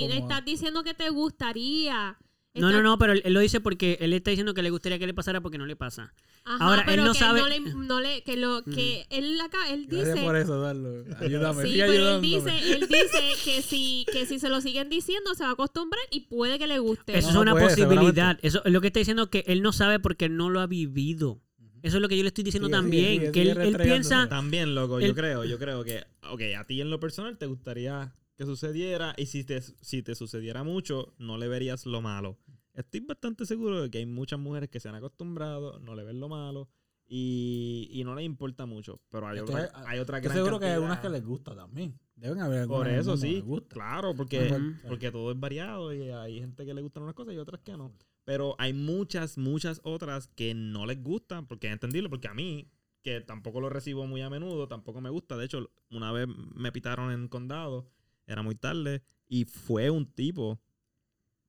como- 0.00 0.14
Estás 0.14 0.44
diciendo 0.44 0.84
que 0.84 0.94
te 0.94 1.10
gustaría. 1.10 2.16
No, 2.54 2.70
no, 2.70 2.82
no, 2.82 2.98
pero 2.98 3.14
él, 3.14 3.22
él 3.24 3.32
lo 3.32 3.40
dice 3.40 3.60
porque 3.60 3.96
él 4.00 4.12
está 4.12 4.30
diciendo 4.30 4.52
que 4.52 4.62
le 4.62 4.68
gustaría 4.68 4.98
que 4.98 5.06
le 5.06 5.14
pasara 5.14 5.40
porque 5.40 5.56
no 5.56 5.64
le 5.64 5.74
pasa. 5.74 6.12
Ajá, 6.44 6.62
Ahora, 6.64 6.80
él 6.82 6.86
pero 6.86 7.04
no 7.06 7.12
que 7.12 7.18
sabe- 7.18 7.40
No 7.40 7.48
le, 7.48 7.60
no 7.60 8.00
le- 8.00 8.22
que 8.24 8.36
lo 8.36 8.62
que 8.64 9.06
él 9.10 9.40
acá, 9.40 9.70
él 9.70 9.86
Gracias 9.88 10.14
dice. 10.14 10.26
por 10.26 10.36
eso, 10.36 10.60
Darlo. 10.60 11.04
Ayúdame, 11.18 11.62
Sí, 11.64 11.72
pero 11.78 11.84
él 11.92 11.98
ayudándome. 11.98 12.26
dice, 12.28 12.72
él 12.74 12.80
dice 12.80 13.32
que 13.44 13.62
si, 13.62 14.04
que 14.12 14.26
si 14.26 14.38
se 14.38 14.50
lo 14.50 14.60
siguen 14.60 14.90
diciendo 14.90 15.34
se 15.34 15.44
va 15.44 15.50
a 15.50 15.52
acostumbrar 15.52 16.02
y 16.10 16.20
puede 16.26 16.58
que 16.58 16.66
le 16.66 16.78
guste. 16.78 17.16
Eso 17.16 17.28
No, 17.28 17.30
es 17.30 17.34
no 17.36 17.40
una 17.42 17.52
puede, 17.52 17.68
posibilidad. 17.68 18.38
Eso 18.42 18.62
es 18.64 18.70
lo 18.72 18.80
que 18.82 18.88
está 18.88 18.98
diciendo 18.98 19.30
que 19.30 19.44
él 19.46 19.62
no 19.62 19.72
sabe 19.72 19.98
porque 19.98 20.28
no 20.28 20.50
lo 20.50 20.60
ha 20.60 20.66
vivido. 20.66 21.40
Eso 21.82 21.96
es 21.96 22.02
lo 22.02 22.08
que 22.08 22.16
yo 22.18 22.22
le 22.22 22.28
estoy 22.28 22.44
diciendo 22.44 22.68
también. 22.68 23.32
que 23.32 23.42
él, 23.42 23.56
él 23.58 23.76
piensa. 23.78 24.28
También, 24.28 24.74
loco, 24.74 24.98
El- 24.98 25.06
yo 25.08 25.14
creo, 25.14 25.44
yo 25.44 25.58
creo 25.58 25.82
que, 25.84 26.04
ok, 26.30 26.40
a 26.58 26.64
ti 26.66 26.80
en 26.82 26.90
lo 26.90 27.00
personal 27.00 27.38
te 27.38 27.46
gustaría 27.46 28.12
que 28.36 28.44
sucediera 28.44 29.14
y 29.16 29.26
si 29.26 29.44
te, 29.44 29.60
si 29.60 30.02
te 30.02 30.14
sucediera 30.14 30.62
mucho, 30.64 31.14
no 31.18 31.36
le 31.38 31.48
verías 31.48 31.86
lo 31.86 32.00
malo. 32.00 32.38
Estoy 32.74 33.00
bastante 33.00 33.44
seguro 33.46 33.82
de 33.82 33.90
que 33.90 33.98
hay 33.98 34.06
muchas 34.06 34.38
mujeres 34.38 34.70
que 34.70 34.80
se 34.80 34.88
han 34.88 34.94
acostumbrado, 34.94 35.78
no 35.80 35.94
le 35.94 36.04
ven 36.04 36.18
lo 36.20 36.28
malo 36.28 36.68
y, 37.06 37.88
y 37.92 38.04
no 38.04 38.14
les 38.14 38.24
importa 38.24 38.64
mucho. 38.66 39.00
Pero 39.10 39.28
hay 39.28 39.38
otra, 39.40 39.70
hay- 39.86 39.98
otra 39.98 40.20
gran 40.20 40.34
seguro 40.36 40.58
que 40.58 40.64
hay 40.64 40.70
cantidad. 40.72 40.74
algunas 40.92 41.00
que 41.00 41.08
les 41.10 41.24
gusta 41.24 41.54
también. 41.54 41.98
Deben 42.16 42.40
haber 42.40 42.60
algunas 42.60 42.80
Por 42.80 42.88
eso 42.88 43.16
sí, 43.16 43.34
les 43.34 43.44
gusta. 43.44 43.74
claro, 43.74 44.14
porque, 44.14 44.50
porque 44.88 45.10
todo 45.10 45.30
es 45.32 45.38
variado 45.38 45.92
y 45.92 46.08
hay 46.10 46.40
gente 46.40 46.64
que 46.64 46.72
le 46.72 46.80
gustan 46.80 47.02
unas 47.02 47.14
cosas 47.14 47.34
y 47.34 47.38
otras 47.38 47.60
que 47.60 47.76
no. 47.76 47.92
Pero 48.24 48.54
hay 48.58 48.72
muchas, 48.72 49.36
muchas 49.36 49.80
otras 49.84 50.28
que 50.28 50.54
no 50.54 50.86
les 50.86 51.02
gustan, 51.02 51.46
porque 51.46 51.66
es 51.66 51.72
entendible, 51.72 52.08
porque 52.08 52.28
a 52.28 52.34
mí, 52.34 52.70
que 53.02 53.20
tampoco 53.20 53.60
lo 53.60 53.68
recibo 53.68 54.06
muy 54.06 54.22
a 54.22 54.30
menudo, 54.30 54.68
tampoco 54.68 55.00
me 55.00 55.10
gusta. 55.10 55.36
De 55.36 55.44
hecho, 55.44 55.70
una 55.90 56.12
vez 56.12 56.28
me 56.28 56.70
pitaron 56.72 57.10
en 57.12 57.26
condado, 57.28 57.90
era 58.26 58.42
muy 58.42 58.54
tarde, 58.54 59.02
y 59.28 59.44
fue 59.44 59.90
un 59.90 60.06
tipo 60.06 60.60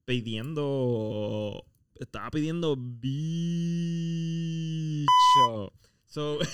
pidiendo, 0.05 1.65
estaba 1.95 2.29
pidiendo 2.29 2.75
bicho. 2.77 3.13
So, 6.05 6.39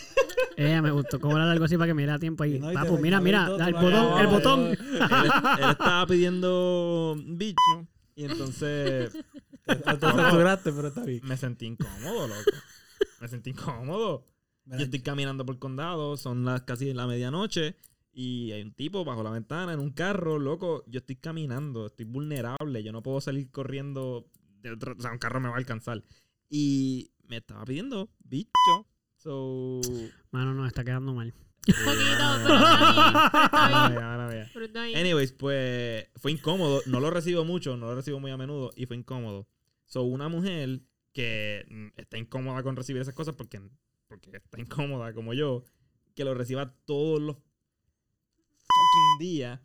Eh, 0.61 0.81
me 0.81 0.91
gustó 0.91 1.21
cómo 1.21 1.37
era 1.37 1.49
algo 1.49 1.63
así 1.63 1.77
para 1.77 1.87
que 1.87 1.93
me 1.93 2.01
diera 2.01 2.19
tiempo 2.19 2.43
ahí. 2.43 2.59
No, 2.59 2.73
Papu, 2.73 2.97
mira, 2.97 3.21
mira, 3.21 3.45
todo 3.45 3.63
el 3.65 3.73
botón, 3.73 4.19
el 4.19 4.27
botón. 4.27 4.59
él, 4.71 4.77
él 5.59 5.69
estaba 5.69 6.05
pidiendo 6.05 7.15
bicho, 7.25 7.87
y 8.13 8.25
entonces 8.25 9.13
Te 9.63 9.75
censuraste, 9.75 10.73
pero 10.73 10.89
está 10.89 11.05
bien. 11.05 11.21
me 11.23 11.37
sentí 11.37 11.65
incómodo, 11.65 12.27
loco. 12.27 12.51
Me 13.21 13.27
sentí 13.29 13.51
incómodo. 13.51 14.25
Yo 14.65 14.79
estoy 14.79 14.99
caminando 15.01 15.45
por 15.45 15.55
el 15.55 15.59
condado, 15.59 16.17
son 16.17 16.43
las 16.43 16.63
casi 16.63 16.93
la 16.93 17.07
medianoche 17.07 17.77
y 18.11 18.51
hay 18.51 18.61
un 18.61 18.73
tipo 18.73 19.05
bajo 19.05 19.23
la 19.23 19.31
ventana 19.31 19.73
en 19.73 19.79
un 19.79 19.91
carro, 19.91 20.39
loco. 20.39 20.83
Yo 20.87 20.99
estoy 20.99 21.15
caminando, 21.17 21.87
estoy 21.87 22.05
vulnerable, 22.05 22.83
yo 22.83 22.91
no 22.91 23.03
puedo 23.03 23.21
salir 23.21 23.49
corriendo, 23.51 24.29
de 24.61 24.71
otro- 24.71 24.95
o 24.97 25.01
sea, 25.01 25.11
un 25.11 25.19
carro 25.19 25.39
me 25.39 25.47
va 25.49 25.55
a 25.55 25.59
alcanzar. 25.59 26.03
Y 26.49 27.11
me 27.27 27.37
estaba 27.37 27.63
pidiendo 27.65 28.09
bicho. 28.19 28.49
So, 29.17 29.81
Mano, 30.31 30.53
no, 30.53 30.65
está 30.65 30.83
quedando 30.83 31.13
mal. 31.13 31.33
Un 31.67 31.73
poquito. 31.85 32.59
Anyways, 34.95 35.33
pues 35.33 36.07
fue 36.15 36.31
incómodo. 36.31 36.81
No 36.87 36.99
lo 36.99 37.09
recibo 37.11 37.43
mucho, 37.45 37.77
no 37.77 37.87
lo 37.87 37.95
recibo 37.95 38.19
muy 38.19 38.31
a 38.31 38.37
menudo 38.37 38.71
y 38.75 38.85
fue 38.85 38.95
incómodo. 38.97 39.47
So, 39.85 40.03
una 40.03 40.29
mujer 40.29 40.81
que 41.13 41.65
está 41.97 42.17
incómoda 42.17 42.63
con 42.63 42.75
recibir 42.75 43.01
esas 43.01 43.13
cosas 43.13 43.35
porque, 43.35 43.61
porque 44.07 44.31
está 44.37 44.59
incómoda 44.59 45.13
como 45.13 45.33
yo, 45.33 45.63
que 46.15 46.23
lo 46.23 46.33
reciba 46.33 46.73
todos 46.85 47.21
los 47.21 47.37
fucking 48.89 49.17
días, 49.19 49.59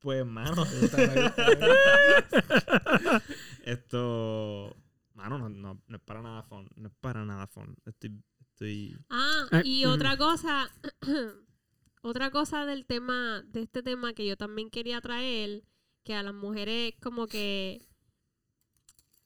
pues, 0.00 0.26
mano, 0.26 0.64
esto, 3.64 4.76
mano, 5.14 5.38
no, 5.38 5.48
no, 5.48 5.82
no 5.86 5.96
es 5.96 6.02
para 6.02 6.22
nada 6.22 6.42
fun. 6.42 6.68
No 6.76 6.88
es 6.88 6.94
para 7.00 7.24
nada 7.24 7.46
fun. 7.46 7.76
Estoy, 7.86 8.22
estoy, 8.40 8.96
Ah, 9.10 9.46
Ay, 9.50 9.80
y 9.80 9.84
ujú. 9.84 9.94
otra 9.94 10.16
cosa, 10.16 10.70
otra 12.02 12.30
cosa 12.30 12.66
del 12.66 12.86
tema, 12.86 13.42
de 13.46 13.62
este 13.62 13.82
tema 13.82 14.12
que 14.12 14.26
yo 14.26 14.36
también 14.36 14.70
quería 14.70 15.00
traer, 15.00 15.62
que 16.02 16.14
a 16.14 16.22
las 16.22 16.34
mujeres 16.34 16.94
como 17.00 17.26
que, 17.26 17.86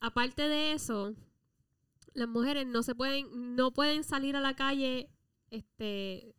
aparte 0.01 0.49
de 0.49 0.73
eso, 0.73 1.15
las 2.15 2.29
mujeres 2.29 2.67
no 2.67 2.83
se 2.83 2.95
pueden, 2.95 3.57
no 3.57 3.73
pueden 3.73 4.05
salir 4.05 4.37
a 4.37 4.41
la 4.41 4.55
calle, 4.55 5.11
este, 5.51 6.35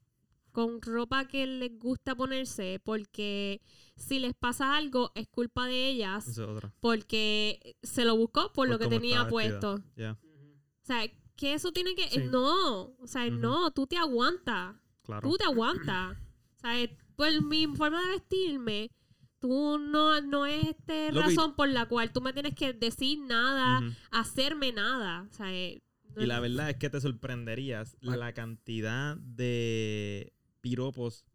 con 0.52 0.82
ropa 0.82 1.28
que 1.28 1.46
les 1.48 1.78
gusta 1.78 2.16
ponerse, 2.16 2.80
porque 2.84 3.62
si 3.96 4.20
les 4.20 4.34
pasa 4.34 4.76
algo 4.76 5.12
es 5.16 5.28
culpa 5.28 5.68
de 5.68 5.88
ellas, 5.90 6.28
es 6.28 6.40
porque 6.80 7.76
se 7.84 8.06
lo 8.06 8.16
buscó 8.18 8.52
por, 8.54 8.68
lo 8.70 8.78
que 8.80 8.88
tenía 8.88 9.28
puesto. 9.28 9.76
O 9.76 10.86
sea, 10.86 11.04
que 11.36 11.54
eso 11.54 11.72
tiene 11.72 11.96
que... 11.96 12.10
Sí. 12.10 12.20
No, 12.30 12.96
o 12.98 13.08
sea, 13.08 13.30
no, 13.30 13.72
tú 13.72 13.86
te 13.88 13.98
aguantas. 13.98 14.76
claro. 15.04 15.30
Tú 15.30 15.38
te 15.38 15.46
aguantas. 15.46 16.18
O 16.58 16.62
sea, 16.62 16.78
es- 16.82 16.90
por 17.16 17.42
mi 17.44 17.68
forma 17.68 18.02
de 18.02 18.08
vestirme, 18.10 18.92
tú 19.40 19.78
no, 19.80 20.20
no 20.20 20.46
es 20.46 20.66
este 20.66 21.10
razón 21.12 21.56
por 21.56 21.70
la 21.70 21.86
cual 21.88 22.12
tú 22.12 22.20
me 22.20 22.34
tienes 22.34 22.54
que 22.54 22.74
decir 22.74 23.18
nada, 23.20 23.82
hacerme 24.12 24.74
nada. 24.74 25.26
O 25.30 25.34
sea, 25.34 25.46
no- 26.16 26.22
Y 26.22 26.26
la 26.26 26.42
verdad 26.42 26.70
es 26.72 26.76
que 26.76 26.90
te 26.90 27.00
sorprenderías 27.00 27.96
la 28.02 28.34
cantidad 28.34 29.16
de 29.16 30.34
piropos 30.62 31.26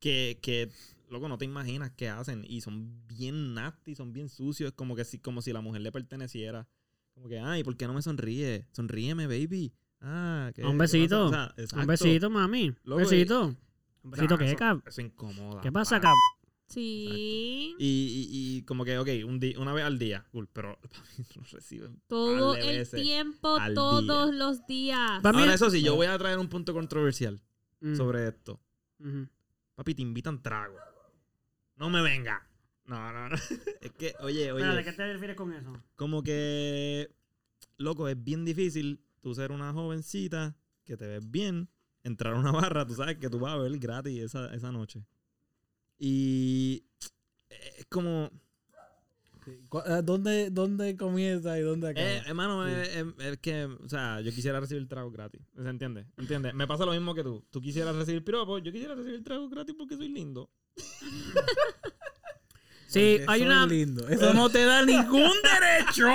que, 0.00 0.38
que 0.42 0.70
loco, 1.08 1.28
no 1.28 1.38
te 1.38 1.44
imaginas 1.44 1.90
que 1.92 2.08
hacen. 2.08 2.44
Y 2.48 2.60
son 2.60 3.06
bien 3.06 3.54
nasty, 3.54 3.94
son 3.94 4.12
bien 4.12 4.28
sucios. 4.28 4.68
Es 4.70 4.74
como 4.74 4.96
que 4.96 5.04
si, 5.04 5.18
como 5.18 5.42
si 5.42 5.52
la 5.52 5.60
mujer 5.60 5.82
le 5.82 5.92
perteneciera. 5.92 6.68
Como 7.14 7.28
que, 7.28 7.38
ay, 7.40 7.64
¿por 7.64 7.76
qué 7.76 7.86
no 7.86 7.94
me 7.94 8.02
sonríe? 8.02 8.66
Sonríeme, 8.72 9.26
baby. 9.26 9.72
Ah, 10.00 10.50
¿qué- 10.54 10.64
Un 10.64 10.78
besito. 10.78 11.26
O 11.26 11.30
sea. 11.30 11.54
Un 11.76 11.86
besito, 11.86 12.30
mami. 12.30 12.68
Un 12.68 12.76
Loco, 12.84 13.00
y- 13.02 13.04
besito. 13.04 13.46
Un 14.02 14.12
O 14.12 14.16
sea, 14.16 14.22
besito, 14.22 14.38
¿qué, 14.38 14.46
eso, 14.46 14.56
cab? 14.56 14.82
eso 14.86 15.00
incomoda. 15.02 15.60
¿Qué 15.60 15.70
pasa, 15.70 15.96
pa. 15.96 16.02
cab? 16.08 16.14
sí. 16.68 17.74
Y, 17.78 17.84
y, 17.86 18.28
y 18.58 18.62
como 18.62 18.84
que, 18.84 18.96
ok, 18.98 19.08
un 19.26 19.38
di- 19.40 19.56
una 19.56 19.72
vez 19.74 19.84
al 19.84 19.98
día. 19.98 20.24
Cool, 20.32 20.48
pero 20.52 20.78
lo 21.36 21.42
reciben. 21.50 22.00
Todo 22.06 22.54
el 22.54 22.88
tiempo, 22.88 23.58
todos 23.74 24.30
día. 24.30 24.38
los 24.38 24.66
días. 24.66 25.24
Ahora, 25.24 25.52
eso 25.52 25.68
sí, 25.68 25.82
yo 25.82 25.96
voy 25.96 26.06
a 26.06 26.16
traer 26.16 26.38
un 26.38 26.48
punto 26.48 26.72
controversial 26.72 27.42
Mm, 27.80 27.96
sobre 27.96 28.28
esto. 28.28 28.60
Papi, 29.74 29.94
te 29.94 30.02
invitan 30.02 30.42
trago. 30.42 30.76
No 31.76 31.88
me 31.88 32.02
venga. 32.02 32.46
No, 32.84 33.12
no, 33.12 33.28
no. 33.28 33.36
Es 33.80 33.92
que, 33.92 34.14
oye, 34.20 34.52
oye. 34.52 34.62
Espera, 34.62 34.74
¿De 34.74 34.84
qué 34.84 34.92
te 34.92 35.12
refieres 35.12 35.36
con 35.36 35.52
eso? 35.52 35.72
Como 35.96 36.22
que, 36.22 37.10
loco, 37.78 38.08
es 38.08 38.22
bien 38.22 38.44
difícil 38.44 39.02
tú 39.20 39.34
ser 39.34 39.52
una 39.52 39.72
jovencita 39.72 40.56
que 40.84 40.96
te 40.96 41.06
ves 41.06 41.30
bien, 41.30 41.68
entrar 42.02 42.34
a 42.34 42.38
una 42.38 42.50
barra, 42.52 42.86
tú 42.86 42.94
sabes 42.94 43.16
que 43.18 43.30
tú 43.30 43.38
vas 43.38 43.54
a 43.54 43.58
ver 43.58 43.78
gratis 43.78 44.20
esa, 44.22 44.52
esa 44.54 44.72
noche. 44.72 45.04
Y 45.98 46.84
es 47.48 47.86
como, 47.88 48.30
¿Dónde, 50.04 50.50
¿Dónde 50.50 50.96
comienza 50.96 51.58
y 51.58 51.62
dónde 51.62 51.88
acaba? 51.88 52.06
eh, 52.06 52.22
hermano, 52.26 52.66
Sí. 52.66 52.72
es, 52.74 52.96
es- 52.96 53.26
es 53.32 53.38
que, 53.38 53.64
o 53.64 53.88
sea, 53.88 54.20
yo 54.20 54.30
quisiera 54.32 54.60
recibir 54.60 54.88
trago 54.88 55.10
gratis. 55.10 55.40
¿Se 55.60 55.68
entiende? 55.68 56.06
¿Entiendes? 56.16 56.54
Me 56.54 56.66
pasa 56.66 56.84
lo 56.86 56.92
mismo 56.92 57.14
que 57.14 57.22
tú. 57.22 57.44
Tú 57.50 57.60
quisieras 57.60 57.94
recibir 57.96 58.24
piropo, 58.24 58.58
yo 58.58 58.72
quisiera 58.72 58.94
recibir 58.94 59.22
trago 59.24 59.48
gratis 59.48 59.74
porque 59.76 59.96
soy 59.96 60.08
lindo. 60.08 60.50
Sí, 62.92 63.20
hay 63.28 63.42
una... 63.42 63.66
lindo. 63.66 64.08
Eso 64.08 64.34
no 64.34 64.50
te 64.50 64.64
da 64.64 64.84
ningún 64.84 65.30
derecho 65.60 66.08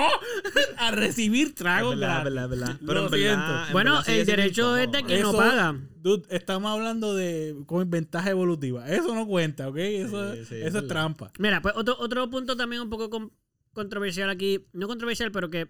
a 0.76 0.90
recibir 0.90 1.54
trago 1.54 1.94
Es 1.94 1.98
verdad, 1.98 2.24
verdad, 2.24 2.48
verdad. 2.48 2.78
Lo 2.80 2.86
Pero 2.86 3.02
en 3.04 3.08
siento. 3.10 3.38
verdad, 3.40 3.66
en 3.68 3.72
Bueno, 3.72 3.92
verdad 3.96 4.08
el 4.14 4.26
derecho 4.26 4.76
es 4.76 4.92
de 4.92 5.02
que 5.04 5.20
no 5.20 5.30
Eso- 5.30 5.38
paga. 5.38 5.80
Dude, 6.02 6.22
estamos 6.30 6.70
hablando 6.70 7.14
de 7.14 7.56
con 7.66 7.88
ventaja 7.90 8.30
evolutiva. 8.30 8.88
Eso 8.88 9.14
no 9.14 9.26
cuenta, 9.26 9.68
¿ok? 9.68 9.76
Eso, 9.78 10.34
Sí, 10.34 10.44
sí, 10.44 10.54
eso 10.62 10.78
es 10.80 10.86
trampa. 10.86 11.32
Mira, 11.38 11.60
pues 11.62 11.74
otro, 11.76 11.96
otro 11.98 12.28
punto 12.30 12.56
también 12.56 12.82
un 12.82 12.90
poco 12.90 13.08
con- 13.10 13.32
controversial 13.72 14.28
aquí. 14.30 14.66
No 14.72 14.86
controversial, 14.86 15.32
pero 15.32 15.48
que 15.50 15.68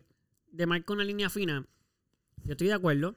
demarca 0.51 0.92
una 0.92 1.05
línea 1.05 1.31
fina. 1.31 1.64
Yo 2.45 2.53
estoy 2.53 2.66
de 2.66 2.75
acuerdo. 2.75 3.14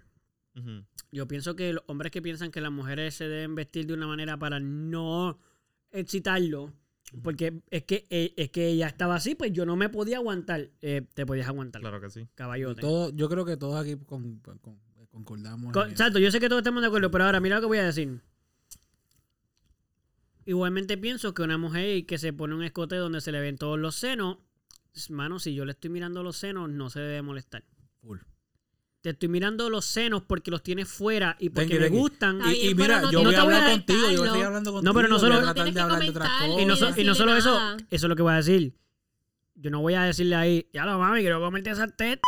Yo 1.11 1.28
pienso 1.28 1.55
que 1.55 1.74
los 1.74 1.84
hombres 1.88 2.11
que 2.11 2.22
piensan 2.22 2.51
que 2.51 2.61
las 2.61 2.72
mujeres 2.72 3.16
se 3.16 3.28
deben 3.28 3.55
vestir 3.55 3.86
de 3.88 3.93
una 3.93 4.05
manera 4.07 4.38
para 4.38 4.59
no 4.59 5.39
excitarlo, 5.91 6.72
porque 7.24 7.62
es 7.70 7.84
que, 7.84 8.05
eh, 8.10 8.34
es 8.38 8.49
que 8.51 8.68
ella 8.68 8.88
estaba 8.88 9.16
así, 9.16 9.36
pues 9.36 9.51
yo 9.51 9.66
no 9.66 9.76
me 9.76 9.89
podía 9.89 10.18
aguantar. 10.18 10.70
Eh, 10.82 11.01
te 11.14 11.26
podías 11.26 11.47
aguantar, 11.47 11.82
Claro 11.82 11.99
que 12.01 12.10
sí. 12.10 12.28
caballote. 12.36 12.82
Todo, 12.82 13.10
yo 13.16 13.28
creo 13.30 13.45
que 13.45 13.57
todos 13.57 13.80
aquí 13.82 13.95
con- 14.05 14.39
con- 14.39 14.60
concordamos. 15.10 15.74
Co- 15.74 15.82
en 15.82 15.86
eso. 15.88 15.91
Exacto, 15.93 16.20
yo 16.20 16.30
sé 16.32 16.39
que 16.39 16.49
todos 16.49 16.62
estamos 16.62 16.82
de 16.82 16.88
acuerdo, 16.88 17.10
pero 17.12 17.26
ahora 17.26 17.39
mira 17.39 17.55
lo 17.55 17.62
que 17.62 17.68
voy 17.68 17.78
a 17.80 17.86
decir. 17.86 18.22
Igualmente 20.45 20.97
pienso 20.97 21.34
que 21.34 21.41
una 21.43 21.57
mujer 21.57 22.05
que 22.05 22.18
se 22.18 22.34
pone 22.34 22.55
un 22.55 22.64
escote 22.64 22.95
donde 22.95 23.22
se 23.22 23.32
le 23.32 23.39
ven 23.39 23.57
todos 23.57 23.78
los 23.78 23.95
senos, 23.95 24.38
mano, 25.10 25.39
si 25.39 25.53
yo 25.53 25.66
le 25.66 25.72
estoy 25.74 25.89
mirando 25.91 26.24
los 26.24 26.38
senos, 26.38 26.70
no 26.70 26.89
se 26.89 26.99
debe 26.99 27.22
molestar. 27.22 27.64
Full. 28.01 28.20
Te 29.02 29.12
estoy 29.12 29.30
mirando 29.30 29.70
los 29.70 29.86
senos 29.86 30.24
porque 30.24 30.52
los 30.52 30.62
tienes 30.62 30.88
fuera 30.89 31.36
y 31.39 31.50
porque 31.50 31.80
me 31.80 31.89
gustan. 31.89 32.41
Y, 32.52 32.70
y 32.70 32.76
mira, 32.76 32.95
pero 32.97 33.02
no 33.04 33.12
yo 33.12 33.24
voy 33.24 33.36
a 33.36 33.41
hablar 33.41 33.64
comentarlo. 33.64 33.72
contigo, 34.04 34.12
yo 34.12 34.20
voy 34.20 34.28
a 34.28 34.32
seguir 34.32 34.45
hablando 34.47 34.72
contigo. 34.74 34.93
pero 34.93 35.08
no 35.08 35.16
voy 35.16 35.20
solo- 35.22 35.34
a 35.36 35.38
No 35.38 35.43
tratar 35.43 35.54
tienes 35.56 35.74
de 35.74 35.78
que 35.80 35.84
hablar 35.84 36.00
de 36.02 36.10
otras 36.10 36.30
cosas. 36.30 36.62
Y 36.62 36.66
no, 36.66 36.76
so- 36.76 36.86
y 36.86 36.89
no 36.89 36.95
decirle 36.95 37.16
solo 37.16 37.36
eso, 37.38 37.54
nada. 37.60 37.78
eso 37.89 38.06
es 38.06 38.10
lo 38.10 38.16
que 38.16 38.22
voy 38.24 38.34
a 38.34 38.36
decir. 38.38 38.76
Yo 39.56 39.72
no 39.72 39.82
voy 39.82 39.93
a 39.93 40.04
decirle 40.04 40.36
ahí, 40.36 40.70
ya 40.74 40.86
lo 40.86 40.97
mami, 41.00 41.22
quiero 41.22 41.39
comerte 41.39 41.70
esa 41.70 41.88
teta. 41.88 42.22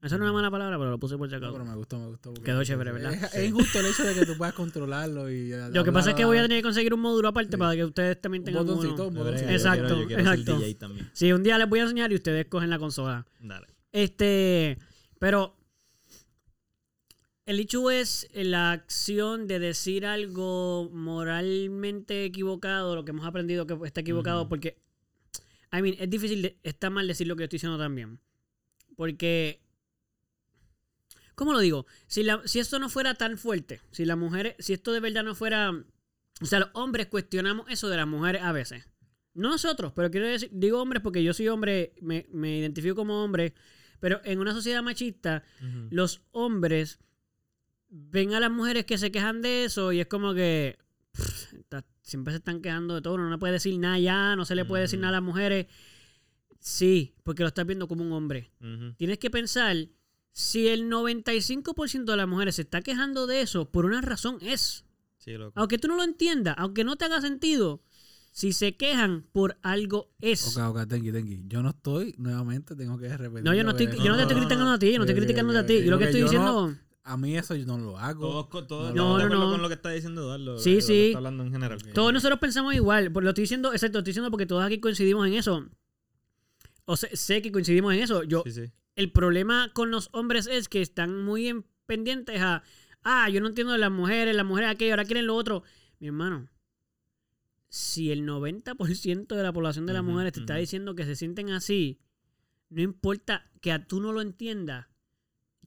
Esa 0.00 0.16
no 0.16 0.24
es 0.26 0.30
una 0.30 0.32
mala 0.32 0.48
palabra, 0.52 0.78
pero 0.78 0.90
lo 0.90 0.98
puse 1.00 1.16
por 1.18 1.26
si 1.28 1.32
No, 1.32 1.38
acaso. 1.38 1.52
pero 1.54 1.64
me 1.64 1.74
gustó, 1.74 1.98
me 1.98 2.06
gustó. 2.06 2.32
Quedó 2.34 2.62
chévere, 2.62 2.92
¿verdad? 2.92 3.14
Es, 3.14 3.34
es 3.34 3.48
injusto 3.48 3.80
el 3.80 3.86
hecho 3.86 4.04
de 4.04 4.14
que 4.14 4.26
tú 4.26 4.36
puedas 4.36 4.54
controlarlo 4.54 5.28
y... 5.28 5.50
Lo 5.72 5.82
que 5.82 5.90
pasa 5.90 6.10
es 6.10 6.14
que 6.16 6.24
voy 6.24 6.38
a 6.38 6.42
tener 6.42 6.58
que 6.58 6.62
conseguir 6.62 6.94
un 6.94 7.00
módulo 7.00 7.26
aparte 7.28 7.50
Sí. 7.52 7.56
para 7.56 7.74
que 7.74 7.84
ustedes 7.84 8.20
también 8.20 8.42
Un 8.42 8.44
tengan 8.44 8.64
botoncito, 8.66 8.94
uno. 8.94 9.02
un 9.08 9.14
Yo 9.16 9.22
quiero- 9.22 9.24
botoncito. 9.24 9.50
yo 9.50 9.56
Exacto, 9.56 9.84
quiero- 9.86 10.00
yo 10.02 10.06
quiero 10.06 10.22
ser 10.24 10.32
exacto. 10.38 10.58
DJ 10.60 10.74
también. 10.76 11.10
Sí, 11.12 11.32
un 11.32 11.42
día 11.42 11.58
les 11.58 11.68
voy 11.68 11.80
a 11.80 11.82
enseñar 11.82 12.12
y 12.12 12.14
ustedes 12.14 12.46
cogen 12.46 12.70
la 12.70 12.78
consola. 12.78 13.26
Dale. 13.40 13.66
Este, 13.90 14.78
pero 15.18 15.56
el 17.48 17.60
hecho 17.60 17.90
es 17.90 18.28
la 18.34 18.72
acción 18.72 19.46
de 19.46 19.58
decir 19.58 20.04
algo 20.04 20.90
moralmente 20.92 22.24
equivocado, 22.24 22.94
lo 22.94 23.04
que 23.04 23.10
hemos 23.12 23.26
aprendido 23.26 23.66
que 23.66 23.76
está 23.86 24.00
equivocado, 24.02 24.48
porque, 24.48 24.76
I 25.72 25.80
mean, 25.82 25.96
es 25.98 26.10
difícil, 26.10 26.42
de- 26.42 26.58
está 26.62 26.90
mal 26.90 27.06
decir 27.08 27.26
lo 27.26 27.36
que 27.36 27.40
yo 27.40 27.44
estoy 27.44 27.56
diciendo 27.56 27.78
también. 27.78 28.20
Porque, 28.96 29.62
¿cómo 31.34 31.52
lo 31.52 31.60
digo? 31.60 31.86
Si, 32.06 32.22
la, 32.22 32.42
si 32.46 32.58
esto 32.58 32.78
no 32.78 32.88
fuera 32.88 33.14
tan 33.14 33.38
fuerte, 33.38 33.80
si 33.92 34.04
las 34.04 34.18
mujeres, 34.18 34.54
si 34.58 34.72
esto 34.72 34.92
de 34.92 35.00
verdad 35.00 35.24
no 35.24 35.34
fuera, 35.34 35.70
o 36.40 36.46
sea, 36.46 36.60
los 36.60 36.70
hombres 36.74 37.06
cuestionamos 37.06 37.66
eso 37.70 37.88
de 37.88 37.96
las 37.96 38.06
mujeres 38.06 38.42
a 38.42 38.52
veces. 38.52 38.84
No 39.34 39.50
nosotros, 39.50 39.92
pero 39.94 40.10
quiero 40.10 40.26
decir, 40.26 40.50
digo 40.52 40.82
hombres 40.82 41.02
porque 41.02 41.22
yo 41.22 41.32
soy 41.32 41.48
hombre, 41.48 41.94
me, 42.00 42.26
me 42.30 42.58
identifico 42.58 42.96
como 42.96 43.22
hombre, 43.24 43.54
pero 44.00 44.20
en 44.24 44.38
una 44.38 44.52
sociedad 44.52 44.82
machista, 44.82 45.44
los 45.90 46.22
hombres 46.32 46.98
ven 47.90 48.34
a 48.34 48.40
las 48.40 48.50
mujeres 48.50 48.84
que 48.84 48.98
se 48.98 49.10
quejan 49.10 49.42
de 49.42 49.64
eso 49.64 49.92
y 49.92 50.00
es 50.00 50.06
como 50.06 50.34
que 50.34 50.78
pff, 51.12 51.54
está- 51.54 51.84
siempre 52.02 52.32
se 52.32 52.38
están 52.38 52.60
quejando 52.62 52.94
de 52.94 53.02
todo, 53.02 53.14
uno 53.14 53.24
no 53.24 53.30
le 53.30 53.38
puede 53.38 53.54
decir 53.54 53.78
nada 53.78 53.98
ya, 53.98 54.34
no 54.36 54.44
se 54.44 54.54
le 54.54 54.64
puede 54.64 54.82
decir 54.82 54.98
nada 54.98 55.10
a 55.10 55.20
las 55.20 55.22
mujeres. 55.22 55.66
Sí, 56.60 57.14
porque 57.22 57.42
lo 57.42 57.48
estás 57.48 57.66
viendo 57.66 57.86
como 57.88 58.02
un 58.04 58.12
hombre. 58.12 58.50
Tienes 58.96 59.18
que 59.18 59.30
pensar, 59.30 59.76
si 60.32 60.68
el 60.68 60.88
95% 60.88 62.04
de 62.12 62.16
las 62.16 62.28
mujeres 62.28 62.56
se 62.56 62.62
está 62.62 62.80
quejando 62.80 63.26
de 63.26 63.42
eso, 63.42 63.70
por 63.70 63.84
una 63.84 64.00
razón 64.00 64.38
es. 64.40 64.84
Sí, 65.18 65.32
loco. 65.32 65.52
Aunque 65.58 65.78
tú 65.78 65.88
no 65.88 65.96
lo 65.96 66.02
entiendas, 66.04 66.54
aunque 66.58 66.84
no 66.84 66.96
te 66.96 67.04
haga 67.04 67.20
sentido, 67.20 67.82
si 68.32 68.52
se 68.52 68.76
quejan, 68.76 69.26
por 69.32 69.58
algo 69.62 70.10
es. 70.20 70.56
Ok, 70.56 70.62
ok, 70.76 70.88
tenki, 70.88 71.12
tenki. 71.12 71.42
Yo 71.46 71.62
no 71.62 71.70
estoy, 71.70 72.14
nuevamente 72.18 72.74
tengo 72.76 72.98
que 72.98 73.08
repetir. 73.16 73.44
No, 73.44 73.54
yo 73.54 73.64
no, 73.64 73.70
estoy, 73.70 73.86
yo 73.86 74.10
no 74.10 74.16
te 74.16 74.22
estoy 74.22 74.36
no, 74.36 74.40
criticando 74.42 74.70
a 74.72 74.78
ti, 74.78 74.92
yo 74.92 74.98
no 74.98 75.04
estoy 75.04 75.14
Ok, 75.14 75.18
ok, 75.18 75.24
criticando 75.24 75.58
a 75.58 75.66
ti. 75.66 75.84
Yo 75.84 75.90
lo 75.90 75.98
que 75.98 76.04
estoy 76.04 76.20
no- 76.20 76.26
diciendo... 76.26 76.76
A 77.08 77.16
mí 77.16 77.36
eso 77.36 77.54
yo 77.54 77.64
no 77.66 77.78
lo 77.78 77.98
hago. 77.98 78.20
Todos, 78.20 78.46
co- 78.48 78.66
todos, 78.66 78.94
No, 78.94 79.18
no, 79.18 79.28
no, 79.28 79.34
no. 79.46 79.50
con 79.52 79.62
lo 79.62 79.68
que 79.68 79.74
está 79.74 79.90
diciendo 79.90 80.22
Eduardo. 80.22 80.58
Sí, 80.58 80.70
lo 80.72 80.76
que 80.76 80.82
sí. 80.82 81.06
Está 81.06 81.18
hablando 81.18 81.42
en 81.44 81.52
general. 81.52 81.82
Todos 81.94 82.12
nosotros 82.12 82.38
pensamos 82.38 82.74
igual. 82.74 83.10
Por- 83.12 83.22
Lo 83.24 83.30
estoy 83.30 83.42
diciendo, 83.42 83.72
exacto, 83.72 83.98
lo 83.98 84.00
estoy 84.00 84.10
diciendo 84.12 84.30
porque 84.30 84.46
todos 84.46 84.62
aquí 84.64 84.78
coincidimos 84.80 85.26
en 85.26 85.34
eso. 85.34 85.66
O 86.84 86.96
sé, 86.96 87.16
sé 87.16 87.42
que 87.42 87.50
coincidimos 87.52 87.92
en 87.94 88.00
eso. 88.00 88.22
Yo, 88.24 88.42
Sí, 88.44 88.52
sí. 88.52 88.72
el 88.96 89.12
problema 89.12 89.70
con 89.74 89.90
los 89.90 90.08
hombres 90.12 90.46
es 90.46 90.68
que 90.68 90.80
están 90.82 91.22
muy 91.24 91.48
en- 91.48 91.64
pendientes 91.86 92.40
a, 92.40 92.62
ah, 93.02 93.28
yo 93.30 93.40
no 93.40 93.48
entiendo 93.48 93.72
de 93.72 93.78
las 93.78 93.90
mujeres, 93.90 94.34
las 94.36 94.46
mujeres 94.46 94.70
aquello, 94.70 94.92
ahora 94.92 95.04
quieren 95.04 95.26
lo 95.26 95.34
otro. 95.36 95.62
Mi 96.00 96.06
hermano, 96.08 96.48
si 97.68 98.10
el 98.10 98.24
90% 98.24 99.34
de 99.36 99.42
la 99.42 99.52
población 99.52 99.84
de 99.86 99.92
las 99.92 100.02
Ujú, 100.02 100.12
mujeres 100.12 100.32
te 100.32 100.40
está 100.40 100.54
ujú. 100.54 100.60
diciendo 100.60 100.94
que 100.94 101.04
se 101.04 101.16
sienten 101.16 101.50
así, 101.50 102.00
no 102.70 102.80
importa 102.82 103.50
que 103.60 103.72
a 103.72 103.86
tú 103.86 104.00
no 104.00 104.12
lo 104.12 104.20
entiendas, 104.22 104.86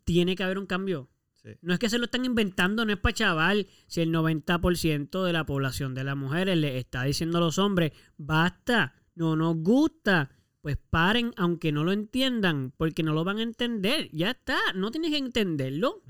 tiene 0.04 0.36
que 0.36 0.44
haber 0.44 0.58
un 0.58 0.66
cambio. 0.66 1.10
Sí. 1.44 1.52
No 1.62 1.74
es 1.74 1.80
que 1.80 1.90
se 1.90 1.98
lo 1.98 2.06
están 2.06 2.24
inventando, 2.26 2.86
no 2.86 2.94
es 2.94 3.00
para 3.00 3.14
chaval. 3.14 3.68
Si 3.88 4.02
el 4.02 4.12
90% 4.12 5.24
de 5.24 5.34
la 5.34 5.46
población 5.46 5.96
de 5.96 6.04
las 6.04 6.16
mujeres 6.16 6.58
le 6.58 6.78
está 6.78 7.04
diciendo 7.04 7.40
a 7.40 7.42
los 7.42 7.58
hombres, 7.58 7.94
basta, 8.18 8.94
no 9.16 9.36
nos 9.36 9.56
gusta, 9.58 10.30
pues 10.62 10.78
paren 10.78 11.34
aunque 11.38 11.72
no 11.72 11.84
lo 11.84 11.92
entiendan, 11.92 12.74
porque 12.78 13.02
no 13.02 13.14
lo 13.14 13.24
van 13.24 13.40
a 13.40 13.44
entender. 13.44 14.10
Ya 14.12 14.32
está, 14.32 14.58
no 14.76 14.92
tienes 14.92 15.12
que 15.12 15.18
entenderlo. 15.18 16.04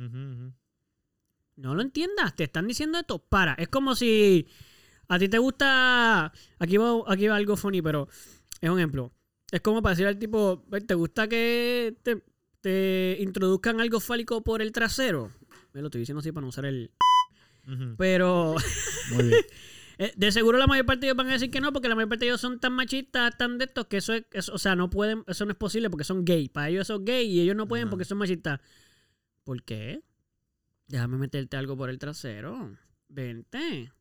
No 1.55 1.75
lo 1.75 1.81
entiendas, 1.81 2.35
te 2.35 2.43
están 2.45 2.67
diciendo 2.67 2.99
esto, 2.99 3.19
para. 3.19 3.53
Es 3.53 3.69
como 3.69 3.95
si 3.95 4.47
a 5.07 5.19
ti 5.19 5.29
te 5.29 5.37
gusta, 5.37 6.31
aquí 6.59 6.77
va, 6.77 7.03
aquí 7.07 7.27
va 7.27 7.35
algo 7.35 7.55
funny, 7.55 7.81
pero 7.81 8.07
es 8.59 8.69
un 8.69 8.79
ejemplo. 8.79 9.13
Es 9.51 9.61
como 9.61 9.81
para 9.81 9.91
decir 9.91 10.07
al 10.07 10.17
tipo, 10.17 10.63
"Ve, 10.67 10.81
¿te 10.81 10.93
gusta 10.93 11.27
que 11.27 11.97
te, 12.03 12.23
te 12.61 13.17
introduzcan 13.19 13.81
algo 13.81 13.99
fálico 13.99 14.43
por 14.43 14.61
el 14.61 14.71
trasero? 14.71 15.31
Me 15.73 15.81
lo 15.81 15.87
estoy 15.87 15.99
diciendo 15.99 16.19
así 16.19 16.31
para 16.31 16.41
no 16.43 16.49
usar 16.49 16.65
el... 16.65 16.91
Pero 17.97 18.55
Muy 19.13 19.23
bien. 19.27 19.39
eh, 19.97 20.13
de 20.15 20.31
seguro 20.31 20.57
la 20.57 20.67
mayor 20.67 20.85
parte 20.85 21.01
de 21.01 21.07
ellos 21.07 21.17
van 21.17 21.29
a 21.29 21.33
decir 21.33 21.51
que 21.51 21.61
no, 21.61 21.71
porque 21.71 21.87
la 21.87 21.95
mayor 21.95 22.09
parte 22.09 22.25
de 22.25 22.31
ellos 22.31 22.41
son 22.41 22.59
tan 22.59 22.73
machistas, 22.73 23.37
tan 23.37 23.57
de 23.57 23.65
estos, 23.65 23.85
que 23.87 23.97
eso 23.97 24.13
es, 24.13 24.25
eso- 24.31 24.53
o 24.53 24.57
sea, 24.57 24.75
no 24.75 24.89
pueden, 24.89 25.23
eso 25.27 25.45
no 25.45 25.51
es 25.51 25.57
posible 25.57 25.89
porque 25.89 26.03
son 26.03 26.25
gay. 26.25 26.49
Para 26.49 26.69
ellos 26.69 26.81
eso 26.87 26.95
es 26.95 27.05
gay 27.05 27.27
y 27.27 27.39
ellos 27.41 27.55
no 27.55 27.67
pueden 27.67 27.85
Ajá. 27.85 27.91
porque 27.91 28.05
son 28.05 28.17
machistas. 28.17 28.59
¿Por 29.43 29.63
qué? 29.63 30.01
Déjame 30.87 31.17
meterte 31.17 31.55
algo 31.55 31.77
por 31.77 31.89
el 31.89 31.99
trasero. 31.99 32.75
Vente. 33.07 33.91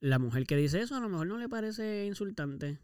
La 0.00 0.18
mujer 0.18 0.46
que 0.46 0.56
dice 0.56 0.80
eso 0.80 0.94
a 0.94 1.00
lo 1.00 1.08
mejor 1.08 1.26
no 1.26 1.38
le 1.38 1.48
parece 1.48 2.06
insultante. 2.06 2.78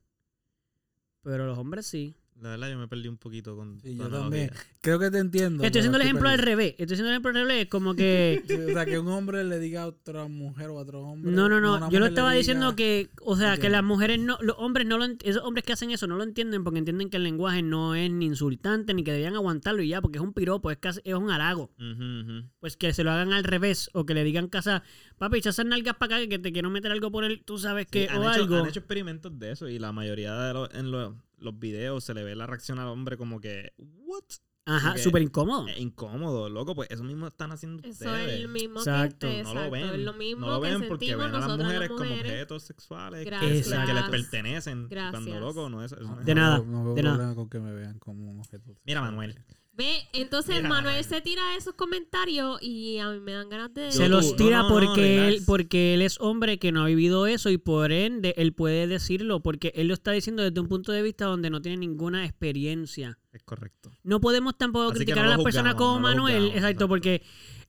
Pero 1.23 1.47
los 1.47 1.57
hombres 1.59 1.87
sí. 1.87 2.17
La 2.41 2.51
verdad, 2.51 2.69
yo 2.69 2.77
me 2.79 2.89
perdí 2.89 3.09
un 3.09 3.17
poquito 3.17 3.57
con. 3.57 3.81
Sí, 3.81 3.97
yo 3.97 4.09
también. 4.09 4.51
Creo 4.81 4.99
que 4.99 5.11
te 5.11 5.19
entiendo. 5.19 5.63
Estoy 5.65 5.79
haciendo 5.79 5.97
el 5.97 6.03
ejemplo 6.03 6.29
al 6.29 6.39
revés. 6.39 6.75
Estoy 6.79 6.95
haciendo 6.95 7.07
el 7.09 7.13
ejemplo 7.15 7.31
al 7.31 7.47
revés. 7.49 7.67
Como 7.69 7.95
que... 7.95 8.43
Sí, 8.49 8.55
o 8.55 8.73
sea, 8.73 8.85
que 8.85 8.99
un 8.99 9.09
hombre 9.09 9.45
le 9.45 9.59
diga 9.59 9.85
a 9.85 9.87
otra 9.87 10.27
mujer 10.29 10.69
o 10.71 10.79
a 10.79 10.83
otro 10.83 11.01
hombre. 11.03 11.31
No, 11.33 11.49
no, 11.49 11.61
no. 11.61 11.89
Yo 11.91 12.01
lo 12.01 12.07
estaba 12.07 12.33
diga- 12.33 12.39
diciendo 12.39 12.77
que, 12.77 13.09
o 13.23 13.37
sea, 13.37 13.57
que 13.57 13.71
las 13.71 13.83
mujeres 13.85 14.19
no, 14.19 14.37
los 14.43 14.57
hombres 14.59 14.87
no 14.87 14.99
lo, 14.99 15.07
esos 15.23 15.43
hombres 15.45 15.65
que 15.65 15.73
hacen 15.73 15.91
eso 15.93 16.07
no 16.07 16.17
lo 16.17 16.25
entienden 16.25 16.65
porque 16.65 16.81
entienden 16.81 17.09
que 17.09 17.17
el 17.19 17.23
lenguaje 17.23 17.63
no 17.63 17.95
es 17.95 18.11
ni 18.11 18.27
insultante 18.27 18.93
ni 18.95 19.05
que 19.05 19.13
debían 19.13 19.37
aguantarlo 19.37 19.83
y 19.83 19.89
ya, 19.89 20.03
porque 20.03 20.19
es 20.19 20.25
un 20.25 20.33
piropo, 20.35 20.71
es 20.71 20.79
casi, 20.79 21.01
es 21.05 21.15
un 21.15 21.31
ujú. 21.31 22.49
Pues 22.61 22.77
que 22.77 22.93
se 22.93 23.05
lo 23.05 23.13
hagan 23.13 23.33
al 23.33 23.45
revés 23.45 23.89
o 23.95 24.05
que 24.05 24.15
le 24.15 24.25
digan 24.25 24.49
casa, 24.49 24.83
papi, 25.19 25.39
echa 25.39 25.51
esas 25.51 25.67
nalgas 25.67 25.97
para 25.97 26.17
acá 26.17 26.29
que 26.29 26.39
te 26.39 26.53
quiero 26.53 26.69
meter 26.71 26.93
algo 26.93 27.11
por 27.11 27.25
el, 27.25 27.43
tú 27.45 27.59
sabes 27.59 27.87
Sí, 27.87 27.91
que, 27.91 28.09
han, 28.09 28.19
o 28.19 28.23
hecho, 28.31 28.43
algo. 28.43 28.57
han 28.57 28.67
hecho 28.69 28.81
experimentos 28.81 29.39
de 29.39 29.53
eso 29.53 29.69
y 29.69 29.79
la 29.79 29.93
mayoría 29.93 30.35
de 30.35 30.53
los, 30.55 30.75
en 30.75 30.91
los, 30.91 31.15
los 31.39 31.59
videos 31.59 32.05
se 32.05 32.15
le 32.15 32.23
ve 32.25 32.35
la 32.35 32.47
reacción 32.47 32.79
al 32.79 32.89
hombre 32.89 33.17
como 33.17 33.41
que, 33.41 33.73
¿what? 33.79 34.23
Ajá, 34.67 34.97
súper 34.97 35.21
incómodo. 35.21 35.69
Es 35.69 35.79
incómodo, 35.79 36.49
loco, 36.49 36.75
pues 36.75 36.91
eso 36.91 37.05
mismo 37.05 37.27
están 37.27 37.53
haciendo 37.53 37.83
Eso 37.83 37.91
ustedes. 37.91 38.29
es 38.29 38.35
el 38.41 38.49
mismo 38.49 38.79
Exacto. 38.79 39.27
que 39.27 39.43
no 39.43 39.51
exacto, 39.51 39.65
lo 39.65 39.71
ven. 39.71 39.85
es 39.85 39.99
lo 40.01 40.13
mismo 40.15 40.47
no 40.47 40.53
lo 40.55 40.63
que 40.63 40.71
ven 40.71 40.89
porque 40.89 41.17
ven 41.17 41.35
a 41.35 41.39
las 41.39 41.59
mujeres, 41.59 41.81
las 41.81 41.89
como 41.91 42.15
objetos 42.15 42.63
sexuales 42.63 43.25
que- 43.25 43.31
Gracias. 43.31 43.87
que, 43.87 43.93
les 43.93 44.03
pertenecen. 44.05 44.89
Gracias. 44.89 45.11
Cuando 45.23 45.39
loco, 45.41 45.69
no 45.69 45.85
es 45.85 45.93
eso. 45.93 46.01
no 46.01 46.19
es 46.19 46.25
De 46.25 46.35
nada, 46.35 46.59
No 46.67 46.83
veo 46.85 46.95
de 46.95 47.03
nada. 47.03 47.17
problema 47.17 47.35
con 47.35 47.51
que 47.51 47.61
me 47.61 47.73
vean 47.75 47.99
como 47.99 48.31
un 48.31 48.39
objeto. 48.41 48.75
Mira, 48.87 49.03
Manuel. 49.03 49.39
Ve, 49.77 50.09
entonces 50.13 50.57
Mira. 50.57 50.69
Manuel 50.69 51.03
se 51.05 51.21
tira 51.21 51.57
esos 51.57 51.75
comentarios 51.75 52.63
y 52.63 52.99
a 52.99 53.11
mí 53.11 53.19
me 53.19 53.33
dan 53.33 53.49
ganas 53.49 53.75
de... 53.75 53.91
Se 53.91 54.09
los 54.09 54.37
tira 54.37 54.59
no, 54.59 54.69
no, 54.69 54.69
no, 54.69 54.87
porque, 54.87 55.29
él, 55.29 55.43
porque 55.45 55.95
él 55.95 56.03
es 56.03 56.21
hombre 56.21 56.61
que 56.61 56.71
no 56.71 56.83
ha 56.83 56.87
vivido 56.87 57.27
eso 57.27 57.51
y 57.51 57.59
por 57.59 57.91
ende 57.91 58.35
él 58.37 58.53
puede 58.53 58.87
decirlo 58.87 59.43
porque 59.43 59.73
él 59.75 59.89
lo 59.89 59.95
está 59.95 60.13
diciendo 60.13 60.45
desde 60.45 60.61
un 60.61 60.69
punto 60.69 60.93
de 60.93 61.03
vista 61.03 61.25
donde 61.25 61.51
no 61.51 61.61
tiene 61.61 61.79
ninguna 61.79 62.25
experiencia. 62.25 63.19
Es 63.33 63.43
correcto. 63.43 63.91
No 64.05 64.21
podemos 64.21 64.57
tampoco 64.57 64.91
Así 64.91 64.99
criticar 64.99 65.25
no 65.25 65.33
a 65.33 65.37
las 65.37 65.45
personas 65.45 65.75
como 65.75 65.99
Manuel, 65.99 66.35
juzgamos, 66.35 66.57
exacto, 66.57 66.69
exacto. 66.69 66.89
porque 66.89 67.23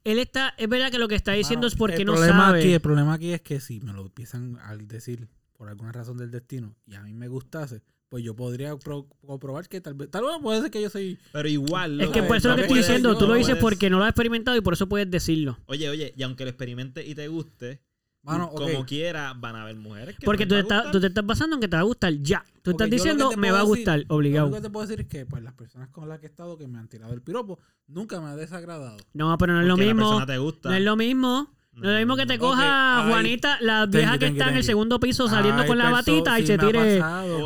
él 0.04 0.20
está, 0.20 0.54
es 0.60 0.70
verdad 0.70 0.92
que 0.92 1.00
lo 1.00 1.08
que 1.08 1.16
está 1.16 1.32
diciendo 1.32 1.66
es 1.66 1.74
porque 1.74 1.98
el 1.98 2.06
no 2.06 2.14
problema 2.14 2.46
sabe. 2.46 2.60
Aquí, 2.60 2.74
el 2.74 2.82
problema 2.82 3.14
aquí 3.14 3.32
es 3.32 3.42
que 3.42 3.60
si 3.60 3.80
me 3.82 3.94
lo 3.94 4.04
empiezan 4.04 4.60
a 4.62 4.78
decir 4.78 5.28
por 5.58 5.70
alguna 5.70 5.92
razón 5.92 6.18
del 6.18 6.30
destino 6.30 6.76
y 6.86 6.94
a 6.94 7.02
mí 7.02 7.14
me 7.14 7.28
gustase, 7.28 7.82
pues 8.16 8.24
yo 8.24 8.34
podría 8.34 8.78
pro- 8.78 9.10
comprobar 9.28 9.68
que 9.68 9.82
tal 9.82 9.94
vez, 9.94 10.10
tal 10.10 10.24
vez 10.24 10.36
puede 10.42 10.62
ser 10.62 10.72
que 10.72 10.82
yo 10.82 10.90
soy... 10.90 11.20
Pero 11.34 11.50
igual. 11.50 12.00
es 12.00 12.08
que 12.12 12.24
por 12.24 12.38
eso 12.38 12.48
lo 12.48 12.54
no 12.54 12.56
que 12.56 12.62
estoy 12.62 12.78
diciendo, 12.78 13.18
tú 13.18 13.26
no 13.28 13.34
lo 13.34 13.36
dices 13.36 13.56
puedes- 13.56 13.62
porque 13.62 13.90
no 13.90 13.98
lo 13.98 14.06
has 14.06 14.12
experimentado 14.12 14.56
y 14.56 14.62
por 14.62 14.72
eso 14.74 14.88
puedes 14.88 15.12
decirlo. 15.12 15.58
Oye, 15.66 15.90
oye, 15.90 16.14
y 16.16 16.24
aunque 16.24 16.46
lo 16.46 16.50
experimentes 16.52 17.06
y 17.06 17.14
te 17.14 17.28
guste, 17.28 17.82
Mano, 18.24 18.46
ok. 18.54 18.62
como 18.62 18.86
quiera, 18.86 19.34
van 19.34 19.58
a 19.58 19.64
haber 19.64 19.76
mujeres 19.76 20.16
que 20.18 20.26
Porque 20.26 20.46
no 20.46 20.50
tú, 20.50 20.56
te 20.56 20.74
va 20.74 20.76
a 20.76 20.80
estás- 20.80 20.92
tú 20.94 21.02
te 21.02 21.08
estás 21.08 21.26
basando 21.26 21.56
en 21.58 21.60
que 21.62 21.68
te 21.68 21.76
va 21.76 21.82
a 21.82 21.84
gustar 21.84 22.14
ya. 22.22 22.46
Tú 22.62 22.72
estás 22.72 22.88
lo 22.88 22.94
diciendo 22.96 23.32
me 23.36 23.52
va 23.52 23.58
a 23.58 23.62
decir- 23.64 23.76
gustar, 23.76 24.06
Lo 24.08 24.16
obligado. 24.16 24.48
único 24.48 24.62
que 24.62 24.64
te 24.66 24.70
puedo 24.72 24.88
decir 24.88 25.02
es 25.02 25.08
que 25.10 25.26
pues 25.26 25.44
las 25.44 25.54
personas 25.56 25.90
con 25.90 26.08
las 26.08 26.20
que 26.22 26.28
he 26.28 26.30
estado 26.30 26.58
que 26.58 26.68
me 26.70 26.80
han 26.80 26.88
tirado 26.88 27.14
el 27.14 27.22
piropo 27.22 27.60
nunca 27.88 28.22
me 28.22 28.30
ha 28.30 28.36
desagradado. 28.38 28.96
No, 29.14 29.38
pero 29.38 29.52
no 29.54 29.60
es 29.60 29.68
lo 29.68 29.74
Porque 29.76 29.88
mismo. 29.94 30.10
persona 30.10 30.26
te 30.26 30.38
gusta. 30.38 30.70
No 30.70 30.76
es 30.76 30.84
lo 30.84 30.96
mismo. 30.96 31.54
No 31.76 31.90
es 31.90 31.94
lo 31.94 31.98
mismo 32.00 32.16
que 32.16 32.26
te 32.26 32.40
coja 32.40 33.00
Ok, 33.02 33.06
ay. 33.06 33.12
Juanita, 33.12 33.58
la 33.62 33.86
vieja 33.86 34.14
you, 34.14 34.20
que 34.20 34.26
you, 34.28 34.32
está 34.34 34.50
en 34.50 34.58
el 34.58 34.64
segundo 34.64 35.00
piso 35.00 35.28
saliendo 35.28 35.66
con 35.66 35.78
la 35.78 35.90
batita 35.90 36.40
y 36.40 36.46
se 36.48 36.58
me 36.58 36.64
ha 36.64 36.68
tire. 36.68 37.00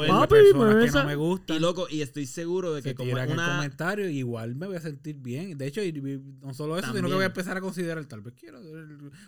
Papi, 0.07 0.35
que 0.35 0.53
no 0.91 1.03
me 1.05 1.15
gustan. 1.15 1.55
Y 1.57 1.59
loco, 1.59 1.87
y 1.89 2.01
estoy 2.01 2.25
seguro 2.25 2.73
de 2.73 2.81
se 2.81 2.89
que 2.89 2.95
como 2.95 3.09
tiran 3.09 3.27
el 3.27 3.33
una... 3.33 3.55
comentario 3.55 4.07
igual 4.09 4.55
me 4.55 4.67
voy 4.67 4.75
a 4.75 4.81
sentir 4.81 5.15
bien. 5.17 5.57
De 5.57 5.67
hecho, 5.67 5.81
y- 5.81 5.87
y 5.89 6.21
no 6.45 6.53
solo 6.53 6.77
eso, 6.77 6.93
sino 6.93 7.07
que 7.07 7.13
voy 7.15 7.23
a 7.23 7.27
empezar 7.27 7.57
a 7.57 7.61
considerar 7.61 8.05
tal 8.05 8.21
vez 8.21 8.33
quiero 8.35 8.59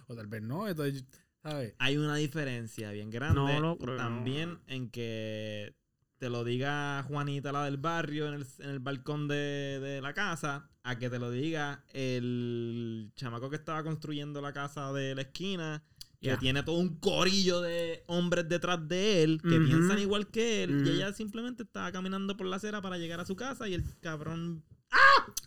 o 0.07 0.15
tal 0.15 0.27
vez 0.27 0.41
no. 0.43 0.67
Entonces, 0.67 1.03
¿sabes? 1.41 1.73
hay 1.79 1.97
una 1.97 2.15
diferencia 2.15 2.91
bien 2.91 3.09
grande 3.09 3.35
No 3.41 3.59
lo 3.59 3.77
creo. 3.77 3.97
también 3.97 4.59
en 4.67 4.89
que 4.91 5.75
te 6.17 6.29
lo 6.29 6.43
diga 6.43 7.03
Juanita, 7.07 7.51
la 7.51 7.65
del 7.65 7.77
barrio, 7.77 8.27
en 8.27 8.35
el, 8.35 8.45
en 8.59 8.69
el 8.69 8.79
balcón 8.79 9.27
de, 9.27 9.79
de 9.81 10.01
la 10.01 10.13
casa, 10.13 10.69
a 10.83 10.97
que 10.97 11.09
te 11.09 11.19
lo 11.19 11.29
diga 11.29 11.83
el 11.93 13.11
chamaco 13.15 13.49
que 13.49 13.55
estaba 13.55 13.83
construyendo 13.83 14.41
la 14.41 14.53
casa 14.53 14.91
de 14.93 15.15
la 15.15 15.21
esquina, 15.21 15.83
que 16.19 16.37
tiene 16.37 16.63
todo 16.63 16.77
un 16.77 16.97
corillo 16.97 17.61
de 17.61 18.03
hombres 18.07 18.47
detrás 18.47 18.87
de 18.87 19.23
él, 19.23 19.41
que 19.41 19.59
piensan 19.59 19.99
igual 19.99 20.27
que 20.27 20.63
él, 20.63 20.85
y 20.85 20.89
ella 20.91 21.13
simplemente 21.13 21.63
estaba 21.63 21.91
caminando 21.91 22.37
por 22.37 22.47
la 22.47 22.57
acera 22.57 22.81
para 22.81 22.97
llegar 22.97 23.19
a 23.19 23.25
su 23.25 23.35
casa 23.35 23.67
y 23.67 23.73
el 23.73 23.83
cabrón... 23.99 24.63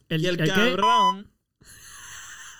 El, 0.09 0.22
y 0.22 0.26
el, 0.26 0.37
cabrón... 0.37 1.30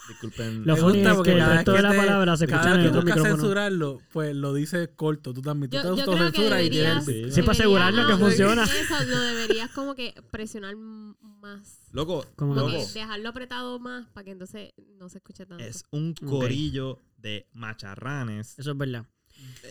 Disculpen. 0.09 0.67
Lo 0.67 0.77
funny 0.77 1.01
es 1.01 1.15
porque 1.15 1.31
que 1.31 1.37
el 1.39 1.43
cada 1.45 1.63
de 1.63 1.83
la 1.83 1.91
te- 1.91 1.97
palabra 1.97 2.37
se 2.37 2.45
escucha 2.45 2.75
en 2.75 2.81
el 2.81 2.83
que 2.83 2.89
otro 2.91 3.03
micrófono. 3.03 3.35
censurarlo, 3.37 4.01
pues 4.13 4.35
lo 4.37 4.53
dices 4.53 4.91
corto. 4.95 5.33
Tú 5.33 5.41
también. 5.43 5.71
Tú 5.71 5.77
Yo, 5.77 5.83
te 5.95 6.01
autocensuras 6.03 6.63
y 6.63 6.71
tienes. 6.71 7.05
Sí. 7.05 7.31
Sí, 7.31 7.41
para 7.41 7.53
asegurarnos 7.53 8.07
que 8.11 8.17
funciona. 8.17 8.65
Eso 8.65 9.05
lo 9.07 9.19
deberías 9.21 9.71
como 9.71 9.95
que 9.95 10.15
presionar 10.31 10.77
más. 10.77 11.79
Loco, 11.93 12.25
Como 12.37 12.55
Como 12.55 12.69
loco. 12.69 12.87
que 12.93 12.99
dejarlo 13.01 13.29
apretado 13.29 13.79
más 13.79 14.07
para 14.09 14.25
que 14.25 14.31
entonces 14.33 14.73
no 14.99 15.09
se 15.09 15.19
escuche 15.19 15.47
tanto. 15.47 15.63
es 15.65 15.85
un 15.91 16.13
corillo 16.15 17.01
de 17.19 17.47
macharranes 17.53 18.59
Eso 18.59 18.73
es 18.73 18.77
verdad. 18.79 19.07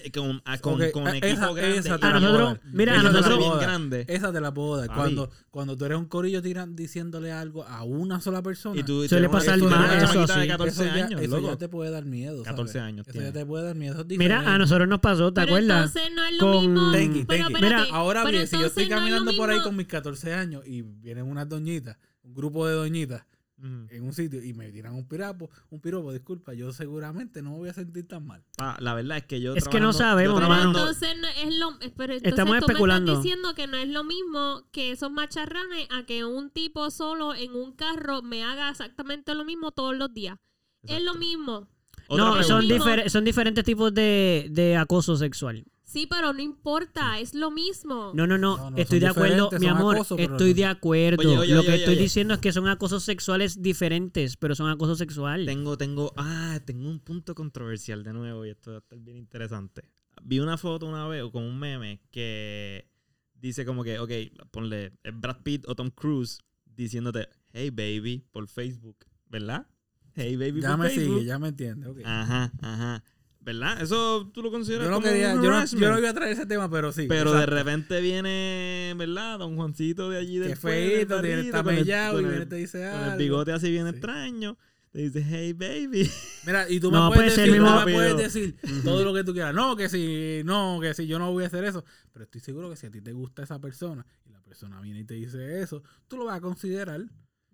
Eh, 0.04 0.12
con, 0.12 0.42
a- 0.46 0.58
con, 0.58 0.82
Ok, 0.82 0.92
con 0.92 1.08
a- 1.08 1.12
equipo 1.18 1.28
esa- 1.28 1.54
grande. 1.54 1.78
esa 1.78 1.96
y 1.96 2.00
te 2.00 2.06
A 2.06 2.10
la 2.10 2.20
bien- 2.20 2.32
puedo 2.32 2.40
nosotros, 2.46 2.64
dar. 2.64 2.74
mira, 2.74 2.92
a 2.94 2.96
Esa 2.96 3.04
te 3.08 3.14
la 3.14 3.20
nosotros, 3.22 3.40
bien 3.40 3.60
grande. 3.60 4.06
Esa 4.08 4.34
te 4.34 4.42
la 4.42 4.54
puedo 4.54 4.78
dar. 4.78 4.88
Cuando, 4.94 5.30
cuando 5.52 5.78
tú 5.78 5.86
eres 5.86 5.98
un 5.98 6.06
corillo 6.06 6.42
tiran, 6.42 6.76
diciéndole 6.76 7.32
algo 7.32 7.64
a 7.64 7.84
una 7.84 8.20
sola 8.22 8.42
persona. 8.42 8.80
Y 8.80 8.84
tú 8.84 9.08
Suele 9.08 9.30
pasar 9.30 9.60
más 9.60 9.68
eso 9.70 9.70
chamaquita 10.14 10.34
de 10.36 10.40
así. 10.42 10.48
14 10.50 10.72
eso 10.86 10.96
ya, 10.96 11.06
años, 11.06 11.22
eso 11.22 11.36
loco. 11.38 11.48
ya 11.50 11.58
te 11.58 11.70
puede 11.70 11.92
dar 11.92 12.06
miedo. 12.06 12.34
¿sabes? 12.44 12.48
14 12.48 12.80
años 12.80 13.08
Eso 13.08 13.12
tiene. 13.14 13.28
ya 13.28 13.34
te 13.34 13.46
puede 13.46 13.64
dar 13.66 13.76
miedo. 13.76 14.06
Es 14.10 14.18
mira, 14.18 14.54
a 14.54 14.58
nosotros 14.58 14.88
nos 14.88 15.00
pasó, 15.00 15.32
¿te 15.34 15.42
pero 15.42 15.56
acuerdas? 15.56 15.96
entonces 15.96 16.12
no 16.16 16.24
es 16.26 16.34
lo 16.34 16.40
Con- 16.40 16.74
mismo. 16.74 16.92
Tenki, 16.92 17.26
pero 17.26 17.44
tenki. 17.46 17.54
espérate, 17.54 17.84
Mira, 17.86 17.96
Ahora 17.96 18.22
pero 18.24 18.32
bien, 18.38 18.48
si 18.48 18.60
yo 18.60 18.66
estoy 18.68 18.90
caminando 18.90 19.32
por 19.36 19.50
ahí 19.50 19.62
con 19.62 19.76
mis 19.76 19.88
14 19.88 20.34
años 20.34 20.64
y 20.66 20.82
vienen 20.82 21.26
unas 21.26 21.48
doñitas, 21.48 21.98
un 22.24 22.34
grupo 22.34 22.68
de 22.68 22.74
doñitas 22.76 23.24
Ujú. 23.58 23.88
en 23.92 24.04
un 24.04 24.14
sitio 24.14 24.44
y 24.44 24.54
me 24.54 24.72
tiran 24.72 24.96
un 24.96 25.08
piropo, 25.08 25.50
un 25.70 25.80
piropo, 25.80 26.12
disculpa, 26.12 26.54
yo 26.54 26.74
seguramente 26.74 27.42
no 27.42 27.52
me 27.52 27.58
voy 27.60 27.70
a 27.70 27.74
sentir 27.74 28.08
tan 28.08 28.26
mal. 28.26 28.44
Ah, 28.58 28.76
la 28.80 28.94
verdad 28.96 29.18
es 29.20 29.26
que 29.26 29.40
yo 29.42 29.56
Es 29.56 29.68
que 29.68 29.80
no 29.80 29.94
sabemos, 29.94 30.40
trabajando- 30.40 30.80
entonces 30.80 31.16
no 31.20 31.28
es 31.28 31.58
lo 31.58 31.70
eh, 31.82 31.94
pero 31.96 32.14
entonces 32.14 32.24
Estamos 32.24 32.56
tú 32.60 32.66
me 32.68 32.74
especulando. 32.74 33.12
estás 33.12 33.24
diciendo 33.24 33.54
que 33.56 33.68
no 33.68 33.78
es 33.78 33.88
lo 33.90 34.04
mismo 34.04 34.68
que 34.72 34.92
esos 34.92 35.12
macharranes 35.12 35.88
a 35.92 36.06
que 36.06 36.26
un 36.26 36.50
tipo 36.50 36.90
solo 36.92 37.36
en 37.36 37.54
un 37.56 37.74
carro 37.74 38.22
me 38.24 38.44
haga 38.44 38.70
exactamente 38.72 39.34
lo 39.36 39.46
mismo 39.46 39.72
todos 39.72 39.96
los 39.96 40.14
días. 40.14 40.38
Es 40.84 41.02
lo 41.04 41.14
mismo. 41.14 41.68
Otra 42.08 42.26
No, 42.26 42.44
son, 42.44 42.66
difer- 42.68 43.08
son 43.08 43.24
diferentes 43.24 43.64
tipos 43.64 43.94
de, 43.94 44.48
de 44.52 44.76
acoso 44.76 45.16
sexual. 45.16 45.64
Sí, 45.94 46.08
pero 46.10 46.34
no 46.34 46.42
importa, 46.42 47.20
es 47.20 47.36
lo 47.36 47.52
mismo. 47.52 48.12
No, 48.16 48.26
no, 48.26 48.38
no, 48.40 48.58
No, 48.58 48.72
no, 48.72 48.78
estoy 48.78 49.00
de 49.00 49.08
acuerdo, 49.08 49.50
mi 49.60 49.68
amor, 49.68 49.96
acoso, 49.96 50.18
estoy 50.18 50.50
no- 50.50 50.56
de 50.56 50.66
acuerdo. 50.66 51.20
Oye, 51.22 51.38
oye, 51.38 51.54
Lo 51.54 51.60
oye, 51.60 51.68
que 51.68 51.74
oye, 51.74 51.80
estoy 51.84 51.94
oye. 51.94 52.02
diciendo 52.04 52.34
es 52.34 52.40
que 52.40 52.52
son 52.52 52.68
acosos 52.68 53.04
sexuales 53.04 53.62
diferentes, 53.62 54.36
pero 54.38 54.56
son 54.56 54.72
acoso 54.72 54.96
sexual. 54.96 55.46
Tengo, 55.46 55.78
tengo, 55.78 56.12
ah, 56.18 56.60
tengo 56.66 56.90
un 56.90 57.00
punto 57.00 57.36
controversial 57.36 58.04
de 58.04 58.12
nuevo 58.12 58.44
y 58.46 58.50
esto 58.50 58.72
va 58.72 58.78
a 58.78 58.80
estar 58.80 58.98
bien 59.00 59.18
interesante. 59.18 59.84
Vi 60.24 60.40
una 60.40 60.58
foto 60.58 60.88
una 60.88 61.08
vez 61.08 61.22
o 61.22 61.32
con 61.32 61.44
un 61.44 61.60
meme 61.60 62.02
que 62.10 62.90
dice 63.36 63.64
como 63.64 63.84
que, 63.84 64.00
ok, 64.00 64.12
ponle 64.52 64.94
es 65.04 65.14
Brad 65.20 65.44
Pitt 65.44 65.66
o 65.68 65.76
Tom 65.76 65.92
Cruise 65.92 66.40
diciéndote, 66.66 67.30
hey 67.52 67.70
baby, 67.70 68.26
por 68.32 68.48
Facebook, 68.48 69.06
¿verdad? 69.30 69.68
Hey 70.16 70.36
baby, 70.38 70.62
Ya 70.62 70.70
por 70.70 70.80
me 70.80 70.90
Facebook. 70.90 71.16
sigue, 71.20 71.26
ya 71.28 71.40
me 71.40 71.48
entiende. 71.50 71.88
ok. 71.88 72.00
Ajá, 72.06 72.52
ajá. 72.62 73.04
¿Verdad? 73.46 73.82
Eso 73.82 74.30
tú 74.34 74.42
lo 74.42 74.52
consideras 74.52 74.86
Yo 74.86 74.92
no 74.92 74.98
como 74.98 75.08
quería, 75.08 75.36
un 75.36 75.44
yo 75.44 75.52
no, 75.52 75.66
yo 75.66 75.92
no 75.92 76.00
iba 76.00 76.10
a 76.10 76.14
traer 76.14 76.32
ese 76.32 76.46
tema, 76.46 76.70
pero 76.70 76.94
sí. 76.94 77.08
Pero 77.10 77.34
de 77.34 77.46
repente 77.46 78.00
viene, 78.00 78.94
¿verdad? 78.98 79.40
Don 79.40 79.56
Juancito 79.58 80.10
de 80.10 80.18
allí 80.18 80.38
del 80.38 80.50
Qué 80.52 80.56
feito, 80.56 81.22
tiene 81.22 81.42
está 81.42 81.62
con 81.64 81.74
el- 81.74 81.80
mellado 81.82 82.22
y 82.22 82.24
viene 82.26 82.44
y 82.44 82.46
te 82.46 82.56
dice 82.56 82.78
Con 82.80 82.88
el 82.88 83.04
algo. 83.04 83.18
bigote 83.18 83.52
así 83.52 83.70
bien 83.70 83.84
Sí. 83.86 83.90
extraño. 83.92 84.58
Te 84.92 85.00
dice, 85.00 85.26
hey 85.28 85.54
baby. 85.54 86.10
Mira, 86.46 86.70
y 86.70 86.80
tú 86.80 86.90
No, 86.92 87.10
me 87.10 87.16
puedes 87.16 87.34
puede 87.34 87.36
ser 87.36 87.46
decir, 87.48 87.62
mismo- 87.62 87.86
me 87.86 87.92
puedes 87.94 88.16
decir 88.18 88.56
todo 88.86 89.04
lo 89.04 89.14
que 89.14 89.24
tú 89.26 89.34
quieras. 89.34 89.54
No, 89.54 89.76
que 89.76 89.90
si, 89.90 90.42
no, 90.46 90.78
que 90.82 90.94
si 90.94 91.06
yo 91.08 91.20
no 91.20 91.32
voy 91.32 91.44
a 91.44 91.48
hacer 91.48 91.64
eso. 91.66 91.84
Pero 92.14 92.24
estoy 92.26 92.40
seguro 92.42 92.70
que 92.70 92.76
si 92.78 92.86
a 92.86 92.92
ti 92.92 93.02
te 93.02 93.12
gusta 93.12 93.44
esa 93.44 93.60
persona 93.60 94.06
y 94.26 94.32
la 94.32 94.42
persona 94.42 94.80
viene 94.80 95.00
y 95.00 95.04
te 95.04 95.16
dice 95.16 95.62
eso, 95.62 95.84
tú 96.08 96.16
lo 96.18 96.26
vas 96.26 96.38
a 96.38 96.42
considerar. 96.42 97.02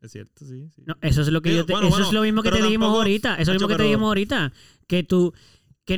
Es 0.02 0.12
cierto, 0.12 0.46
sí. 0.46 0.70
sí. 0.76 0.84
No, 0.86 0.96
eso 1.02 1.22
es 1.22 1.28
lo 1.30 1.42
que 1.42 1.50
Digo, 1.50 1.62
yo 1.62 1.66
te- 1.66 1.74
bueno, 1.74 1.88
eso 1.88 1.96
bueno, 1.96 2.08
es 2.08 2.14
lo 2.14 2.22
mismo 2.22 2.44
que 2.44 2.52
te 2.52 2.62
dijimos 2.62 2.90
ahorita, 2.96 3.34
eso 3.36 3.42
es 3.42 3.48
lo 3.48 3.54
mismo 3.56 3.68
que 3.70 3.76
te 3.76 3.84
dijimos 3.84 4.08
ahorita, 4.08 4.54
que 4.88 5.04
tú 5.04 5.34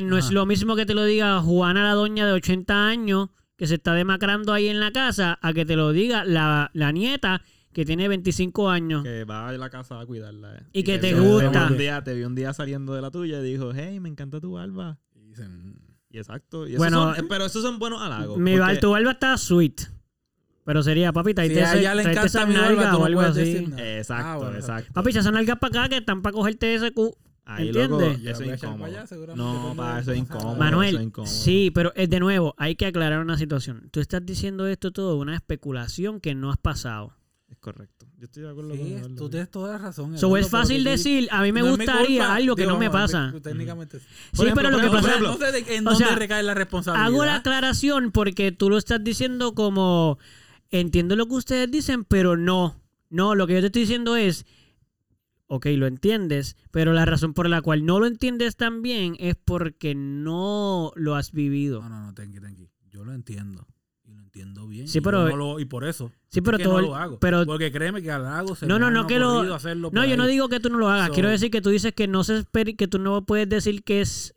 no 0.00 0.16
es 0.18 0.30
lo 0.30 0.46
mismo 0.46 0.74
que 0.74 0.86
te 0.86 0.94
lo 0.94 1.04
diga 1.04 1.40
Juana 1.40 1.84
la 1.84 1.92
doña 1.92 2.26
de 2.26 2.32
80 2.32 2.86
años 2.88 3.28
que 3.56 3.66
se 3.66 3.74
está 3.74 3.94
demacrando 3.94 4.52
ahí 4.52 4.68
en 4.68 4.80
la 4.80 4.90
casa 4.90 5.38
a 5.42 5.52
que 5.52 5.64
te 5.64 5.76
lo 5.76 5.92
diga 5.92 6.24
la, 6.24 6.70
la 6.72 6.92
nieta 6.92 7.42
que 7.72 7.84
tiene 7.84 8.08
25 8.08 8.68
años. 8.70 9.02
Que 9.02 9.24
va 9.24 9.48
a 9.48 9.52
la 9.52 9.70
casa 9.70 10.00
a 10.00 10.06
cuidarla. 10.06 10.56
eh. 10.56 10.62
Y 10.72 10.82
que 10.82 10.98
te 10.98 11.14
gusta. 11.14 11.68
Un 11.70 11.78
día, 11.78 12.02
te 12.02 12.14
vi 12.14 12.24
un 12.24 12.34
día 12.34 12.52
saliendo 12.52 12.94
de 12.94 13.02
la 13.02 13.10
tuya 13.10 13.38
y 13.40 13.42
dijo, 13.44 13.72
hey, 13.74 14.00
me 14.00 14.08
encanta 14.08 14.40
tu 14.40 14.52
barba. 14.52 14.98
Y 15.14 15.26
dicen, 15.28 15.74
Y 16.10 16.18
exacto. 16.18 16.66
Y 16.66 16.70
esos 16.70 16.78
Bueno, 16.78 17.14
son- 17.14 17.24
eh, 17.24 17.28
pero 17.28 17.44
esos 17.46 17.62
son 17.62 17.78
buenos 17.78 18.00
halagos. 18.02 18.36
Mi 18.38 18.52
porque- 18.52 18.60
bar, 18.60 18.80
tu 18.80 18.90
barba 18.90 19.10
está 19.12 19.36
sweet. 19.38 19.80
Pero 20.64 20.82
sería, 20.82 21.12
papi, 21.12 21.30
si 21.30 21.34
tráete, 21.34 21.64
a 21.64 21.74
ella 21.76 21.94
le 21.94 22.02
encanta 22.02 22.46
mi 22.46 22.54
barba, 22.54 22.96
o 22.96 23.04
algo 23.04 23.20
así. 23.20 23.40
decir 23.40 23.68
nada. 23.68 23.96
Exacto, 23.98 24.26
Ah, 24.28 24.36
bueno, 24.36 24.56
exacto. 24.56 24.92
Papi, 24.92 25.10
esas 25.10 25.32
nalgas 25.32 25.58
para 25.58 25.80
acá 25.82 25.88
que 25.88 25.96
están 25.98 26.22
para 26.22 26.32
cogerte 26.34 26.74
ese 26.74 26.92
cu. 26.92 27.16
Ahí, 27.44 27.68
¿entiendes? 27.68 27.90
loco, 27.90 28.28
eso 28.30 28.42
es 28.44 28.62
incómodo. 28.62 28.78
para 28.78 28.92
allá, 28.92 29.06
seguramente 29.06 29.42
No, 29.44 29.60
cuando- 29.62 29.82
pa, 29.82 29.98
eso 30.00 30.12
es 30.12 30.18
incómodo. 30.18 30.56
Manuel, 30.56 30.88
eso 30.90 30.98
es 30.98 31.04
incómodo. 31.04 31.32
sí, 31.32 31.70
pero 31.74 31.92
de 31.96 32.20
nuevo, 32.20 32.54
hay 32.56 32.76
que 32.76 32.86
aclarar 32.86 33.20
una 33.20 33.36
situación. 33.36 33.88
Tú 33.90 34.00
estás 34.00 34.24
diciendo 34.24 34.66
esto 34.68 34.92
todo 34.92 35.16
una 35.18 35.34
especulación 35.34 36.20
que 36.20 36.34
no 36.36 36.50
has 36.50 36.58
pasado. 36.58 37.14
Es 37.48 37.58
correcto. 37.58 38.06
Yo 38.16 38.24
estoy 38.26 38.44
de 38.44 38.50
acuerdo 38.50 38.70
con 38.70 38.78
Sí, 38.78 38.92
Eduardo. 38.94 39.14
tú 39.16 39.28
tienes 39.28 39.50
toda 39.50 39.72
la 39.72 39.78
razón. 39.78 40.16
So, 40.16 40.36
es 40.38 40.48
fácil 40.48 40.84
decir, 40.84 41.28
a 41.32 41.42
mí 41.42 41.52
me 41.52 41.60
no 41.60 41.66
es 41.66 41.76
gustaría 41.76 42.20
culpa. 42.20 42.34
algo 42.34 42.56
que 42.56 42.62
Digo, 42.62 42.72
no 42.72 42.78
me 42.78 42.88
pasa. 42.90 43.34
Técnicamente. 43.42 43.98
sí. 43.98 44.06
Sí, 44.32 44.44
pero 44.54 44.70
lo 44.70 44.78
que 44.80 44.86
por 44.86 44.92
pasa- 44.96 45.08
ejemplo, 45.08 45.28
No 45.32 45.38
sé 45.38 45.74
en 45.76 45.86
o 45.86 45.90
dónde 45.90 46.06
sea, 46.06 46.14
recae 46.16 46.42
la 46.44 46.54
responsabilidad. 46.54 47.06
Hago 47.08 47.24
la 47.26 47.36
aclaración 47.36 48.10
porque 48.12 48.52
tú 48.52 48.70
lo 48.70 48.78
estás 48.78 49.02
diciendo 49.04 49.54
como 49.54 50.18
entiendo 50.70 51.16
lo 51.16 51.26
que 51.26 51.34
ustedes 51.34 51.70
dicen, 51.70 52.04
pero 52.04 52.36
no. 52.36 52.80
No, 53.10 53.34
lo 53.34 53.46
que 53.46 53.54
yo 53.54 53.60
te 53.60 53.66
estoy 53.66 53.82
diciendo 53.82 54.16
es 54.16 54.46
ok, 55.54 55.66
lo 55.76 55.86
entiendes, 55.86 56.56
pero 56.70 56.92
la 56.92 57.04
razón 57.04 57.34
por 57.34 57.48
la 57.48 57.60
cual 57.62 57.84
no 57.84 58.00
lo 58.00 58.06
entiendes 58.06 58.56
tan 58.56 58.82
bien 58.82 59.16
es 59.18 59.34
porque 59.36 59.94
no 59.94 60.92
lo 60.96 61.14
has 61.14 61.32
vivido. 61.32 61.80
No, 61.82 61.88
no, 61.88 62.06
no, 62.06 62.14
tenki, 62.14 62.40
tenki. 62.40 62.68
Yo 62.90 63.04
lo 63.04 63.12
entiendo. 63.12 63.66
Y 64.04 64.12
lo 64.12 64.20
entiendo 64.20 64.66
bien. 64.66 64.88
Sí, 64.88 65.00
pero- 65.00 65.24
yo 65.28 65.36
no 65.36 65.36
lo- 65.36 65.60
y 65.60 65.64
por 65.64 65.84
eso. 65.84 66.10
Sí, 66.28 66.40
pero 66.40 66.56
es 66.56 66.62
que 66.62 66.64
todo 66.64 66.80
no 66.80 66.86
lo 66.88 66.96
hago. 66.96 67.18
pero- 67.20 67.44
Porque 67.46 67.70
créeme 67.70 68.02
que 68.02 68.10
al 68.10 68.26
hago 68.26 68.54
se 68.56 68.66
No, 68.66 68.74
me 68.74 68.80
no, 68.80 68.90
no 68.90 69.06
que 69.06 69.18
lo- 69.18 69.42
No, 69.92 70.04
yo 70.06 70.16
no 70.16 70.26
digo 70.26 70.48
que 70.48 70.58
tú 70.60 70.70
no 70.70 70.78
lo 70.78 70.88
hagas. 70.88 71.08
So- 71.08 71.14
Quiero 71.14 71.28
decir 71.28 71.50
que 71.50 71.60
tú 71.60 71.70
dices 71.70 71.92
que 71.94 72.08
no 72.08 72.24
se 72.24 72.38
espera, 72.38 72.72
que 72.72 72.88
tú 72.88 72.98
no 72.98 73.24
puedes 73.24 73.48
decir 73.48 73.82
que 73.84 74.00
es 74.00 74.34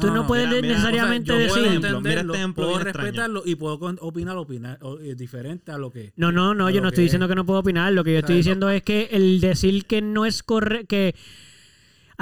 tú 0.00 0.10
no 0.12 0.26
puedes 0.26 0.46
mira, 0.48 0.60
mira, 0.62 0.74
necesariamente 0.74 1.32
o 1.32 1.36
sea, 1.36 1.46
yo 1.46 1.52
puedo 1.52 1.62
decir. 1.64 1.80
mira 2.02 2.20
este 2.20 2.32
ejemplo 2.34 2.64
puedo 2.66 2.78
respetarlo 2.78 3.42
y 3.44 3.54
puedo 3.54 3.74
opinar, 4.00 4.36
opinar 4.36 4.78
o- 4.82 4.98
eh, 4.98 5.14
diferente 5.14 5.72
a 5.72 5.78
lo 5.78 5.90
que... 5.90 6.12
No, 6.16 6.32
no, 6.32 6.54
no, 6.54 6.66
a 6.66 6.70
yo 6.70 6.80
no 6.80 6.88
estoy 6.88 7.04
es. 7.04 7.08
diciendo 7.10 7.28
que 7.28 7.34
no 7.34 7.44
puedo 7.46 7.60
opinar. 7.60 7.92
Lo 7.92 8.04
que 8.04 8.12
yo 8.12 8.18
estoy 8.18 8.34
¿Sabes? 8.34 8.44
diciendo 8.44 8.70
es 8.70 8.82
que 8.82 9.08
el 9.12 9.40
decir 9.40 9.84
que 9.86 10.00
no 10.02 10.24
es 10.26 10.42
correcto, 10.42 10.86
que... 10.88 11.14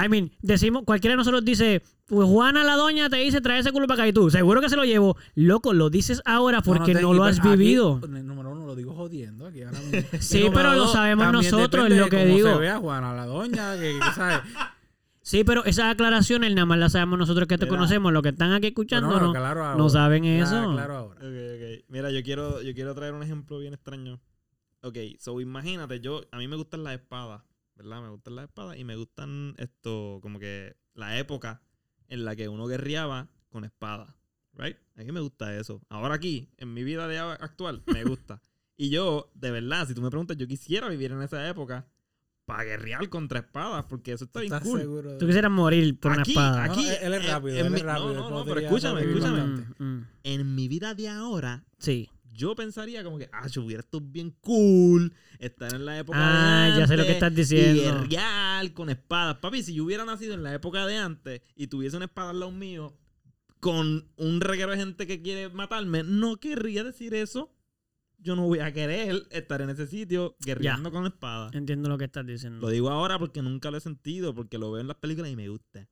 I 0.03 0.09
mean, 0.09 0.31
decimos, 0.41 0.83
cualquiera 0.85 1.13
de 1.13 1.17
nosotros 1.17 1.43
dice, 1.43 1.81
pues 2.05 2.27
Juana 2.29 2.63
la 2.63 2.75
doña 2.75 3.09
te 3.09 3.17
dice, 3.17 3.41
trae 3.41 3.59
ese 3.61 3.71
culo 3.71 3.87
para 3.87 4.03
acá 4.03 4.07
y 4.07 4.13
tú, 4.13 4.29
seguro 4.29 4.61
que 4.61 4.69
se 4.69 4.75
lo 4.75 4.85
llevo. 4.85 5.17
Loco, 5.33 5.73
lo 5.73 5.89
dices 5.89 6.21
ahora 6.23 6.61
porque 6.61 6.93
no, 6.93 7.15
lo 7.15 7.23
has 7.23 7.39
aquí, 7.39 7.49
vivido. 7.49 7.99
número 8.07 8.51
uno, 8.51 8.67
lo 8.67 8.75
digo 8.75 8.93
jodiendo 8.93 9.47
aquí 9.47 9.63
ahora 9.63 9.79
mismo. 9.91 10.07
Y 10.13 10.17
Sí, 10.21 10.45
pero 10.53 10.75
lo 10.75 10.87
sabemos 10.87 11.31
nosotros, 11.33 11.89
es 11.89 11.97
lo 11.97 12.09
que 12.09 12.25
digo. 12.25 12.53
se 12.53 12.59
vea 12.59 12.77
Juana 12.77 13.15
la 13.15 13.25
doña, 13.25 13.73
que, 13.73 13.97
que 13.97 14.13
¿sabes? 14.15 14.39
Sí, 15.27 15.43
pero 15.43 15.65
esas 15.65 15.91
aclaraciones 15.91 16.53
nada 16.55 16.65
más 16.65 16.79
las 16.79 16.93
sabemos 16.93 17.19
nosotros 17.19 17.49
que 17.49 17.57
te 17.57 17.65
Mira. 17.65 17.75
conocemos. 17.75 18.13
Los 18.13 18.23
que 18.23 18.29
están 18.29 18.53
aquí 18.53 18.67
escuchando 18.67 19.19
no, 19.19 19.33
claro 19.33 19.65
ahora. 19.65 19.77
no 19.77 19.89
saben 19.89 20.23
Ya, 20.23 20.41
eso. 20.43 20.71
Claro 20.71 20.95
ahora. 20.95 21.15
Ok, 21.19 21.21
ok. 21.55 21.85
Mira, 21.89 22.11
yo 22.11 22.23
quiero, 22.23 22.61
yo 22.61 22.73
quiero 22.73 22.95
traer 22.95 23.13
un 23.13 23.23
ejemplo 23.23 23.59
bien 23.59 23.73
extraño. 23.73 24.21
Ok, 24.83 24.95
so 25.19 25.41
imagínate, 25.41 25.99
yo, 25.99 26.21
a 26.31 26.37
mí 26.37 26.47
me 26.47 26.55
gustan 26.55 26.85
las 26.85 26.93
espadas, 26.93 27.41
¿verdad? 27.75 28.01
Me 28.03 28.07
gustan 28.09 28.35
las 28.35 28.45
espadas 28.45 28.77
y 28.77 28.85
me 28.85 28.95
gustan 28.95 29.53
esto, 29.57 30.19
como 30.21 30.39
que 30.39 30.77
la 30.93 31.19
época 31.19 31.61
en 32.07 32.23
la 32.23 32.37
que 32.37 32.47
uno 32.47 32.65
guerreaba 32.67 33.27
con 33.49 33.65
espadas, 33.65 34.09
¿right? 34.53 34.77
A 34.95 35.03
mí 35.03 35.11
me 35.11 35.19
gusta 35.19 35.53
eso. 35.57 35.81
Ahora 35.89 36.15
aquí, 36.15 36.47
en 36.55 36.73
mi 36.73 36.85
vida 36.85 37.05
de 37.09 37.19
a- 37.19 37.33
actual, 37.33 37.83
me 37.87 38.05
gusta. 38.05 38.41
y 38.77 38.91
yo, 38.91 39.29
de 39.33 39.51
verdad, 39.51 39.85
si 39.89 39.93
tú 39.93 40.01
me 40.01 40.09
preguntas, 40.09 40.37
yo 40.37 40.47
quisiera 40.47 40.87
vivir 40.87 41.11
en 41.11 41.21
esa 41.21 41.45
época 41.49 41.85
para 42.47 42.63
guerrear 42.63 43.09
contra 43.09 43.39
espadas, 43.39 43.83
porque 43.89 44.13
eso 44.13 44.23
está 44.23 44.39
bien 44.39 44.53
¿Estás 44.53 44.65
cool. 44.65 44.79
seguro? 44.79 45.11
de- 45.11 45.17
Tú 45.19 45.25
quisieras 45.27 45.51
morir 45.51 45.99
por 45.99 46.13
una 46.13 46.21
Aquí, 46.21 46.31
espada. 46.31 46.63
aquí, 46.63 46.81
No, 46.85 46.91
él 46.93 47.13
es 47.13 47.21
en- 47.25 47.27
rápido, 47.29 47.57
él 47.57 47.69
mi- 47.69 47.75
es 47.75 47.83
rápido, 47.83 48.13
No, 48.13 48.29
no, 48.29 48.45
pero 48.45 48.59
escúchame, 48.61 49.01
escúchame. 49.01 49.41
Mm, 49.43 49.83
mm. 49.83 50.07
En 50.23 50.55
mi 50.55 50.69
vida 50.69 50.95
de 50.95 51.09
ahora, 51.09 51.65
Sí. 51.77 52.09
yo 52.31 52.55
pensaría 52.55 53.03
como 53.03 53.17
que, 53.17 53.29
ah, 53.33 53.47
yo 53.47 53.63
hubiera 53.65 53.81
esto 53.81 53.99
bien 53.99 54.31
cool, 54.39 55.13
estar 55.39 55.73
en 55.75 55.83
la 55.83 55.99
época 55.99 56.17
Ah, 56.21 56.69
de 56.73 56.79
ya 56.79 56.87
sé 56.87 56.95
lo 56.95 57.03
que 57.03 57.09
antes 57.09 57.15
estás 57.15 57.35
diciendo. 57.35 57.81
Y 57.81 57.85
guerrear 58.07 58.71
con 58.71 58.89
espadas. 58.89 59.35
Papi, 59.39 59.61
si 59.61 59.73
yo 59.73 59.83
hubiera 59.83 60.05
nacido 60.05 60.33
en 60.33 60.43
la 60.43 60.53
época 60.53 60.85
de 60.85 60.95
antes 60.95 61.41
y 61.53 61.67
tuviese 61.67 61.97
una 61.97 62.05
espada 62.05 62.29
al 62.29 62.39
lado 62.39 62.53
mío 62.53 62.97
con 63.59 64.07
un 64.15 64.39
reguero 64.39 64.71
de 64.71 64.77
gente 64.77 65.05
que 65.05 65.21
quiere 65.21 65.49
matarme, 65.49 66.03
no 66.03 66.37
querría 66.37 66.85
decir 66.85 67.13
eso. 67.13 67.51
Yo 68.19 68.35
no 68.35 68.43
voy 68.47 68.59
a 68.59 68.71
querer 68.73 69.23
estar 69.31 69.61
en 69.61 69.69
ese 69.69 69.87
sitio 69.87 70.35
guerreando 70.43 70.91
con 70.91 71.05
espada. 71.05 71.49
Entiendo 71.53 71.89
lo 71.89 71.97
que 71.97 72.05
estás 72.05 72.25
diciendo. 72.25 72.59
Lo 72.61 72.69
digo 72.69 72.89
ahora 72.89 73.19
porque 73.19 73.41
nunca 73.41 73.71
lo 73.71 73.77
he 73.77 73.81
sentido, 73.81 74.33
porque 74.33 74.57
lo 74.57 74.71
veo 74.71 74.81
en 74.81 74.87
las 74.87 74.97
películas 74.97 75.31
y 75.31 75.35
me 75.35 75.47
gusta. 75.49 75.87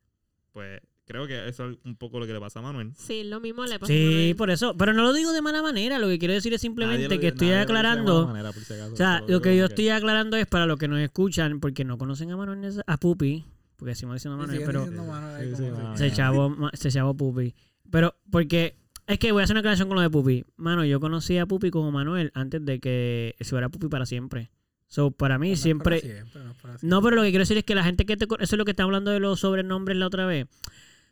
Pues 0.51 0.81
creo 1.05 1.27
que 1.27 1.47
eso 1.47 1.69
es 1.69 1.77
un 1.85 1.95
poco 1.97 2.19
lo 2.19 2.25
que 2.25 2.33
le 2.33 2.39
pasa 2.39 2.59
a 2.59 2.61
Manuel. 2.63 2.93
Sí, 2.95 3.23
lo 3.23 3.39
mismo 3.39 3.63
le 3.65 3.77
pasa 3.79 3.91
a 3.93 3.95
Sí, 3.95 4.03
Manuel. 4.05 4.35
por 4.37 4.49
eso. 4.49 4.75
Pero 4.75 4.93
no 4.93 5.03
lo 5.03 5.13
digo 5.13 5.31
de 5.33 5.41
mala 5.41 5.61
manera. 5.61 5.99
Lo 5.99 6.07
que 6.07 6.17
quiero 6.17 6.33
decir 6.33 6.53
es 6.53 6.61
simplemente 6.61 7.19
que 7.19 7.27
estoy 7.27 7.51
aclarando. 7.51 8.21
mala 8.21 8.27
manera, 8.33 8.51
por 8.53 8.63
si 8.63 8.73
acaso. 8.73 8.93
O 8.93 8.97
sea, 8.97 9.21
lo 9.27 9.41
que 9.41 9.55
yo 9.55 9.65
estoy 9.65 9.89
aclarando 9.89 10.35
es 10.37 10.47
para 10.47 10.65
los 10.65 10.79
que 10.79 10.87
nos 10.87 10.99
escuchan, 10.99 11.59
porque 11.59 11.83
no 11.85 11.97
conocen 11.97 12.31
a 12.31 12.37
Manuel, 12.37 12.81
a 12.87 12.97
Pupi, 12.97 13.45
porque 13.75 13.91
decimos 13.91 14.15
diciendo 14.15 14.37
Manuel, 14.37 14.63
pero 14.65 14.79
diciendo 14.79 15.05
Manuel 15.05 15.55
Sí, 15.55 15.63
sí, 15.63 15.69
se 15.97 16.11
chavo, 16.11 16.55
se 16.73 16.89
chavo 16.91 17.13
Pupi. 17.15 17.53
Pero, 17.91 18.15
porque, 18.31 18.77
es 19.07 19.19
que 19.19 19.31
voy 19.31 19.41
a 19.41 19.43
hacer 19.43 19.53
una 19.53 19.59
aclaración 19.59 19.87
con 19.87 19.95
lo 19.95 20.01
de 20.01 20.09
Pupi. 20.09 20.45
Mano, 20.57 20.83
yo 20.85 20.99
conocí 20.99 21.37
a 21.37 21.45
Pupi 21.45 21.69
como 21.71 21.91
Manuel 21.91 22.31
antes 22.33 22.63
de 22.65 22.79
que 22.79 23.35
se 23.39 23.45
fuera 23.45 23.69
Pupi 23.69 23.87
para 23.87 24.05
siempre. 24.05 24.51
So, 24.87 25.11
para 25.11 25.37
mí 25.39 25.47
No 25.49 25.53
es 25.53 25.59
para 25.59 25.63
siempre... 25.63 25.99
siempre, 26.01 26.43
no 26.43 26.53
para 26.53 26.73
No, 26.73 26.79
siempre. 26.79 27.01
pero 27.03 27.15
lo 27.15 27.21
que 27.23 27.29
quiero 27.29 27.41
decir 27.41 27.57
es 27.57 27.63
que 27.63 27.75
la 27.75 27.83
gente 27.83 28.05
que 28.05 28.17
te... 28.17 28.25
Eso 28.25 28.35
es 28.39 28.57
lo 28.57 28.65
que 28.65 28.71
está 28.71 28.83
hablando 28.83 29.11
de 29.11 29.19
los 29.19 29.39
sobrenombres 29.39 29.97
la 29.97 30.07
otra 30.07 30.25
vez. 30.25 30.47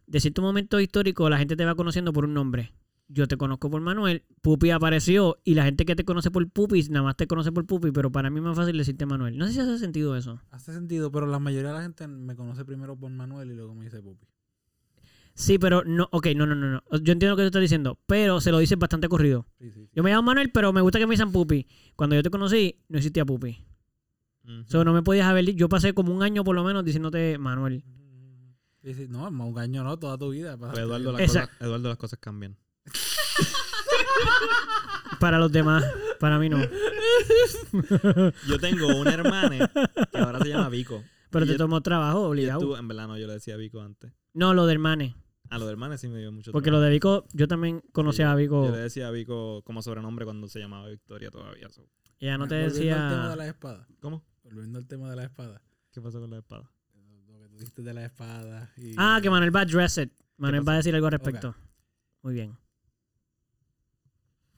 De 0.06 0.20
cierto 0.20 0.42
momento 0.42 0.80
histórico, 0.80 1.30
la 1.30 1.38
gente 1.38 1.56
te 1.56 1.66
va 1.66 1.76
conociendo 1.76 2.14
por 2.14 2.26
un 2.26 2.34
nombre. 2.34 2.74
Yo 3.10 3.28
te 3.28 3.36
conozco 3.38 3.70
por 3.70 3.82
Manuel, 3.82 4.24
Pupi 4.42 4.72
apareció 4.72 5.38
y 5.44 5.56
la 5.56 5.66
gente 5.66 5.86
que 5.86 5.96
te 5.96 6.06
conoce 6.06 6.32
por 6.32 6.50
Pupi 6.50 6.82
nada 6.90 7.04
más 7.04 7.18
te 7.18 7.28
conoce 7.28 7.52
por 7.52 7.66
Pupi, 7.66 7.92
pero 7.92 8.12
para 8.12 8.30
mí 8.30 8.40
es 8.40 8.44
más 8.46 8.56
fácil 8.56 8.78
decirte 8.78 9.06
Manuel. 9.06 9.38
No 9.38 9.46
sé 9.46 9.54
si 9.54 9.60
hace 9.60 9.78
sentido 9.78 10.16
eso. 10.16 10.40
Hace 10.52 10.74
sentido, 10.74 11.12
pero 11.12 11.28
la 11.28 11.38
mayoría 11.40 11.70
de 11.70 11.76
la 11.76 11.84
gente 11.84 12.08
me 12.08 12.36
conoce 12.36 12.64
primero 12.66 12.96
por 12.98 13.12
Manuel 13.12 13.52
y 13.52 13.56
luego 13.56 13.76
me 13.76 13.86
dice 13.86 14.02
Pupi. 14.02 14.26
Sí, 15.36 15.58
pero 15.58 15.84
no, 15.84 16.08
ok, 16.12 16.28
no, 16.36 16.46
no, 16.46 16.54
no, 16.56 16.70
no. 16.70 16.84
Yo 17.02 17.12
entiendo 17.14 17.30
lo 17.32 17.36
que 17.38 17.44
tú 17.44 17.48
estás 17.48 17.62
diciendo, 17.62 18.00
pero 18.06 18.40
se 18.40 18.52
lo 18.52 18.60
dices 18.60 18.78
bastante 18.78 19.10
corrido. 19.10 19.48
Sí, 19.60 19.72
sí, 19.72 19.82
sí. 19.86 19.90
Yo 19.94 20.04
me 20.04 20.12
llamo 20.12 20.24
Manuel, 20.24 20.52
pero 20.52 20.72
me 20.74 20.82
gusta 20.82 21.00
que 21.00 21.08
me 21.08 21.14
dicen 21.14 21.32
Pupi. 21.32 21.68
Cuando 21.96 22.16
yo 22.16 22.22
te 22.24 22.30
conocí, 22.30 22.80
no 22.88 22.98
existía 22.98 23.26
Pupi. 23.26 23.66
Ujú. 24.44 24.64
So, 24.68 24.84
no 24.86 24.94
me 24.94 25.02
podías 25.02 25.26
haber 25.28 25.46
dicho. 25.46 25.58
Yo 25.58 25.70
pasé 25.70 25.94
como 25.94 26.14
un 26.14 26.22
año 26.22 26.44
por 26.44 26.54
lo 26.56 26.64
menos 26.64 26.86
diciéndote 26.86 27.38
Manuel. 27.40 27.84
Sí, 28.84 28.94
sí, 28.94 29.08
no, 29.10 29.28
un 29.28 29.58
año 29.60 29.84
no, 29.84 29.98
toda 29.98 30.18
tu 30.18 30.30
vida. 30.30 30.56
Pues 30.58 30.78
Eduardo, 30.78 31.14
las 31.14 31.22
cosas, 31.28 31.50
Eduardo, 31.60 31.90
las 31.90 31.98
cosas 31.98 32.20
cambian. 32.20 32.58
Para 35.20 35.40
los 35.40 35.52
demás, 35.52 35.84
para 36.20 36.38
mí 36.38 36.50
no. 36.50 36.58
Yo 38.48 38.60
tengo 38.60 38.88
una 39.00 39.14
hermana 39.14 39.72
que 40.12 40.18
ahora 40.18 40.40
se 40.40 40.50
llama 40.50 40.70
Vico. 40.70 41.04
Pero 41.30 41.46
Y 41.46 41.48
te 41.48 41.54
yo- 41.54 41.58
tomó 41.60 41.82
trabajo, 41.82 42.28
obligado. 42.28 42.78
en 42.78 42.88
verdad 42.88 43.08
no, 43.08 43.18
yo 43.18 43.26
le 43.26 43.34
decía 43.34 43.56
Vico 43.58 43.82
antes. 43.82 44.12
No, 44.34 44.54
lo 44.54 44.66
de 44.68 44.74
hermane. 44.74 45.16
A 45.54 45.60
lo 45.60 45.68
de 45.68 45.72
hermana 45.72 46.00
sí 46.00 46.08
me 46.08 46.18
dio 46.18 46.32
mucho 46.32 46.52
Porque 46.52 46.72
lo 46.72 46.82
de 46.82 46.90
Vico, 46.90 47.28
yo 47.32 47.48
también 47.48 47.84
conocía 47.92 48.32
a 48.32 48.36
Vico. 48.36 48.66
Yo 48.66 48.72
le 48.72 48.80
decía 48.80 49.08
a 49.08 49.12
Vico 49.12 49.62
como 49.62 49.84
sobrenombre 49.84 50.26
cuando 50.26 50.48
se 50.48 50.58
llamaba 50.58 50.88
Victoria 50.88 51.30
todavía. 51.30 51.70
so. 51.70 51.88
Ella 52.20 52.40
no 52.40 52.48
te 52.48 52.56
Volviendo 52.56 52.96
al 52.96 52.98
tema 52.98 53.06
de 53.06 53.20
decía. 53.20 53.36
la 53.36 53.48
espada. 53.48 53.88
¿Cómo? 54.00 54.26
Volviendo 54.42 54.80
al 54.80 54.88
tema 54.88 55.12
de 55.12 55.16
la 55.16 55.26
espada. 55.26 55.62
¿Qué 55.92 56.02
pasó 56.02 56.20
con 56.20 56.32
la 56.32 56.40
espada? 56.40 56.72
Lo 57.28 57.40
que 57.40 57.50
tú 57.50 57.58
dijiste 57.60 57.84
de 57.84 57.94
la 57.94 58.04
espada. 58.04 58.74
Y... 58.78 58.96
Ah, 58.98 59.20
que 59.22 59.30
Manuel 59.30 59.56
va 59.56 59.60
a 59.60 59.64
address 59.64 60.00
it. 60.00 60.12
Manuel 60.38 60.68
va 60.68 60.74
a 60.74 60.78
decir 60.78 60.96
algo 60.96 61.06
al 61.06 61.12
respecto. 61.12 61.56
Muy 62.24 62.34
bien. 62.34 62.58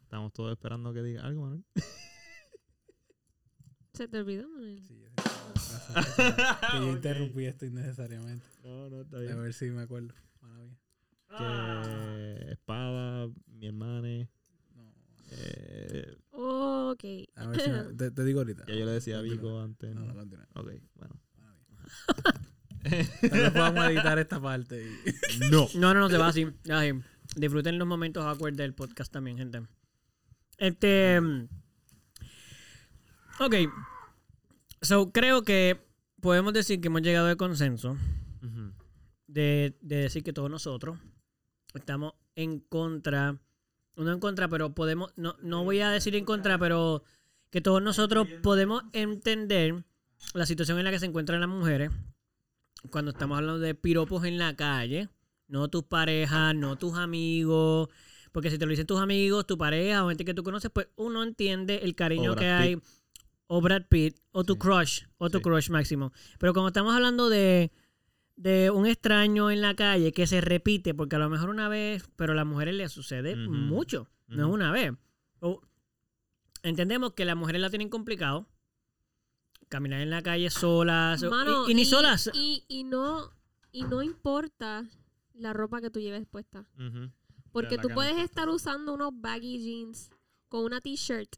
Estamos 0.01 0.31
todos 0.31 0.53
esperando 0.53 0.93
que 0.93 1.03
diga 1.03 1.25
algo, 1.25 1.41
Manuel. 1.41 1.65
¿Se 3.91 4.07
te 4.07 4.19
olvidó, 4.19 4.47
Manuel? 4.47 4.81
Sí, 4.81 4.95
yo 6.73 6.79
que 6.79 6.89
interrumpí 6.89 7.45
esto 7.47 7.65
innecesariamente. 7.65 8.45
No, 8.63 8.89
no, 8.89 9.01
está 9.01 9.17
A 9.17 9.35
ver 9.35 9.53
si 9.53 9.65
me 9.71 9.81
acuerdo. 9.81 10.13
Mía. 10.41 10.84
Que 11.29 12.51
espada, 12.51 13.27
mi 13.47 13.67
hermana. 13.67 14.27
No. 14.75 14.93
Eh, 15.31 16.17
Ok. 16.31 17.03
A 17.35 17.47
ver 17.47 17.61
si 17.61 17.69
me, 17.69 17.83
te, 17.97 18.11
te 18.11 18.23
digo 18.23 18.39
ahorita. 18.39 18.63
ya 18.67 18.75
yo 18.75 18.85
le 18.85 18.91
decía 18.91 19.17
a 19.19 19.21
Vico 19.21 19.59
antes. 19.61 19.93
No, 19.95 20.01
¿no? 20.01 20.07
no, 20.07 20.13
continúa. 20.15 20.47
Ok, 20.55 20.71
bueno. 20.95 21.21
Tal 22.85 23.31
vez 23.31 23.51
podamos 23.51 23.85
editar 23.87 24.19
esta 24.19 24.39
parte. 24.41 24.83
y- 24.85 25.39
No. 25.51 25.67
No, 25.75 25.93
no, 25.93 26.01
no, 26.01 26.09
se 26.09 26.17
va 26.17 26.27
así. 26.27 26.47
así. 26.71 26.91
Disfruten 27.35 27.77
los 27.79 27.87
momentos 27.87 28.23
awkward 28.23 28.55
del 28.55 28.73
podcast 28.73 29.11
también, 29.11 29.37
gente. 29.37 29.61
Este. 30.57 31.19
Ok. 33.39 33.55
So, 34.81 35.11
creo 35.11 35.41
que 35.43 35.81
podemos 36.21 36.53
decir 36.53 36.79
que 36.79 36.87
hemos 36.87 37.01
llegado 37.01 37.27
al 37.27 37.37
consenso 37.37 37.97
de, 39.27 39.75
de 39.81 39.95
decir 39.97 40.23
que 40.23 40.31
todos 40.33 40.49
nosotros 40.49 40.97
estamos 41.79 42.13
en 42.35 42.59
contra. 42.59 43.37
No 43.95 44.11
en 44.11 44.19
contra, 44.19 44.47
pero 44.47 44.73
podemos. 44.75 45.11
No, 45.15 45.35
no 45.41 45.63
voy 45.63 45.79
a 45.79 45.89
decir 45.89 46.15
en 46.15 46.25
contra, 46.25 46.57
pero 46.57 47.03
que 47.49 47.61
todos 47.61 47.81
nosotros 47.81 48.27
podemos 48.43 48.83
entender 48.93 49.83
la 50.33 50.45
situación 50.45 50.77
en 50.77 50.83
la 50.85 50.91
que 50.91 50.99
se 50.99 51.05
encuentran 51.05 51.39
las 51.39 51.49
mujeres 51.49 51.91
cuando 52.91 53.11
estamos 53.11 53.37
hablando 53.37 53.59
de 53.59 53.75
piropos 53.75 54.25
en 54.25 54.37
la 54.37 54.55
calle. 54.55 55.09
No 55.47 55.67
tus 55.69 55.83
parejas, 55.83 56.55
no 56.55 56.75
tus 56.75 56.97
amigos. 56.97 57.89
Porque 58.31 58.51
si 58.51 58.57
te 58.57 58.65
lo 58.65 58.71
dicen 58.71 58.85
tus 58.85 58.99
amigos, 58.99 59.47
tu 59.47 59.57
pareja 59.57 60.03
o 60.03 60.09
gente 60.09 60.25
que 60.25 60.33
tú 60.33 60.43
conoces, 60.43 60.69
pues 60.71 60.87
uno 60.97 61.23
entiende 61.23 61.79
el 61.83 61.95
cariño 61.95 62.35
que 62.35 62.47
hay. 62.47 62.81
O 63.47 63.61
Brad 63.61 63.83
Pitt, 63.87 64.17
o 64.31 64.43
tu 64.43 64.53
Sí. 64.53 64.59
crush, 64.59 65.03
o 65.17 65.29
tu 65.29 65.37
Sí. 65.37 65.43
crush 65.43 65.69
máximo. 65.69 66.11
Pero 66.39 66.53
como 66.53 66.67
estamos 66.67 66.93
hablando 66.95 67.29
de, 67.29 67.71
de 68.35 68.69
un 68.69 68.85
extraño 68.85 69.49
en 69.51 69.61
la 69.61 69.75
calle 69.75 70.11
que 70.11 70.27
se 70.27 70.41
repite, 70.41 70.93
porque 70.93 71.15
a 71.15 71.19
lo 71.19 71.29
mejor 71.29 71.49
una 71.49 71.69
vez, 71.69 72.07
pero 72.15 72.33
a 72.33 72.35
las 72.35 72.45
mujeres 72.45 72.75
les 72.75 72.91
sucede 72.91 73.35
mucho, 73.35 74.07
no 74.27 74.47
es 74.47 74.53
una 74.53 74.71
vez. 74.71 74.91
O- 75.39 75.61
entendemos 76.63 77.13
que 77.13 77.25
las 77.25 77.35
mujeres 77.37 77.61
la 77.61 77.69
tienen 77.69 77.89
complicado. 77.89 78.47
Caminar 79.69 80.01
en 80.01 80.09
la 80.09 80.21
calle 80.21 80.49
solas. 80.49 81.23
o- 81.23 81.67
y, 81.67 81.71
y 81.71 81.75
ni 81.75 81.85
solas. 81.85 82.29
Y, 82.33 82.65
y 82.67 82.83
no, 82.83 83.31
y 83.71 83.83
no 83.83 84.01
importa 84.03 84.85
la 85.33 85.53
ropa 85.53 85.81
que 85.81 85.89
tú 85.89 85.99
lleves 85.99 86.25
puesta. 86.27 86.65
Porque 87.51 87.77
tú 87.77 87.87
puedes 87.89 88.13
puesta. 88.13 88.25
estar 88.25 88.49
usando 88.49 88.93
unos 88.93 89.11
baggy 89.13 89.59
jeans 89.59 90.09
con 90.49 90.65
una 90.65 90.81
t-shirt. 90.81 91.29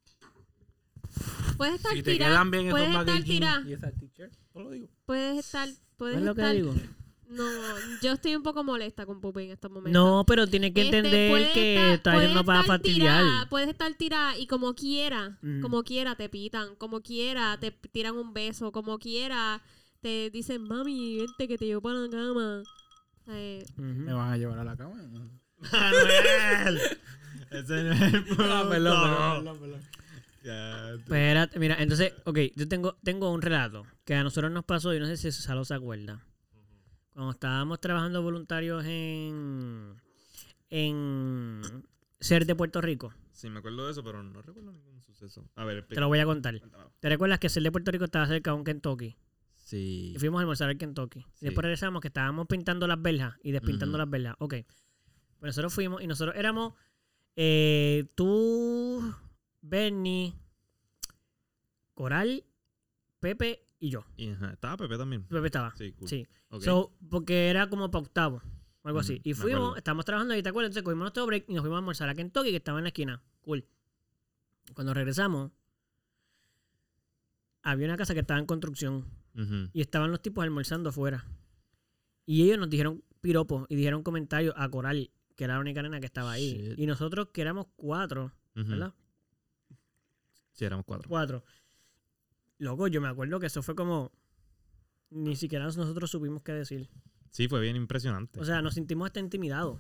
Puedes 1.58 1.76
estar 1.76 1.94
Si 1.94 2.04
te 2.04 2.14
tirada. 2.14 2.32
quedan 2.34 2.52
bien 2.52 2.66
esos 2.68 2.74
Puedes 2.80 2.90
estar 2.90 3.06
baggy 3.06 3.24
tirada. 3.24 3.56
jeans 3.64 3.70
y 3.70 3.74
esa 3.74 3.92
t-shirt, 3.92 4.34
te 4.54 4.60
lo 4.60 4.70
digo. 4.72 4.88
Puedes 5.06 5.38
estar. 5.46 5.70
Puedes 5.98 6.18
¿Ves 6.18 6.26
lo 6.26 6.36
que 6.36 6.42
estar. 6.42 6.56
digo? 6.56 6.74
No, 7.30 7.44
yo 8.02 8.14
estoy 8.14 8.36
un 8.38 8.44
poco 8.44 8.64
molesta 8.64 9.06
con 9.06 9.20
Pupi 9.20 9.44
en 9.44 9.52
estos 9.52 9.70
momentos. 9.70 9.92
No, 9.92 10.24
pero 10.26 10.48
tiene 10.48 10.72
que 10.74 10.84
Este, 10.84 10.98
entender 11.00 11.52
que 11.54 11.76
estar- 11.76 11.94
está 11.94 12.14
puedes 12.14 12.28
yendo 12.30 12.46
para 12.46 12.62
estar 12.62 12.78
fastidiar. 12.78 13.22
tirada, 13.24 13.50
puedes 13.50 13.68
estar 13.70 13.94
tirada 13.96 14.38
y 14.38 14.48
como 14.48 14.74
quiera, 14.76 15.38
Mm. 15.42 15.60
como 15.62 15.84
quiera 15.84 16.16
te 16.16 16.30
pitan, 16.30 16.76
como 16.78 17.02
quiera 17.02 17.58
te 17.60 17.72
tiran 17.72 18.16
un 18.16 18.34
beso, 18.34 18.72
como 18.72 18.98
quiera 18.98 19.62
te 20.02 20.30
dicen, 20.30 20.62
mami, 20.64 21.18
vente 21.18 21.48
que 21.50 21.58
te 21.58 21.66
llevo 21.66 21.82
para 21.82 21.96
la 22.00 22.10
cama. 22.10 22.64
Eh. 23.30 23.66
Me 23.76 24.14
van 24.14 24.32
a 24.32 24.38
llevar 24.38 24.60
a 24.60 24.64
la 24.64 24.78
cama. 24.78 24.96
¡Manuel! 25.60 26.80
Ese 27.52 27.84
no 27.84 27.92
es 27.94 28.02
el 28.14 28.24
punto. 28.24 28.38
Perdón, 28.44 28.70
perdón, 28.70 29.60
perdón, 29.60 29.82
Espérate, 30.48 31.60
mira, 31.60 31.76
entonces, 31.80 32.14
ok, 32.26 32.40
yo 32.56 32.68
tengo, 32.68 32.98
tengo 33.04 33.32
un 33.32 33.42
relato 33.42 33.86
que 34.06 34.16
a 34.16 34.24
nosotros 34.24 34.52
nos 34.52 34.66
pasó 34.66 34.94
y 34.94 35.00
no 35.00 35.06
sé 35.06 35.18
si 35.18 35.32
Salo 35.32 35.66
se 35.66 35.74
acuerda. 35.74 36.24
Cuando 37.12 37.32
estábamos 37.32 37.80
trabajando 37.80 38.22
voluntarios 38.22 38.86
en, 38.86 39.96
en 40.70 41.62
Ser 42.20 42.46
de 42.46 42.56
Puerto 42.56 42.82
Rico, 42.82 43.14
Sí, 43.38 43.52
me 43.52 43.60
acuerdo 43.60 43.86
de 43.86 43.92
eso, 43.92 44.04
pero 44.04 44.24
no 44.24 44.42
recuerdo 44.42 44.72
ningún 44.72 45.00
suceso. 45.04 45.48
A 45.54 45.64
ver, 45.64 45.86
te 45.86 46.00
lo 46.00 46.08
voy 46.08 46.18
a 46.18 46.26
contar. 46.26 46.60
¿Te 47.00 47.08
recuerdas 47.08 47.38
que 47.38 47.50
Ser 47.50 47.62
de 47.62 47.72
Puerto 47.72 47.92
Rico 47.92 48.06
estaba 48.06 48.26
cerca 48.26 48.50
de 48.50 48.58
un 48.58 48.64
Kentucky? 48.64 49.16
Sí. 49.54 50.14
Y 50.16 50.18
fuimos 50.18 50.40
a 50.40 50.42
almorzar 50.42 50.70
al 50.70 50.78
Kentucky. 50.80 51.20
Sí. 51.20 51.28
Y 51.42 51.46
después 51.46 51.62
regresamos 51.62 52.02
que 52.02 52.08
estábamos 52.08 52.48
pintando 52.48 52.88
las 52.88 53.00
verjas 53.00 53.36
y 53.44 53.52
despintando 53.52 54.00
las 54.00 54.10
verjas. 54.10 54.36
Ok. 54.40 54.56
Pues 55.40 55.50
nosotros 55.50 55.72
fuimos 55.72 56.02
y 56.02 56.08
nosotros 56.08 56.36
éramos 56.36 56.74
eh, 57.36 58.06
tú, 58.16 59.14
Bernie, 59.62 60.34
Coral, 61.94 62.44
Pepe 63.20 63.68
y 63.80 63.90
yo. 63.90 64.06
Y, 64.16 64.30
ajá, 64.30 64.54
estaba 64.54 64.78
Pepe 64.78 64.98
también. 64.98 65.24
Pepe 65.24 65.48
estaba. 65.48 65.76
Sí, 65.76 65.92
cool. 65.94 66.08
Sí. 66.08 66.28
So, 66.62 66.94
porque 67.10 67.50
era 67.50 67.70
como 67.70 67.92
para 67.92 68.04
octavo. 68.04 68.42
o 68.82 68.88
Algo 68.88 69.00
así. 69.00 69.20
Y 69.24 69.34
fuimos, 69.34 69.78
estábamos 69.78 70.06
trabajando 70.06 70.34
ahí, 70.34 70.44
¿te 70.44 70.50
acuerdas? 70.50 70.70
Entonces 70.70 70.84
cogimos 70.84 71.04
nuestro 71.04 71.26
break 71.26 71.46
y 71.50 71.54
nos 71.54 71.62
fuimos 71.62 71.78
a 71.78 71.80
almorzar 71.80 72.10
a 72.10 72.16
Kentucky, 72.16 72.52
que 72.52 72.58
estaba 72.58 72.80
en 72.80 72.84
la 72.84 72.90
esquina. 72.90 73.22
Cool. 73.42 73.66
Cuando 74.74 74.94
regresamos, 74.94 75.52
había 77.64 77.88
una 77.88 77.98
casa 77.98 78.14
que 78.14 78.22
estaba 78.22 78.40
en 78.40 78.46
construcción 78.46 79.06
y 79.72 79.82
estaban 79.82 80.10
los 80.10 80.22
tipos 80.22 80.44
almorzando 80.44 80.90
afuera. 80.90 81.26
Y 82.26 82.44
ellos 82.44 82.58
nos 82.58 82.70
dijeron 82.70 83.04
piropos 83.22 83.68
y 83.70 83.76
dijeron 83.76 84.02
comentarios 84.02 84.54
a 84.58 84.68
Coral, 84.70 85.12
que 85.36 85.44
era 85.44 85.54
la 85.56 85.60
única 85.60 85.82
nena 85.84 86.00
que 86.00 86.08
estaba 86.08 86.32
ahí. 86.32 86.54
Shit. 86.54 86.80
Y 86.80 86.86
nosotros, 86.88 87.30
que 87.32 87.42
éramos 87.42 87.68
cuatro. 87.76 88.34
¿verdad? 88.56 88.96
Sí, 90.58 90.66
éramos 90.66 90.86
cuatro. 90.86 91.08
Cuatro. 91.08 91.44
Loco, 92.58 92.88
yo 92.88 93.00
me 93.02 93.08
acuerdo 93.08 93.40
que 93.40 93.46
eso 93.46 93.62
fue 93.62 93.76
como. 93.76 94.12
Ni 95.10 95.36
siquiera 95.36 95.66
nosotros 95.66 96.10
supimos 96.10 96.42
qué 96.44 96.52
decir. 96.54 96.90
Sí, 97.30 97.48
fue 97.48 97.62
bien 97.62 97.76
impresionante. 97.76 98.40
O 98.40 98.46
sea, 98.46 98.62
nos 98.62 98.74
sentimos 98.74 99.06
hasta 99.06 99.20
intimidados. 99.20 99.80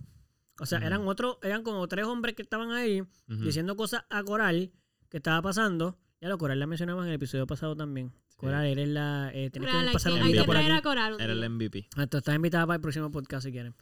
O 0.60 0.66
sea, 0.66 0.80
eran 0.80 1.08
otros, 1.08 1.38
eran 1.44 1.64
como 1.64 1.88
tres 1.88 2.06
hombres 2.06 2.36
que 2.36 2.42
estaban 2.42 2.72
ahí 2.72 3.04
diciendo 3.28 3.76
cosas 3.76 4.06
a 4.10 4.24
Coral, 4.24 4.72
que 5.10 5.18
estaba 5.18 5.42
pasando. 5.42 6.00
Ya 6.22 6.30
lo 6.30 6.38
Coral 6.38 6.60
la 6.60 6.68
mencionamos 6.68 7.04
en 7.04 7.10
el 7.10 7.16
episodio 7.16 7.46
pasado 7.48 7.76
también. 7.76 8.12
Coral, 8.38 8.66
eres 8.68 8.88
la. 8.90 9.32
Eh, 9.34 9.50
Coral, 9.52 9.72
que 9.72 9.78
hay 9.88 9.94
pasar 9.94 10.14
que- 10.14 10.20
hay 10.22 10.32
que 10.34 10.44
por 10.44 10.56
traer 10.56 10.72
aquí. 10.72 10.80
a 10.80 10.82
Coral 10.84 11.18
Era 11.20 11.34
el 11.34 11.44
MVP. 11.50 11.90
Estás 11.98 12.36
invitada 12.36 12.66
para 12.68 12.76
el 12.76 12.82
próximo 12.82 13.10
podcast 13.12 13.46
si 13.46 13.52
quieren. 13.52 13.76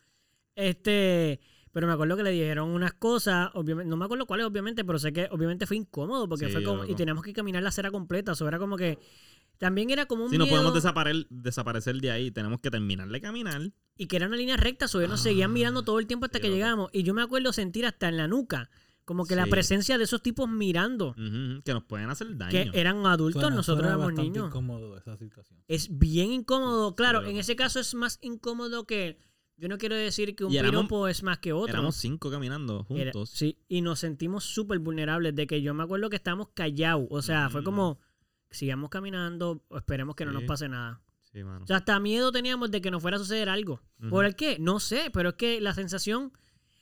Este, 0.56 1.42
pero 1.76 1.88
me 1.88 1.94
acuerdo 1.94 2.16
que 2.16 2.24
le 2.24 2.32
dijeron 2.32 2.70
unas 2.70 2.94
cosas, 2.94 3.50
obviamente, 3.54 3.90
no 3.90 3.98
me 3.98 4.06
acuerdo 4.06 4.26
cuáles, 4.26 4.46
obviamente, 4.46 4.86
pero 4.86 4.98
sé 4.98 5.12
que 5.12 5.28
obviamente 5.30 5.68
fue 5.68 5.76
incómodo 5.76 6.30
porque 6.30 6.46
Sí, 6.46 6.54
fue 6.54 6.64
como, 6.64 6.84
loco. 6.84 6.92
y 6.94 6.96
teníamos 6.96 7.22
que 7.22 7.34
caminar 7.34 7.62
la 7.64 7.68
acera 7.68 7.92
completa, 7.92 8.32
eso 8.32 8.48
era 8.48 8.58
como 8.60 8.78
que, 8.78 8.98
también 9.58 9.90
era 9.90 10.06
como 10.06 10.24
un 10.24 10.30
Si 10.32 10.38
no 10.38 10.46
miedo, 10.46 10.58
podemos 10.58 10.74
desapare- 10.84 11.28
desaparecer 11.30 11.98
de 11.98 12.12
ahí, 12.12 12.32
tenemos 12.32 12.62
que 12.62 12.72
terminar 12.72 13.10
de 13.10 13.20
caminar. 13.20 13.62
y 13.98 14.08
que 14.08 14.16
era 14.16 14.28
una 14.28 14.38
línea 14.38 14.56
recta, 14.56 14.88
so 14.88 15.00
ellos 15.00 15.10
nos 15.12 15.22
seguían 15.22 15.52
mirando 15.52 15.84
todo 15.84 16.00
el 16.00 16.08
tiempo 16.08 16.26
hasta 16.26 16.38
sí, 16.38 16.44
que 16.44 16.48
loco. 16.48 16.56
llegamos, 16.56 16.90
y 16.94 17.04
yo 17.04 17.14
me 17.14 17.22
acuerdo 17.22 17.52
sentir 17.52 17.86
hasta 17.86 18.08
en 18.08 18.16
la 18.18 18.28
nuca, 18.30 18.70
como 19.04 19.26
que 19.26 19.36
la 19.36 19.44
Sí. 19.44 19.52
presencia 19.52 19.98
de 19.98 20.06
esos 20.06 20.22
tipos 20.22 20.50
mirando, 20.50 21.14
que 21.66 21.74
nos 21.74 21.84
pueden 21.84 22.10
hacer 22.10 22.38
daño. 22.38 22.52
que 22.72 22.80
eran 22.80 23.06
adultos, 23.06 23.42
Suena- 23.42 23.56
nosotros 23.58 23.86
suena 23.86 24.02
éramos 24.04 24.14
niños. 24.24 24.48
incómodo 24.48 24.98
esa 24.98 25.18
situación. 25.18 25.60
Es 25.68 25.98
bien 26.00 26.32
incómodo, 26.32 26.96
claro, 26.96 27.24
en 27.26 27.36
ese 27.38 27.58
caso 27.58 27.82
es 27.82 27.94
más 27.96 28.18
incómodo 28.22 28.86
que, 28.86 29.18
yo 29.58 29.68
no 29.70 29.78
quiero 29.78 29.96
decir 29.96 30.36
que 30.36 30.44
un 30.46 30.54
éramos- 30.54 30.82
piropo 30.88 31.08
es 31.08 31.24
más 31.24 31.40
que 31.40 31.54
otro. 31.54 31.70
Éramos 31.74 31.96
cinco 31.96 32.30
caminando 32.30 32.86
Era- 32.90 33.12
juntos. 33.12 33.30
sí, 33.30 33.58
y 33.68 33.82
nos 33.82 34.00
sentimos 34.00 34.44
súper 34.44 34.80
vulnerables 34.80 35.36
de 35.36 35.48
que 35.48 35.62
yo 35.62 35.74
me 35.74 35.84
acuerdo 35.84 36.10
que 36.10 36.18
estábamos 36.18 36.50
callados. 36.54 37.08
O 37.10 37.22
sea, 37.22 37.50
fue 37.50 37.62
Ujú. 37.62 37.66
como, 37.66 38.00
sigamos 38.52 38.90
caminando, 38.90 39.64
esperemos 39.76 40.16
que 40.16 40.26
no 40.26 40.32
nos 40.32 40.44
pase 40.44 40.68
nada. 40.70 41.02
Sí, 41.32 41.44
mano. 41.44 41.64
O 41.64 41.68
sea, 41.68 41.78
hasta 41.78 42.00
miedo 42.00 42.32
teníamos 42.32 42.72
de 42.72 42.80
que 42.82 42.92
nos 42.92 43.02
fuera 43.02 43.18
a 43.18 43.20
suceder 43.20 43.50
algo. 43.50 43.82
Ujú. 44.00 44.10
¿Por 44.10 44.26
el 44.26 44.36
qué? 44.36 44.58
No 44.60 44.80
sé, 44.80 45.10
pero 45.14 45.30
es 45.30 45.36
que 45.36 45.60
la 45.60 45.74
sensación, 45.74 46.32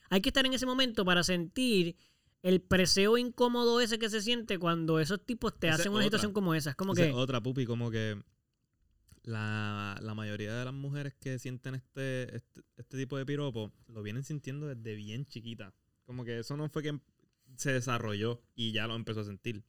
hay 0.09 0.21
que 0.21 0.29
estar 0.29 0.45
en 0.45 0.53
ese 0.53 0.65
momento 0.67 1.03
para 1.05 1.23
sentir 1.23 1.95
el 2.43 2.61
preseo 2.61 3.17
incómodo 3.17 3.79
ese 3.81 3.97
que 3.97 4.09
se 4.09 4.21
siente 4.21 4.59
cuando 4.59 4.99
esos 4.99 5.25
tipos 5.25 5.57
te 5.57 5.69
hacen 5.69 5.87
una 5.91 5.99
otra. 5.99 6.05
situación 6.05 6.33
como 6.33 6.53
esa. 6.53 6.71
Es 6.71 6.75
como 6.75 6.93
que... 6.93 7.11
otra, 7.13 7.41
Pupi, 7.41 7.65
como 7.65 7.89
que 7.89 8.21
la, 9.23 9.97
la 10.01 10.13
mayoría 10.13 10.53
de 10.53 10.65
las 10.65 10.73
mujeres 10.73 11.13
que 11.15 11.39
sienten 11.39 11.75
este, 11.75 12.35
este, 12.35 12.61
este 12.77 12.97
tipo 12.97 13.17
de 13.17 13.25
piropo 13.25 13.71
lo 13.87 14.03
vienen 14.03 14.23
sintiendo 14.23 14.67
desde 14.67 14.95
bien 14.95 15.25
chiquita. 15.25 15.73
Como 16.05 16.25
que 16.25 16.39
eso 16.39 16.57
no 16.57 16.69
fue 16.69 16.83
que 16.83 16.99
se 17.55 17.71
desarrolló 17.71 18.41
y 18.55 18.71
ya 18.71 18.87
lo 18.87 18.95
empezó 18.95 19.21
a 19.21 19.25
sentir. 19.25 19.63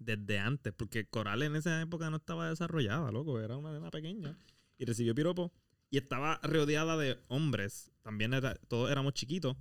Desde 0.00 0.40
antes, 0.40 0.72
porque 0.72 1.06
Coral 1.06 1.42
en 1.42 1.54
esa 1.54 1.80
época 1.80 2.10
no 2.10 2.16
estaba 2.16 2.48
desarrollada, 2.48 3.12
loco. 3.12 3.40
Era 3.40 3.56
una 3.56 3.72
nena 3.72 3.90
pequeña 3.90 4.36
y 4.76 4.84
recibió 4.84 5.14
piropo 5.14 5.52
y 5.88 5.98
estaba 5.98 6.40
rodeada 6.42 6.96
de 6.96 7.18
hombres. 7.28 7.92
También 8.02 8.34
era, 8.34 8.56
todos 8.68 8.90
éramos 8.90 9.14
chiquitos. 9.14 9.56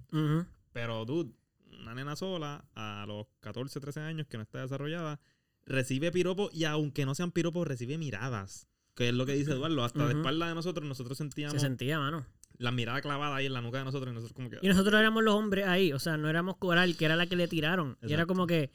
Pero, 0.72 1.06
dude, 1.06 1.32
una 1.80 1.94
nena 1.94 2.16
sola 2.16 2.66
a 2.74 3.06
los 3.08 3.28
14, 3.42 3.80
13 3.80 4.00
años 4.00 4.28
que 4.28 4.38
no 4.38 4.44
está 4.44 4.62
desarrollada, 4.62 5.20
recibe 5.66 6.12
piropos 6.12 6.52
y 6.54 6.66
aunque 6.66 7.06
no 7.06 7.14
sean 7.14 7.32
piropos, 7.32 7.68
recibe 7.68 8.00
miradas. 8.00 8.68
Que 8.96 9.10
es 9.10 9.14
lo 9.14 9.26
que 9.26 9.34
dice 9.34 9.52
Eduardo. 9.52 9.84
Hasta 9.84 10.00
de 10.08 10.12
Ujú. 10.14 10.18
espalda 10.20 10.48
de 10.48 10.56
nosotros, 10.56 10.88
nosotros 10.88 11.18
Se 11.18 11.24
sentíamos 11.24 11.62
sentía, 11.62 12.00
mano. 12.00 12.26
la 12.58 12.72
mirada 12.72 13.02
clavada 13.02 13.36
ahí 13.36 13.48
en 13.48 13.54
la 13.54 13.62
nuca 13.62 13.80
de 13.80 13.86
nosotros 13.86 14.12
y 14.12 14.16
nosotros 14.16 14.34
como 14.36 14.50
que... 14.50 14.60
Y 14.62 14.68
nosotros 14.68 15.00
éramos 15.00 15.24
los 15.24 15.34
hombres 15.34 15.66
ahí, 15.68 15.92
o 15.94 16.00
sea, 16.00 16.18
no 16.18 16.30
éramos 16.30 16.58
Coral, 16.58 16.96
que 16.96 17.06
era 17.06 17.16
la 17.16 17.26
que 17.26 17.36
le 17.36 17.48
tiraron. 17.48 17.98
Y 18.04 18.14
era 18.14 18.26
como 18.28 18.46
que, 18.46 18.70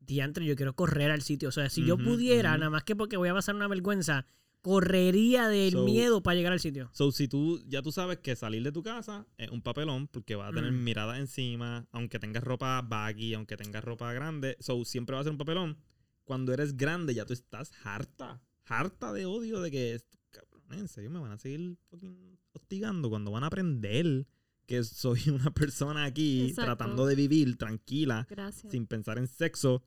diantre, 0.00 0.46
yo 0.46 0.56
quiero 0.56 0.74
correr 0.74 1.10
al 1.10 1.20
sitio. 1.22 1.50
O 1.50 1.52
sea, 1.52 1.68
si 1.68 1.84
yo 1.84 1.98
pudiera, 1.98 2.56
nada 2.56 2.70
más 2.70 2.84
que 2.84 2.96
porque 2.96 3.16
voy 3.18 3.28
a 3.28 3.34
pasar 3.34 3.54
una 3.54 3.68
vergüenza, 3.68 4.26
correría 4.62 5.48
del 5.48 5.72
So- 5.72 5.84
miedo 5.84 6.22
para 6.22 6.36
llegar 6.36 6.52
al 6.52 6.60
sitio. 6.60 6.88
So, 6.92 7.12
si 7.12 7.28
tú 7.28 7.62
ya 7.66 7.82
tú 7.82 7.92
sabes 7.92 8.18
que 8.18 8.34
salir 8.36 8.62
de 8.62 8.72
tu 8.72 8.82
casa 8.82 9.26
es 9.36 9.50
un 9.50 9.60
papelón 9.60 10.06
porque 10.08 10.36
vas 10.36 10.50
a 10.50 10.54
tener 10.54 10.72
Mm. 10.72 10.84
miradas 10.84 11.18
encima, 11.18 11.86
aunque 11.92 12.18
tengas 12.18 12.42
ropa 12.44 12.80
baggy, 12.80 13.34
aunque 13.34 13.56
tengas 13.56 13.84
ropa 13.84 14.12
grande, 14.12 14.56
so 14.60 14.84
siempre 14.84 15.14
va 15.14 15.20
a 15.20 15.24
ser 15.24 15.32
un 15.32 15.38
papelón. 15.38 15.76
Cuando 16.24 16.52
eres 16.54 16.76
grande 16.76 17.12
ya 17.12 17.26
tú 17.26 17.32
estás 17.32 17.72
harta, 17.84 18.40
harta 18.66 19.12
de 19.12 19.26
odio 19.26 19.60
de 19.60 19.70
que 19.70 19.94
estos 19.94 20.18
cabrones 20.30 20.78
en 20.80 20.88
serio 20.88 21.10
me 21.10 21.18
van 21.20 21.32
a 21.32 21.38
seguir 21.38 21.76
fucking 21.90 22.38
hostigando 22.52 23.08
cuando 23.10 23.30
van 23.30 23.44
a 23.44 23.48
aprender 23.48 24.26
que 24.66 24.82
soy 24.84 25.20
una 25.30 25.50
persona 25.52 26.04
aquí 26.04 26.48
Exacto. 26.48 26.64
tratando 26.76 27.06
de 27.06 27.14
vivir 27.16 27.56
tranquila, 27.58 28.26
Gracias. 28.30 28.70
sin 28.72 28.86
pensar 28.86 29.18
en 29.18 29.26
sexo. 29.26 29.82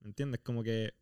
¿Me 0.00 0.08
entiendes? 0.08 0.40
Como 0.42 0.62
que 0.62 0.94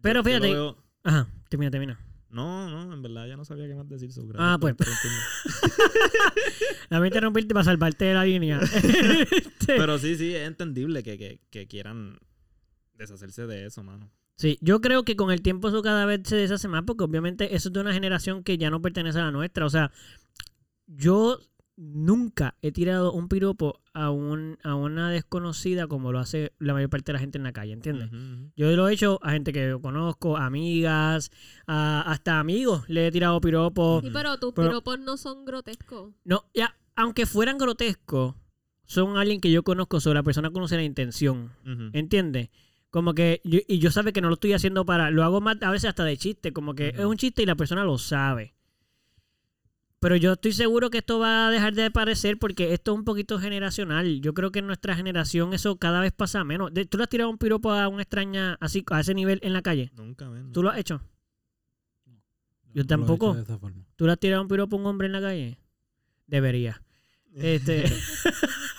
Pero 0.00 0.20
yo 0.20 0.24
fíjate- 0.24 0.52
veo- 0.52 0.76
Ajá, 1.02 1.28
termina, 1.48 1.70
termina. 1.70 2.00
no, 2.30 2.68
no, 2.70 2.92
en 2.92 3.02
verdad 3.02 3.26
ya 3.28 3.36
no 3.36 3.44
sabía 3.44 3.66
qué 3.66 3.74
más 3.74 3.88
decir. 3.88 4.12
so, 4.12 4.26
gracias 4.26 4.42
Ah, 4.46 4.58
pues. 4.60 4.72
interrumpirme. 4.72 5.18
A 6.90 7.00
mí 7.00 7.06
interrumpirte 7.08 7.54
para 7.54 7.64
salvarte 7.64 8.04
de 8.06 8.14
la 8.14 8.24
línea. 8.24 8.60
Este, 9.30 9.76
Pero 9.76 9.98
sí, 9.98 10.16
sí, 10.16 10.34
es 10.34 10.46
entendible 10.46 11.02
que, 11.02 11.16
que, 11.16 11.40
que 11.50 11.66
quieran 11.66 12.18
deshacerse 12.94 13.46
de 13.46 13.66
eso, 13.66 13.82
mano. 13.82 14.10
Sí, 14.36 14.58
yo 14.60 14.80
creo 14.80 15.04
que 15.04 15.14
con 15.16 15.30
el 15.30 15.42
tiempo 15.42 15.68
eso 15.68 15.80
cada 15.82 16.06
vez 16.06 16.20
se 16.24 16.36
deshace 16.36 16.66
más 16.68 16.82
porque 16.84 17.04
obviamente 17.04 17.54
eso 17.54 17.68
es 17.68 17.72
de 17.72 17.80
una 17.80 17.92
generación 17.92 18.42
que 18.42 18.58
ya 18.58 18.68
no 18.70 18.82
pertenece 18.82 19.18
a 19.20 19.24
la 19.24 19.30
nuestra. 19.30 19.64
O 19.66 19.70
sea, 19.70 19.92
yo 20.86 21.38
nunca 21.76 22.56
he 22.62 22.70
tirado 22.70 23.12
un 23.12 23.28
piropo 23.28 23.80
a, 23.94 24.10
un, 24.10 24.58
a 24.62 24.74
una 24.76 25.10
desconocida 25.10 25.86
como 25.88 26.12
lo 26.12 26.20
hace 26.20 26.52
la 26.58 26.72
mayor 26.72 26.88
parte 26.90 27.06
de 27.06 27.12
la 27.14 27.18
gente 27.18 27.38
en 27.38 27.44
la 27.44 27.52
calle, 27.52 27.72
¿entiendes? 27.72 28.10
Yo 28.56 28.70
lo 28.76 28.88
he 28.88 28.94
hecho 28.94 29.18
a 29.22 29.32
gente 29.32 29.52
que 29.52 29.68
yo 29.68 29.80
conozco, 29.80 30.36
amigas, 30.36 31.30
a- 31.66 32.02
hasta 32.02 32.38
amigos 32.38 32.88
le 32.88 33.06
he 33.08 33.10
tirado 33.12 33.40
piropos. 33.40 34.04
Sí, 34.04 34.10
pero 34.12 34.38
tus 34.38 34.52
Pero- 34.52 34.68
piropos 34.68 34.98
no 35.00 35.16
son 35.16 35.44
grotescos. 35.44 36.12
No, 36.24 36.44
ya, 36.54 36.76
aunque 36.96 37.26
fueran 37.26 37.58
grotescos, 37.58 38.34
son 38.86 39.16
alguien 39.16 39.40
que 39.40 39.50
yo 39.50 39.62
conozco, 39.64 39.98
sobre 40.00 40.18
la 40.18 40.22
persona 40.22 40.50
conoce 40.50 40.76
la 40.76 40.84
intención. 40.84 41.50
Ujú. 41.64 41.90
¿Entiendes? 41.92 42.50
Como 42.94 43.12
que, 43.12 43.40
yo- 43.42 43.58
y 43.66 43.80
yo 43.80 43.90
sabe 43.90 44.12
que 44.12 44.20
no 44.20 44.28
lo 44.28 44.34
estoy 44.34 44.52
haciendo 44.52 44.86
para, 44.86 45.10
lo 45.10 45.24
hago 45.24 45.40
más 45.40 45.56
a 45.62 45.70
veces 45.72 45.88
hasta 45.88 46.04
de 46.04 46.16
chiste, 46.16 46.52
como 46.52 46.76
que 46.76 46.90
es 46.90 47.04
un 47.04 47.16
chiste 47.16 47.42
y 47.42 47.46
la 47.46 47.56
persona 47.56 47.82
lo 47.82 47.98
sabe. 47.98 48.54
Pero 49.98 50.14
yo 50.14 50.34
estoy 50.34 50.52
seguro 50.52 50.90
que 50.90 50.98
esto 50.98 51.18
va 51.18 51.48
a 51.48 51.50
dejar 51.50 51.74
de 51.74 51.86
aparecer 51.86 52.38
porque 52.38 52.72
esto 52.72 52.92
es 52.92 52.98
un 52.98 53.04
poquito 53.04 53.40
generacional. 53.40 54.20
Yo 54.20 54.32
creo 54.32 54.52
que 54.52 54.60
en 54.60 54.68
nuestra 54.68 54.94
generación 54.94 55.54
eso 55.54 55.76
cada 55.76 56.00
vez 56.00 56.12
pasa 56.12 56.44
menos. 56.44 56.70
¿Tú 56.88 56.96
le 56.96 57.02
has 57.02 57.10
tirado 57.10 57.30
un 57.30 57.38
piropo 57.38 57.72
a 57.72 57.88
una 57.88 58.02
extraña 58.02 58.56
así, 58.60 58.84
a 58.92 59.00
ese 59.00 59.12
nivel 59.12 59.40
en 59.42 59.54
la 59.54 59.62
calle? 59.62 59.90
Nunca, 59.96 60.28
men. 60.30 60.52
¿Tú 60.52 60.62
lo 60.62 60.70
has 60.70 60.78
hecho? 60.78 61.00
Yo 62.06 62.12
No 62.74 62.74
lo 62.74 62.82
he 62.82 62.84
tampoco. 62.84 63.26
hecho 63.30 63.36
de 63.38 63.42
esa 63.42 63.58
forma. 63.58 63.84
¿Tú 63.96 64.06
le 64.06 64.12
has 64.12 64.20
tirado 64.20 64.40
un 64.40 64.46
piropo 64.46 64.76
a 64.76 64.78
un 64.78 64.86
hombre 64.86 65.06
en 65.08 65.12
la 65.14 65.20
calle? 65.20 65.58
Debería. 66.28 66.80
Este. 67.34 67.86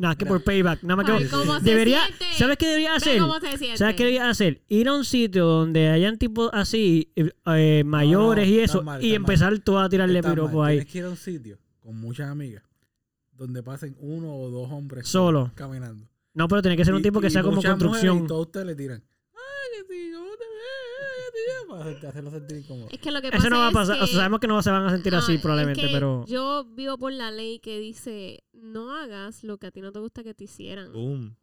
Nada, 0.00 0.16
que 0.16 0.24
por 0.24 0.42
payback. 0.42 0.82
Nada 0.82 0.96
más 0.96 1.04
que 1.04 1.12
Ay, 1.12 1.26
¿cómo 1.28 1.58
se 1.58 1.64
Debería. 1.64 2.06
siente? 2.06 2.24
¿Sabes 2.38 2.56
qué 2.56 2.66
debería 2.68 2.94
hacer? 2.94 3.18
cómo 3.18 3.38
se 3.38 3.58
siente. 3.58 3.76
¿Sabes 3.76 3.96
qué 3.96 4.02
debería 4.04 4.30
hacer? 4.30 4.62
Ir 4.68 4.88
a 4.88 4.94
un 4.94 5.04
sitio 5.04 5.44
donde 5.44 5.88
hayan 5.90 6.16
tipos 6.16 6.48
así, 6.54 7.12
eh, 7.16 7.30
eh, 7.54 7.82
mayores 7.84 8.48
y 8.48 8.60
eso, 8.60 8.82
mal, 8.82 9.04
y 9.04 9.14
empezar 9.14 9.58
tú 9.58 9.76
a 9.76 9.90
tirarle 9.90 10.22
piropos 10.22 10.66
ahí. 10.66 10.76
Tienes 10.78 10.92
que 10.92 10.98
ir 11.00 11.04
a 11.04 11.10
un 11.10 11.16
sitio 11.18 11.58
con 11.80 11.96
muchas 12.00 12.30
amigas 12.30 12.62
donde 13.32 13.62
pasen 13.62 13.94
uno 14.00 14.34
o 14.34 14.48
dos 14.48 14.70
hombres 14.70 15.06
Solo. 15.06 15.52
caminando. 15.54 16.08
No, 16.32 16.48
pero 16.48 16.62
tiene 16.62 16.78
que 16.78 16.84
ser 16.86 16.94
un 16.94 17.00
Y- 17.00 17.02
tipo 17.02 17.20
que 17.20 17.26
y 17.26 17.30
sea 17.30 17.42
como 17.42 17.60
construcción. 17.62 18.24
Y 18.24 18.26
todos 18.26 18.46
ustedes 18.46 18.66
le 18.66 18.74
tiran. 18.76 19.04
Ay, 19.34 19.82
que 19.86 19.94
sí, 19.94 20.12
¿cómo 20.14 20.29
te 22.00 22.06
hacerlo 22.06 22.30
sentir 22.30 22.56
incómodo. 22.58 22.88
Es 22.90 22.98
que 23.00 23.10
lo 23.10 23.20
que 23.22 23.30
pasa 23.30 23.42
Eso 23.46 23.50
no 23.50 23.58
va 23.58 23.66
a 23.66 23.68
es 23.68 23.74
pasar. 23.74 23.96
que- 23.98 24.04
O 24.04 24.06
sea, 24.06 24.16
sabemos 24.16 24.40
que 24.40 24.46
no 24.46 24.62
se 24.62 24.70
van 24.70 24.84
a 24.86 24.90
sentir 24.90 25.14
Ah, 25.14 25.18
así 25.18 25.34
es 25.34 25.40
probablemente, 25.40 25.82
que 25.82 25.92
pero. 25.92 26.24
Yo 26.26 26.64
vivo 26.64 26.98
por 26.98 27.12
la 27.12 27.30
ley 27.30 27.58
que 27.60 27.78
dice: 27.78 28.44
no 28.52 28.94
hagas 28.96 29.42
lo 29.44 29.58
que 29.58 29.66
a 29.66 29.70
ti 29.70 29.80
no 29.80 29.92
te 29.92 29.98
gusta 29.98 30.22
que 30.22 30.34
te 30.34 30.44
hicieran. 30.44 30.92
Boom. 30.92 31.36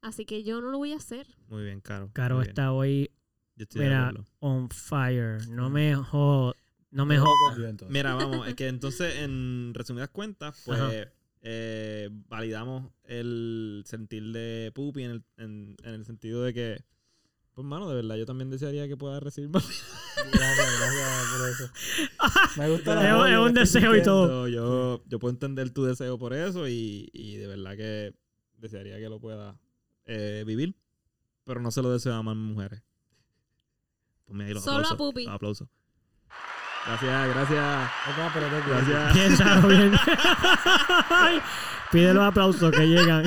Así 0.00 0.24
que 0.26 0.42
yo 0.44 0.60
no 0.60 0.70
lo 0.70 0.78
voy 0.78 0.92
a 0.92 0.96
hacer. 0.96 1.26
Muy 1.48 1.64
bien, 1.64 1.80
Caro. 1.80 2.10
Caro 2.12 2.38
bien. 2.38 2.48
está 2.50 2.72
hoy 2.72 3.10
Yo 3.56 3.62
estoy 3.62 3.82
de 3.82 3.88
mira, 3.88 4.12
on 4.40 4.68
fire. 4.68 5.48
No 5.48 5.70
me 5.70 5.94
jod... 5.96 6.54
No 6.90 7.06
me 7.06 7.16
Todo 7.16 7.24
jod... 7.26 7.50
volvió, 7.52 7.68
entonces. 7.68 7.92
Mira, 7.92 8.14
vamos, 8.14 8.46
es 8.48 8.54
que 8.54 8.68
entonces, 8.68 9.16
en 9.20 9.72
resumidas 9.74 10.10
cuentas, 10.10 10.60
pues 10.66 10.78
Ajá. 10.78 10.90
eh, 11.40 12.10
validamos 12.28 12.92
el 13.04 13.82
sentir 13.86 14.30
de 14.32 14.70
Pupi 14.74 15.04
en 15.04 15.10
el, 15.10 15.24
en, 15.38 15.76
en 15.84 15.94
el 15.94 16.04
sentido 16.04 16.42
de 16.42 16.52
que, 16.54 16.84
pues, 17.54 17.66
mano, 17.66 17.88
de 17.88 17.94
verdad, 17.96 18.16
yo 18.16 18.26
también 18.26 18.50
desearía 18.50 18.88
que 18.88 18.96
pueda 18.96 19.20
recibir 19.20 19.50
más. 19.50 19.64
Gracias, 20.32 20.78
gracias 20.78 21.26
por 21.32 21.48
eso. 21.48 21.70
Me 22.60 22.70
gusta 22.70 22.94
Es 22.94 23.02
la 23.04 23.16
un- 23.16 23.22
odio 23.22 23.40
es 23.42 23.48
un 23.48 23.54
deseo 23.54 23.96
y 23.96 24.02
todo. 24.02 24.48
Yo, 24.48 25.02
yo 25.06 25.18
puedo 25.18 25.32
entender 25.32 25.70
tu 25.70 25.84
deseo 25.84 26.18
por 26.18 26.32
eso 26.32 26.66
y, 26.68 27.08
y 27.12 27.36
de 27.36 27.46
verdad 27.46 27.76
que 27.76 28.14
desearía 28.58 28.96
que 28.98 29.08
lo 29.08 29.20
pueda 29.20 29.58
eh, 30.06 30.44
vivir, 30.46 30.74
pero 31.44 31.60
no 31.60 31.70
se 31.70 31.82
lo 31.82 31.90
deseo 31.92 32.14
a 32.14 32.22
más 32.22 32.36
mujeres. 32.36 32.82
Ahí 34.40 34.54
los 34.54 34.64
Solo 34.64 34.76
a 34.76 34.80
aplausos, 34.80 34.96
Pupi. 34.96 35.24
los 35.26 35.34
aplausos. 35.34 35.68
Gracias, 36.86 37.28
gracias. 37.28 37.90
Ok, 38.08 38.32
pero 38.34 38.46
te 38.48 38.70
Gracias. 38.70 39.68
Bien. 39.68 39.92
Ay, 41.10 41.40
Pide 41.92 42.14
los 42.14 42.24
aplausos 42.24 42.70
que 42.72 42.86
llegan. 42.86 43.24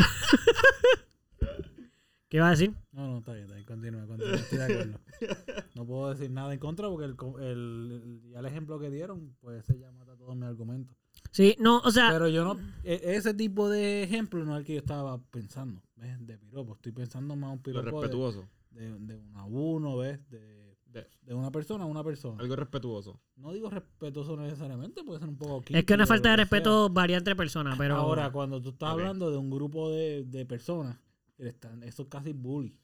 ¿Qué 2.30 2.40
vas 2.40 2.48
a 2.48 2.52
decir? 2.52 2.74
No, 2.98 3.08
no, 3.08 3.18
está 3.20 3.32
bien, 3.34 3.44
está 3.46 3.54
bien. 3.56 3.66
Continúa, 3.68 4.08
continúa. 4.08 4.36
Estoy 4.36 4.58
de 4.58 4.64
acuerdo. 4.64 5.00
No 5.76 5.86
puedo 5.86 6.10
decir 6.10 6.32
nada 6.32 6.52
en 6.52 6.60
contra 6.60 6.90
porque 6.90 7.06
el, 7.06 7.16
co- 7.16 7.38
el, 7.40 8.02
el- 8.26 8.32
ya 8.32 8.40
el 8.40 8.46
ejemplo 8.48 8.80
que 8.80 8.90
dieron, 8.90 9.36
pues 9.40 9.60
ese 9.64 9.78
ya 9.80 9.92
mata 9.92 10.16
todo 10.18 10.34
mi 10.34 10.46
argumento. 10.48 10.96
Sí, 11.32 11.56
no, 11.60 11.78
o 11.86 11.92
sea, 11.92 12.10
Pero 12.12 12.28
yo 12.30 12.44
no. 12.44 12.60
e- 12.84 13.00
Ese 13.16 13.36
tipo 13.36 13.70
de 13.70 14.02
ejemplo 14.02 14.44
no 14.44 14.56
es 14.56 14.62
el 14.62 14.66
que 14.66 14.74
yo 14.74 14.80
estaba 14.80 15.20
pensando. 15.30 15.84
¿Ves? 15.96 16.26
De 16.26 16.38
piropo. 16.40 16.74
Estoy 16.74 16.92
pensando 16.94 17.36
más 17.36 17.52
un 17.52 17.58
Lo 17.58 17.62
piropo 17.64 17.86
de, 17.86 17.92
respetuoso. 18.08 18.48
de, 18.72 18.98
de 19.00 19.16
uno 19.16 19.40
a 19.40 19.46
uno, 19.46 19.98
¿ves? 19.98 20.28
De, 20.32 20.76
De- 20.88 21.08
de 21.22 21.34
una 21.36 21.52
persona 21.52 21.84
a 21.84 21.88
una 21.88 22.04
persona. 22.04 22.42
algo 22.42 22.56
respetuoso. 22.56 23.20
No 23.36 23.54
digo 23.54 23.70
respetuoso 23.70 24.36
necesariamente, 24.38 25.04
puede 25.04 25.20
ser 25.20 25.30
un 25.30 25.38
poco. 25.38 25.64
es 25.70 25.86
que 25.86 25.94
una 25.94 26.08
falta 26.08 26.32
de 26.32 26.38
lo 26.38 26.44
que 26.44 26.50
sea. 26.50 26.58
respeto 26.58 26.90
varía 26.90 27.18
entre 27.18 27.36
personas, 27.36 27.78
pero... 27.78 27.96
Ahora, 27.98 28.32
cuando 28.32 28.60
tú 28.60 28.70
estás 28.70 28.90
hablando 28.90 29.30
de 29.30 29.38
un 29.38 29.52
grupo 29.52 29.92
de, 29.92 30.24
de 30.24 30.46
personas, 30.48 30.98
están, 31.38 31.84
eso 31.84 32.02
es 32.04 32.10
casi 32.10 32.34
bully. 32.34 32.76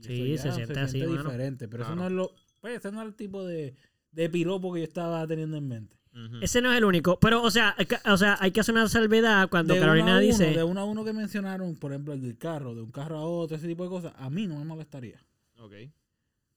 Y 0.00 0.04
Sí, 0.04 0.32
eso 0.34 0.48
se 0.48 0.54
siente 0.54 0.80
así, 0.80 0.98
mano. 1.00 1.22
diferente. 1.24 1.68
Pero 1.68 1.82
eso 1.84 1.92
Claro. 1.94 2.02
no 2.02 2.06
es 2.08 2.12
lo. 2.30 2.34
Pues 2.60 2.76
ese 2.78 2.92
no 2.92 3.00
es 3.02 3.08
el 3.08 3.14
tipo 3.14 3.44
de, 3.44 3.74
de 4.10 4.28
piropo 4.30 4.72
que 4.72 4.80
yo 4.80 4.84
estaba 4.84 5.26
teniendo 5.26 5.56
en 5.56 5.68
mente. 5.68 5.96
Ese 6.42 6.60
no 6.60 6.70
es 6.70 6.76
el 6.78 6.84
único. 6.84 7.18
Pero, 7.20 7.42
o 7.42 7.50
sea, 7.50 7.74
hay 7.78 7.86
que- 7.86 7.96
o 8.04 8.16
sea, 8.18 8.36
hay 8.38 8.50
que 8.50 8.60
hacer 8.60 8.74
una 8.74 8.86
salvedad 8.88 9.48
cuando 9.48 9.72
de 9.72 9.80
Carolina 9.80 10.10
uno, 10.12 10.18
dice... 10.18 10.50
De 10.50 10.62
uno 10.62 10.80
a 10.82 10.84
uno 10.84 11.04
que 11.06 11.14
mencionaron, 11.14 11.74
por 11.76 11.90
ejemplo, 11.92 12.12
el 12.12 12.20
del 12.20 12.36
carro, 12.36 12.74
de 12.74 12.82
un 12.82 12.90
carro 12.90 13.16
a 13.16 13.22
otro, 13.24 13.56
ese 13.56 13.66
tipo 13.66 13.84
de 13.84 13.88
cosas, 13.88 14.12
a 14.18 14.28
mí 14.28 14.46
no 14.46 14.58
me 14.58 14.64
molestaría. 14.66 15.24
Ok. 15.58 15.72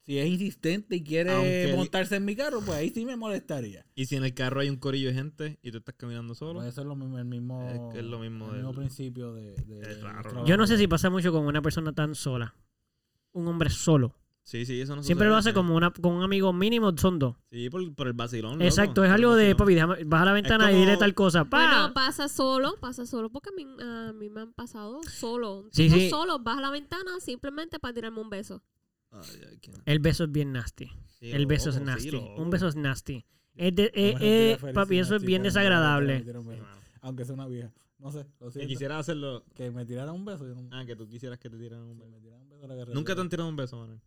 Si 0.02 0.20
es 0.20 0.28
insistente 0.28 0.98
y 0.98 1.04
quiere 1.04 1.32
Aunque 1.32 1.70
el- 1.72 1.76
montarse 1.78 2.18
en 2.18 2.26
mi 2.26 2.36
carro, 2.36 2.60
pues 2.66 2.78
ahí 2.78 2.90
sí 2.90 3.06
me 3.06 3.16
molestaría. 3.16 3.86
Y 3.96 4.06
si 4.08 4.18
en 4.18 4.26
el 4.26 4.34
carro 4.34 4.60
hay 4.60 4.70
un 4.70 4.76
corillo 4.76 5.08
de 5.08 5.14
gente 5.16 5.58
y 5.64 5.72
tú 5.72 5.78
estás 5.78 5.96
caminando 5.98 6.36
solo. 6.36 6.60
Puede 6.60 6.72
ser 6.74 6.86
lo 6.86 6.96
mismo, 6.98 7.18
el 7.18 7.26
mismo, 7.26 7.92
Es 7.94 8.00
es 8.00 8.04
lo 8.06 8.20
mismo 8.20 8.48
el 8.50 8.56
mismo 8.58 8.68
del- 8.74 8.78
principio 8.78 9.34
de, 9.34 9.56
de- 9.56 9.82
Es. 9.90 10.00
Yo 10.46 10.58
no 10.58 10.68
sé 10.68 10.78
si 10.78 10.88
pasa 10.88 11.10
mucho 11.10 11.32
con 11.32 11.46
una 11.48 11.62
persona 11.62 11.94
tan 11.94 12.14
sola. 12.14 12.54
Un 13.36 13.48
hombre 13.48 13.70
solo. 13.70 14.16
Sí, 14.44 14.64
sí, 14.66 14.80
eso 14.80 14.96
no 14.96 15.02
Siempre 15.02 15.28
lo 15.28 15.36
hace 15.36 15.54
como 15.54 15.76
una, 15.76 15.90
con 15.92 16.14
un 16.14 16.22
amigo 16.24 16.54
mínimo, 16.54 16.96
son 16.96 17.18
dos. 17.18 17.36
Sí, 17.50 17.68
por, 17.70 17.96
por 17.96 18.06
el 18.08 18.14
vacilón. 18.14 18.54
loco, 18.54 18.64
Exacto, 18.64 19.04
es 19.04 19.10
por 19.10 19.16
algo 19.16 19.36
de, 19.36 19.56
papi, 19.56 19.74
déjame, 19.74 20.04
baja 20.04 20.26
la 20.26 20.34
ventana 20.34 20.72
y 20.72 20.76
dile 20.76 20.98
tal 20.98 21.16
cosa. 21.16 21.46
¡Pa! 21.46 21.58
Bueno, 21.80 21.94
pasa 21.96 22.30
solo, 22.30 22.76
pasa 22.80 23.08
solo, 23.08 23.32
porque 23.32 23.50
a 23.50 23.54
mí, 23.54 23.66
a 23.82 24.14
mí 24.14 24.30
me 24.30 24.42
han 24.42 24.54
pasado 24.54 25.02
solo. 25.04 25.68
Sí, 25.72 25.90
sí. 25.90 26.10
solo, 26.12 26.38
baja 26.40 26.62
la 26.62 26.70
ventana 26.70 27.20
simplemente 27.20 27.80
para 27.80 27.94
tirarme 27.96 28.22
un 28.22 28.30
beso. 28.30 28.62
Ay, 29.12 29.22
ay, 29.50 29.58
qué- 29.60 29.72
El 29.86 30.00
beso 30.00 30.26
es 30.26 30.32
bien 30.32 30.52
nasty. 30.52 30.92
sí, 31.20 31.32
El 31.32 31.48
beso 31.48 31.70
es 31.72 31.76
loco, 31.78 31.86
nasty. 31.88 32.12
loco. 32.12 32.36
Un 32.42 32.50
beso 32.52 32.68
es 32.68 32.76
nasty. 32.76 33.26
Es 33.56 33.76
de- 33.76 33.92
eh, 33.96 34.16
eh, 34.22 34.58
feliz 34.60 34.76
papi, 34.76 35.00
eso 35.00 35.16
es 35.16 35.24
bien 35.24 35.42
desagradable. 35.42 36.24
Aunque 37.02 37.26
sea 37.26 37.34
una 37.34 37.48
vieja. 37.48 37.72
No 37.98 38.12
sé, 38.12 38.28
lo 38.40 38.48
Que 38.48 38.52
siento. 38.52 38.70
quisiera 38.70 39.00
hacerlo. 39.00 39.44
Que 39.56 39.72
me 39.72 39.86
tirara 39.86 40.12
un 40.12 40.24
beso. 40.26 40.46
Yo 40.48 40.54
no, 40.54 40.68
Ah, 40.72 40.86
que 40.86 40.96
tú 40.96 41.08
quisieras 41.08 41.40
que 41.40 41.50
te 41.50 41.58
tiraran 41.58 41.86
un 41.86 41.98
beso. 41.98 42.12
La. 42.62 42.86
Nunca 42.94 43.16
te 43.16 43.22
han 43.22 43.30
tirado 43.30 43.50
un 43.50 43.56
beso, 43.56 43.78
Manuel. 43.78 44.00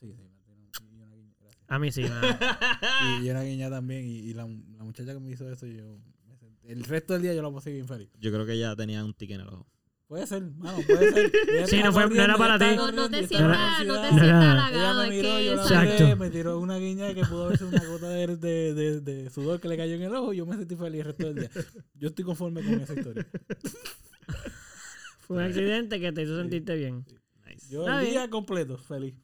Sí, 0.00 0.12
sí, 0.14 0.22
me 0.22 0.40
tiraron. 0.42 0.92
Y 0.92 0.96
una 1.02 1.14
guiña, 1.14 1.34
gracias. 1.40 1.64
A 1.68 1.78
mí 1.78 1.92
sí. 1.92 2.02
Y, 3.22 3.26
y 3.26 3.30
una 3.30 3.42
guiña 3.42 3.70
también. 3.70 4.04
Y, 4.06 4.18
y 4.18 4.34
la, 4.34 4.46
la 4.46 4.84
muchacha 4.84 5.12
que 5.12 5.20
me 5.20 5.30
hizo 5.30 5.50
eso, 5.50 5.66
yo. 5.66 5.98
me 6.26 6.36
sentí- 6.36 6.68
el 6.68 6.84
resto 6.84 7.12
del 7.14 7.22
día 7.22 7.34
yo 7.34 7.42
la 7.42 7.50
pasé 7.52 7.72
bien 7.72 7.86
feliz. 7.88 8.08
Yo 8.18 8.30
creo 8.32 8.44
que 8.46 8.52
ella 8.54 8.74
tenía 8.76 9.04
un 9.04 9.14
tique 9.14 9.34
en 9.34 9.40
el 9.42 9.48
ojo. 9.48 9.66
Puede 10.08 10.26
ser, 10.26 10.42
mano, 10.42 10.76
puede 10.86 11.10
ser. 11.10 11.32
Ella 11.48 11.66
Sí, 11.66 11.76
estaba 11.76 11.84
no 11.86 11.92
fue- 11.92 12.02
no 12.02 12.08
corriendo, 12.10 12.22
era 12.24 12.36
para 12.36 12.58
ti. 12.58 12.64
estaba 12.66 12.92
No, 12.92 13.02
no 13.02 13.08
te 13.08 13.16
y 13.20 13.24
estaba 13.24 13.54
sientas, 13.54 13.80
en 13.80 13.88
no 13.88 13.94
te 13.94 14.00
ansiedad. 14.00 14.10
sientas 14.10 14.22
Ella 14.22 14.50
Ella 14.50 14.52
halagado, 14.68 14.98
me 14.98 15.04
es 15.08 15.10
miró, 15.14 15.28
que 15.36 15.44
yo 15.46 15.54
la 15.56 15.62
esa- 15.64 15.82
Exacto. 15.84 16.02
miré, 16.04 16.16
me 16.16 16.30
tiró 16.30 16.58
una 16.60 16.76
guiña 16.76 17.14
que 17.14 17.24
pudo 17.24 17.44
haber 17.46 17.64
una 17.64 17.84
gota 17.86 18.08
de, 18.10 18.36
de, 18.36 18.74
de, 18.74 19.00
de 19.00 19.30
sudor 19.30 19.58
que 19.58 19.68
le 19.68 19.76
cayó 19.78 19.94
en 19.94 20.02
el 20.02 20.14
ojo. 20.14 20.34
Yo 20.34 20.44
me 20.44 20.56
sentí 20.56 20.76
feliz 20.76 21.00
el 21.00 21.06
resto 21.06 21.26
del 21.32 21.34
día. 21.36 21.50
Yo 21.94 22.08
estoy 22.08 22.24
conforme 22.26 22.62
con 22.62 22.74
esa 22.74 22.92
historia. 22.92 23.26
Fue 25.20 25.36
un 25.36 25.42
accidente 25.44 25.98
que 26.00 26.12
te 26.12 26.22
hizo 26.24 26.36
sentirte 26.38 26.76
bien. 26.76 27.06
Nice. 27.52 27.72
Yo 27.72 27.80
Está 27.80 27.94
el 27.96 28.00
bien. 28.00 28.10
día 28.12 28.30
completo, 28.30 28.78
feliz. 28.78 29.14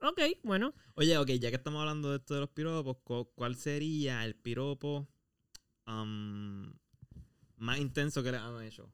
Ok, 0.00 0.20
bueno. 0.44 0.72
Oye, 0.94 1.16
ok, 1.18 1.28
ya 1.32 1.50
que 1.50 1.56
estamos 1.56 1.80
hablando 1.80 2.10
de 2.10 2.18
esto 2.18 2.34
de 2.34 2.40
los 2.40 2.50
piropos, 2.50 2.98
cu- 3.02 3.30
¿cuál 3.34 3.56
sería 3.56 4.24
el 4.24 4.36
piropo 4.36 5.08
um, 5.86 6.72
más 7.56 7.78
intenso 7.78 8.22
que 8.22 8.30
le 8.30 8.38
han 8.38 8.62
hecho? 8.62 8.92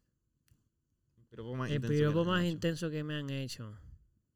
El 1.19 1.27
piropo 1.27 1.55
más 1.57 1.69
El 1.69 1.77
intenso. 1.77 1.93
que 1.93 1.99
piropo 1.99 2.21
han 2.23 2.27
más 2.27 2.45
intenso 2.45 2.91
que 2.91 3.05
me 3.05 3.15
han 3.17 3.29
hecho. 3.31 3.79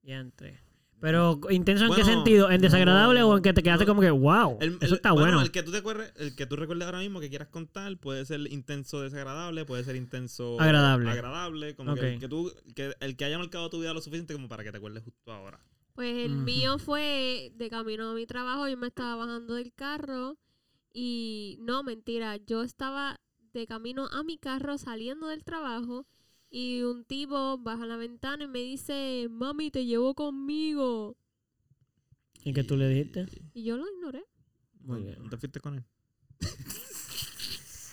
Y 0.03 0.13
entre. 0.13 0.61
Pero, 1.01 1.39
¿intenso 1.51 1.85
en 1.85 1.95
qué 1.95 2.05
sentido? 2.05 2.51
¿En 2.51 2.61
desagradable 2.61 3.21
no, 3.21 3.29
o 3.29 3.37
en 3.37 3.43
que 3.43 3.53
te 3.53 3.63
quedaste 3.63 3.85
no. 3.85 3.91
como 3.91 4.01
que, 4.01 4.11
wow? 4.11 4.59
El- 4.61 4.79
eso 4.81 4.87
el- 4.87 4.95
está 4.95 5.13
bueno. 5.13 5.41
El 5.41 5.51
que 5.53 5.63
tú 5.63 5.71
te 5.71 5.79
acuerdes, 5.79 6.13
el 6.17 6.35
que 6.35 6.45
tú 6.47 6.57
recuerdes 6.57 6.87
ahora 6.87 6.99
mismo 6.99 7.21
que 7.21 7.29
quieras 7.29 7.49
contar 7.49 7.97
puede 7.99 8.25
ser 8.25 8.41
intenso 8.53 9.01
desagradable, 9.01 9.65
puede 9.65 9.85
ser 9.85 9.95
intenso 9.97 10.61
Agradable. 10.61 11.09
agradable, 11.11 11.77
como 11.77 11.95
que, 11.95 12.01
Ok. 12.01 12.07
el 12.07 12.19
que 12.21 12.29
tú 12.29 12.53
que 12.75 12.95
el 12.99 13.17
que 13.17 13.25
haya 13.25 13.39
marcado 13.39 13.71
tu 13.71 13.79
vida 13.81 13.93
lo 13.95 14.01
suficiente 14.01 14.35
como 14.35 14.49
para 14.49 14.65
que 14.65 14.73
te 14.73 14.79
acuerdes 14.79 15.05
justo 15.05 15.33
ahora. 15.33 15.61
Pues 15.95 16.17
el 16.27 16.35
Ujú. 16.35 16.43
mío 16.43 16.79
fue 16.79 17.53
de 17.55 17.71
camino 17.71 18.11
a 18.11 18.15
mi 18.15 18.27
trabajo, 18.27 18.69
yo 18.69 18.77
me 18.77 18.87
estaba 18.89 19.15
bajando 19.17 19.55
del 19.55 19.73
carro 19.73 20.37
y 20.93 21.59
no, 21.61 21.83
mentira, 21.83 22.37
yo 22.39 22.63
estaba 22.63 23.21
de 23.53 23.67
camino 23.67 24.07
a 24.13 24.23
mi 24.25 24.39
carro 24.39 24.79
saliendo 24.79 25.29
del 25.29 25.45
trabajo 25.45 26.07
y 26.51 26.83
un 26.83 27.05
tipo 27.05 27.59
baja 27.59 27.87
la 27.87 27.97
ventana 27.97 28.45
y 28.45 28.49
me 28.49 28.61
dice, 28.61 29.29
mami, 29.31 29.71
te 29.71 29.85
llevo 29.87 30.15
conmigo. 30.15 31.17
¿Y 32.45 32.53
qué 32.53 32.65
tú 32.65 32.77
le 32.77 32.89
dijiste? 32.89 33.27
Y 33.55 33.65
yo 33.65 33.77
lo 33.77 33.85
ignoré. 33.93 34.25
Muy 34.81 35.01
¿No- 35.01 35.07
bien. 35.07 35.23
¿No 35.23 35.29
te 35.29 35.37
fuiste 35.37 35.61
con 35.61 35.75
él? 35.77 35.85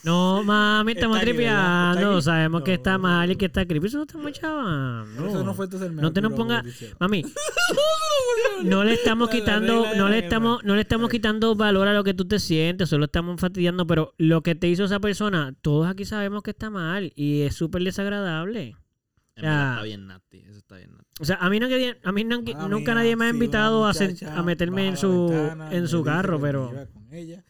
No, 0.06 0.43
mami, 0.43 0.91
estamos 0.91 1.18
Está 1.18 1.30
aquí, 1.30 1.38
¿verdad? 1.38 1.56
¿Está 1.56 1.91
tripeando. 1.93 2.16
aquí? 2.18 2.22
Sabemos 2.24 2.62
que 2.64 2.72
No. 2.72 2.76
está 2.76 2.97
mal 2.99 3.32
y 3.32 3.36
que 3.36 3.45
está 3.45 3.66
creepy. 3.66 3.88
Eso 3.88 3.97
no 3.97 4.03
está 4.03 4.18
muy 4.20 4.32
chaval. 4.34 5.08
Eso 5.28 5.43
no 5.43 5.53
fue 5.53 5.66
entonces 5.66 5.89
el 5.89 5.95
No 5.95 6.01
mejor 6.03 6.14
te 6.14 6.22
nos 6.22 6.32
piropo 6.32 6.43
ponga- 6.43 6.58
que 6.62 6.64
te 6.64 6.70
hicieron. 6.70 6.97
Mami, 6.99 7.26
no 8.64 8.84
le 8.84 8.93
estamos 8.93 9.30
quitando, 9.30 9.86
no 9.95 10.10
le 10.10 10.20
estamos, 10.20 10.64
no 10.64 10.76
le 10.76 10.82
estamos 10.82 11.10
quitando 11.10 11.56
valor 11.56 11.88
a 11.88 11.93
lo 11.93 12.03
que 12.03 12.14
tú 12.14 12.26
te 12.26 12.39
sientes, 12.39 12.89
solo 12.89 13.06
estamos 13.06 13.39
fastidiando, 13.41 13.86
pero 13.88 14.14
lo 14.18 14.41
que 14.41 14.56
te 14.56 14.68
hizo 14.70 14.84
esa 14.86 14.99
persona, 14.99 15.53
todos 15.62 15.88
aquí 15.88 16.06
sabemos 16.06 16.43
que 16.43 16.51
está 16.51 16.70
mal 16.70 17.12
y 17.16 17.41
es 17.41 17.56
súper 17.56 17.84
desagradable. 17.84 18.76
Verdad 19.36 19.72
está 19.72 19.84
bien 19.84 20.08
nasty, 20.08 20.38
eso 20.47 20.60
está 20.60 20.78
bien 20.78 20.91
nasty. 20.91 21.06
O 21.20 21.26
sea, 21.26 21.36
a 21.38 21.49
mí, 21.49 21.60
no, 21.60 21.66
a 22.03 22.12
mí 22.12 22.24
no- 22.24 22.41
nunca 22.70 22.93
nadie 22.95 23.16
me 23.16 23.26
ha 23.26 23.30
si 23.30 23.34
invitado 23.36 23.86
a, 23.86 23.91
a 23.91 24.43
meterme 24.43 24.88
en 24.88 24.97
su, 24.97 25.28
ventana 25.30 25.74
en 25.74 25.88
su 25.88 26.03
carro, 26.03 26.39
pero 26.39 26.70
lleva 26.72 26.86
con 26.88 27.12
ella, 27.14 27.43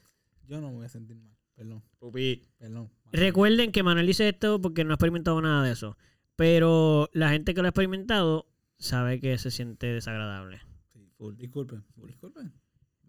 yo 0.48 0.62
no 0.62 0.70
me 0.70 0.76
voy 0.76 0.86
a 0.86 0.90
sentir 0.90 1.18
mal. 1.18 1.32
Perdón, 1.56 1.84
Pupi, 2.06 2.44
perdón. 2.60 2.92
recuerden 3.12 3.72
que 3.72 3.82
Manuel 3.82 4.06
dice 4.06 4.30
esto 4.30 4.62
porque 4.62 4.84
no 4.84 4.92
ha 4.92 4.94
experimentado 4.94 5.42
nada 5.42 5.64
de 5.64 5.72
eso. 5.72 5.98
Pero 6.36 7.10
la 7.14 7.32
gente 7.32 7.56
que 7.56 7.62
lo 7.62 7.68
ha 7.68 7.70
experimentado 7.70 8.46
sabe 8.78 9.20
que 9.20 9.36
se 9.40 9.50
siente 9.50 9.88
desagradable. 9.88 10.62
Sí, 10.94 11.10
full. 11.18 11.36
Disculpen, 11.36 11.84
disculpen. 12.06 12.54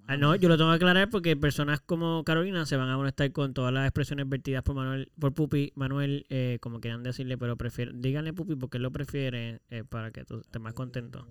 Ah, 0.07 0.17
no, 0.17 0.35
yo 0.35 0.49
lo 0.49 0.57
tengo 0.57 0.71
que 0.71 0.77
aclarar 0.77 1.11
porque 1.11 1.37
personas 1.37 1.83
como 1.83 2.25
Carolina 2.25 2.65
se 2.65 2.79
van 2.79 2.89
a 2.89 2.97
molestar 2.97 3.31
con 3.33 3.53
todas 3.53 3.71
las 3.71 3.85
expresiones 3.85 4.27
vertidas 4.27 4.63
por 4.63 4.75
Manuel, 4.75 5.13
por 5.21 5.35
Pupi, 5.35 5.75
Manuel, 5.75 6.25
eh, 6.31 6.57
como 6.63 6.81
quieran 6.81 7.03
decirle, 7.03 7.37
pero 7.37 7.59
prefiere, 7.59 7.93
díganle 7.95 8.33
Pupi 8.33 8.55
porque 8.57 8.79
él 8.79 8.83
lo 8.83 8.93
prefiere 8.93 9.61
eh, 9.69 9.85
para 9.85 10.11
que 10.11 10.25
tú 10.25 10.41
estés 10.41 10.63
más 10.63 10.73
contento. 10.73 11.29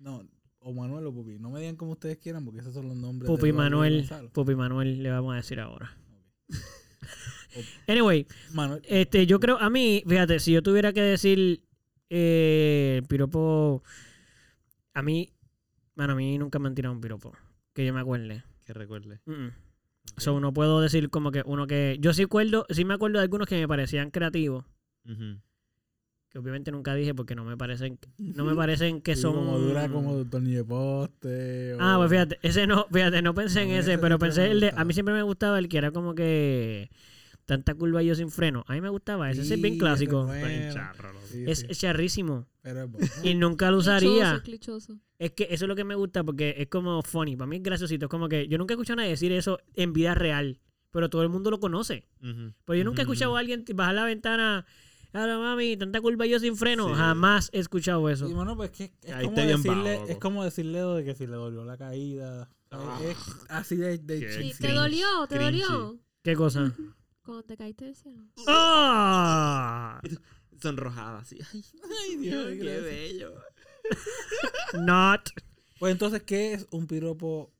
No, 0.00 0.28
o 0.58 0.72
Manuel 0.72 1.06
o 1.06 1.14
Pupi. 1.14 1.38
No 1.38 1.50
me 1.50 1.60
digan 1.60 1.76
como 1.76 1.92
ustedes 1.92 2.18
quieran 2.18 2.44
porque 2.44 2.58
esos 2.58 2.74
son 2.74 2.88
los 2.88 2.96
nombres. 2.96 3.30
Pupi 3.30 3.46
de 3.46 3.52
Manuel. 3.52 4.10
Pupi 4.32 4.56
Manuel 4.56 5.00
le 5.00 5.10
vamos 5.10 5.34
a 5.34 5.36
decir 5.36 5.60
ahora. 5.60 5.96
Anyway, 7.86 8.26
este, 8.84 9.26
yo 9.26 9.40
creo, 9.40 9.58
a 9.58 9.70
mí, 9.70 10.02
fíjate, 10.06 10.38
si 10.38 10.52
yo 10.52 10.62
tuviera 10.62 10.92
que 10.92 11.02
decir 11.02 11.62
eh, 12.10 13.02
piropo, 13.08 13.82
a 14.94 15.02
mí, 15.02 15.32
bueno, 15.96 16.12
a 16.12 16.16
mí 16.16 16.38
nunca 16.38 16.58
me 16.58 16.68
han 16.68 16.74
tirado 16.74 16.94
un 16.94 17.00
piropo, 17.00 17.32
que 17.74 17.84
yo 17.84 17.92
me 17.92 18.00
acuerde. 18.00 18.44
que 18.64 18.72
recuerde. 18.72 19.20
Mm, 19.24 19.32
mm. 19.32 19.52
So, 20.16 20.40
no 20.40 20.52
puedo 20.52 20.80
decir 20.80 21.10
como 21.10 21.30
que 21.30 21.42
uno 21.44 21.66
que. 21.66 21.96
Yo 22.00 22.12
sí 22.12 22.22
acuerdo, 22.22 22.66
sí 22.70 22.84
me 22.84 22.94
acuerdo 22.94 23.18
de 23.18 23.24
algunos 23.24 23.46
que 23.46 23.56
me 23.56 23.68
parecían 23.68 24.10
creativos. 24.10 24.64
Que 26.30 26.38
obviamente 26.38 26.70
nunca 26.70 26.94
dije 26.94 27.14
porque 27.14 27.34
no 27.34 27.44
me 27.44 27.56
parecen. 27.56 27.98
No 28.18 28.44
me 28.44 28.54
parecen 28.56 29.00
que 29.00 29.16
Sí, 29.16 29.22
son. 29.22 29.34
Como 29.34 29.58
dura 29.58 29.88
como 29.88 30.24
tornillo 30.26 30.58
de 30.58 30.64
poste. 30.64 31.76
Ah, 31.80 31.94
pues 31.98 32.10
fíjate, 32.10 32.38
ese 32.42 32.66
no, 32.66 32.86
fíjate, 32.92 33.22
no 33.22 33.34
pensé 33.34 33.62
en 33.62 33.70
ese, 33.70 33.92
ese 33.94 33.98
pero 33.98 34.18
pensé 34.18 34.50
el 34.50 34.60
de. 34.60 34.72
A 34.76 34.84
mí 34.84 34.92
siempre 34.92 35.14
me 35.14 35.22
gustaba 35.22 35.58
el 35.58 35.68
que 35.68 35.78
era 35.78 35.90
como 35.90 36.14
que. 36.14 36.90
Tanta 37.46 37.74
curva 37.74 38.02
yo 38.02 38.14
sin 38.14 38.30
freno. 38.30 38.62
A 38.68 38.74
mí 38.74 38.82
me 38.82 38.90
gustaba, 38.90 39.30
ese 39.30 39.42
sí 39.42 39.54
es 39.54 39.62
bien 39.62 39.78
clásico. 39.78 40.28
charro. 40.70 41.08
Sí, 41.30 41.44
Es 41.46 41.60
sí, 41.60 41.66
es 41.70 41.78
charrísimo. 41.78 42.46
pero 42.60 42.82
es 42.82 42.90
bueno. 42.92 43.06
Y 43.22 43.34
nunca 43.34 43.70
lo 43.70 43.78
usaría. 43.78 44.42
Clichoso, 44.42 44.42
clichoso. 44.42 44.98
Es 45.18 45.30
que 45.32 45.44
eso 45.50 45.64
es 45.64 45.68
lo 45.68 45.74
que 45.74 45.84
me 45.84 45.94
gusta 45.94 46.22
porque 46.22 46.56
es 46.58 46.68
como 46.68 47.00
funny. 47.02 47.36
Para 47.36 47.48
mí 47.48 47.56
es 47.56 47.62
graciosito. 47.62 48.04
Es 48.04 48.10
como 48.10 48.28
que 48.28 48.48
yo 48.48 48.58
nunca 48.58 48.74
he 48.74 48.76
escuchado 48.76 48.94
a 48.94 48.96
nadie 48.96 49.10
decir 49.12 49.32
eso 49.32 49.58
en 49.74 49.94
vida 49.94 50.14
real. 50.14 50.60
Pero 50.90 51.08
todo 51.08 51.22
el 51.22 51.30
mundo 51.30 51.50
lo 51.50 51.58
conoce. 51.58 52.06
Ujú. 52.22 52.52
Pero 52.66 52.76
yo 52.76 52.84
nunca 52.84 53.00
he 53.00 53.04
escuchado 53.04 53.34
a 53.34 53.40
alguien 53.40 53.64
bajar 53.74 53.94
la 53.94 54.04
ventana. 54.04 54.66
Ahora, 55.12 55.38
mami, 55.38 55.76
tanta 55.76 56.00
culpa 56.00 56.26
yo 56.26 56.38
sin 56.38 56.56
freno. 56.56 56.88
Sí. 56.88 56.94
Jamás 56.94 57.50
he 57.52 57.60
escuchado 57.60 58.08
eso. 58.10 58.28
Y 58.28 58.34
bueno, 58.34 58.56
pues 58.56 58.70
que 58.70 58.84
es, 58.84 58.90
Caíste 59.00 59.34
como 59.34 59.46
decirle, 59.46 59.96
bajo, 59.96 60.08
es 60.08 60.18
como 60.18 60.44
decirle 60.44 60.80
de 60.82 61.04
que 61.04 61.14
si 61.14 61.26
le 61.26 61.36
dolió 61.36 61.64
la 61.64 61.76
caída. 61.76 62.50
Ah. 62.70 63.00
es 63.02 63.16
así 63.48 63.76
de, 63.76 63.98
de 63.98 64.32
Sí. 64.32 64.52
¿Te 64.60 64.72
dolió? 64.72 65.06
¿Te 65.26 65.36
cringy. 65.36 65.62
dolió? 65.62 65.98
¿Qué 66.22 66.36
cosa? 66.36 66.72
Cuando 67.24 67.42
te 67.42 67.56
caíste 67.56 67.86
del 67.86 67.96
cielo. 67.96 68.22
¡Ah! 68.46 70.00
Sonrojada, 70.60 71.18
así. 71.20 71.38
Ay, 71.52 71.64
Ay, 72.10 72.16
Dios, 72.16 72.46
qué 72.46 72.80
bello. 72.80 73.34
Not. 74.74 75.30
Pues 75.78 75.92
entonces, 75.92 76.22
¿qué 76.24 76.54
es 76.54 76.66
un 76.70 76.86
piropo 76.86 77.52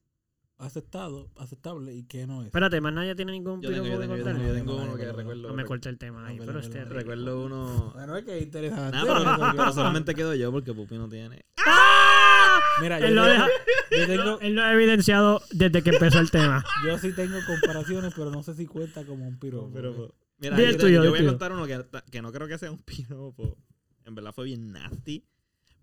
aceptado, 0.58 1.30
aceptable 1.36 1.94
y 1.94 2.02
qué 2.04 2.26
no 2.26 2.40
es. 2.42 2.46
Espérate, 2.46 2.80
más 2.80 2.92
nadie 2.92 3.14
tiene 3.14 3.32
ningún 3.32 3.62
Yo 3.62 3.70
tengo, 3.70 3.84
piropo 3.84 4.02
yo 4.02 4.24
tengo, 4.24 4.42
yo 4.42 4.54
tengo, 4.54 4.76
yo 4.76 4.82
uno 4.84 4.96
que 4.96 5.12
recuerdo. 5.12 5.48
No 5.48 5.54
me 5.54 5.64
corta 5.64 5.88
el 5.88 5.98
tema 5.98 6.26
ahí, 6.26 6.38
pero 6.38 6.58
este 6.58 6.84
Recuerdo 6.84 7.44
uno. 7.44 7.92
Bueno, 7.94 8.16
es 8.16 8.24
que 8.24 8.36
es 8.38 8.42
interesante. 8.42 8.96
Nah, 8.96 9.52
pero, 9.56 9.72
solamente 9.72 10.14
quedo 10.14 10.34
yo 10.34 10.50
porque 10.52 10.74
Pupi 10.74 10.96
no 10.98 11.08
tiene. 11.08 11.44
Mira, 12.80 13.00
yo, 13.00 13.06
Él 13.06 13.14
lo, 13.14 13.22
tengo- 13.24 13.32
deja- 13.32 13.48
yo 13.90 14.06
tengo, 14.06 14.40
él 14.40 14.54
lo 14.54 14.62
ha 14.62 14.72
evidenciado 14.72 15.42
desde 15.50 15.82
que 15.82 15.90
empezó 15.90 16.18
el 16.20 16.30
tema. 16.30 16.64
yo 16.86 16.98
sí 16.98 17.12
tengo 17.12 17.38
comparaciones, 17.46 18.12
pero 18.14 18.30
no 18.30 18.42
sé 18.42 18.54
si 18.54 18.66
cuenta 18.66 19.04
como 19.04 19.26
un 19.26 19.38
piropo. 19.38 19.70
Pero, 19.72 20.14
mira, 20.38 20.56
yo, 20.60 20.76
tuyo, 20.76 21.04
yo 21.04 21.10
voy 21.10 21.20
a 21.20 21.26
contar 21.26 21.52
uno 21.52 21.66
que, 21.66 21.84
que 22.10 22.22
no 22.22 22.30
creo 22.32 22.46
que 22.46 22.58
sea 22.58 22.70
un 22.70 22.78
piropo. 22.78 23.56
En 24.04 24.14
verdad 24.14 24.32
fue 24.32 24.44
bien 24.44 24.72
nasty. 24.72 25.24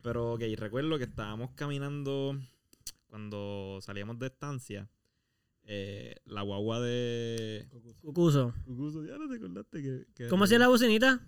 Pero, 0.01 0.33
ok, 0.33 0.41
recuerdo 0.57 0.97
que 0.97 1.05
estábamos 1.05 1.51
caminando 1.55 2.37
cuando 3.15 3.79
salíamos 3.81 4.19
de 4.19 4.27
estancia. 4.27 4.89
eh, 5.67 6.15
la 6.25 6.41
guagua 6.41 6.81
de. 6.81 7.65
Cucuso. 8.01 8.53
Cucuso, 8.65 9.05
ya 9.05 9.17
no 9.17 9.29
te 9.29 9.37
acordaste 9.37 9.81
que. 9.81 10.05
que- 10.13 10.27
¿Cómo 10.27 10.43
hacía 10.43 10.59
la 10.59 10.67
bocinita? 10.67 11.25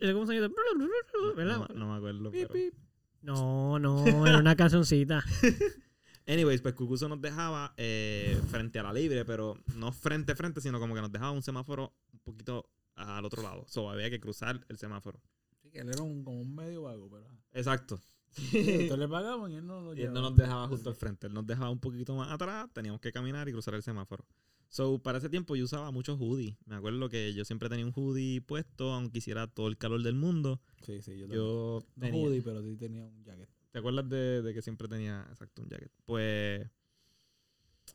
¿La 0.00 0.12
bocinita? 0.14 0.48
No, 0.48 1.34
¿Verdad? 1.34 1.68
no, 1.68 1.74
no 1.74 1.90
me 1.92 1.96
acuerdo. 1.98 2.30
Pip, 2.30 2.48
pero-. 2.50 2.74
No, 3.20 3.78
no, 3.78 4.26
era 4.26 4.38
una 4.38 4.56
cancioncita. 4.56 5.22
Anyways, 6.26 6.62
pues 6.62 6.74
Cucuso 6.74 7.06
nos 7.08 7.20
dejaba 7.20 7.74
eh, 7.76 8.40
frente 8.48 8.78
a 8.78 8.82
la 8.82 8.92
libre, 8.94 9.24
pero 9.26 9.56
no 9.76 9.92
frente 9.92 10.32
a 10.32 10.36
frente, 10.36 10.60
sino 10.62 10.80
como 10.80 10.94
que 10.94 11.02
nos 11.02 11.12
dejaba 11.12 11.32
un 11.32 11.42
semáforo 11.42 11.94
un 12.14 12.18
poquito 12.20 12.70
al 12.94 13.24
otro 13.26 13.42
lado. 13.42 13.64
So, 13.68 13.90
había 13.90 14.08
que 14.10 14.18
cruzar 14.20 14.64
el 14.70 14.78
semáforo. 14.78 15.20
Sí, 15.62 15.70
que 15.70 15.80
él 15.80 15.88
era 15.90 16.02
un, 16.02 16.24
como 16.24 16.40
un 16.40 16.54
medio 16.54 16.82
vago, 16.82 17.08
pero... 17.10 17.28
Exacto. 17.52 18.00
Entonces 18.36 18.98
le 18.98 19.08
pagaban 19.08 19.50
y 19.52 19.56
él 19.56 19.66
no 19.66 19.80
lo 19.80 19.94
Y 19.94 20.02
él 20.02 20.12
no 20.12 20.20
nos 20.22 20.36
dejaba 20.36 20.68
justo 20.68 20.90
al 20.90 20.96
frente, 20.96 21.26
él 21.26 21.32
nos 21.34 21.46
dejaba 21.46 21.70
un 21.70 21.78
poquito 21.80 22.14
más 22.16 22.30
atrás, 22.30 22.68
teníamos 22.72 23.00
que 23.00 23.12
caminar 23.12 23.48
y 23.48 23.52
cruzar 23.52 23.74
el 23.74 23.82
semáforo. 23.82 24.24
So, 24.68 24.98
para 24.98 25.18
ese 25.18 25.28
tiempo 25.30 25.54
yo 25.56 25.64
usaba 25.64 25.90
muchos 25.92 26.18
hoodies. 26.18 26.56
Me 26.66 26.74
acuerdo 26.74 27.08
que 27.08 27.32
yo 27.32 27.44
siempre 27.44 27.68
tenía 27.68 27.86
un 27.86 27.92
hoodie 27.94 28.40
puesto, 28.40 28.92
aunque 28.92 29.18
hiciera 29.18 29.46
todo 29.46 29.68
el 29.68 29.78
calor 29.78 30.02
del 30.02 30.16
mundo. 30.16 30.60
Sí, 30.82 31.00
sí, 31.02 31.16
yo, 31.18 31.26
Yo 31.28 31.86
No 31.94 32.00
tenía, 32.00 32.20
hoodie, 32.26 32.42
pero 32.42 32.62
sí 32.62 32.76
tenía 32.76 33.04
un 33.04 33.24
jacket. 33.24 33.48
¿Te 33.70 33.78
acuerdas 33.78 34.08
de, 34.08 34.42
de 34.42 34.54
que 34.54 34.62
siempre 34.62 34.88
tenía, 34.88 35.24
exacto, 35.30 35.62
un 35.62 35.68
jacket? 35.68 35.90
Pues, 36.04 36.68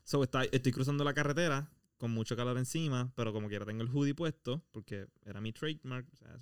so, 0.03 0.23
está- 0.23 0.43
estoy 0.45 0.71
cruzando 0.71 1.03
la 1.03 1.13
carretera 1.13 1.69
con 1.97 2.11
mucho 2.11 2.35
calor 2.35 2.57
encima, 2.57 3.11
pero 3.15 3.31
como 3.33 3.47
quiera 3.47 3.65
tengo 3.65 3.83
el 3.83 3.89
hoodie 3.89 4.15
puesto, 4.15 4.63
porque 4.71 5.07
era 5.23 5.39
mi 5.41 5.51
trademark. 5.53 6.07
o 6.13 6.15
sea, 6.15 6.39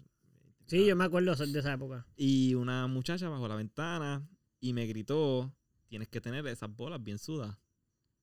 Sí, 0.69 0.85
yo 0.85 0.95
me 0.95 1.03
acuerdo 1.05 1.35
de 1.35 1.59
esa 1.59 1.73
época. 1.73 2.05
Y 2.15 2.53
una 2.55 2.87
muchacha 2.87 3.27
bajó 3.29 3.47
la 3.47 3.55
ventana 3.55 4.27
y 4.59 4.73
me 4.73 4.85
gritó, 4.85 5.53
tienes 5.87 6.07
que 6.07 6.21
tener 6.21 6.45
esas 6.47 6.73
bolas 6.75 7.03
bien 7.03 7.17
sudas. 7.17 7.57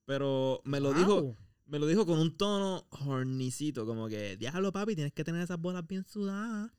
Pero 0.04 0.60
me 0.64 0.78
lo 0.80 0.92
dijo, 0.92 1.36
me 1.66 1.78
lo 1.78 1.86
dijo 1.86 2.06
con 2.06 2.18
un 2.18 2.36
tono 2.36 2.86
hornicito, 3.06 3.84
como 3.86 4.08
que, 4.08 4.36
diablo 4.36 4.72
papi, 4.72 4.94
tienes 4.94 5.12
que 5.12 5.24
tener 5.24 5.42
esas 5.42 5.58
bolas 5.58 5.86
bien 5.86 6.04
sudadas. 6.04 6.70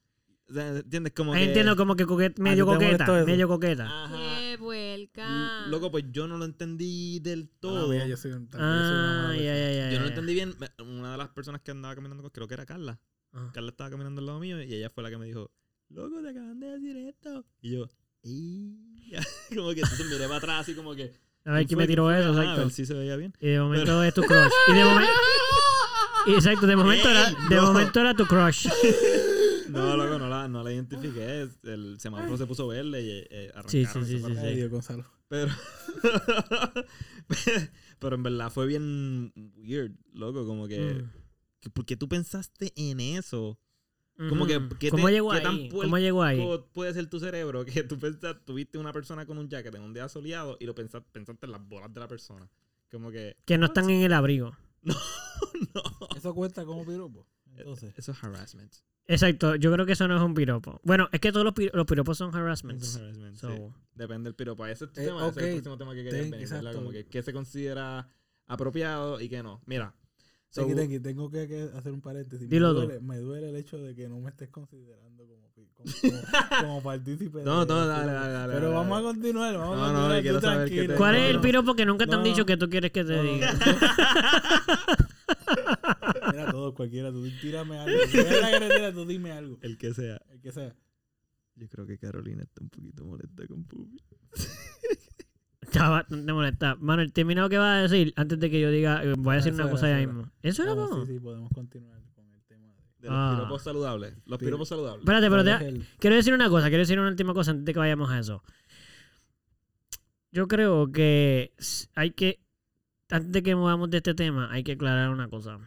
O 0.50 0.54
sea, 0.54 0.78
¿entiendes? 0.78 1.12
Como 1.14 1.34
Ahí 1.34 1.42
que... 1.44 1.48
entiendo 1.50 1.76
como 1.76 1.98
que 1.98 2.06
coquet- 2.06 2.40
medio 2.40 2.66
coqueta, 2.66 3.26
medio 3.26 3.50
coqueta. 3.50 4.06
Ajá. 4.06 4.40
¡Qué 4.40 4.56
vuelca! 4.56 5.64
L- 5.64 5.72
Loco, 5.72 5.92
pues 5.92 6.06
yo 6.14 6.26
no 6.30 6.38
lo 6.38 6.46
entendí 6.46 7.20
del 7.20 7.50
todo. 7.50 7.88
Ah, 7.88 7.90
mira, 7.94 8.08
yo 8.08 8.16
soy 8.16 8.32
un, 8.32 8.48
una 8.54 9.32
Ah, 9.32 9.36
ya. 9.36 9.92
Yo 9.92 9.98
no 9.98 10.04
lo 10.04 10.10
entendí 10.10 10.34
bien. 10.34 10.56
Una 10.80 11.12
de 11.12 11.18
las 11.18 11.28
personas 11.30 11.60
que 11.62 11.72
andaba 11.72 11.94
caminando 11.96 12.24
con, 12.24 12.32
creo 12.32 12.48
que 12.48 12.54
era 12.54 12.66
Carla. 12.66 12.98
Ah. 13.34 13.52
Carla 13.54 13.70
estaba 13.70 13.90
caminando 13.90 14.20
al 14.20 14.26
lado 14.28 14.40
mío 14.40 14.62
y 14.62 14.74
ella 14.74 14.90
fue 14.90 15.04
la 15.04 15.10
que 15.10 15.18
me 15.18 15.26
dijo, 15.26 15.52
loco, 15.90 16.22
te 16.22 16.30
acaban 16.30 16.60
de 16.60 16.68
decir 16.68 16.98
esto. 16.98 17.46
Y 17.62 17.72
yo, 17.72 17.88
como 19.56 19.74
que 19.74 19.82
entonces 19.82 20.06
miré 20.06 20.26
para 20.26 20.38
atrás 20.38 20.62
así 20.62 20.74
como 20.74 20.96
que... 20.96 21.14
A 21.46 21.52
ver 21.52 21.66
¿quién 21.66 21.78
me 21.78 21.88
tiró 21.88 22.08
¿Quién 22.08 22.20
eso? 22.20 22.30
Ah, 22.30 22.32
a 22.32 22.42
exacto. 22.42 22.62
ver 22.62 22.72
si 22.72 22.86
se 22.86 22.94
veía 22.94 23.16
bien. 23.16 23.34
Y 23.40 23.48
de 23.48 23.60
momento 23.60 24.04
es 24.04 24.14
tu 24.14 24.22
crush. 24.22 24.52
Y 24.68 24.74
de 24.74 24.84
momento. 24.84 25.14
Exacto, 26.28 26.68
de 26.68 26.76
momento 26.76 27.10
era, 27.10 27.30
de 27.30 27.56
no. 27.56 27.62
momento 27.68 28.00
era 28.02 28.14
tu 28.14 28.26
crush. 28.26 28.68
No, 29.70 29.98
loco, 29.98 30.18
no 30.18 30.30
la, 30.30 30.48
no 30.48 30.64
la 30.64 30.72
identifiqué. 30.72 31.50
El 31.64 32.00
semáforo 32.00 32.38
se 32.38 32.48
puso 32.48 32.68
verde 32.68 33.02
y 33.02 33.10
eh, 33.30 33.52
arrancaron 33.54 33.70
Sí, 33.70 33.86
sí, 33.86 34.24
sí, 34.26 34.34
sí, 34.34 34.56
Dios, 34.56 34.72
Gonzalo. 34.72 35.06
Pero... 35.28 35.52
Pero 38.00 38.16
en 38.16 38.24
verdad 38.24 38.50
fue 38.50 38.66
bien 38.66 39.34
weird, 39.58 39.92
loco, 40.14 40.48
como 40.48 40.68
que... 40.70 40.80
Mm. 40.80 41.12
¿Por 41.74 41.86
qué 41.86 41.96
tú 41.98 42.08
pensaste 42.08 42.72
en 42.76 43.00
eso? 43.00 43.60
Como 44.30 44.48
que, 44.48 44.58
Ujú. 44.58 44.70
¿qué 44.80 44.90
¿Cómo 44.90 45.08
te- 45.08 45.14
llegó 45.14 45.32
qué 45.32 45.42
tan 45.42 45.54
ahí? 45.56 45.70
¿Cómo 45.70 45.98
llegó 46.00 46.24
ahí? 46.24 46.38
¿Cómo 46.40 46.66
puede 46.68 46.92
ser 46.94 47.08
tu 47.08 47.20
cerebro 47.20 47.64
que 47.66 47.84
tú 47.84 48.00
pensas, 48.00 48.36
tuviste 48.46 48.78
una 48.80 48.92
persona 48.92 49.26
con 49.28 49.38
un 49.38 49.48
jacket 49.48 49.76
en 49.76 49.82
un 49.84 49.94
día 49.94 50.10
soleado 50.10 50.58
y 50.60 50.66
lo 50.66 50.74
pensaste, 50.74 51.08
pensaste 51.12 51.46
en 51.46 51.52
las 51.52 51.68
bolas 51.68 51.94
de 51.94 52.00
la 52.00 52.08
persona? 52.08 52.50
Como 52.90 53.12
que, 53.12 53.38
Que 53.46 53.58
no 53.60 53.68
están 53.68 53.90
en 53.92 54.02
el 54.02 54.14
abrigo. 54.14 54.58
no, 54.84 55.82
Eso 56.16 56.34
cuenta 56.34 56.66
como 56.66 56.86
piropo. 56.86 57.28
Entonces, 57.56 57.94
eso 57.98 58.12
es 58.12 58.24
harassment. 58.24 58.74
Exacto, 59.06 59.56
yo 59.56 59.72
creo 59.72 59.86
que 59.86 59.94
eso 59.94 60.08
no 60.08 60.16
es 60.18 60.22
un 60.22 60.34
piropo. 60.34 60.80
Bueno, 60.84 61.08
es 61.12 61.20
que 61.20 61.32
todos 61.32 61.44
los, 61.46 61.54
pi- 61.54 61.70
los 61.74 61.86
piropos 61.86 62.18
son 62.18 62.34
harassments. 62.36 62.98
harassment, 62.98 63.36
So, 63.38 63.50
sí. 63.56 63.62
Depende 63.96 64.28
del 64.30 64.36
piropo. 64.36 64.66
Ese 64.66 64.86
es 64.86 64.94
tu 64.94 65.00
Eh, 65.02 65.06
tema, 65.06 65.28
ese 65.28 65.40
es 65.40 65.46
el 65.46 65.52
próximo 65.54 65.78
tema 65.78 65.94
que 65.96 66.04
quería 66.04 66.22
venir. 66.30 66.74
Como 66.74 66.92
que 66.92 67.06
qué 67.08 67.24
se 67.24 67.34
considera 67.34 68.10
apropiado 68.48 69.20
y 69.22 69.30
qué 69.30 69.42
no. 69.44 69.62
Mira. 69.66 69.94
So- 70.50 70.66
Tengo, 70.66 70.76
tengo- 70.76 71.02
tengo 71.02 71.30
que, 71.30 71.48
que 71.48 71.70
hacer 71.76 71.92
un 71.92 72.02
paréntesis. 72.02 72.50
Dilo 72.50 72.74
me, 72.74 72.80
duele, 72.82 73.00
me 73.02 73.18
duele 73.18 73.50
el 73.50 73.56
hecho 73.56 73.78
de 73.78 73.94
que 73.96 74.08
no 74.08 74.20
me 74.20 74.30
estés 74.30 74.50
considerando 74.50 75.26
como, 75.28 75.50
como, 75.54 75.68
como, 75.76 75.84
como 76.62 76.84
partícipe. 76.84 77.44
No, 77.44 77.66
de- 77.66 77.74
no, 77.74 77.82
de- 77.82 77.88
dale, 77.88 78.12
dale, 78.14 78.34
dale, 78.34 78.54
Pero 78.54 78.66
dale, 78.68 78.76
vamos 78.78 78.98
dale. 78.98 79.08
a 79.08 79.12
continuar. 79.14 79.58
Vamos 79.58 79.78
No, 79.78 79.86
a 79.86 79.88
no, 79.88 79.94
continuar. 79.94 80.18
tú 80.18 80.22
quiero 80.24 80.42
saber 80.42 80.70
qué 80.70 80.76
tranquilo. 80.76 80.94
te- 80.94 80.98
¿Cuál 80.98 81.16
es 81.16 81.30
el 81.30 81.36
no. 81.38 81.42
piropo 81.42 81.76
que 81.76 81.86
nunca 81.86 82.06
te 82.08 82.14
han 82.14 82.20
No. 82.20 82.26
dicho 82.26 82.46
que 82.46 82.58
tú 82.58 82.70
quieres 82.70 82.92
que 82.92 83.04
te 83.04 83.16
No, 83.16 83.24
diga? 83.24 83.54
Mira, 86.32 86.52
todos, 86.52 86.74
cualquiera, 86.74 87.12
tú 87.12 87.26
tírame 87.42 87.78
algo. 87.80 87.98
La 88.80 88.92
tú 88.92 89.06
dime 89.06 89.32
algo. 89.32 89.58
El 89.62 89.78
que 89.78 89.94
sea. 89.94 90.22
El 90.30 90.42
que 90.42 90.52
sea. 90.52 90.76
Yo 91.56 91.68
creo 91.70 91.86
que 91.88 91.98
Carolina 91.98 92.44
está 92.44 92.62
un 92.62 92.70
poquito 92.70 93.04
molesta 93.06 93.48
con 93.48 93.64
Pupi. 93.64 93.98
Chava, 95.72 96.06
no 96.10 96.26
te 96.26 96.34
molesta. 96.34 96.76
Manuel, 96.76 97.12
termina 97.12 97.42
lo 97.42 97.50
que 97.50 97.58
vas 97.58 97.78
a 97.78 97.82
decir 97.84 98.14
antes 98.16 98.40
de 98.40 98.50
que 98.50 98.60
yo 98.62 98.72
diga. 98.72 99.04
eh, 99.04 99.14
Voy 99.18 99.34
a 99.34 99.36
decir 99.38 99.54
una 99.54 99.70
cosa 99.70 99.90
ya 99.90 99.98
mismo. 100.06 100.32
¿Eso 100.42 100.64
era 100.64 100.74
Vamos, 100.74 100.90
todo? 100.90 101.06
sí, 101.06 101.14
sí, 101.14 101.20
podemos 101.20 101.50
continuar 101.54 102.02
con 102.16 102.32
el 102.32 102.42
tema 102.44 102.68
de... 102.68 102.82
De 103.00 103.08
los 103.10 103.16
Ah. 103.18 103.36
piropos 103.38 103.64
saludables. 103.64 104.16
Los 104.26 104.40
Pi- 104.40 104.46
piropos 104.46 104.70
saludables. 104.70 105.02
Espérate, 105.02 105.30
pero 105.30 105.44
¿Cuál 105.44 105.60
te- 105.82 105.86
quiero 106.00 106.16
decir 106.16 106.34
una 106.34 106.50
cosa. 106.50 106.68
Quiero 106.70 106.82
decir 106.84 107.00
una 107.00 107.10
última 107.10 107.34
cosa 107.34 107.52
antes 107.52 107.66
de 107.66 107.74
que 107.74 107.80
vayamos 107.80 108.10
a 108.10 108.20
eso. 108.20 108.44
Yo 110.32 110.48
creo 110.48 110.92
que 110.92 111.54
hay 111.96 112.12
que. 112.12 112.40
Antes 113.10 113.32
de 113.32 113.44
que 113.44 113.56
movamos 113.56 113.90
de 113.90 113.98
este 113.98 114.14
tema, 114.14 114.52
hay 114.52 114.64
que 114.64 114.74
aclarar 114.74 115.10
una 115.10 115.30
cosa. 115.30 115.60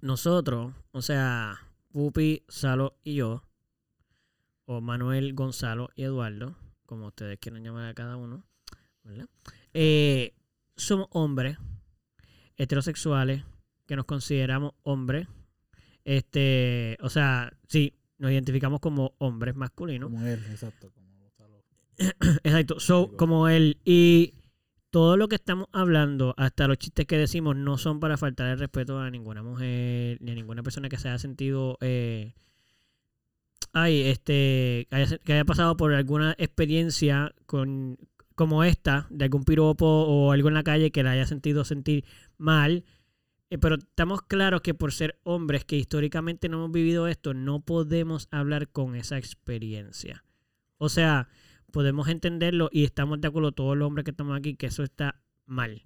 Nosotros, 0.00 0.74
o 0.92 1.02
sea, 1.02 1.58
Pupi, 1.92 2.44
Salo 2.48 2.98
y 3.04 3.14
yo, 3.16 3.42
o 4.66 4.80
Manuel, 4.80 5.34
Gonzalo 5.34 5.90
y 5.94 6.02
Eduardo, 6.04 6.56
como 6.86 7.06
ustedes 7.08 7.38
quieran 7.38 7.62
llamar 7.64 7.86
a 7.86 7.94
cada 7.94 8.16
uno, 8.16 8.44
¿verdad? 9.10 9.28
Eh, 9.74 10.34
somos 10.76 11.08
hombres 11.10 11.58
heterosexuales 12.56 13.44
que 13.86 13.96
nos 13.96 14.04
consideramos 14.04 14.72
hombres. 14.82 15.26
Este, 16.04 16.96
o 17.00 17.08
sea, 17.08 17.52
sí, 17.68 17.94
nos 18.18 18.30
identificamos 18.30 18.80
como 18.80 19.14
hombres 19.18 19.56
masculinos. 19.56 20.10
Como 20.10 20.26
él, 20.26 20.40
exacto. 20.50 20.90
Como. 20.92 21.10
Exacto, 22.44 22.80
so, 22.80 23.14
como 23.16 23.48
él. 23.48 23.78
Y 23.84 24.34
todo 24.90 25.16
lo 25.16 25.28
que 25.28 25.36
estamos 25.36 25.68
hablando, 25.72 26.34
hasta 26.38 26.66
los 26.66 26.78
chistes 26.78 27.06
que 27.06 27.18
decimos, 27.18 27.56
no 27.56 27.76
son 27.78 28.00
para 28.00 28.16
faltar 28.16 28.50
el 28.50 28.58
respeto 28.58 28.98
a 28.98 29.10
ninguna 29.10 29.42
mujer, 29.42 30.18
ni 30.20 30.32
a 30.32 30.34
ninguna 30.34 30.62
persona 30.62 30.88
que 30.88 30.98
se 30.98 31.08
haya 31.08 31.18
sentido. 31.18 31.76
Eh, 31.80 32.32
ay, 33.72 34.02
este. 34.02 34.88
Que 35.24 35.32
haya 35.32 35.44
pasado 35.44 35.76
por 35.76 35.92
alguna 35.92 36.34
experiencia 36.38 37.34
con 37.46 37.98
como 38.40 38.64
esta, 38.64 39.06
de 39.10 39.24
algún 39.26 39.44
piropo 39.44 39.84
o 39.86 40.32
algo 40.32 40.48
en 40.48 40.54
la 40.54 40.62
calle 40.62 40.90
que 40.90 41.02
la 41.02 41.10
haya 41.10 41.26
sentido 41.26 41.62
sentir 41.64 42.06
mal. 42.38 42.84
Eh, 43.50 43.58
pero 43.58 43.74
estamos 43.76 44.22
claros 44.22 44.62
que 44.62 44.72
por 44.72 44.92
ser 44.92 45.20
hombres 45.24 45.66
que 45.66 45.76
históricamente 45.76 46.48
no 46.48 46.56
hemos 46.56 46.72
vivido 46.72 47.06
esto, 47.06 47.34
no 47.34 47.60
podemos 47.60 48.28
hablar 48.30 48.68
con 48.68 48.94
esa 48.96 49.18
experiencia. 49.18 50.24
O 50.78 50.88
sea, 50.88 51.28
podemos 51.70 52.08
entenderlo 52.08 52.70
y 52.72 52.84
estamos 52.84 53.20
de 53.20 53.28
acuerdo 53.28 53.52
todos 53.52 53.76
los 53.76 53.86
hombres 53.86 54.04
que 54.04 54.12
estamos 54.12 54.38
aquí 54.38 54.54
que 54.56 54.66
eso 54.66 54.82
está 54.84 55.20
mal. 55.44 55.84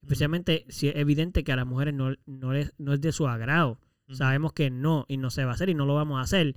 Especialmente 0.00 0.64
si 0.70 0.88
es 0.88 0.96
evidente 0.96 1.44
que 1.44 1.52
a 1.52 1.56
las 1.56 1.66
mujeres 1.66 1.92
no, 1.92 2.14
no, 2.24 2.52
les- 2.54 2.72
no 2.78 2.94
es 2.94 3.00
de 3.02 3.12
su 3.12 3.28
agrado. 3.28 3.78
Sabemos 4.08 4.54
que 4.54 4.70
no 4.70 5.04
y 5.06 5.18
no 5.18 5.28
se 5.30 5.44
va 5.44 5.50
a 5.50 5.54
hacer 5.54 5.68
y 5.68 5.74
no 5.74 5.84
lo 5.84 5.94
vamos 5.96 6.18
a 6.18 6.22
hacer. 6.22 6.56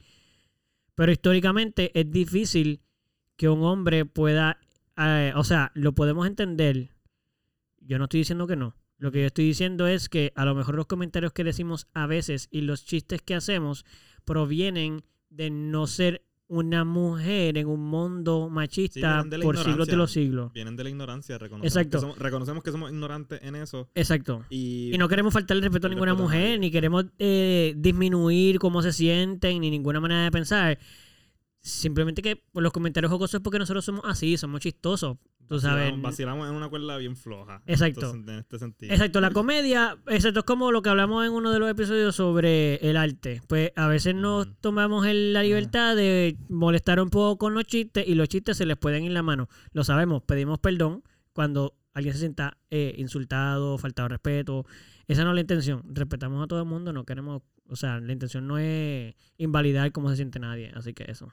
Pero 0.96 1.12
históricamente 1.12 1.92
es 2.00 2.10
difícil 2.10 2.82
que 3.36 3.50
un 3.50 3.64
hombre 3.64 4.06
pueda, 4.06 4.60
eh, 4.98 5.34
o 5.36 5.44
sea, 5.44 5.72
lo 5.74 5.94
podemos 5.94 6.28
entender. 6.28 6.92
Yo 7.80 7.98
no 7.98 8.06
estoy 8.06 8.22
diciendo 8.22 8.48
que 8.48 8.56
no. 8.56 8.76
Lo 8.98 9.12
que 9.12 9.22
yo 9.22 9.28
estoy 9.28 9.46
diciendo 9.46 9.88
es 9.88 10.08
que 10.08 10.32
a 10.36 10.46
lo 10.46 10.56
mejor 10.56 10.76
los 10.76 10.86
comentarios 10.86 11.34
que 11.34 11.44
decimos 11.44 11.88
a 11.94 12.08
veces 12.08 12.48
y 12.52 12.62
los 12.62 12.86
chistes 12.86 13.22
que 13.22 13.36
hacemos 13.36 13.86
provienen 14.24 15.04
de 15.30 15.50
no 15.50 15.88
ser 15.88 16.24
una 16.48 16.84
mujer 16.86 17.58
en 17.58 17.68
un 17.68 17.80
mundo 17.80 18.50
machista 18.50 19.26
por 19.42 19.58
siglos 19.58 19.88
de 19.88 19.96
los 19.96 20.12
siglos. 20.12 20.54
Vienen 20.54 20.76
de 20.76 20.84
la 20.84 20.90
ignorancia. 20.90 21.38
Reconocemos 21.38 21.76
Exacto. 21.76 21.98
Que 21.98 22.02
somos, 22.02 22.18
reconocemos 22.20 22.64
que 22.64 22.72
somos 22.72 22.92
ignorantes 22.92 23.42
en 23.42 23.56
eso. 23.56 23.90
Exacto. 23.96 24.46
Y, 24.50 24.92
Y 24.94 24.98
no 24.98 25.08
queremos 25.08 25.34
faltarle 25.34 25.64
respeto 25.64 25.88
a 25.88 25.90
ninguna 25.90 26.14
mujer, 26.14 26.60
ni 26.60 26.70
queremos 26.70 27.06
eh, 27.18 27.74
disminuir 27.78 28.60
cómo 28.60 28.82
se 28.82 28.94
sienten, 28.94 29.62
ni 29.62 29.72
ninguna 29.72 30.00
manera 30.00 30.24
de 30.26 30.32
pensar. 30.32 30.78
Simplemente 31.64 32.22
que 32.22 32.36
pues, 32.52 32.62
los 32.62 32.74
comentarios 32.74 33.10
jocosos 33.10 33.36
es 33.36 33.42
porque 33.42 33.58
nosotros 33.58 33.86
somos 33.86 34.02
así, 34.06 34.36
somos 34.38 34.60
chistosos. 34.60 35.18
Tú 35.48 35.60
sabes. 35.60 35.94
vacilamos, 36.02 36.50
en 36.50 36.56
una 36.56 36.70
cuerda 36.70 36.98
bien 36.98 37.16
floja. 37.16 37.62
Exacto. 37.66 38.02
Entonces, 38.06 38.34
en 38.34 38.40
este 38.40 38.60
sentido. 38.60 38.94
Exacto, 38.94 39.22
la 39.22 39.32
comedia, 39.32 39.98
exacto, 40.08 40.40
es 40.40 40.46
como 40.46 40.72
lo 40.72 40.82
que 40.82 40.90
hablamos 40.90 41.26
en 41.26 41.32
uno 41.32 41.52
de 41.52 41.60
los 41.60 41.70
episodios 41.70 42.16
sobre 42.16 42.76
el 42.78 42.98
arte. 42.98 43.42
Pues 43.48 43.72
a 43.76 43.88
veces 43.88 44.14
nos 44.16 44.48
tomamos 44.62 45.06
el- 45.06 45.32
la 45.34 45.44
libertad 45.44 45.96
de 45.96 46.38
molestar 46.50 47.00
un 47.02 47.10
poco 47.10 47.38
con 47.38 47.54
los 47.54 47.64
chistes 47.66 48.06
y 48.08 48.16
los 48.16 48.30
chistes 48.30 48.58
se 48.58 48.66
les 48.66 48.78
pueden 48.78 49.04
ir 49.06 49.12
la 49.12 49.22
mano. 49.24 49.48
Lo 49.74 49.84
sabemos, 49.84 50.24
pedimos 50.24 50.60
perdón 50.60 51.04
cuando 51.34 51.76
alguien 51.94 52.14
se 52.14 52.20
sienta 52.22 52.58
eh, 52.72 52.96
insultado, 52.98 53.78
faltado 53.78 54.08
de 54.10 54.14
respeto. 54.16 54.66
Esa 55.08 55.24
no 55.24 55.32
es 55.32 55.36
la 55.36 55.42
intención. 55.42 55.84
Respetamos 55.94 56.44
a 56.44 56.48
todo 56.48 56.60
el 56.62 56.68
mundo, 56.68 56.92
no 56.94 57.04
queremos, 57.06 57.42
o 57.68 57.76
sea, 57.76 58.00
la 58.00 58.14
intención 58.14 58.48
no 58.48 58.58
es 58.58 59.14
invalidar 59.38 59.92
cómo 59.92 60.10
se 60.10 60.16
siente 60.16 60.40
nadie. 60.40 60.72
Así 60.74 60.94
que 60.94 61.06
eso. 61.12 61.32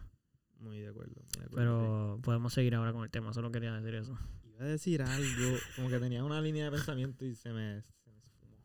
Muy 0.61 0.79
de 0.81 0.89
acuerdo. 0.89 1.15
muy 1.15 1.41
de 1.41 1.47
acuerdo, 1.47 1.55
Pero 1.57 2.21
podemos 2.23 2.53
seguir 2.53 2.75
ahora 2.75 2.93
con 2.93 3.03
el 3.03 3.11
tema, 3.11 3.33
solo 3.33 3.51
quería 3.51 3.73
decir 3.75 3.95
eso. 3.95 4.19
Iba 4.45 4.65
a 4.65 4.69
decir 4.69 5.03
algo, 5.03 5.57
como 5.77 5.89
que 5.89 5.99
tenía 5.99 6.23
una 6.23 6.41
línea 6.41 6.67
de 6.67 6.71
pensamiento 6.71 7.25
y 7.25 7.35
se 7.35 7.51
me, 7.53 7.83
se 8.05 8.11
me 8.11 8.19
esfumó. 8.27 8.57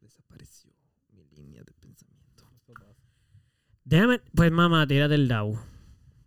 Desapareció 0.00 0.70
mi 1.12 1.24
línea 1.30 1.62
de 1.64 1.72
pensamiento. 1.72 2.14
Déjame, 3.84 4.20
pues 4.34 4.50
mamá, 4.50 4.86
tírate 4.86 5.14
el 5.14 5.28
dado. 5.28 5.60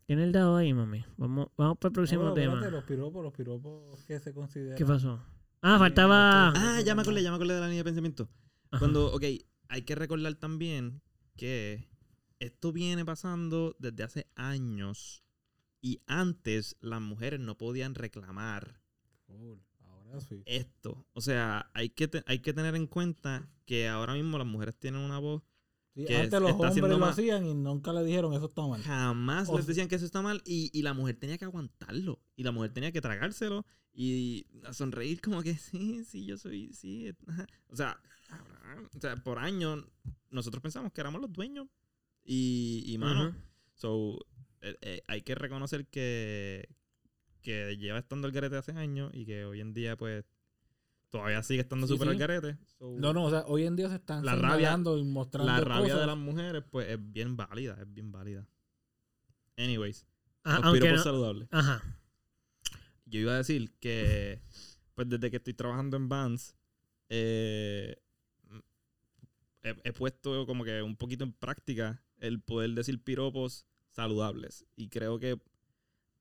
Tiene 0.05 0.23
el 0.23 0.31
dado 0.31 0.55
ahí, 0.57 0.73
mami. 0.73 1.03
Vamos, 1.17 1.49
vamos 1.57 1.77
para 1.79 1.89
el 1.89 1.93
próximo 1.93 2.23
No, 2.23 2.33
pero 2.33 2.45
tema. 2.45 2.53
espérate, 2.55 2.75
los 2.75 2.83
piropos, 2.85 3.23
los 3.23 3.33
piropos 3.33 4.03
que 4.05 4.19
se 4.19 4.33
consideran. 4.33 4.77
¿Qué 4.77 4.85
pasó? 4.85 5.21
Ah, 5.61 5.77
faltaba. 5.79 6.49
Ah, 6.55 6.81
ya 6.81 6.95
me 6.95 7.01
acordé, 7.01 7.23
ya 7.23 7.29
me 7.31 7.35
acordé 7.35 7.55
de 7.55 7.59
la 7.59 7.65
línea 7.67 7.79
de 7.79 7.83
pensamiento. 7.83 8.29
Ajá. 8.71 8.79
Cuando, 8.79 9.11
ok, 9.13 9.23
hay 9.69 9.81
que 9.81 9.95
recordar 9.95 10.35
también 10.35 11.01
que 11.35 11.89
esto 12.39 12.71
viene 12.71 13.03
pasando 13.05 13.75
desde 13.79 14.03
hace 14.03 14.27
años 14.35 15.23
y 15.81 16.01
antes 16.07 16.75
las 16.81 17.01
mujeres 17.01 17.39
no 17.39 17.57
podían 17.57 17.95
reclamar 17.95 18.81
Full, 19.25 19.57
Ahora 19.85 20.21
sí. 20.21 20.41
esto. 20.45 21.05
O 21.13 21.21
sea, 21.21 21.69
hay 21.73 21.89
que, 21.89 22.07
te- 22.07 22.23
hay 22.25 22.39
que 22.39 22.53
tener 22.53 22.75
en 22.75 22.87
cuenta 22.87 23.49
que 23.65 23.87
ahora 23.87 24.13
mismo 24.13 24.37
las 24.37 24.47
mujeres 24.47 24.75
tienen 24.77 25.01
una 25.01 25.19
voz. 25.19 25.43
Sí, 25.93 26.05
que 26.05 26.15
antes 26.15 26.33
es- 26.33 26.41
los 26.41 26.51
hombres 26.53 26.97
lo 26.97 27.05
hacían 27.05 27.45
y 27.45 27.53
nunca 27.55 27.91
le 27.91 28.03
dijeron 28.03 28.33
eso 28.33 28.45
está 28.45 28.65
mal. 28.65 28.81
Jamás 28.83 29.49
O 29.49 29.57
les 29.57 29.65
decían 29.65 29.87
que 29.87 29.95
eso 29.95 30.05
está 30.05 30.21
mal 30.21 30.41
y, 30.45 30.69
y 30.77 30.81
la 30.83 30.93
mujer 30.93 31.17
tenía 31.17 31.37
que 31.37 31.45
aguantarlo. 31.45 32.21
Y 32.35 32.43
la 32.43 32.51
mujer 32.51 32.71
tenía 32.71 32.91
que 32.91 33.01
tragárselo 33.01 33.65
y 33.93 34.45
sonreír 34.71 35.19
como 35.21 35.41
que 35.41 35.55
sí, 35.57 36.03
sí, 36.05 36.25
yo 36.25 36.37
soy, 36.37 36.71
sí. 36.73 37.11
ajá". 37.27 37.47
O 37.67 37.75
sea, 37.75 37.99
cabrón, 38.27 38.89
o 38.95 38.99
sea, 38.99 39.15
por 39.17 39.39
años 39.39 39.83
nosotros 40.29 40.61
pensamos 40.61 40.93
que 40.93 41.01
éramos 41.01 41.19
los 41.19 41.33
dueños. 41.33 41.67
Y, 42.29 42.83
y 42.85 42.97
mano, 42.97 43.33
so, 43.75 44.19
eh, 44.61 44.75
eh, 44.81 45.01
hay 45.07 45.21
que 45.21 45.33
reconocer 45.33 45.87
que, 45.87 46.67
que 47.41 47.77
lleva 47.77 47.99
estando 47.99 48.27
el 48.27 48.33
garete 48.33 48.57
hace 48.57 48.73
años 48.73 49.11
y 49.13 49.25
que 49.25 49.45
hoy 49.45 49.61
en 49.61 49.73
día 49.73 49.95
pues 49.95 50.25
todavía 51.09 51.41
sigue 51.41 51.61
estando 51.61 51.87
Sí, 51.87 51.93
súper 51.93 52.09
sí. 52.09 52.11
al 52.11 52.17
garete. 52.19 52.57
So, 52.65 52.97
No, 52.99 53.13
no, 53.13 53.23
o 53.23 53.29
sea, 53.29 53.45
hoy 53.47 53.63
en 53.63 53.77
día 53.77 53.87
se 53.87 53.95
están 53.95 54.25
La 54.25 54.35
rabia- 54.35 54.73
y 54.73 55.03
mostrando 55.05 55.49
la 55.53 55.61
rabia 55.61 55.83
cosas. 55.93 55.99
de 56.01 56.05
las 56.07 56.17
mujeres 56.17 56.63
pues 56.69 56.89
es 56.89 56.99
bien 57.13 57.37
válida, 57.37 57.77
es 57.81 57.93
bien 57.93 58.11
válida. 58.11 58.45
Anyways, 59.55 60.05
Ah, 60.43 60.59
los 60.61 60.73
piropos 60.73 60.97
no- 60.97 61.03
saludables. 61.03 61.47
Ajá. 61.51 61.81
Yo 63.05 63.21
iba 63.21 63.31
a 63.33 63.37
decir 63.37 63.71
que, 63.79 64.41
pues 64.95 65.07
desde 65.07 65.31
que 65.31 65.37
estoy 65.37 65.53
trabajando 65.53 65.95
en 65.95 66.09
Vans, 66.09 66.57
eh, 67.07 67.95
he, 69.63 69.75
he 69.85 69.93
puesto 69.93 70.45
como 70.45 70.65
que 70.65 70.81
un 70.81 70.97
poquito 70.97 71.23
en 71.23 71.31
práctica 71.31 72.03
el 72.19 72.41
poder 72.41 72.71
decir 72.71 73.01
piropos 73.03 73.65
saludables. 73.91 74.65
Y 74.75 74.89
creo 74.89 75.19
que 75.19 75.39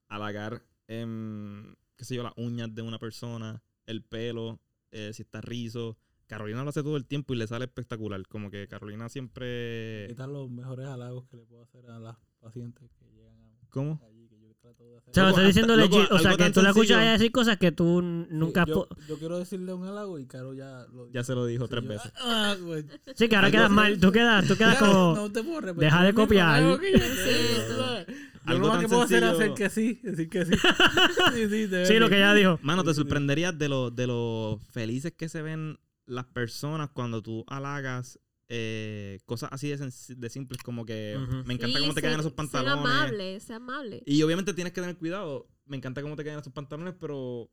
halagar, 0.09 0.63
em, 0.89 1.75
qué 1.97 2.05
sé 2.05 2.15
yo, 2.15 2.23
las 2.23 2.33
uñas 2.37 2.75
de 2.75 2.83
una 2.83 2.99
persona, 2.99 3.63
el 3.87 4.03
pelo, 4.03 4.61
eh, 4.91 5.13
si 5.13 5.23
está 5.23 5.41
rizo. 5.41 5.97
Carolina 6.27 6.63
lo 6.65 6.71
hace 6.71 6.83
todo 6.83 6.97
el 6.97 7.07
tiempo 7.07 7.35
y 7.35 7.37
le 7.37 7.47
sale 7.47 7.67
espectacular. 7.67 8.27
Como 8.27 8.51
que 8.51 8.67
Carolina 8.67 9.09
siempre... 9.09 10.07
Quitar 10.09 10.29
los 10.29 10.51
mejores 10.51 10.87
halagos 10.87 11.27
que 11.29 11.37
le 11.37 11.45
puedo 11.45 11.63
hacer 11.63 11.87
a 11.89 11.99
las 12.01 12.17
pacientes 12.41 12.91
que 12.99 13.05
llegan 13.13 13.41
a- 13.41 13.57
¿Cómo? 13.71 14.01
Que 14.75 14.85
yo 14.91 14.91
trato 14.91 14.91
de 14.91 14.97
hacer. 14.99 15.11
O 15.11 15.15
sea, 15.15 15.23
Loco, 15.25 15.37
estás 15.37 15.47
diciendo 15.47 15.77
legit, 15.77 16.11
o 16.13 16.19
sea, 16.19 16.31
algo 16.33 16.45
que 16.45 16.51
tú 16.51 16.63
la 16.63 16.69
escuchas 16.71 16.75
sencillo. 16.89 16.99
a 16.99 17.03
ella 17.03 17.13
decir 17.13 17.33
cosas 17.33 17.57
que 17.59 17.73
tú 17.73 18.03
nunca 18.03 18.65
yo, 18.67 18.89
yo 19.09 19.19
quiero 19.19 19.39
decirle 19.39 19.73
un 19.73 19.85
halago 19.87 20.19
y 20.19 20.27
Caro 20.27 20.55
ya 20.55 20.87
lo 20.93 21.11
Ya 21.13 21.23
se 21.25 21.35
lo 21.35 21.47
dijo 21.47 21.65
Sí, 21.67 21.71
tres 21.71 21.83
yo, 21.85 21.89
veces. 21.91 22.13
Ah, 22.21 22.57
güey. 22.61 22.85
Sí, 23.15 23.29
que 23.29 23.37
ahora 23.37 23.47
algo 23.49 23.59
quedas 23.59 23.71
mal. 23.71 23.99
Tú 24.01 24.13
quedas, 24.13 24.47
tú 24.47 24.57
quedas 24.57 24.79
como... 24.79 25.15
No 25.15 25.31
te 25.33 25.43
puedo 25.43 25.61
repetir. 25.61 25.85
deja 25.85 26.05
de 26.05 26.15
copiar. 26.15 26.55
halago 26.57 26.79
que 26.79 26.93
yo 26.93 26.99
sé, 26.99 28.15
Sí, 28.47 28.53
Algo 28.53 28.61
lo 28.67 28.69
más 28.69 28.77
tan 28.77 28.81
que 28.83 28.89
puedo 28.89 29.03
hacer 29.03 29.23
es 29.25 29.29
sencillo. 29.31 29.53
hacer 29.53 29.55
que 29.55 29.71
sí, 29.71 30.01
decir 30.03 30.29
que 30.29 30.45
sí. 30.45 30.53
sí, 31.35 31.49
sí, 31.69 31.85
Sí, 31.87 31.99
lo 31.99 32.09
que 32.09 32.17
ella 32.17 32.33
dijo. 32.35 32.59
Mano, 32.63 32.83
te 32.85 32.91
Sí, 32.91 32.95
sí. 32.95 33.01
sorprenderías 33.01 33.59
de 33.59 33.69
lo, 33.69 33.91
de 33.91 34.07
lo 34.07 34.61
felices 34.71 35.13
que 35.17 35.29
se 35.29 35.43
ven 35.43 35.79
las 36.07 36.27
personas 36.27 36.91
cuando 36.93 37.23
tú 37.23 37.45
halagas 37.49 38.21
eh, 38.49 39.19
cosas 39.27 39.51
así 39.53 39.69
de, 39.69 40.31
simples 40.31 40.63
como 40.63 40.85
que 40.87 41.17
me 41.47 41.55
encanta 41.55 41.79
Sí, 41.79 41.83
cómo 41.83 41.95
te 41.95 42.01
sé- 42.01 42.07
quedan 42.07 42.21
esos 42.21 42.33
pantalones. 42.33 42.79
amable, 42.79 43.41
ser 43.41 43.57
amable. 43.57 44.03
Y 44.07 44.23
obviamente 44.23 44.55
tienes 44.55 44.73
que 44.73 44.81
tener 44.81 44.97
cuidado. 44.97 45.49
Me 45.65 45.77
encanta 45.77 46.01
cómo 46.03 46.15
te 46.17 46.23
quedan 46.25 46.39
esos 46.39 46.53
pantalones, 46.53 46.95
pero 47.01 47.51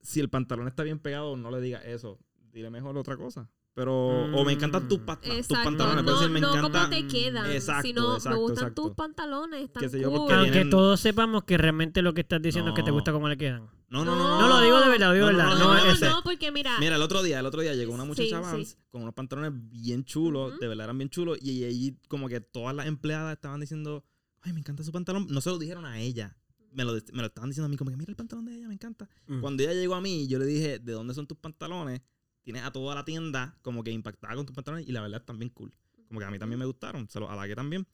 si 0.00 0.20
el 0.20 0.28
pantalón 0.28 0.68
está 0.68 0.82
bien 0.82 0.98
pegado, 0.98 1.36
no 1.36 1.50
le 1.50 1.60
digas 1.60 1.82
eso. 1.86 2.18
Dile 2.52 2.68
mejor 2.70 2.96
otra 2.98 3.16
cosa. 3.16 3.50
Pero, 3.74 3.94
o 4.36 4.44
me 4.44 4.52
encantan 4.52 4.86
tus, 4.86 4.98
pa- 4.98 5.18
tus 5.18 5.32
Exacto. 5.32 5.64
pantalones. 5.64 6.04
No, 6.04 6.12
decir, 6.12 6.28
me 6.30 6.40
no 6.40 6.50
encanta. 6.54 6.78
cómo 6.84 6.90
te 6.90 7.06
quedan, 7.06 7.50
Exacto, 7.50 7.86
sino 7.88 8.16
exacto, 8.16 8.30
me 8.30 8.36
gustan 8.42 8.64
exacto. 8.64 8.82
tus 8.82 8.94
pantalones, 8.94 9.62
están 9.62 9.80
Qué 9.82 9.88
sé 9.88 10.00
yo, 10.00 10.10
cool. 10.10 10.18
porque 10.20 10.34
Aunque 10.34 10.50
vienen- 10.50 10.70
todos 10.70 11.00
sepamos 11.00 11.44
que 11.44 11.56
realmente 11.56 12.02
lo 12.02 12.12
que 12.12 12.20
estás 12.20 12.42
diciendo 12.42 12.72
es 12.72 12.76
que 12.76 12.82
te 12.82 12.90
gusta 12.90 13.12
cómo 13.12 13.28
le 13.30 13.38
quedan. 13.38 13.70
No, 13.88 14.04
no, 14.04 14.14
no. 14.14 14.40
No, 14.40 14.48
lo 14.48 14.60
digo 14.60 14.78
de 14.80 14.88
verdad, 14.90 15.08
lo 15.08 15.14
digo 15.14 15.26
de 15.28 15.32
No, 15.32 15.38
no, 15.38 15.44
verdad. 15.70 15.94
no, 16.00 16.06
No, 16.08 16.16
no, 16.16 16.22
porque 16.22 16.52
mira, 16.52 16.78
Mira, 16.80 16.96
el 16.96 17.02
otro 17.02 17.22
día, 17.22 17.40
el 17.40 17.46
otro 17.46 17.62
día 17.62 17.74
llegó 17.74 17.94
una 17.94 18.04
muchacha 18.04 18.26
Sí, 18.26 18.32
Vans 18.42 18.68
sí. 18.68 18.76
con 18.90 19.02
unos 19.02 19.14
pantalones 19.14 19.52
bien 19.54 20.04
chulos, 20.04 20.58
de 20.60 20.68
verdad 20.68 20.84
eran 20.84 20.98
bien 20.98 21.08
chulos, 21.08 21.38
y 21.40 21.64
allí 21.64 21.96
como 22.08 22.28
que 22.28 22.40
todas 22.42 22.74
las 22.76 22.86
empleadas 22.86 23.32
estaban 23.34 23.60
diciendo, 23.60 24.04
ay, 24.42 24.52
me 24.52 24.60
encanta 24.60 24.82
su 24.84 24.92
pantalón. 24.92 25.26
No 25.30 25.40
se 25.40 25.48
lo 25.48 25.58
dijeron 25.58 25.86
a 25.86 25.98
ella, 25.98 26.36
me 26.72 26.84
lo, 26.84 26.92
me 26.92 27.20
lo 27.22 27.26
estaban 27.26 27.48
diciendo 27.48 27.66
a 27.66 27.68
mí, 27.70 27.76
como 27.78 27.90
que 27.90 27.96
mira 27.96 28.10
el 28.10 28.16
pantalón 28.16 28.44
de 28.44 28.54
ella, 28.56 28.68
me 28.68 28.74
encanta. 28.74 29.08
Mm. 29.28 29.40
Cuando 29.40 29.62
ella 29.62 29.72
llegó 29.72 29.94
a 29.94 30.00
mí, 30.02 30.26
yo 30.28 30.38
le 30.38 30.44
dije, 30.44 30.78
¿de 30.78 30.92
dónde 30.92 31.14
son 31.14 31.26
tus 31.26 31.38
pantalones? 31.38 32.02
Tienes 32.42 32.62
a 32.64 32.72
toda 32.72 32.94
la 32.94 33.04
tienda 33.04 33.56
como 33.62 33.82
que 33.84 33.90
impactada 33.92 34.34
con 34.34 34.46
tus 34.46 34.54
pantalones, 34.54 34.88
y 34.88 34.92
la 34.92 35.00
verdad 35.02 35.20
están 35.20 35.38
bien 35.38 35.50
cool. 35.50 35.72
Como 36.08 36.20
que 36.20 36.26
a 36.26 36.30
mí 36.30 36.38
también 36.38 36.58
me 36.58 36.64
gustaron, 36.66 37.08
se 37.08 37.20
los 37.20 37.30
halagué 37.30 37.54
también. 37.54 37.86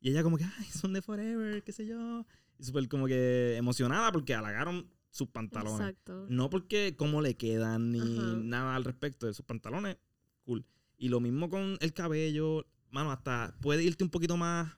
Y 0.00 0.10
ella 0.10 0.22
como 0.22 0.36
que, 0.38 0.44
ay, 0.44 0.64
son 0.66 0.92
de 0.92 1.02
Forever, 1.02 1.62
qué 1.64 1.72
sé 1.72 1.86
yo. 1.86 2.24
Y 2.58 2.64
súper 2.64 2.88
como 2.88 3.06
que 3.06 3.56
emocionada 3.56 4.12
porque 4.12 4.34
halagaron 4.34 4.88
sus 5.10 5.28
pantalones. 5.28 5.80
exacto. 5.80 6.26
No 6.28 6.48
porque 6.50 6.94
cómo 6.96 7.20
le 7.22 7.36
quedan 7.36 7.90
ni 7.92 8.00
Ajá. 8.00 8.36
nada 8.36 8.76
al 8.76 8.84
respecto 8.84 9.26
de 9.26 9.34
sus 9.34 9.44
pantalones. 9.44 9.96
Cool. 10.44 10.64
Y 10.98 11.08
lo 11.08 11.20
mismo 11.20 11.50
con 11.50 11.76
el 11.80 11.92
cabello. 11.92 12.66
Mano, 12.90 13.10
hasta 13.10 13.54
puede 13.60 13.82
irte 13.82 14.04
un 14.04 14.10
poquito 14.10 14.36
más. 14.36 14.72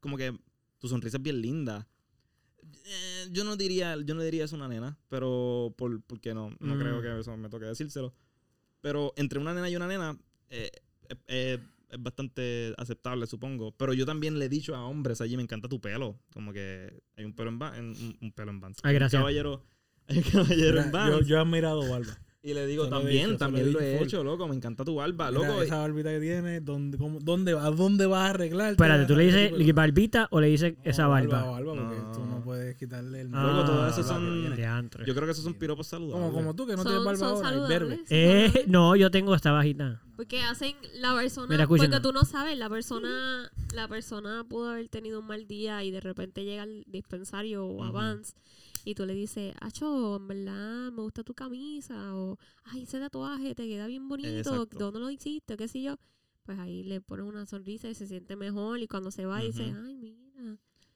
Como 0.00 0.16
que 0.16 0.38
tu 0.78 0.88
sonrisa 0.88 1.16
es 1.16 1.22
bien 1.22 1.40
linda. 1.42 1.88
Eh, 2.84 3.28
yo 3.32 3.44
no 3.44 3.56
diría, 3.56 3.96
yo 4.04 4.14
no 4.14 4.22
diría 4.22 4.44
eso 4.44 4.56
a 4.56 4.58
una 4.58 4.68
nena, 4.68 4.98
pero 5.08 5.74
por, 5.76 6.00
porque 6.02 6.34
no, 6.34 6.50
no 6.60 6.74
Mm. 6.76 6.78
creo 6.78 7.02
que 7.02 7.20
eso 7.20 7.36
me 7.36 7.48
toque 7.48 7.66
decírselo. 7.66 8.14
Pero 8.80 9.12
entre 9.16 9.38
una 9.38 9.54
nena 9.54 9.68
y 9.68 9.76
una 9.76 9.86
nena 9.86 10.18
eh, 10.50 10.70
eh, 11.08 11.16
eh, 11.26 11.58
es 11.90 12.02
bastante 12.02 12.74
aceptable, 12.76 13.26
supongo. 13.26 13.72
Pero 13.72 13.94
yo 13.94 14.04
también 14.06 14.38
le 14.38 14.44
he 14.44 14.48
dicho 14.48 14.74
a 14.74 14.84
hombres 14.86 15.20
allí, 15.20 15.36
me 15.36 15.42
encanta 15.42 15.68
tu 15.68 15.80
pelo. 15.80 16.18
Como 16.32 16.52
que 16.52 17.02
hay 17.16 17.24
un 17.24 17.34
pelo 17.34 17.50
en 17.50 17.58
Vans, 17.58 17.98
un, 18.00 18.18
un 18.20 18.32
pelo 18.32 18.50
en 18.50 18.60
Vans. 18.60 18.78
Ay, 18.82 18.96
Un 18.96 19.08
caballero, 19.08 19.64
hay 20.06 20.18
un 20.18 20.24
caballero 20.24 20.80
en 20.80 20.92
Vans. 20.92 21.10
yo, 21.10 21.22
yo 21.22 21.36
he 21.36 21.40
admirado 21.40 21.80
Barba. 21.88 22.18
Y 22.40 22.54
le 22.54 22.66
digo, 22.68 22.88
también, 22.88 23.26
dicho, 23.30 23.38
también 23.38 23.72
lo 23.72 23.80
he 23.80 24.00
hecho, 24.00 24.22
loco. 24.22 24.46
Me 24.46 24.54
encanta 24.54 24.84
tu 24.84 24.94
barba, 24.94 25.28
Mira, 25.32 25.48
loco. 25.48 25.60
esa 25.62 25.78
barbita 25.78 26.10
que 26.10 26.20
tiene, 26.20 26.60
¿dónde, 26.60 26.96
cómo- 26.96 27.18
dónde, 27.20 27.52
¿a 27.52 27.70
dónde 27.70 28.06
vas 28.06 28.26
a 28.28 28.30
arreglar? 28.30 28.70
Espérate, 28.72 29.06
¿tú 29.06 29.16
le 29.16 29.24
dices 29.26 29.74
barbita 29.74 30.28
o 30.30 30.40
le 30.40 30.46
dices 30.46 30.74
esa 30.84 31.08
barba? 31.08 31.42
Barba, 31.42 31.74
porque 31.74 31.96
No. 32.00 32.12
tú 32.12 32.24
no 32.24 32.40
puedes 32.44 32.76
quitarle 32.76 33.22
el... 33.22 33.30
Loco, 33.32 33.64
todo 33.64 33.82
Ah, 33.82 33.88
eso 33.90 34.02
barba 34.02 34.14
son-. 34.14 35.04
Yo 35.04 35.14
creo 35.14 35.24
que 35.26 35.32
esos 35.32 35.42
son 35.42 35.54
piropos 35.54 35.88
saludables. 35.88 36.20
Como, 36.22 36.32
como 36.32 36.54
tú, 36.54 36.64
que 36.66 36.76
no 36.76 36.84
Son- 36.84 36.92
tienes 36.92 37.04
barba 37.20 37.28
ahora, 37.50 37.56
y 37.56 37.68
verde. 37.68 38.04
Eh, 38.08 38.64
no, 38.68 38.94
yo 38.94 39.10
tengo 39.10 39.34
esta 39.34 39.50
bajita. 39.50 40.00
Porque 40.16 40.40
hacen 40.40 40.76
la 40.94 41.14
persona, 41.16 41.48
Mira, 41.48 41.66
porque 41.66 41.88
tú 42.00 42.12
no 42.12 42.24
sabes, 42.24 42.56
la 42.56 42.68
persona, 42.70 43.50
la 43.74 43.88
persona 43.88 44.44
pudo 44.48 44.70
haber 44.70 44.88
tenido 44.88 45.20
un 45.20 45.26
mal 45.26 45.46
día 45.48 45.82
y 45.82 45.90
de 45.90 46.00
repente 46.00 46.44
llega 46.44 46.62
al 46.62 46.84
dispensario 46.86 47.66
o 47.66 47.82
a 47.82 47.88
Ujú. 47.88 47.94
Vans 47.94 48.36
y 48.84 48.94
tú 48.94 49.06
le 49.06 49.14
dices, 49.14 49.54
Acho, 49.60 50.16
en 50.16 50.28
verdad 50.28 50.92
me 50.92 51.02
gusta 51.02 51.22
tu 51.24 51.34
camisa 51.34 52.14
o 52.14 52.38
ay, 52.64 52.82
ese 52.82 52.98
tatuaje 52.98 53.54
te 53.54 53.66
queda 53.66 53.86
bien 53.86 54.08
bonito, 54.08 54.28
Exacto. 54.28 54.78
¿dónde 54.78 55.00
lo 55.00 55.10
hiciste? 55.10 55.56
¿Qué 55.56 55.68
sé 55.68 55.82
yo? 55.82 55.96
Pues 56.44 56.58
ahí 56.58 56.82
le 56.84 57.00
pones 57.00 57.26
una 57.26 57.44
sonrisa 57.46 57.88
y 57.90 57.94
se 57.94 58.06
siente 58.06 58.34
mejor 58.36 58.80
y 58.80 58.86
cuando 58.88 59.10
se 59.10 59.26
va 59.26 59.40
dice, 59.40 59.74
ay, 59.84 59.94
mira. 59.96 60.18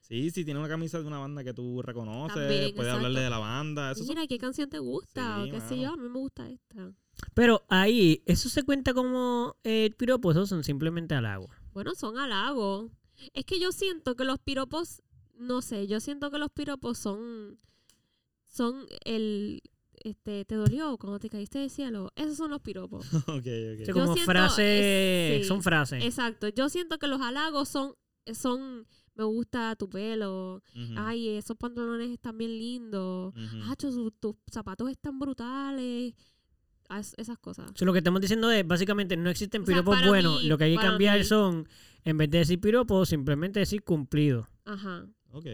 Sí, 0.00 0.30
si 0.30 0.44
tiene 0.44 0.58
una 0.58 0.68
camisa 0.68 1.00
de 1.00 1.06
una 1.06 1.18
banda 1.18 1.44
que 1.44 1.54
tú 1.54 1.80
reconoces, 1.80 2.34
También, 2.34 2.74
puedes 2.74 2.90
exacto. 2.90 2.92
hablarle 2.96 3.20
de 3.20 3.30
la 3.30 3.38
banda. 3.38 3.92
Eso 3.92 4.00
son- 4.04 4.08
Mira, 4.08 4.26
¿qué 4.26 4.36
canción 4.36 4.68
te 4.68 4.78
gusta? 4.78 5.42
Sí, 5.44 5.48
o 5.48 5.52
qué 5.52 5.60
sé 5.60 5.80
yo, 5.80 5.92
a 5.92 5.96
mí 5.96 6.08
me 6.08 6.18
gusta 6.18 6.48
esta. 6.50 6.92
Pero 7.34 7.64
ahí, 7.68 8.22
¿eso 8.26 8.48
se 8.48 8.62
cuenta 8.64 8.94
como 8.94 9.56
eh, 9.62 9.90
piropos 9.96 10.36
o 10.36 10.44
son 10.46 10.64
simplemente 10.64 11.14
halagos? 11.14 11.50
Bueno, 11.72 11.94
son 11.94 12.18
halagos. 12.18 12.90
Es 13.32 13.44
que 13.44 13.60
yo 13.60 13.70
siento 13.70 14.16
que 14.16 14.24
los 14.24 14.38
piropos, 14.40 15.02
no 15.38 15.62
sé, 15.62 15.86
yo 15.86 16.00
siento 16.00 16.30
que 16.30 16.38
los 16.38 16.50
piropos 16.50 16.98
son, 16.98 17.58
son 18.52 18.86
el, 19.04 19.60
este, 20.04 20.44
¿te 20.44 20.54
dolió 20.54 20.96
cuando 20.98 21.18
te 21.18 21.28
caíste 21.28 21.58
del 21.60 21.70
cielo? 21.70 22.12
Esos 22.16 22.36
son 22.36 22.50
los 22.50 22.60
piropos. 22.60 23.06
ok, 23.14 23.26
ok. 23.26 23.36
O 23.36 23.42
sea, 23.42 23.84
Yo 23.86 23.94
como 23.94 24.14
siento, 24.14 24.30
frases, 24.30 24.58
eh, 24.68 25.38
sí. 25.42 25.48
son 25.48 25.62
frases. 25.62 26.04
Exacto. 26.04 26.48
Yo 26.48 26.68
siento 26.68 26.98
que 26.98 27.06
los 27.06 27.20
halagos 27.20 27.68
son, 27.68 27.94
son, 28.32 28.86
me 29.14 29.24
gusta 29.24 29.74
tu 29.76 29.88
pelo, 29.88 30.62
ay, 30.96 31.28
esos 31.30 31.56
pantalones 31.56 32.10
están 32.10 32.36
bien 32.38 32.50
lindos, 32.58 33.34
su- 33.78 34.10
tus 34.12 34.36
zapatos 34.50 34.90
están 34.90 35.18
brutales. 35.18 36.14
Ah, 36.88 37.00
es- 37.00 37.14
Esas 37.16 37.38
cosas. 37.38 37.70
O 37.70 37.76
sea, 37.76 37.86
lo 37.86 37.92
que 37.92 38.00
estamos 38.00 38.20
diciendo 38.20 38.50
es, 38.50 38.66
básicamente, 38.66 39.16
no 39.16 39.30
existen 39.30 39.62
O 39.62 39.66
sea, 39.66 39.74
piropos 39.76 40.06
buenos. 40.06 40.42
mí- 40.42 40.48
lo 40.48 40.58
que 40.58 40.64
hay 40.64 40.76
que 40.76 40.82
cambiar 40.82 41.18
mí- 41.18 41.24
son, 41.24 41.66
en 42.04 42.18
vez 42.18 42.28
de 42.30 42.38
decir 42.38 42.60
piropos, 42.60 43.08
simplemente 43.08 43.60
decir 43.60 43.82
cumplido. 43.82 44.46
Ajá. 44.66 45.06
Ok. 45.30 45.46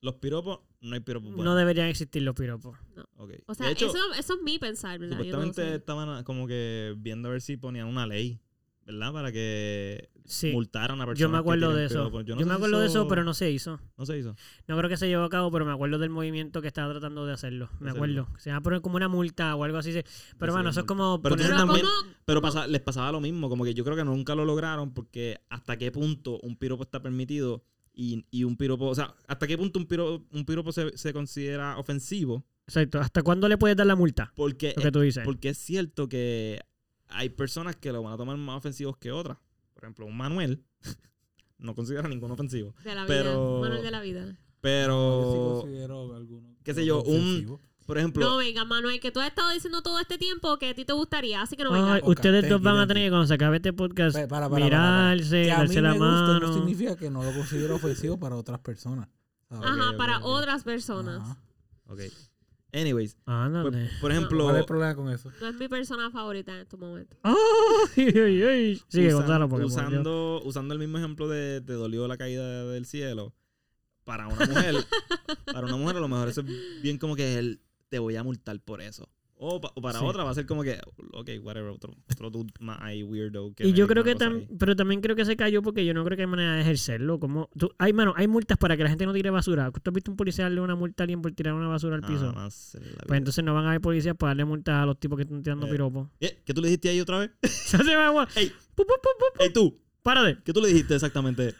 Los 0.00 0.14
piropos, 0.14 0.60
no 0.80 0.94
hay 0.94 1.00
piropos 1.00 1.28
buenos. 1.28 1.44
No 1.44 1.54
deberían 1.54 1.88
existir 1.88 2.22
los 2.22 2.34
piropos. 2.34 2.78
Ok. 3.16 3.32
O 3.46 3.54
sea, 3.54 3.66
de 3.66 3.72
hecho, 3.72 3.86
eso, 3.86 3.98
eso 4.18 4.34
es 4.34 4.42
mi 4.42 4.58
pensar, 4.58 4.98
¿verdad? 4.98 5.16
No 5.18 5.24
supuestamente 5.24 5.74
estaban 5.76 6.24
como 6.24 6.46
que 6.46 6.94
viendo 6.98 7.28
a 7.28 7.32
ver 7.32 7.40
si 7.42 7.56
ponían 7.56 7.86
una 7.86 8.06
ley, 8.06 8.40
¿verdad? 8.86 9.12
Para 9.12 9.30
que 9.32 10.08
Sí. 10.24 10.52
multaran 10.52 10.92
a 10.92 10.94
una 10.94 11.06
persona. 11.06 11.20
Yo 11.20 11.28
me 11.28 11.38
acuerdo 11.38 11.74
de 11.74 11.86
eso. 11.86 11.94
piropos. 12.04 12.24
Yo, 12.24 12.34
no 12.36 12.40
me 12.42 12.46
si 12.46 12.50
acuerdo 12.52 12.80
de 12.80 12.86
eso, 12.86 13.08
pero 13.08 13.24
no 13.24 13.34
se 13.34 13.50
hizo. 13.50 13.80
No 13.98 14.06
se 14.06 14.16
hizo. 14.18 14.36
No 14.68 14.76
creo 14.78 14.88
que 14.88 14.96
se 14.96 15.08
llevó 15.08 15.24
a 15.24 15.28
cabo, 15.28 15.50
pero 15.50 15.64
me 15.66 15.72
acuerdo 15.72 15.98
del 15.98 16.10
movimiento 16.10 16.62
que 16.62 16.68
estaba 16.68 16.90
tratando 16.92 17.26
de 17.26 17.32
hacerlo. 17.32 17.68
Me 17.80 17.90
acuerdo. 17.90 18.28
Se 18.38 18.50
va 18.50 18.56
a 18.56 18.60
poner 18.60 18.80
como 18.80 18.96
una 18.96 19.08
multa 19.08 19.54
o 19.56 19.64
algo 19.64 19.78
así. 19.78 19.92
Pero 19.92 20.52
Sí, 20.52 20.54
bueno, 20.56 20.70
eso 20.70 20.80
es 20.80 20.86
como 20.86 21.20
Pero 21.20 21.34
poner 21.34 21.46
entonces 21.46 21.64
una 21.64 21.72
Pero 21.74 21.86
también- 21.88 22.04
¿cómo? 22.12 22.24
Pero 22.24 22.40
pasa- 22.42 22.66
les 22.68 22.80
pasaba 22.80 23.10
lo 23.12 23.20
mismo, 23.20 23.48
como 23.48 23.64
que 23.64 23.74
yo 23.74 23.84
creo 23.84 23.96
que 23.96 24.04
nunca 24.04 24.34
lo 24.36 24.44
lograron 24.44 24.94
porque 24.94 25.38
hasta 25.50 25.76
qué 25.76 25.90
punto 25.90 26.38
un 26.42 26.56
piropo 26.56 26.84
está 26.84 27.02
permitido 27.02 27.64
y, 27.92 28.24
y 28.30 28.44
un 28.44 28.56
piropo, 28.56 28.86
o 28.86 28.94
sea, 28.94 29.14
hasta 29.26 29.46
qué 29.46 29.58
punto 29.58 29.78
un 29.78 29.86
piropo, 29.86 30.24
un 30.32 30.44
piropo 30.44 30.72
se, 30.72 30.96
se 30.96 31.12
considera 31.12 31.76
ofensivo 31.78 32.44
Exacto. 32.66 33.00
¿Hasta 33.00 33.22
cuándo 33.24 33.48
le 33.48 33.58
puedes 33.58 33.76
dar 33.76 33.86
la 33.88 33.96
multa? 33.96 34.32
porque, 34.36 34.72
Lo 34.76 34.82
que 34.82 34.92
tú 34.92 35.00
dices. 35.00 35.24
porque 35.24 35.48
es 35.48 35.58
cierto 35.58 36.08
que 36.08 36.60
hay 37.08 37.28
personas 37.30 37.74
que 37.74 37.90
lo 37.90 38.00
van 38.02 38.12
a 38.12 38.16
tomar 38.16 38.36
más 38.36 38.58
ofensivos 38.58 38.96
que 38.96 39.10
otras. 39.10 39.38
Por 39.74 39.82
ejemplo, 39.82 40.06
un 40.06 40.16
Manuel 40.16 40.62
no 41.58 41.74
considera 41.74 42.08
ningún 42.08 42.30
ofensivo. 42.30 42.72
De 42.84 42.94
la 42.94 43.04
vida. 43.06 43.06
Pero- 43.24 43.60
Manuel 43.60 43.82
de 43.82 43.90
la 43.90 44.00
vida. 44.00 44.38
Pero, 44.60 45.30
sí 45.32 45.38
considero 45.64 46.14
alguno 46.14 46.54
qué 46.62 46.74
sé 46.74 46.84
yo, 46.86 47.02
un- 47.02 47.16
ofensivo. 47.16 47.60
Por 47.90 47.98
ejemplo, 47.98 48.24
No, 48.24 48.36
venga, 48.36 48.64
Manuel, 48.64 49.00
que 49.00 49.10
tú 49.10 49.18
has 49.18 49.26
estado 49.26 49.50
diciendo 49.50 49.82
todo 49.82 49.98
este 49.98 50.16
tiempo 50.16 50.56
que 50.58 50.68
a 50.68 50.74
ti 50.74 50.84
te 50.84 50.92
gustaría, 50.92 51.42
así 51.42 51.56
que 51.56 51.64
no 51.64 51.74
Ay, 51.74 51.80
venga. 51.82 51.96
Ok, 51.98 52.08
ustedes 52.08 52.42
thank 52.42 52.50
dos 52.52 52.62
van 52.62 52.76
a 52.78 52.86
tener 52.86 53.04
que, 53.06 53.10
cuando 53.10 53.26
se 53.26 53.34
acabe 53.34 53.56
este 53.56 53.72
podcast, 53.72 54.14
Para, 54.14 54.28
para, 54.28 54.48
para, 54.48 54.60
para, 54.60 54.70
para. 54.70 55.14
mirarse, 55.14 55.42
Que 55.42 55.50
a 55.50 55.56
mí 55.56 55.60
darse 55.62 55.74
me 55.74 55.80
la 55.82 55.90
guste 55.90 56.04
mano. 56.04 56.40
no 56.40 56.54
significa 56.54 56.96
que 56.96 57.10
no 57.10 57.24
lo 57.24 57.32
considero 57.32 57.74
ofensivo 57.74 58.16
para 58.16 58.36
otras 58.36 58.60
personas. 58.60 59.08
¿sabes? 59.48 59.68
Ajá, 59.68 59.96
para 59.96 60.20
otras 60.24 60.62
personas. 60.62 61.20
Ajá. 61.20 61.36
ok. 61.88 62.00
Anyways, 62.72 63.14
pues, 63.14 63.26
Ándale. 63.26 63.90
por 64.00 64.12
ejemplo, 64.12 64.44
¿Cuál 64.44 64.54
es 64.54 64.60
el 64.60 64.66
problema 64.66 64.94
con 64.94 65.10
eso? 65.10 65.32
No 65.40 65.48
es 65.48 65.56
mi 65.56 65.66
persona 65.66 66.10
favorita 66.12 66.52
en 66.54 66.60
estos 66.60 66.78
momentos. 66.78 67.18
Ay, 67.24 67.34
ay, 68.14 68.42
ay. 68.44 68.82
Porque 68.88 69.48
por 69.48 69.58
Dios. 69.58 69.72
usando, 69.72 70.40
usando 70.44 70.72
el 70.74 70.78
mismo 70.78 70.98
ejemplo 70.98 71.26
de 71.28 71.60
te 71.60 71.72
dolió 71.72 72.06
la 72.06 72.16
caída 72.16 72.66
del 72.66 72.86
cielo, 72.86 73.34
para 74.04 74.28
una 74.28 74.46
mujer, 74.46 74.74
para 75.46 75.66
una 75.66 75.76
mujer 75.76 75.96
a 75.96 76.00
lo 76.00 76.08
mejor 76.08 76.28
eso 76.28 76.42
es 76.42 76.82
bien 76.82 76.98
como 76.98 77.16
que 77.16 77.38
el 77.38 77.60
te 77.90 77.98
voy 77.98 78.16
a 78.16 78.22
multar 78.24 78.58
por 78.60 78.80
eso. 78.80 79.10
O, 79.42 79.58
pa- 79.58 79.72
o 79.74 79.80
para 79.80 79.98
Sí. 79.98 80.04
otra 80.04 80.22
va 80.22 80.32
a 80.32 80.34
ser 80.34 80.44
como 80.44 80.62
que, 80.62 80.78
ok, 81.14 81.30
whatever, 81.42 81.70
otro, 81.70 81.94
otro 82.12 82.28
dude 82.28 82.52
más 82.60 82.78
ahí 82.82 83.02
weirdo. 83.02 83.54
Que 83.54 83.64
Y 83.66 83.72
me 83.72 83.78
yo 83.78 83.86
creo 83.88 84.04
que 84.04 84.12
cosa 84.12 84.26
tam- 84.26 84.36
ahí. 84.40 84.48
pero 84.58 84.76
también 84.76 85.00
creo 85.00 85.16
que 85.16 85.24
se 85.24 85.34
cayó 85.34 85.62
porque 85.62 85.86
yo 85.86 85.94
no 85.94 86.04
creo 86.04 86.14
que 86.14 86.24
hay 86.24 86.26
manera 86.28 86.56
de 86.56 86.60
ejercerlo. 86.60 87.18
Como 87.18 87.48
tú, 87.58 87.70
hay 87.78 87.94
mano, 87.94 88.12
hay 88.18 88.28
multas 88.28 88.58
para 88.58 88.76
que 88.76 88.82
la 88.82 88.90
gente 88.90 89.06
no 89.06 89.14
tire 89.14 89.30
basura. 89.30 89.70
¿Tú 89.70 89.80
has 89.90 89.94
visto 89.94 90.10
un 90.10 90.18
policía 90.18 90.44
darle 90.44 90.60
una 90.60 90.74
multa 90.74 91.02
a 91.02 91.04
alguien 91.04 91.22
por 91.22 91.32
tirar 91.32 91.54
una 91.54 91.68
basura 91.68 91.96
al 91.96 92.02
piso? 92.02 92.26
En 92.26 92.32
vida. 92.84 93.04
Pues 93.06 93.16
entonces 93.18 93.42
no 93.42 93.54
van 93.54 93.64
a 93.64 93.68
haber 93.70 93.80
policías 93.80 94.14
para 94.14 94.32
darle 94.32 94.44
multas 94.44 94.74
a 94.74 94.84
los 94.84 95.00
tipos 95.00 95.16
que 95.16 95.22
están 95.22 95.42
tirando 95.42 95.66
Eh. 95.68 95.70
piropos. 95.70 96.08
Eh, 96.20 96.42
¿Qué 96.44 96.52
tú 96.52 96.60
le 96.60 96.68
dijiste 96.68 96.90
ahí 96.90 97.00
otra 97.00 97.20
vez? 97.20 97.30
Se 97.42 97.78
hace 97.78 97.94
agua. 97.94 98.28
Ey. 98.36 98.48
Pu, 98.74 98.84
pu, 98.84 98.92
pu, 99.02 99.08
pu, 99.38 99.42
¡Ey, 99.42 99.52
tú! 99.54 99.80
Párate. 100.02 100.38
¿Qué 100.44 100.52
tú 100.52 100.60
le 100.60 100.68
dijiste 100.68 100.94
exactamente? 100.94 101.54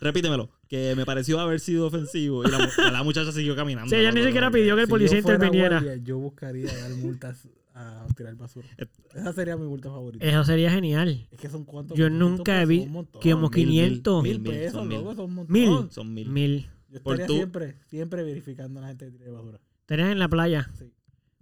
Repítemelo. 0.00 0.50
Que 0.68 0.94
me 0.96 1.04
pareció 1.04 1.38
haber 1.40 1.60
sido 1.60 1.86
ofensivo 1.86 2.44
y 2.46 2.50
la, 2.50 2.58
mu- 2.58 2.90
la 2.92 3.02
muchacha 3.02 3.32
siguió 3.32 3.54
caminando. 3.56 3.90
Sí, 3.90 3.96
ella 3.96 4.12
ni 4.12 4.22
siquiera 4.24 4.50
pidió 4.50 4.74
que 4.74 4.82
el 4.82 4.86
Si 4.86 4.90
policía 4.90 5.18
yo 5.18 5.22
fuera 5.22 5.36
interviniera. 5.36 5.80
guardia, 5.80 6.02
yo 6.04 6.18
buscaría 6.18 6.66
dar 6.78 6.90
multas 6.96 7.48
a 7.74 8.06
tirar 8.16 8.34
basura. 8.36 8.66
Eh. 8.78 8.86
Esa 9.14 9.32
sería 9.32 9.56
mi 9.56 9.66
multa 9.66 9.88
favorita. 9.90 10.24
Eso 10.24 10.44
sería 10.44 10.70
genial. 10.70 11.26
Es 11.30 11.38
que 11.40 11.48
son 11.48 11.64
cuántos. 11.64 11.96
Yo 11.98 12.04
400 12.06 12.38
nunca 12.38 12.62
he 12.62 12.86
montón. 12.86 13.20
que 13.22 13.32
como 13.32 13.48
Mil, 13.50 13.66
mil, 13.66 13.74
500. 13.80 14.22
mil, 14.22 14.40
Mil 14.40 14.50
pesos, 14.52 14.72
son 14.72 14.88
mil. 14.88 14.98
son 14.98 15.20
un 15.20 15.34
montón. 15.34 15.52
Mil. 15.52 15.90
Son 15.90 16.14
mil. 16.14 16.28
Mil. 16.30 16.68
Yo 16.90 17.02
Por 17.02 17.14
estaría 17.14 17.26
tú- 17.26 17.34
siempre, 17.34 17.74
siempre 17.86 18.22
verificando 18.22 18.78
a 18.78 18.82
la 18.82 18.88
gente 18.88 19.06
que 19.06 19.18
tire 19.18 19.30
basura. 19.30 19.60
Estarías 19.80 20.10
en 20.12 20.18
la 20.18 20.28
playa. 20.28 20.70
Sí. 20.78 20.92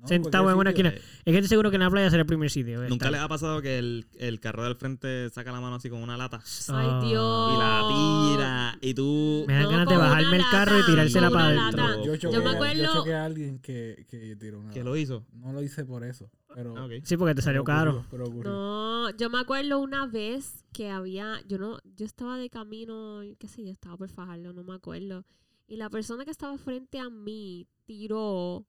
No, 0.03 0.09
Sentado 0.09 0.51
en 0.51 0.57
una 0.59 0.70
esquina. 0.70 0.89
Es 0.91 1.01
que 1.24 1.31
estoy 1.31 1.49
seguro 1.49 1.70
que 1.70 1.77
en 1.77 1.83
la 1.83 1.91
playa 1.91 2.11
será 2.11 2.23
el 2.23 2.27
primer 2.27 2.51
sitio. 2.51 2.81
de 2.81 2.89
¿Nunca 2.89 3.09
les 3.11 3.20
ha 3.20 3.29
pasado 3.29 3.62
que 3.62 3.79
el, 3.79 4.05
el 4.19 4.41
carro 4.41 4.65
del 4.65 4.74
frente 4.74 5.31
saca 5.31 5.53
la 5.53 5.61
mano 5.61 5.77
así 5.77 5.89
con 5.89 6.03
una 6.03 6.16
lata? 6.16 6.39
Ay, 6.69 6.89
Ah. 6.91 7.01
Dios. 7.05 7.53
Y 7.55 7.59
la 7.59 8.33
tira. 8.37 8.79
Y 8.81 8.95
tú. 8.95 9.45
Me 9.47 9.55
dan 9.55 9.62
No, 9.62 9.69
ganas 9.70 9.89
de 9.89 9.97
bajarme 9.97 10.37
el 10.39 10.43
carro 10.51 10.79
y 10.81 10.85
tirársela 10.87 11.31
para 11.31 11.69
adentro. 11.69 12.05
Yo 12.16 12.43
me 12.43 12.51
acuerdo- 12.51 12.83
yo 12.83 12.93
choqué 12.95 13.15
a 13.15 13.24
alguien 13.24 13.59
que, 13.61 14.05
que 14.09 14.35
tiró 14.37 14.59
una. 14.61 14.73
¿Qué 14.73 14.83
lo 14.83 14.97
hizo? 14.97 15.24
No 15.33 15.53
lo 15.53 15.62
hice 15.62 15.85
por 15.85 16.03
eso. 16.05 16.29
Pero, 16.55 16.74
Ah. 16.77 16.87
Sí, 17.05 17.16
porque 17.16 17.35
te 17.35 17.41
salió 17.43 17.65
pero 17.65 17.77
ocurrió, 17.79 17.93
caro. 18.03 18.07
pero 18.11 18.24
ocurrió. 18.27 18.51
No, 18.53 19.11
yo 19.16 19.31
me 19.31 19.39
acuerdo 19.39 19.79
una 19.79 20.07
vez 20.07 20.65
que 20.73 20.91
había, 20.91 21.41
yo 21.49 21.59
no, 21.59 21.79
yo 21.97 22.05
estaba 22.05 22.37
de 22.39 22.51
camino, 22.51 23.20
qué 23.39 23.49
sé 23.49 23.65
yo, 23.65 23.70
estaba 23.70 23.97
por 23.97 24.09
fajarlo, 24.11 24.53
no 24.53 24.62
me 24.65 24.74
acuerdo. 24.74 25.24
Y 25.69 25.77
la 25.77 25.89
persona 25.89 26.24
que 26.27 26.31
estaba 26.31 26.59
frente 26.59 26.99
a 26.99 27.09
mí 27.09 27.66
tiró 27.87 28.66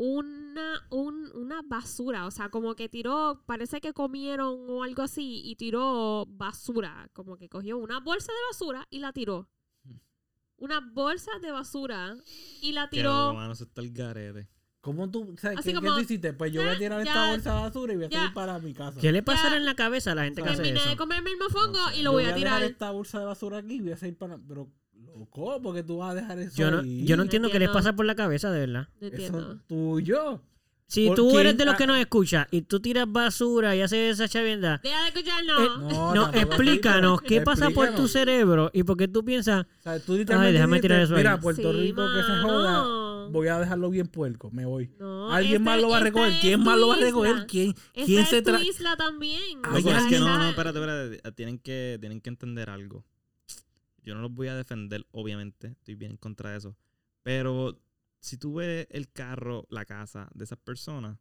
una, 0.00 0.86
un- 0.90 1.28
una 1.34 1.60
basura, 1.62 2.26
o 2.26 2.30
sea, 2.30 2.50
como 2.50 2.76
que 2.76 2.88
tiró, 2.88 3.42
parece 3.46 3.80
que 3.80 3.92
comieron 3.92 4.70
o 4.70 4.84
algo 4.84 5.02
así, 5.02 5.42
y 5.44 5.56
tiró 5.56 6.24
basura, 6.28 7.10
como 7.12 7.36
que 7.36 7.48
cogió 7.48 7.78
una 7.78 7.98
bolsa 7.98 8.30
de 8.30 8.38
basura 8.52 8.86
y 8.90 9.00
la 9.00 9.12
tiró. 9.12 9.48
Una 10.56 10.80
bolsa 10.80 11.32
de 11.42 11.50
basura 11.50 12.16
y 12.62 12.72
la 12.72 12.88
tiró. 12.90 13.34
mano, 13.34 13.52
eso 13.52 13.64
está 13.64 13.80
el 13.80 13.92
garete. 13.92 14.48
¿Cómo 14.80 15.10
tú, 15.10 15.34
sabes, 15.36 15.58
¿qué, 15.64 15.70
qué 15.70 15.74
como, 15.74 15.94
tú 15.94 16.00
hiciste? 16.00 16.32
Pues 16.32 16.52
yo 16.52 16.60
voy 16.60 16.70
a 16.70 16.72
ya, 16.74 16.78
tirar 16.78 17.04
ya, 17.04 17.10
esta 17.10 17.30
bolsa 17.32 17.54
de 17.56 17.60
basura 17.62 17.92
y 17.92 17.96
voy 17.96 18.04
a 18.06 18.10
salir 18.10 18.32
para 18.34 18.58
mi 18.60 18.74
casa. 18.74 19.00
¿Qué 19.00 19.10
le 19.12 19.22
pasará 19.24 19.56
en 19.56 19.64
la 19.64 19.74
cabeza 19.74 20.12
a 20.12 20.14
la 20.14 20.24
gente 20.24 20.42
que 20.42 20.48
hace 20.48 20.62
Terminé 20.62 20.80
de 20.84 20.88
eso? 20.92 20.96
comerme 20.96 21.30
el 21.30 21.38
mofongo 21.38 21.72
No 21.78 21.88
sé. 21.88 21.94
y 21.94 21.98
Yo 21.98 22.04
lo 22.04 22.12
voy 22.12 22.22
a 22.22 22.26
dejar 22.28 22.38
tirar. 22.38 22.62
esta 22.62 22.90
bolsa 22.92 23.18
de 23.18 23.26
basura 23.26 23.58
aquí 23.58 23.74
y 23.74 23.80
voy 23.80 23.92
a 23.92 23.96
salir 23.96 24.16
para... 24.16 24.38
Pero, 24.38 24.70
loco, 25.18 25.60
porque 25.62 25.82
tú 25.82 25.98
vas 25.98 26.12
a 26.12 26.14
dejar 26.14 26.38
eso 26.38 26.56
Yo 26.56 26.70
no, 26.70 26.78
ahí. 26.80 27.04
yo 27.04 27.16
no 27.16 27.22
entiendo 27.24 27.50
qué 27.50 27.58
les 27.58 27.68
pasa 27.70 27.94
por 27.94 28.06
la 28.06 28.14
cabeza, 28.14 28.50
de 28.50 28.60
verdad. 28.60 28.88
No 29.00 29.06
Eso 29.06 29.16
entiendo. 29.16 29.52
es 29.52 29.66
tuyo. 29.66 30.42
Si 30.90 31.06
¿Por 31.08 31.16
tú 31.16 31.38
eres 31.38 31.54
de 31.58 31.66
los 31.66 31.74
que 31.76 31.84
Ah. 31.84 31.88
nos 31.88 31.98
escucha 31.98 32.46
y 32.50 32.62
tú 32.62 32.80
tiras 32.80 33.04
basura 33.06 33.76
y 33.76 33.82
haces 33.82 34.14
esa 34.18 34.26
chavienda, 34.26 34.80
Deja 34.82 35.02
de 35.02 35.08
escucharnos. 35.08 35.60
Eh, 35.60 35.68
No, 35.94 36.14
no, 36.14 36.28
explícanos 36.32 37.20
pero- 37.20 37.28
qué 37.28 37.40
pasa 37.42 37.68
por 37.68 37.94
tu 37.94 38.08
cerebro 38.08 38.70
y 38.72 38.84
por 38.84 38.96
qué 38.96 39.06
tú 39.06 39.22
piensas, 39.22 39.66
O 39.80 39.82
sea, 39.82 40.00
tú 40.00 40.14
literalmente 40.16 40.54
déjame 40.54 40.80
tirar 40.80 41.02
eso 41.02 41.12
ahí. 41.14 41.18
Mira, 41.18 41.38
Puerto 41.40 41.72
Sí, 41.72 41.78
Rico 41.78 42.02
que 42.14 42.22
se 42.22 42.28
mano. 42.28 42.48
joda, 42.48 43.28
voy 43.28 43.48
a 43.48 43.58
dejarlo 43.58 43.90
bien 43.90 44.06
puerco, 44.06 44.50
me 44.50 44.64
voy. 44.64 44.90
No, 44.98 45.30
Alguien 45.30 45.56
esta- 45.60 45.64
más 45.72 45.80
lo 45.82 45.90
va 45.90 45.98
a 45.98 46.00
recoger. 46.00 46.32
¿Quién 46.40 46.64
más 46.64 46.78
lo 46.78 46.88
va 46.88 46.94
a 46.94 46.98
recoger? 47.00 47.46
¿Quién, 47.46 47.74
Esta 47.92 48.04
quién 48.06 48.20
es 48.22 48.28
se 48.30 48.40
tu 48.40 48.50
trae? 48.50 48.64
isla 48.64 48.96
también. 48.96 49.42
Es 49.76 49.84
que 50.06 50.18
no, 50.20 50.38
no, 50.38 50.48
espérate, 50.48 50.78
espérate. 50.78 51.32
Tienen 51.32 51.58
que, 51.58 51.98
tienen 52.00 52.22
que 52.22 52.30
entender 52.30 52.70
algo. 52.70 53.04
Yo 54.08 54.14
no 54.14 54.22
los 54.22 54.32
voy 54.32 54.48
a 54.48 54.54
defender, 54.56 55.06
obviamente. 55.12 55.68
Estoy 55.68 55.94
bien 55.94 56.12
en 56.12 56.16
contra 56.16 56.50
de 56.52 56.56
eso. 56.58 56.76
Pero 57.22 57.78
si 58.20 58.38
tú 58.38 58.54
ves 58.54 58.86
el 58.90 59.12
carro, 59.12 59.66
la 59.68 59.84
casa 59.84 60.30
de 60.34 60.44
esas 60.44 60.58
personas, 60.58 61.18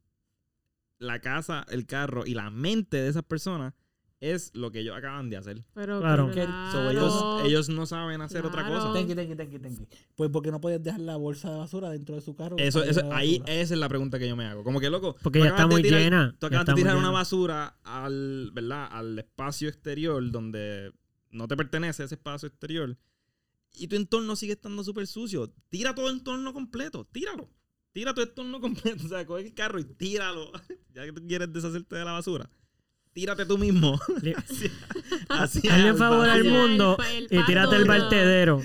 la 0.99 1.19
casa, 1.19 1.65
el 1.69 1.85
carro 1.85 2.26
y 2.26 2.34
la 2.34 2.49
mente 2.49 2.95
de 2.97 3.09
esas 3.09 3.23
personas 3.23 3.73
es 4.19 4.49
lo 4.55 4.72
que 4.72 4.80
ellos 4.80 4.95
acaban 4.97 5.30
de 5.30 5.38
hacer. 5.38 5.64
Pero 5.76 5.99
Claro. 5.99 6.31
claro. 6.31 6.72
So, 6.72 6.89
ellos, 6.89 7.41
ellos 7.45 7.69
no 7.69 7.85
saben 7.85 8.19
hacer 8.22 8.45
otra 8.45 8.65
cosa. 8.68 8.91
Tenki, 8.93 9.14
tenki, 9.14 9.35
tenki, 9.35 9.59
tenki. 9.59 9.85
Pues 10.15 10.31
porque 10.31 10.49
no 10.49 10.59
puedes 10.59 10.81
dejar 10.81 11.01
la 11.01 11.18
bolsa 11.18 11.51
de 11.51 11.57
basura 11.57 11.89
dentro 11.91 12.15
de 12.15 12.22
su 12.22 12.35
carro. 12.35 12.55
Eso, 12.57 12.84
eso, 12.84 13.11
ahí, 13.14 13.43
esa 13.45 13.73
es 13.76 13.80
la 13.80 13.89
pregunta 13.89 14.18
que 14.18 14.27
yo 14.27 14.35
me 14.35 14.45
hago. 14.45 14.64
Como 14.64 14.80
que, 14.80 14.89
loco, 14.89 15.15
porque 15.22 15.39
ya 15.39 15.49
está 15.49 15.68
muy 15.68 15.84
tirar- 15.84 15.99
llena. 16.01 16.35
Tú 16.39 16.47
acabas 16.47 16.65
de 16.65 16.73
tirar 16.73 16.95
una 16.95 17.07
llena. 17.09 17.11
basura 17.19 17.77
al, 17.84 18.49
¿verdad? 18.53 18.88
al 18.91 19.19
espacio 19.19 19.68
exterior 19.69 20.31
donde 20.31 20.91
no 21.31 21.47
te 21.47 21.55
pertenece 21.57 22.03
ese 22.03 22.15
espacio 22.15 22.47
exterior 22.47 22.97
y 23.73 23.87
tu 23.87 23.95
entorno 23.95 24.35
sigue 24.35 24.53
estando 24.53 24.83
súper 24.83 25.07
sucio. 25.07 25.53
Tira 25.69 25.93
todo 25.93 26.09
el 26.09 26.17
entorno 26.17 26.53
completo, 26.53 27.05
tíralo. 27.11 27.49
Tira 27.93 28.13
tu 28.13 28.21
entorno 28.21 28.59
completo. 28.59 29.03
O 29.05 29.09
sea, 29.09 29.25
coge 29.25 29.47
el 29.47 29.53
carro 29.53 29.79
y 29.79 29.83
tíralo. 29.85 30.51
ya 30.93 31.05
que 31.05 31.13
tú 31.13 31.25
quieres 31.27 31.51
deshacerte 31.51 31.95
de 31.95 32.05
la 32.05 32.13
basura. 32.13 32.49
Tírate 33.13 33.45
tú 33.45 33.57
mismo. 33.57 33.99
Así 35.29 35.67
Hazle 35.67 35.89
al 35.89 35.91
un 35.93 35.97
favor 35.97 36.29
al 36.29 36.43
mundo 36.43 36.97
El- 37.11 37.27
el 37.31 37.39
y 37.39 37.45
tírate 37.45 37.75
el 37.75 37.87
pato, 37.87 38.01
vertedero. 38.01 38.61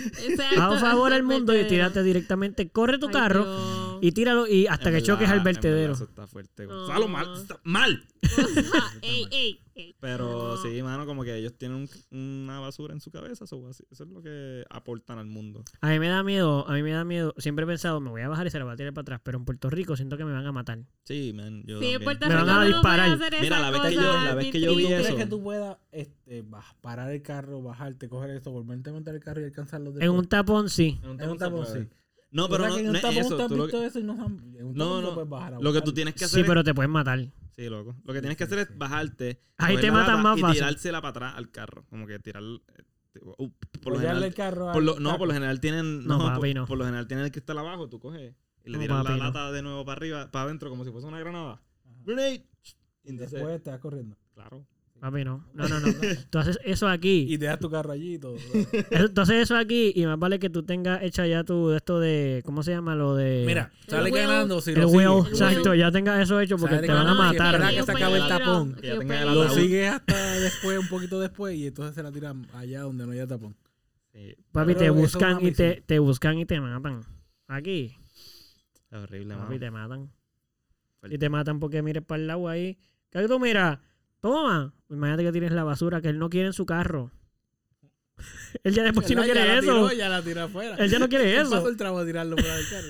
Haz 0.58 0.72
un 0.72 0.78
favor 0.78 1.12
al 1.12 1.22
mundo 1.22 1.58
y 1.58 1.66
tírate 1.66 2.02
directamente. 2.02 2.68
Corre 2.70 2.98
tu 2.98 3.06
Ay, 3.06 3.12
carro 3.12 3.44
Dios. 3.44 3.81
Y 4.04 4.10
tíralo 4.12 4.48
y 4.48 4.66
hasta 4.66 4.88
En 4.88 4.96
que 4.96 5.02
choques 5.02 5.28
al 5.30 5.40
vertedero. 5.40 5.92
Eso 5.92 6.04
está 6.04 6.26
fuerte. 6.26 6.66
Gonzalo, 6.66 7.06
mal. 7.06 7.32
está 7.36 7.60
mal. 7.62 8.04
Ey, 9.02 9.26
ey, 9.30 9.60
ey. 9.74 9.96
Pero 10.00 10.54
No. 10.54 10.56
sí, 10.62 10.82
mano, 10.82 11.06
como 11.06 11.22
que 11.24 11.34
ellos 11.36 11.54
tienen 11.56 11.88
un- 12.10 12.44
una 12.44 12.60
basura 12.60 12.94
en 12.94 13.00
su 13.00 13.10
cabeza. 13.10 13.44
Eso, 13.44 13.68
es 13.90 14.00
lo 14.00 14.22
que 14.22 14.64
aportan 14.70 15.18
al 15.18 15.26
mundo. 15.26 15.64
A 15.80 15.88
mí 15.90 15.98
me 15.98 16.08
da 16.08 16.22
miedo, 16.22 16.68
a 16.68 16.72
mí 16.72 16.82
me 16.82 16.90
da 16.90 17.04
miedo. 17.04 17.34
Siempre 17.38 17.64
he 17.64 17.68
pensado, 17.68 18.00
me 18.00 18.10
voy 18.10 18.22
a 18.22 18.28
bajar 18.28 18.46
y 18.46 18.50
se 18.50 18.58
la 18.58 18.64
voy 18.64 18.74
a 18.74 18.76
tirar 18.76 18.92
para 18.92 19.02
atrás. 19.02 19.20
Pero 19.22 19.38
en 19.38 19.44
Puerto 19.44 19.70
Rico 19.70 19.96
siento 19.96 20.16
que 20.16 20.24
me 20.24 20.32
van 20.32 20.46
a 20.46 20.52
matar. 20.52 20.80
Sí, 21.04 21.32
man. 21.34 21.62
Yo 21.66 21.78
Sí, 21.78 21.86
en 21.86 21.92
también. 21.92 22.04
Puerto 22.04 22.26
Me 22.28 22.34
Rico 22.34 22.46
van 22.46 22.50
a 22.56 22.58
uno 22.66 22.76
no 22.76 22.82
puede 22.82 23.06
disparar. 23.08 23.40
Mira, 23.42 23.60
la 23.60 23.70
vez 23.70 23.80
que 23.82 23.94
yo- 23.94 24.00
la 24.24 24.34
vez 24.34 24.50
que 24.52 24.60
yo 24.60 24.70
vi 24.76 24.84
tristes. 24.84 24.88
¿Tú 24.98 25.02
crees 25.02 25.08
eso. 25.08 25.16
que 25.16 25.26
tú 25.26 25.42
puedas 25.42 25.76
este, 25.92 26.44
parar 26.80 27.10
el 27.12 27.22
carro, 27.22 27.62
bajarte, 27.62 28.08
coger 28.08 28.30
esto, 28.30 28.50
volverte 28.50 28.90
a 28.90 28.92
montar 28.92 29.14
el 29.14 29.20
carro 29.20 29.40
y 29.40 29.44
alcanzarlo 29.44 29.92
En 30.00 30.10
un 30.10 30.26
tapón 30.26 30.68
sí. 30.68 30.98
En 31.04 31.20
En 31.20 31.30
un 31.30 31.38
tapón, 31.38 31.66
sí. 31.66 31.88
No, 32.32 32.48
pero 32.48 32.66
no, 32.68 32.74
que 32.76 32.82
no 32.82 32.94
es 32.94 33.04
eso. 33.04 33.46
tú 33.46 33.56
lo, 33.56 33.64
visto 33.64 33.82
eso 33.82 33.98
y 34.00 34.02
no 34.04 34.14
No, 34.14 35.00
no. 35.02 35.14
puedes 35.14 35.28
bajar 35.28 35.58
lo 35.60 35.72
que 35.72 35.80
tú 35.82 35.92
tienes 35.92 36.14
que 36.14 36.20
Sí, 36.20 36.24
hacer 36.24 36.40
es- 36.40 36.46
pero 36.46 36.64
te 36.64 36.74
pueden 36.74 36.90
matar. 36.90 37.20
Sí, 37.54 37.68
loco. 37.68 37.94
Lo 38.04 38.12
que 38.14 38.20
tienes 38.20 38.36
que 38.38 38.44
hacer 38.44 38.58
es 38.60 38.78
bajarte. 38.78 39.40
Ahí 39.58 39.76
te 39.76 39.90
matan 39.90 40.22
más 40.22 40.38
y 40.38 40.40
fácil. 40.40 40.54
tirársela 40.60 41.00
para 41.02 41.10
atrás 41.10 41.34
al 41.36 41.50
carro. 41.50 41.84
Como 41.90 42.06
que 42.06 42.18
tirar. 42.18 42.42
eh, 42.42 43.20
uh, 43.20 43.50
por 43.82 43.92
lo 43.92 43.98
Apoyarle 43.98 44.00
general. 44.00 44.24
el 44.24 44.34
carro 44.34 44.72
Por 44.72 44.82
lo, 44.82 44.98
no, 44.98 45.18
por 45.18 45.28
lo 45.28 45.34
general 45.34 45.60
tienen. 45.60 46.06
No, 46.06 46.16
No, 46.16 46.24
papi, 46.24 46.40
por, 46.52 46.54
no. 46.62 46.66
por 46.66 46.78
lo 46.78 46.84
general 46.86 47.06
tienen 47.06 47.26
el 47.26 47.32
cristal 47.32 47.58
abajo. 47.58 47.88
Tú 47.90 48.00
coges 48.00 48.34
y 48.64 48.70
le 48.70 48.78
No, 48.78 48.82
tiras 48.82 49.02
papi, 49.04 49.10
la 49.10 49.16
no. 49.18 49.24
lata 49.24 49.52
de 49.52 49.62
nuevo 49.62 49.84
para 49.84 49.96
arriba, 49.98 50.30
para 50.30 50.46
adentro, 50.46 50.70
como 50.70 50.84
si 50.84 50.90
fuese 50.90 51.06
una 51.06 51.18
granada. 51.20 51.60
Grenade. 52.04 52.46
Y 53.04 53.12
después 53.16 53.44
estás 53.56 53.78
corriendo. 53.80 54.16
claro. 54.34 54.66
Papi, 55.02 55.24
no. 55.24 55.44
No, 55.52 55.66
no, 55.66 55.80
no. 55.80 55.88
Tú 56.30 56.38
haces 56.38 56.60
eso 56.64 56.86
aquí. 56.86 57.26
Y 57.28 57.36
dejas 57.36 57.58
tu 57.58 57.68
carro 57.68 57.90
allí 57.90 58.14
y 58.14 58.18
todo. 58.20 58.36
Eso- 58.36 59.08
Tú 59.12 59.20
haces 59.22 59.42
eso 59.42 59.56
aquí 59.56 59.92
y 59.96 60.06
más 60.06 60.16
vale 60.16 60.38
que 60.38 60.48
tú 60.48 60.62
tengas 60.62 61.02
hecha 61.02 61.26
ya 61.26 61.42
tu 61.42 61.72
esto 61.72 61.98
de. 61.98 62.40
¿Cómo 62.44 62.62
se 62.62 62.70
llama? 62.70 62.94
Lo 62.94 63.16
de. 63.16 63.42
Mira, 63.44 63.72
El 63.86 63.90
sale 63.90 64.12
huevo. 64.12 64.28
ganando 64.28 64.60
si 64.60 64.70
el 64.70 64.78
lo 64.80 64.88
huevo. 64.90 65.26
El 65.26 65.32
Exacto, 65.32 65.74
ya 65.74 65.90
tengas 65.90 66.20
eso 66.22 66.38
hecho 66.40 66.56
porque 66.56 66.76
Sale 66.76 66.86
te 66.86 66.92
van 66.92 67.08
a 67.08 67.14
matar. 67.14 67.54
espera 67.56 67.70
que 67.72 67.82
se 67.82 67.90
acabe 67.92 68.18
el 68.18 68.28
tapón. 68.28 68.74
Que 68.76 68.86
ya 68.86 68.98
tenga 69.00 69.22
el 69.22 69.34
Lo 69.34 69.48
sigues 69.50 69.90
hasta 69.92 70.34
después, 70.34 70.78
un 70.78 70.88
poquito 70.88 71.18
después, 71.18 71.56
y 71.56 71.66
entonces 71.66 71.96
se 71.96 72.02
la 72.04 72.12
tiran 72.12 72.46
allá 72.54 72.82
donde 72.82 73.04
no 73.04 73.10
haya 73.10 73.26
tapón. 73.26 73.56
Sí, 74.12 74.36
Papi, 74.52 74.74
Pero 74.74 74.78
te 74.78 74.90
buscan 74.90 75.44
y 75.44 75.50
te, 75.50 75.82
te 75.84 75.98
buscan 75.98 76.38
y 76.38 76.46
te 76.46 76.60
matan. 76.60 77.00
Aquí. 77.48 77.96
es 78.88 78.98
horrible, 79.02 79.34
Papi, 79.34 79.46
mano. 79.48 79.58
te 79.58 79.70
matan. 79.72 80.10
Y 81.10 81.18
te 81.18 81.28
matan 81.28 81.58
porque 81.58 81.82
mires 81.82 82.04
para 82.04 82.20
el 82.20 82.28
lado 82.28 82.46
ahí. 82.48 82.78
¿Qué 83.10 83.26
tú 83.26 83.40
miras? 83.40 83.80
Toma. 84.20 84.72
Imagínate 84.92 85.24
que 85.24 85.32
tienes 85.32 85.52
la 85.52 85.64
basura 85.64 86.00
que 86.00 86.08
él 86.08 86.18
no 86.18 86.28
quiere 86.30 86.46
en 86.48 86.52
su 86.52 86.66
carro. 86.66 87.10
él 88.62 88.74
ya 88.74 88.82
después 88.82 89.06
si 89.06 89.14
no 89.14 89.22
quiere 89.22 89.40
ya 89.40 89.58
eso. 89.58 89.82
La 89.82 89.88
tiró, 89.88 89.98
ya 89.98 90.08
la 90.08 90.22
tiró 90.22 90.42
afuera. 90.42 90.76
Él 90.76 90.90
ya 90.90 90.98
no 90.98 91.08
quiere 91.08 91.36
Pasó 91.42 91.58
eso. 91.58 91.68
el 91.68 91.76
trabajo 91.76 92.04
de 92.04 92.12
tirarlo 92.12 92.36
fuera 92.36 92.56
del 92.56 92.66
carro. 92.68 92.88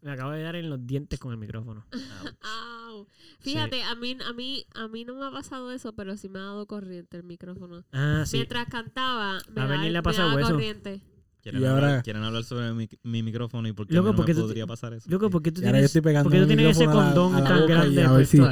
Me 0.00 0.10
acabo 0.10 0.32
de 0.32 0.42
dar 0.42 0.56
en 0.56 0.68
los 0.68 0.84
dientes 0.84 1.20
con 1.20 1.30
el 1.32 1.38
micrófono. 1.38 1.86
Fíjate, 3.40 3.82
a 3.82 3.94
mí, 3.96 4.16
a 4.24 4.32
mí, 4.32 4.64
a 4.74 4.88
mí 4.88 5.04
no 5.04 5.14
me 5.16 5.26
ha 5.26 5.30
pasado 5.30 5.72
eso, 5.72 5.94
pero 5.94 6.16
sí 6.16 6.28
me 6.28 6.38
ha 6.38 6.42
dado 6.42 6.66
corriente 6.66 7.16
el 7.16 7.24
micrófono. 7.24 7.84
Ah, 7.92 8.22
sí. 8.26 8.36
Mientras 8.36 8.68
cantaba, 8.68 9.38
me, 9.52 9.62
A 9.62 9.66
da- 9.66 9.76
le 9.76 9.98
ha 9.98 10.02
me 10.02 10.12
daba 10.12 10.40
eso. 10.40 10.50
corriente. 10.52 11.00
¿Quieren, 11.42 11.60
Y 11.60 11.64
hablar, 11.64 11.84
ahora- 11.84 12.02
quieren 12.02 12.22
hablar 12.22 12.44
sobre 12.44 12.72
mi, 12.72 12.88
mi 13.02 13.22
micrófono 13.24 13.66
y 13.66 13.72
por 13.72 13.88
qué 13.88 13.94
Loco, 13.94 14.10
no 14.10 14.14
porque 14.16 14.32
me 14.32 14.40
tú- 14.40 14.46
podría 14.46 14.64
pasar 14.66 14.92
eso? 14.94 15.10
Loco, 15.10 15.28
¿por 15.28 15.42
qué 15.42 15.50
tú 15.50 15.60
Y 15.60 15.64
ahora 15.64 15.70
yo 15.70 15.80
tienes, 15.80 15.84
estoy 15.86 16.00
pegando 16.02 16.30
por 16.30 16.32
qué 16.38 16.40
tú 16.42 16.46
tienes 16.46 16.66
ese 16.70 16.86
micrófono 16.86 17.00
a 17.00 17.04
la- 17.08 17.14
condón 17.14 17.34
a 17.34 17.40
la 17.40 17.48
tan 17.48 17.62
y 17.64 17.66
grande? 17.66 18.00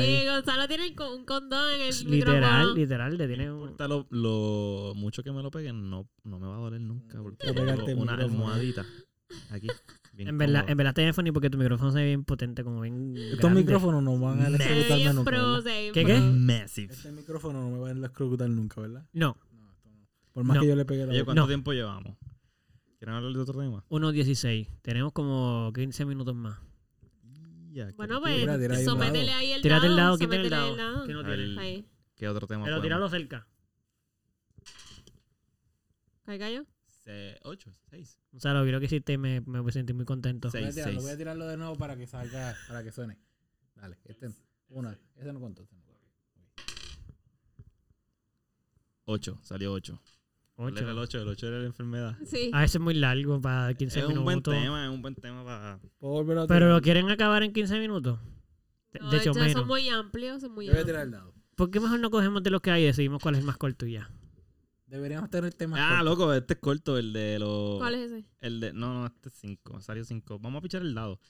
Y 0.04 0.26
Gonzalo 0.26 0.66
tiene 0.68 0.86
un 1.16 1.24
condón 1.24 1.72
en 1.74 1.80
el 1.82 2.10
Literal, 2.10 2.40
micrófono. 2.40 2.74
literal, 2.74 3.16
le 3.16 3.26
tiene 3.28 3.52
un... 3.52 3.76
lo, 3.78 4.06
lo 4.10 4.92
mucho 4.96 5.22
que 5.22 5.30
me 5.30 5.40
lo 5.40 5.52
peguen, 5.52 5.88
no, 5.88 6.08
no 6.24 6.38
me 6.40 6.46
va 6.48 6.56
a 6.56 6.58
doler 6.58 6.80
nunca. 6.80 7.22
Porque 7.22 7.46
Voy 7.46 7.56
a 7.56 7.60
pegarte 7.60 7.84
tengo 7.84 8.02
una 8.02 8.12
micrófono. 8.16 8.38
almohadita 8.44 8.84
aquí. 9.50 9.68
En 10.18 10.36
verdad, 10.36 10.64
en 10.68 10.76
verdad, 10.76 10.90
Stephanie, 10.90 11.32
porque 11.32 11.48
tu 11.48 11.58
micrófono 11.58 11.92
se 11.92 11.98
ve 11.98 12.06
bien 12.06 12.24
potente, 12.24 12.64
como 12.64 12.80
bien 12.80 13.14
Estos 13.16 13.38
grande. 13.38 13.60
micrófonos 13.60 14.02
no 14.02 14.18
van 14.18 14.40
a 14.42 14.48
electrocutarme 14.48 15.12
nunca. 15.14 15.30
pro, 15.30 15.62
¿Qué, 15.62 16.04
qué? 16.04 16.18
Massive. 16.20 16.92
Este 16.92 17.12
micrófono 17.12 17.60
no 17.62 17.70
me 17.70 17.78
va 17.78 17.88
a 17.88 17.92
electrocutar 17.92 18.50
nunca, 18.50 18.80
¿verdad? 18.80 19.06
No, 19.12 19.36
No. 19.52 19.70
Por 20.32 20.44
más 20.44 20.56
No. 20.56 20.60
que 20.62 20.68
yo 20.68 20.76
le 20.76 20.84
pegue 20.84 21.06
la 21.06 21.12
Oye. 21.12 21.24
¿cuánto 21.24 21.42
No. 21.42 21.46
tiempo 21.46 21.72
llevamos? 21.72 22.16
¿Quieren 23.00 23.14
hablar 23.14 23.32
de 23.32 23.38
otro 23.38 23.58
tema? 23.58 23.82
1.16. 23.88 24.68
Tenemos 24.82 25.12
como 25.14 25.72
15 25.74 26.04
minutos 26.04 26.34
más. 26.34 26.58
Ya, 27.72 27.86
¿qué- 27.86 27.92
Bueno, 27.94 28.20
pues 28.20 28.38
Tira, 28.40 28.58
tira 28.58 28.76
sométele 28.84 29.32
ahí 29.32 29.52
el 29.52 29.62
Tírate 29.62 29.86
el 29.86 29.96
dado, 29.96 30.18
¿quién 30.18 30.28
tiene 30.28 30.44
el 30.44 30.50
sométele 30.50 30.76
dado? 30.82 31.04
¿Quién 31.06 31.16
no 31.16 31.24
tiene? 31.24 31.60
Ahí. 31.60 31.88
¿Qué 32.14 32.28
otro 32.28 32.46
tema 32.46 32.64
Pero 32.64 32.76
podemos- 32.76 32.82
tíralo 32.82 33.08
cerca. 33.08 33.46
¿Caiga 36.26 36.50
yo? 36.50 36.64
Se- 37.04 37.38
Ocho, 37.44 37.74
seis. 37.88 38.18
O 38.34 38.38
sea, 38.38 38.52
lo 38.52 38.66
que 38.66 38.72
lo 38.72 38.80
que 38.80 38.84
hiciste 38.86 39.16
me, 39.16 39.40
me 39.40 39.60
voy 39.60 39.70
a 39.70 39.72
sentir 39.72 39.96
muy 39.96 40.04
contento. 40.04 40.50
Seis. 40.50 40.64
Voy 40.66 40.70
a, 40.70 40.74
tirarlo, 40.74 41.00
voy 41.00 41.10
a 41.10 41.16
tirarlo 41.16 41.46
de 41.46 41.56
nuevo 41.56 41.76
para 41.76 41.96
que 41.96 42.06
salga, 42.06 42.54
para 42.68 42.84
que 42.84 42.92
suene. 42.92 43.18
Dale, 43.76 43.96
este 44.04 44.28
no. 44.28 44.34
Una. 44.68 44.98
Ese 45.16 45.32
no 45.32 45.40
contó. 45.40 45.62
este 45.62 45.74
no 45.74 45.82
contó. 45.84 46.00
Ocho, 49.06 49.38
salió 49.42 49.72
ocho. 49.72 49.98
¿Cuál 50.60 50.78
era 50.78 50.90
el 50.90 50.98
Ocho. 50.98 51.18
ocho? 51.18 51.22
El 51.22 51.28
ocho 51.28 51.48
era 51.48 51.58
la 51.58 51.66
enfermedad. 51.66 52.16
Sí. 52.24 52.50
A 52.52 52.60
veces 52.60 52.74
es 52.76 52.80
muy 52.80 52.94
largo 52.94 53.40
para 53.40 53.72
15 53.74 53.98
es 54.00 54.04
un 54.06 54.14
buen 54.24 54.36
minutos. 54.36 54.54
tema, 54.54 54.84
es 54.84 54.90
un 54.90 55.02
buen 55.02 55.14
tema 55.14 55.44
para... 55.44 55.78
¿Puedo 55.98 56.12
volverlo 56.14 56.42
a 56.42 56.46
Pero 56.46 56.66
tirar? 56.66 56.74
lo 56.76 56.82
quieren 56.82 57.10
acabar 57.10 57.42
en 57.42 57.52
15 57.52 57.78
minutos. 57.80 58.18
De, 58.92 59.00
No, 59.00 59.10
de 59.10 59.16
hecho, 59.18 59.32
menos. 59.34 59.52
son 59.52 59.66
muy 59.66 59.88
amplios, 59.88 60.40
son 60.42 60.52
muy 60.52 60.66
Yo 60.66 60.72
voy 60.72 60.78
a 60.78 60.80
amplios. 60.82 60.86
tirar 60.86 61.06
el 61.06 61.10
dado. 61.12 61.34
¿Por 61.54 61.70
qué 61.70 61.80
mejor 61.80 61.98
no 62.00 62.10
cogemos 62.10 62.42
de 62.42 62.50
los 62.50 62.60
que 62.60 62.70
hay 62.70 62.82
y 62.82 62.86
decidimos 62.86 63.22
cuál 63.22 63.34
es 63.36 63.40
el 63.40 63.46
más 63.46 63.56
corto 63.56 63.86
y 63.86 63.92
ya? 63.92 64.10
Deberíamos 64.86 65.30
tener 65.30 65.54
temas. 65.54 65.78
Ah, 65.80 65.98
cortos. 66.00 66.04
loco, 66.18 66.34
este 66.34 66.54
es 66.54 66.60
corto, 66.60 66.98
el 66.98 67.12
de 67.12 67.38
los... 67.38 67.78
¿Cuál 67.78 67.94
es 67.94 68.10
ese? 68.10 68.24
El 68.40 68.60
de... 68.60 68.72
No, 68.72 68.92
no, 68.94 69.06
este 69.06 69.28
es 69.28 69.34
cinco, 69.36 69.80
salió 69.80 70.04
cinco. 70.04 70.38
Vamos 70.40 70.58
a 70.58 70.62
pichar 70.62 70.82
el 70.82 70.94
dado. 70.94 71.20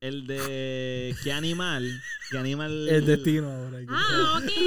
El 0.00 0.26
de... 0.26 1.14
¿Qué 1.22 1.32
animal? 1.32 1.88
¿Qué 2.30 2.38
animal? 2.38 2.88
El 2.88 3.06
destino 3.06 3.50
ahora. 3.50 3.78
Ah, 3.88 4.40
ok. 4.42 4.50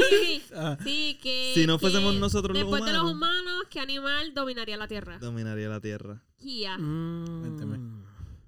Ah, 0.59 0.77
Sí, 0.81 1.19
que. 1.21 1.51
Si 1.53 1.67
no 1.67 1.77
que 1.77 1.81
fuésemos 1.81 2.15
nosotros 2.15 2.57
los 2.57 2.63
Después 2.63 2.83
de 2.85 2.93
los 2.97 3.11
humanos. 3.11 3.46
¿Qué 3.69 3.79
animal 3.79 4.33
dominaría 4.33 4.77
la 4.77 4.87
Tierra? 4.87 5.17
Dominaría 5.19 5.69
la 5.69 5.79
tierra. 5.79 6.21
Kia. 6.37 6.77
Mm. 6.77 7.39
Cuénteme. 7.41 7.79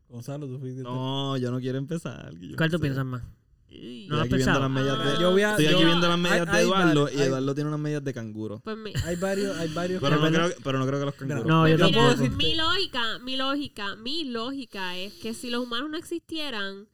Gonzalo, 0.10 0.48
tú 0.48 0.60
fuiste. 0.60 0.82
No, 0.84 1.38
yo 1.38 1.52
no 1.52 1.60
quiero 1.60 1.78
empezar. 1.78 2.32
¿Cuál 2.58 2.70
tú 2.72 2.78
sé. 2.78 2.82
piensas 2.82 3.06
más? 3.06 3.22
Estoy 3.68 4.08
¿No 4.10 4.16
lo 4.16 4.22
has 4.22 4.26
aquí 4.26 4.36
viendo 4.36 4.46
pensado? 4.54 4.60
las 4.62 4.70
medias 4.72 4.98
Ah, 5.00 5.10
de... 5.12 5.22
Yo 5.22 5.32
voy 5.32 5.42
a- 5.44 5.50
Estoy 5.52 5.66
yo- 5.66 5.72
aquí 5.78 5.86
viendo 5.86 6.08
las 6.08 6.18
medias 6.18 6.48
hay- 6.48 6.56
de 6.56 6.62
Eduardo 6.64 7.10
y 7.10 7.16
hay- 7.18 7.22
Eduardo 7.28 7.54
tiene 7.56 7.68
unas 7.68 7.80
medias 7.80 8.04
de 8.04 8.14
canguro. 8.16 8.60
Pues 8.64 8.78
Hay 9.06 9.16
varios, 9.18 9.58
hay 9.58 9.72
varios. 9.74 10.02
Pero 10.02 10.16
no, 10.18 10.28
creo, 10.28 10.50
pero 10.64 10.80
no 10.80 10.88
creo 10.88 11.00
que 11.00 11.06
los 11.06 11.14
canguros. 11.16 11.46
No, 11.46 11.68
yo 11.68 11.76
mira, 11.76 11.90
tampoco. 11.92 12.36
mi 12.36 12.56
lógica, 12.56 13.20
mi 13.20 13.38
lógica, 13.38 13.96
mi 13.98 14.24
lógica 14.26 14.98
es 14.98 15.14
que 15.14 15.36
si 15.36 15.52
los 15.52 15.64
humanos 15.64 15.92
no 15.92 15.98
existieran, 15.98 16.88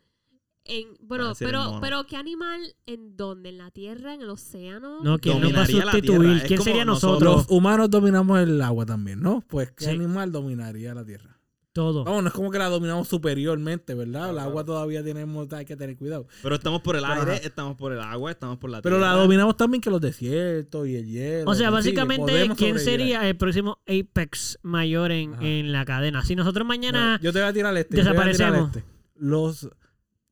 en, 0.65 0.87
bueno, 0.99 1.33
pero, 1.39 1.77
pero 1.81 2.05
¿qué 2.05 2.15
animal 2.17 2.59
en 2.85 3.15
dónde? 3.15 3.49
¿En 3.49 3.57
la 3.59 3.71
Tierra? 3.71 4.13
¿En 4.13 4.21
el 4.21 4.29
océano? 4.29 5.01
No, 5.03 5.17
¿quién 5.19 5.39
nos 5.39 5.53
va 5.55 5.61
a 5.61 5.65
sustituir? 5.67 6.43
¿Quién 6.47 6.61
sería 6.61 6.83
nosotros- 6.85 7.21
nosotros? 7.21 7.47
Los 7.49 7.57
humanos 7.57 7.89
dominamos 7.89 8.39
el 8.39 8.61
agua 8.61 8.85
también, 8.85 9.21
¿no? 9.21 9.43
Pues, 9.47 9.71
¿qué 9.71 9.85
Sí. 9.85 9.91
animal 9.91 10.31
dominaría 10.31 10.93
la 10.93 11.05
tierra? 11.05 11.31
Todo. 11.71 12.05
Vamos, 12.05 12.23
no 12.23 12.29
es 12.29 12.33
como 12.33 12.51
que 12.51 12.57
la 12.57 12.69
dominamos 12.69 13.05
superiormente, 13.09 13.93
¿verdad? 13.95 14.29
Claro, 14.29 14.31
el 14.31 14.39
agua 14.39 14.63
todavía 14.63 15.03
tenemos, 15.03 15.51
hay 15.51 15.65
que 15.65 15.75
tener 15.75 15.97
cuidado. 15.97 16.25
Pero 16.41 16.55
estamos 16.55 16.81
por 16.81 16.95
el 16.95 17.03
Ajá. 17.03 17.19
aire, 17.19 17.41
estamos 17.45 17.75
por 17.75 17.91
el 17.91 17.99
agua, 17.99 18.31
estamos 18.31 18.57
por 18.59 18.69
la 18.69 18.81
Pero 18.81 18.95
tierra. 18.95 19.11
la 19.13 19.19
dominamos 19.19 19.57
también 19.57 19.81
que 19.81 19.89
los 19.89 19.99
desiertos 19.99 20.87
y 20.87 20.95
el 20.95 21.05
hielo. 21.05 21.51
O 21.51 21.53
sea, 21.53 21.69
básicamente, 21.71 22.31
podemos 22.31 22.57
¿quién 22.57 22.79
sobrevivir 22.79 22.99
sería 23.09 23.27
el 23.27 23.35
próximo 23.35 23.79
Apex 23.87 24.57
mayor 24.63 25.11
en, 25.11 25.33
Ajá. 25.33 25.43
en 25.45 25.73
la 25.73 25.83
cadena? 25.83 26.23
Si 26.23 26.33
nosotros 26.37 26.65
mañana... 26.65 27.17
No, 27.17 27.23
yo 27.23 27.33
te 27.33 27.39
voy 27.39 27.49
a 27.49 27.53
tirar 27.53 27.75
este. 27.75 27.97
yo 27.97 28.03
te 28.03 28.09
voy 28.09 28.17
a 28.19 28.31
tirar 28.31 28.53
desaparecemos. 28.53 28.77
este. 28.77 28.89
Los 29.17 29.69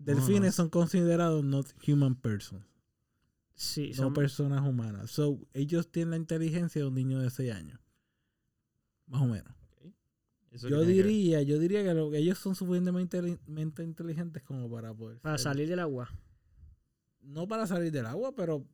delfines 0.05 0.55
son 0.55 0.69
considerados 0.69 1.43
not 1.43 1.67
human 1.87 2.15
persons. 2.15 2.63
sí, 3.55 3.89
No 3.91 3.95
son- 3.95 4.13
personas 4.13 4.61
humanas. 4.67 5.11
So, 5.11 5.39
ellos 5.53 5.91
tienen 5.91 6.11
la 6.11 6.17
inteligencia 6.17 6.81
de 6.81 6.87
un 6.87 6.95
niño 6.95 7.19
de 7.19 7.29
6 7.29 7.51
años. 7.53 7.79
Más 9.07 9.21
o 9.21 9.27
menos. 9.27 9.53
Yo 10.69 10.81
diría, 10.85 11.41
yo 11.41 11.57
diría 11.59 11.83
que 11.83 11.93
lo- 11.93 12.13
ellos 12.13 12.37
son 12.37 12.55
suficientemente 12.55 13.19
inteli- 13.19 13.83
inteligentes 13.83 14.43
como 14.43 14.69
para 14.69 14.93
poder. 14.93 15.19
para 15.19 15.37
ser- 15.37 15.43
salir 15.43 15.67
del 15.67 15.79
agua. 15.79 16.09
No 17.21 17.47
para 17.47 17.65
salir 17.67 17.91
del 17.91 18.05
agua, 18.05 18.33
pero 18.35 18.65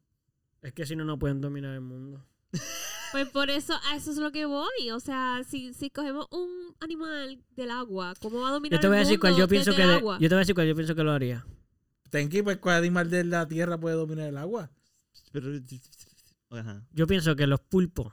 Es 0.62 0.74
que 0.74 0.86
si 0.86 0.94
no, 0.96 1.06
no 1.06 1.18
pueden 1.18 1.40
dominar 1.40 1.74
el 1.76 1.82
mundo. 1.82 2.26
Pues 3.12 3.28
por 3.30 3.50
eso, 3.50 3.74
a 3.90 3.96
eso 3.96 4.12
es 4.12 4.18
lo 4.18 4.32
que 4.32 4.46
voy. 4.46 4.92
O 4.94 5.00
sea, 5.00 5.42
si, 5.48 5.74
si 5.74 5.90
cogemos 5.90 6.28
un 6.32 6.50
animal 6.80 7.40
del 7.56 7.72
agua, 7.72 8.14
¿cómo 8.22 8.42
va 8.42 8.50
a 8.50 8.52
dominar 8.52 8.78
Yo 8.78 8.82
te 8.82 8.88
voy 8.88 8.98
a 8.98 9.02
el 9.02 9.06
decir 9.06 9.20
cuál 9.20 9.36
yo 9.36 9.48
pienso 9.48 9.76
que... 9.76 9.82
el 9.84 9.90
agua? 9.92 10.18
yo 10.20 10.30
te 10.30 10.36
voy 10.36 10.40
a 10.40 10.40
decir 10.40 10.56
cuál 10.56 10.68
yo 10.68 10.76
pienso 10.76 10.96
que 10.96 11.04
lo 11.04 11.12
haría. 11.12 11.46
Tenki, 12.10 12.42
pues, 12.42 12.58
¿cuál 12.58 12.78
animal 12.78 13.10
de 13.10 13.24
la 13.24 13.48
tierra 13.48 13.78
puede 13.80 13.96
dominar 13.96 14.28
el 14.30 14.38
agua? 14.38 14.70
Pero- 15.32 15.48
Ajá. 16.52 16.84
Yo 16.92 17.06
pienso 17.06 17.36
que 17.36 17.46
los 17.46 17.60
pulpos, 17.60 18.08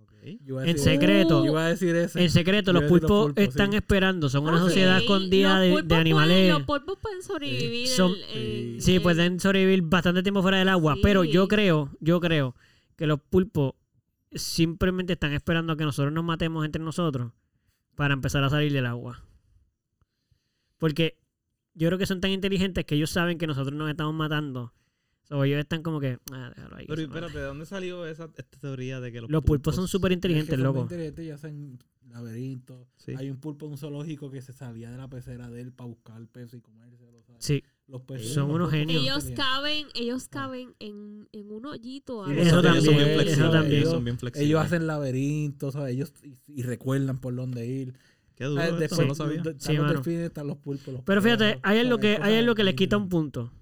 ok. 0.00 0.12
Yo 0.42 0.54
iba 0.54 0.62
a 0.62 0.66
En 0.66 0.76
decir- 0.76 0.92
secreto. 0.92 1.44
Yo 1.44 1.50
iba 1.52 1.64
a 1.66 1.68
decir 1.68 1.94
ese. 1.94 2.20
en 2.24 2.30
secreto, 2.30 2.72
Yo 2.72 2.80
los 2.80 2.82
iba 2.82 2.88
a 2.88 2.92
decir 2.94 3.00
pulpos, 3.08 3.26
pulpos, 3.26 3.44
están 3.44 3.70
sí. 3.70 3.76
esperando. 3.76 4.28
Son 4.28 4.42
una 4.42 4.54
Ok, 4.56 4.62
sociedad 4.68 4.98
escondida 4.98 5.54
los 5.54 5.60
de, 5.62 5.70
pulpos 5.72 5.88
de 5.88 5.94
animales. 5.94 6.50
Los 6.52 6.62
pulpos 6.64 6.98
pueden 7.00 7.22
sobrevivir 7.22 7.86
Son- 7.86 8.14
en- 8.32 8.74
en- 8.74 8.82
Sí, 8.82 8.96
en- 8.96 9.02
pueden 9.02 9.38
sobrevivir 9.40 9.82
bastante 9.82 10.22
tiempo 10.24 10.42
fuera 10.42 10.58
del 10.58 10.68
agua, 10.68 10.96
pero 11.02 11.22
yo 11.22 11.46
creo, 11.46 11.90
yo 12.00 12.18
creo 12.20 12.56
que 12.96 13.06
los 13.06 13.20
pulpos 13.20 13.74
simplemente 14.32 15.14
están 15.14 15.32
esperando 15.32 15.72
a 15.72 15.76
que 15.76 15.84
nosotros 15.84 16.12
nos 16.12 16.24
matemos 16.24 16.64
entre 16.64 16.82
nosotros 16.82 17.32
para 17.94 18.14
empezar 18.14 18.42
a 18.44 18.50
salir 18.50 18.72
del 18.72 18.86
agua. 18.86 19.24
Porque 20.78 21.18
yo 21.74 21.88
creo 21.88 21.98
que 21.98 22.06
son 22.06 22.20
tan 22.20 22.30
inteligentes 22.30 22.84
que 22.84 22.94
ellos 22.94 23.10
saben 23.10 23.38
que 23.38 23.46
nosotros 23.46 23.74
nos 23.74 23.90
estamos 23.90 24.14
matando. 24.14 24.72
So, 25.24 25.44
ellos 25.44 25.58
están 25.58 25.82
como 25.82 26.00
que, 26.00 26.18
ah, 26.32 26.52
déjalo 26.56 26.76
ahí. 26.76 26.86
que 26.86 26.88
Pero 26.92 27.02
se 27.02 27.08
muera". 27.08 27.26
espérate, 27.26 27.38
¿de 27.38 27.44
dónde 27.44 27.66
salió 27.66 28.06
esa, 28.06 28.30
esta 28.36 28.58
teoría 28.60 29.00
de 29.00 29.12
que 29.12 29.20
los, 29.20 29.30
Los 29.30 29.44
pulpos 29.44 29.74
son 29.74 29.86
súper 29.86 30.12
Es 30.12 30.16
inteligentes, 30.16 30.50
que 30.50 30.56
son 30.56 30.64
loco. 30.64 30.82
inteligentes 30.82 31.26
y 31.26 31.30
hacen 31.30 31.78
laberintos. 32.08 32.88
Sí. 32.96 33.12
Hay 33.16 33.28
un 33.30 33.38
pulpo 33.38 33.66
en 33.66 33.72
un 33.72 33.78
zoológico 33.78 34.30
que 34.30 34.40
se 34.40 34.52
salía 34.54 34.90
de 34.90 34.96
la 34.96 35.08
pecera 35.08 35.50
de 35.50 35.60
él 35.60 35.72
para 35.72 35.88
buscar 35.88 36.26
peces 36.28 36.54
y 36.54 36.60
comérselo. 36.62 37.22
¿sabes? 37.24 37.44
Sí, 37.44 37.62
Los 37.88 38.02
peces 38.02 38.34
Son 38.34 38.50
unos 38.50 38.70
genios. 38.70 39.02
Ellos 39.02 39.30
caben, 39.34 39.86
ellos 39.94 40.28
caben 40.28 40.74
en, 40.78 41.26
en 41.32 41.50
un 41.50 41.64
hoyito. 41.66 42.26
Sí, 42.26 42.32
Eso 42.36 42.50
son 42.50 42.62
bien 42.62 42.74
también, 42.74 42.84
flexibles, 42.94 43.32
eso 43.38 43.50
también. 43.50 43.80
ellos 43.80 43.90
son 43.90 44.04
bien 44.04 44.18
flexibles. 44.18 44.46
Ellos 44.48 44.60
hacen 44.62 44.86
laberintos, 44.86 45.72
¿sabes? 45.72 45.94
Ellos 45.94 46.12
y, 46.22 46.36
y 46.52 46.62
recuerdan 46.64 47.18
por 47.18 47.34
dónde 47.34 47.66
ir. 47.66 47.94
Qué 48.36 48.44
duro 48.44 48.60
¿Sabes? 48.60 48.72
esto, 48.74 48.80
Después 48.80 49.00
no 49.00 49.06
lo 49.08 49.14
sabía. 49.14 49.42
de- 49.42 49.50
están 49.50 49.60
Sí, 49.60 49.72
los 49.72 49.82
mano. 49.86 49.94
delfines, 49.94 50.20
están 50.26 50.46
los 50.46 50.56
pulpos. 50.58 50.94
los 50.94 51.02
Pero 51.02 51.22
fíjate, 51.22 51.44
perros, 51.44 51.60
hay 51.64 51.78
algo 51.78 51.98
que, 51.98 52.08
hay 52.10 52.16
Cosas 52.18 52.34
algo 52.38 52.54
que 52.54 52.64
les 52.64 52.74
quita 52.74 52.96
un 52.98 53.08
punto. 53.08 53.52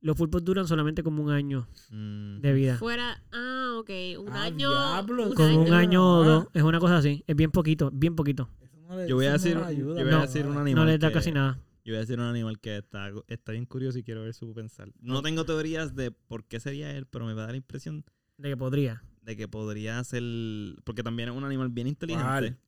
Los 0.00 0.16
pulpos 0.16 0.42
duran 0.44 0.66
solamente 0.66 1.02
como 1.02 1.22
un 1.22 1.30
año 1.30 1.68
Mm. 1.90 2.40
de 2.40 2.52
vida. 2.54 2.76
Fuera, 2.78 3.22
ah, 3.32 3.76
ok, 3.78 3.90
un 4.20 4.28
Ah, 4.30 4.42
año. 4.44 4.70
diablo, 4.70 5.26
un 5.28 5.34
Como 5.34 5.60
un 5.60 5.66
año. 5.66 5.74
año 5.76 6.18
o 6.18 6.24
dos. 6.24 6.46
Es 6.54 6.62
una 6.62 6.80
cosa 6.80 6.96
así. 6.96 7.22
Es 7.26 7.36
bien 7.36 7.50
poquito, 7.50 7.90
bien 7.92 8.16
poquito. 8.16 8.48
Eso 8.62 8.76
no 8.88 8.96
le- 8.96 9.06
Yo 9.08 9.16
voy 9.16 9.26
a 9.26 9.28
no 9.28 9.32
decir, 9.34 9.56
ayuda, 9.58 9.98
yo 10.00 10.04
voy 10.04 10.12
a 10.14 10.16
No. 10.16 10.22
decir 10.22 10.46
un 10.46 10.54
No 10.54 10.60
animal 10.60 10.86
les 10.86 10.98
da 10.98 11.08
que- 11.08 11.14
casi 11.14 11.30
nada. 11.30 11.58
Yo 11.84 11.92
voy 11.92 11.96
a 11.98 12.00
decir 12.00 12.18
un 12.18 12.24
animal 12.26 12.58
que 12.60 12.78
está, 12.78 13.10
está 13.28 13.52
bien 13.52 13.66
curioso 13.66 13.98
y 13.98 14.02
quiero 14.02 14.22
ver 14.22 14.32
su 14.34 14.52
pensar. 14.54 14.88
No 15.00 15.20
tengo 15.22 15.44
teorías 15.44 15.94
de 15.94 16.10
por 16.10 16.44
qué 16.46 16.58
sería 16.60 16.90
él, 16.96 17.06
pero 17.06 17.26
me 17.26 17.34
va 17.34 17.42
a 17.42 17.44
dar 17.46 17.50
la 17.52 17.58
impresión 17.58 18.04
De 18.38 18.48
que 18.48 18.56
podría. 18.56 19.02
de 19.22 19.36
que 19.36 19.48
podría 19.48 20.02
ser... 20.04 20.22
Porque 20.84 21.02
también 21.02 21.28
es 21.28 21.34
un 21.36 21.44
animal 21.44 21.68
bien 21.68 21.86
inteligente. 21.86 22.24
¿Cuál? 22.26 22.58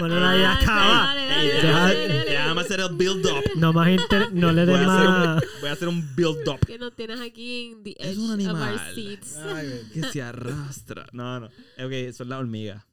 Bueno, 0.00 0.18
la 0.18 0.36
idea 0.36 0.52
Ah, 0.52 1.12
acaba. 1.12 1.14
déjame, 1.14 2.60
hacer 2.60 2.80
el 2.80 2.94
build-up. 2.96 3.44
No 3.56 3.72
más 3.72 3.88
inter- 3.88 4.32
no 4.32 4.50
le 4.52 4.66
des 4.66 4.86
más. 4.86 5.42
un, 5.42 5.48
voy 5.60 5.68
a 5.68 5.72
hacer 5.72 5.86
un 5.88 6.16
build-up 6.16 6.58
Que 6.66 6.78
nos 6.78 6.94
tienes 6.96 7.20
aquí 7.20 7.66
en 7.72 7.84
the 7.84 7.94
Es 7.98 8.08
edge 8.16 8.18
un 8.18 8.30
of 8.32 8.40
our 8.40 8.62
animal. 8.62 8.94
seats. 8.94 9.36
Ay, 9.36 9.82
que 9.92 10.02
se 10.02 10.20
arrastra. 10.20 11.06
No, 11.12 11.38
no. 11.40 11.46
Ok, 11.46 12.12
son 12.12 12.28
las 12.28 12.40
hormigas. 12.40 12.84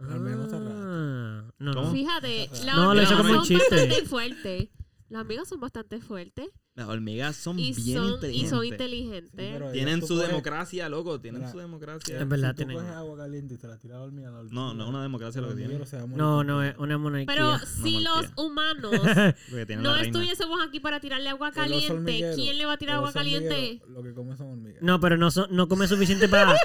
Al 0.00 0.20
menos 0.20 0.46
está 0.46 0.58
raro. 0.58 0.70
Ah, 0.82 1.52
no, 1.58 1.74
¿Cómo? 1.74 1.86
no. 1.86 1.92
Fíjate, 1.92 2.48
las 2.64 2.76
No, 2.76 2.88
hormigas 2.90 3.12
como 3.12 3.22
son 3.28 3.38
un 3.38 3.42
chiste. 3.44 3.74
bastante 3.76 4.04
fuertes. 4.06 4.68
Las 5.10 5.22
hormigas 5.22 5.48
son 5.48 5.58
bastante 5.58 6.00
fuertes 6.00 6.46
Las 6.76 6.86
hormigas 6.88 7.34
son 7.34 7.58
y 7.58 7.72
bien 7.72 7.96
son, 7.98 8.06
y 8.06 8.14
inteligentes. 8.14 8.50
son 8.50 8.60
Sí, 8.62 8.68
inteligentes. 8.68 9.32
pero 9.34 9.72
Tienen 9.72 10.06
su 10.06 10.14
coges- 10.14 10.28
democracia, 10.28 10.88
loco. 10.88 11.20
Tienen 11.20 11.40
Mira, 11.40 11.50
su 11.52 11.58
democracia. 11.58 12.20
Es 12.20 12.28
verdad, 12.28 12.50
si 12.50 12.54
tú 12.54 12.56
tienen- 12.58 12.76
coges 12.76 12.92
agua 12.92 13.16
caliente 13.18 13.54
y 13.54 13.58
te 13.58 13.66
la 13.66 13.76
tiras 13.76 13.96
a 13.96 14.00
dormir 14.02 14.26
a 14.26 14.30
la 14.30 14.38
hormiga, 14.38 14.54
No, 14.54 14.72
no 14.74 14.84
es 14.84 14.88
una 14.88 15.02
democracia 15.02 15.40
lo 15.40 15.48
que 15.48 15.54
tienen. 15.56 15.82
No, 16.16 16.44
no, 16.44 16.62
es 16.62 16.78
una 16.78 16.96
monarquía. 16.96 17.26
Pero 17.26 17.58
si 17.58 17.98
los 18.00 18.26
humanos 18.36 18.92
no 19.80 19.96
estuviésemos 19.96 20.60
aquí 20.64 20.78
para 20.78 21.00
tirarle 21.00 21.28
agua 21.28 21.50
caliente, 21.50 22.32
¿quién 22.36 22.56
le 22.56 22.66
va 22.66 22.74
a 22.74 22.78
tirar 22.78 22.96
agua 22.98 23.12
caliente? 23.12 23.82
Lo 23.88 24.02
que 24.04 24.14
come 24.14 24.36
son 24.36 24.46
hormigas. 24.52 24.80
No, 24.80 25.00
pero 25.00 25.16
no, 25.16 25.32
so- 25.32 25.48
no 25.50 25.66
come 25.66 25.88
suficiente 25.88 26.28
para. 26.28 26.54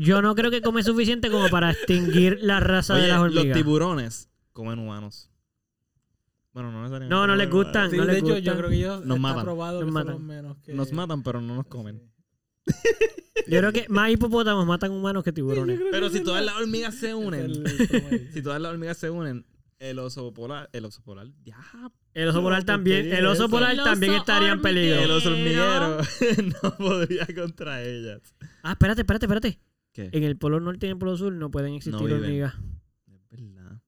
Yo 0.00 0.22
no 0.22 0.34
creo 0.34 0.50
que 0.50 0.62
come 0.62 0.82
suficiente 0.82 1.30
como 1.30 1.48
para 1.50 1.70
extinguir 1.72 2.38
la 2.42 2.58
raza 2.60 2.94
Oye, 2.94 3.02
de 3.02 3.08
las 3.08 3.18
los 3.20 3.36
hormigas. 3.36 3.56
tiburones 3.56 4.30
comen 4.52 4.78
humanos. 4.78 5.30
Bueno, 6.52 6.72
no 6.72 6.80
necesariamente. 6.82 7.14
No, 7.14 7.26
no 7.26 7.36
les 7.36 7.50
gustan. 7.50 7.90
Sí, 7.90 7.96
no 7.96 8.06
de 8.06 8.12
les 8.12 8.22
hecho, 8.22 8.28
yo 8.28 8.34
gustan. 8.36 8.56
creo 8.58 8.70
que 8.70 8.76
ellos 8.76 9.04
Nos 9.04 9.20
matan. 9.20 9.44
probado 9.44 9.82
Nos 9.82 9.92
matan. 9.92 10.12
los 10.14 10.20
menos 10.22 10.56
que... 10.58 10.72
Nos 10.74 10.92
matan, 10.92 11.22
pero 11.22 11.40
no 11.40 11.54
nos 11.54 11.66
comen. 11.66 12.02
Yo 13.46 13.58
creo 13.58 13.72
que 13.72 13.86
más 13.88 14.10
hipopótamos 14.10 14.66
matan 14.66 14.90
humanos 14.92 15.22
que 15.24 15.32
tiburones. 15.32 15.78
Pero 15.90 16.08
si 16.10 16.20
todas 16.22 16.44
las 16.44 16.56
hormigas 16.56 16.94
se 16.94 17.14
unen, 17.14 17.50
el 17.50 18.30
si 18.32 18.42
todas 18.42 18.60
las 18.60 18.72
hormigas 18.72 18.96
se 18.98 19.10
unen, 19.10 19.44
el 19.78 19.98
oso 19.98 20.32
polar, 20.32 20.68
el 20.72 20.84
oso 20.84 21.02
polar, 21.02 21.26
ya, 21.44 21.56
El 22.14 22.28
oso 22.28 22.42
polar 22.42 22.64
también. 22.64 23.12
El 23.12 23.26
oso 23.26 23.44
eso. 23.44 23.50
polar 23.50 23.72
El 23.72 23.82
también 23.84 24.12
oso 24.12 24.20
estaría 24.20 24.52
en 24.52 24.60
peligro. 24.62 25.00
el 25.00 25.10
oso 25.10 25.28
hormiguero 25.30 25.98
no 26.62 26.76
podría 26.76 27.26
contra 27.34 27.82
ellas. 27.82 28.20
Ah, 28.62 28.72
espérate, 28.72 29.02
espérate, 29.02 29.26
espérate. 29.26 29.60
¿Qué? 29.92 30.08
En 30.12 30.22
el 30.24 30.36
polo 30.36 30.60
norte 30.60 30.86
y 30.86 30.88
en 30.90 30.92
el 30.94 30.98
polo 30.98 31.16
sur 31.16 31.32
no 31.32 31.50
pueden 31.50 31.74
existir 31.74 32.00
viven. 32.02 32.22
hormigas. 32.22 32.54
Es 33.30 33.40
verdad. 33.40 33.80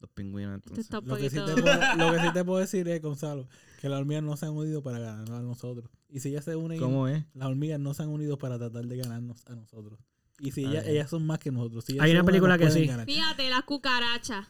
Los 0.00 0.10
pingüinos 0.10 0.54
entonces. 0.54 0.90
Lo 0.90 1.16
que, 1.16 1.28
sí 1.28 1.36
te 1.36 1.60
puedo, 1.60 1.96
lo 1.96 2.12
que 2.12 2.20
sí 2.20 2.32
te 2.32 2.44
puedo 2.44 2.58
decir 2.58 2.88
es, 2.88 3.02
Gonzalo, 3.02 3.48
que 3.80 3.88
las 3.88 4.00
hormigas 4.00 4.22
no 4.22 4.36
se 4.36 4.46
han 4.46 4.52
unido 4.52 4.82
para 4.82 4.98
ganarnos 4.98 5.30
a 5.38 5.42
nosotros. 5.42 5.90
Y 6.08 6.20
si 6.20 6.30
ellas 6.30 6.44
se 6.44 6.56
unen, 6.56 6.78
¿Cómo 6.78 7.06
es? 7.06 7.24
las 7.34 7.48
hormigas 7.48 7.78
no 7.80 7.92
se 7.94 8.02
han 8.02 8.08
unido 8.08 8.38
para 8.38 8.58
tratar 8.58 8.86
de 8.86 8.96
ganarnos 8.96 9.46
a 9.46 9.54
nosotros. 9.54 9.98
Y 10.38 10.52
si 10.52 10.64
ellas, 10.64 10.86
ellas 10.86 11.10
son 11.10 11.26
más 11.26 11.38
que 11.38 11.50
nosotros. 11.50 11.84
Si 11.84 11.92
ellas 11.92 12.04
Hay 12.04 12.12
una 12.12 12.24
película 12.24 12.56
que 12.56 12.70
sí. 12.70 12.86
ganar. 12.86 13.04
Fíjate, 13.04 13.50
las 13.50 13.62
cucarachas. 13.64 14.48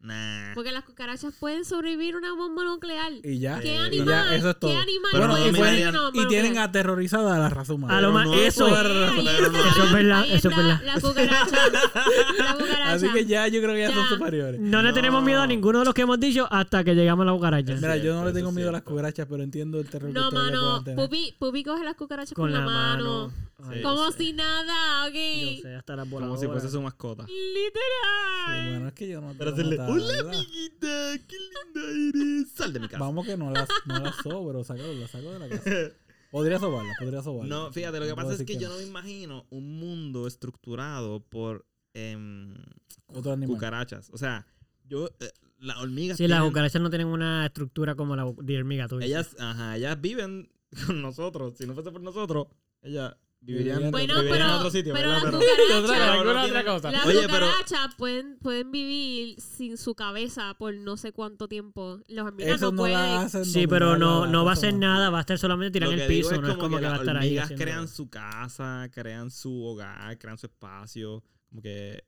Nah. 0.00 0.54
Porque 0.54 0.70
las 0.70 0.84
cucarachas 0.84 1.34
pueden 1.40 1.64
sobrevivir 1.64 2.14
a 2.14 2.18
una 2.18 2.32
bomba 2.32 2.62
nuclear. 2.62 3.10
Y 3.24 3.40
ya, 3.40 3.58
¿Qué 3.58 3.74
Eh, 3.74 3.78
animal? 3.78 4.06
ya, 4.28 4.36
eso 4.36 4.50
es 4.50 4.58
todo. 4.60 4.70
¿Qué 4.70 4.76
animal 4.76 5.10
Pero 5.12 5.26
no 5.26 5.38
Y 5.38 6.26
tienen 6.28 6.50
nuclear? 6.52 6.68
aterrorizada 6.68 7.34
a 7.34 7.38
la 7.40 7.48
raza 7.48 7.72
humana. 7.74 7.98
A 7.98 8.00
lo 8.00 8.12
más- 8.12 8.26
no 8.26 8.34
eso. 8.34 8.68
está, 8.68 8.80
Eso 8.82 9.84
es 9.84 9.92
verdad, 9.92 10.24
eso 10.30 10.48
es 10.50 10.56
verdad. 10.56 10.80
La 10.84 11.00
cucaracha. 11.00 11.56
La 12.38 12.54
cucaracha. 12.54 12.92
Así 12.92 13.08
que 13.12 13.26
ya 13.26 13.48
yo 13.48 13.60
creo 13.60 13.74
que 13.74 13.80
ya, 13.80 13.92
son 13.92 14.08
superiores. 14.08 14.60
No, 14.60 14.82
le 14.82 14.92
tenemos 14.92 15.22
miedo 15.24 15.42
a 15.42 15.46
ninguno 15.48 15.80
de 15.80 15.84
los 15.86 15.94
que 15.94 16.02
hemos 16.02 16.20
dicho 16.20 16.46
hasta 16.48 16.84
que 16.84 16.94
llegamos 16.94 17.24
a 17.24 17.26
la 17.26 17.32
cucaracha. 17.32 17.72
Es 17.74 17.80
Mira, 17.80 17.96
yo 17.96 18.14
no 18.14 18.24
le 18.24 18.32
tengo 18.32 18.50
es 18.50 18.54
miedo 18.54 18.68
a 18.68 18.72
las 18.72 18.82
cucarachas, 18.82 19.26
pero 19.28 19.42
entiendo 19.42 19.80
el 19.80 19.88
terror 19.90 20.12
que 20.12 20.14
No, 20.18 20.30
le 20.30 20.36
mano. 20.38 20.84
Pupi, 20.94 21.34
Pupi 21.40 21.64
coge 21.64 21.84
las 21.84 21.96
cucarachas 21.96 22.34
Con 22.34 22.44
con, 22.44 22.52
la 22.52 22.60
mano. 22.60 23.26
mano. 23.28 23.32
Ay, 23.70 23.78
Sí. 23.78 23.82
Como 23.82 24.12
si 24.12 24.32
nada, 24.34 25.06
ok. 25.08 25.14
Yo 25.56 25.62
sé, 25.62 25.74
hasta 25.74 25.96
las 25.96 26.08
Como 26.08 26.36
si 26.36 26.46
fuese 26.46 26.70
su 26.70 26.80
mascota. 26.80 27.24
Literal. 27.26 28.46
Sí, 28.64 28.70
bueno, 28.70 28.88
es 28.88 28.94
que 28.94 29.08
yo 29.08 29.20
no 29.20 29.30
hacerle, 29.30 29.76
hola 29.92 30.20
amiguita, 30.20 31.18
qué 31.28 31.36
linda 31.38 32.18
eres. 32.18 32.50
Sal 32.52 32.72
de 32.72 32.80
mi 32.80 32.88
casa. 32.88 32.98
Vamos 33.04 33.26
que 33.26 33.36
no 33.36 33.50
la, 33.50 33.66
no 33.86 33.98
la 33.98 34.12
sobro, 34.22 34.64
saco, 34.64 34.82
la 34.82 35.08
saco 35.08 35.32
de 35.32 35.38
la 35.38 35.48
casa. 35.48 35.70
Podría 36.30 36.58
sobarla, 36.58 36.92
podría 36.98 37.22
sobarla. 37.22 37.48
No, 37.56 37.72
fíjate, 37.72 37.98
lo 37.98 38.04
que 38.04 38.10
No 38.10 38.16
pasa 38.16 38.34
es 38.34 38.44
que 38.44 38.58
yo 38.58 38.68
no 38.68 38.76
me 38.76 38.82
imagino 38.82 39.46
un 39.48 39.78
mundo 39.80 40.26
estructurado 40.26 41.20
por 41.20 41.64
Otro 43.06 43.32
animal. 43.32 43.48
cucarachas. 43.54 44.10
O 44.12 44.18
sea, 44.18 44.46
yo, 44.84 45.08
eh, 45.20 45.30
las 45.58 45.78
hormigas. 45.78 46.18
Sí, 46.18 46.28
las 46.28 46.38
tienen- 46.38 46.50
cucarachas 46.50 46.82
no 46.82 46.90
tienen 46.90 47.06
una 47.08 47.46
estructura 47.46 47.94
como 47.94 48.14
la 48.14 48.30
de 48.42 48.58
hormiga 48.58 48.88
tuya. 48.88 49.06
Ellas, 49.06 49.34
ajá, 49.38 49.76
ellas 49.78 49.98
viven 50.00 50.50
con 50.86 51.00
nosotros. 51.00 51.54
Si 51.56 51.66
no 51.66 51.72
fuese 51.74 51.90
por 51.90 52.02
nosotros, 52.02 52.48
ellas 52.82 53.16
vivirían, 53.40 53.90
Bueno, 53.90 54.14
vivirían 54.14 54.26
pero, 54.32 54.44
en 54.46 54.50
otro 54.50 54.70
sitio. 54.70 54.92
pero 54.94 55.10
las 55.10 55.22
Pero- 55.24 55.38
cucarachas, 55.38 55.84
Otra- 55.84 56.12
Alguna 56.12 56.24
no 56.24 56.40
otra 56.40 56.44
tienen- 56.44 56.66
cosa. 56.66 56.90
las 56.90 57.06
Oye, 57.06 57.20
pero- 57.28 57.46
cucarachas 57.46 57.94
pueden, 57.96 58.38
pueden 58.38 58.70
vivir 58.70 59.40
sin 59.40 59.76
su 59.78 59.94
cabeza 59.94 60.54
por 60.58 60.74
no 60.74 60.96
sé 60.96 61.12
cuánto 61.12 61.48
tiempo. 61.48 62.00
Las 62.08 62.26
hormigas 62.26 62.60
no, 62.60 62.70
no 62.72 62.76
pueden. 62.76 62.96
hacen. 62.96 63.44
Sí, 63.44 63.66
pero 63.66 63.96
no, 63.96 64.26
no 64.26 64.44
va 64.44 64.50
a 64.50 64.54
hacer 64.54 64.74
nada, 64.74 65.10
va 65.10 65.18
a 65.18 65.20
estar 65.22 65.38
solamente 65.38 65.72
tirando 65.72 65.94
en 65.94 66.00
el 66.02 66.08
piso, 66.08 66.40
no 66.40 66.48
es 66.50 66.56
como 66.56 66.76
que 66.78 66.84
va 66.84 66.88
a 66.88 66.92
las 66.92 67.00
estar 67.00 67.16
ahí. 67.16 67.26
hormigas 67.28 67.44
haciendo- 67.44 67.64
crean 67.64 67.88
su 67.88 68.08
casa, 68.10 68.88
crean 68.92 69.30
su 69.30 69.62
hogar, 69.64 70.18
crean 70.18 70.36
su 70.38 70.46
espacio. 70.46 71.22
Como 71.48 71.62
que 71.62 72.02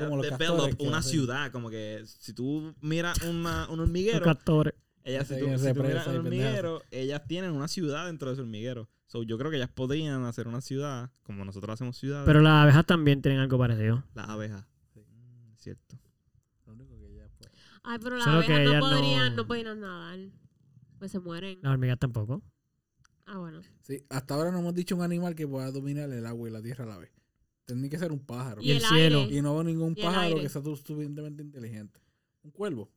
como 0.00 0.16
los 0.16 0.30
develop 0.30 0.80
una 0.80 1.02
ciudad. 1.02 1.50
Como 1.52 1.68
que 1.70 2.02
si 2.06 2.32
tú 2.32 2.74
miras 2.80 3.20
una, 3.22 3.68
un 3.68 3.76
Los 3.78 3.86
hormiguero, 3.88 4.22
castores. 4.24 4.74
ellas, 5.04 5.28
si 5.28 5.38
tú, 5.38 5.46
si 5.58 5.74
tú 5.74 5.82
miras 5.82 6.06
un 6.06 6.16
hormiguero, 6.16 6.82
ellas 6.90 7.22
tienen 7.28 7.50
una 7.52 7.68
ciudad 7.68 8.06
dentro 8.06 8.30
de 8.30 8.36
su 8.36 8.42
hormiguero. 8.42 8.88
So, 9.14 9.22
yo 9.22 9.38
creo 9.38 9.48
que 9.48 9.58
ellas 9.58 9.70
podrían 9.70 10.24
hacer 10.24 10.48
una 10.48 10.60
ciudad, 10.60 11.12
como 11.22 11.44
nosotros 11.44 11.74
hacemos 11.74 11.96
ciudades, 11.96 12.26
Pero 12.26 12.40
las 12.40 12.64
abejas 12.64 12.84
también 12.84 13.22
tienen 13.22 13.38
algo 13.38 13.56
parecido. 13.56 14.02
las 14.12 14.28
abejas. 14.28 14.66
Mm, 14.96 15.54
cierto. 15.54 15.96
Lo 16.66 16.72
único 16.72 16.98
que 16.98 17.14
ya 17.14 17.28
fue. 17.38 17.46
Ay, 17.84 17.98
pero 18.02 18.16
las 18.16 18.24
Solo 18.24 18.40
que 18.40 18.52
abejas 18.52 18.70
ellas 18.70 18.82
no 18.82 18.90
podrían, 18.90 19.36
no 19.36 19.46
podrían 19.46 19.80
nadar. 19.80 20.18
Pues 20.98 21.12
se 21.12 21.20
mueren. 21.20 21.60
Las 21.62 21.70
hormigas 21.74 22.00
tampoco. 22.00 22.42
Ah, 23.26 23.38
bueno. 23.38 23.60
Sí, 23.82 24.04
hasta 24.10 24.34
ahora 24.34 24.50
no 24.50 24.58
hemos 24.58 24.74
dicho 24.74 24.96
un 24.96 25.02
animal 25.02 25.36
que 25.36 25.46
pueda 25.46 25.70
dominar 25.70 26.10
el 26.10 26.26
agua 26.26 26.48
y 26.48 26.50
la 26.50 26.60
tierra 26.60 26.82
a 26.82 26.88
la 26.88 26.98
vez. 26.98 27.12
Tendría 27.66 27.90
que 27.90 27.98
ser 28.00 28.10
un 28.10 28.18
pájaro. 28.18 28.62
Y 28.62 28.72
el 28.72 28.80
cielo. 28.80 29.20
aire. 29.20 29.38
Y 29.38 29.40
no 29.40 29.54
veo 29.54 29.62
ningún 29.62 29.94
pájaro 29.94 30.40
que 30.40 30.48
sea 30.48 30.60
suficientemente 30.60 31.40
inteligente. 31.40 32.00
Un 32.42 32.50
cuervo. 32.50 32.90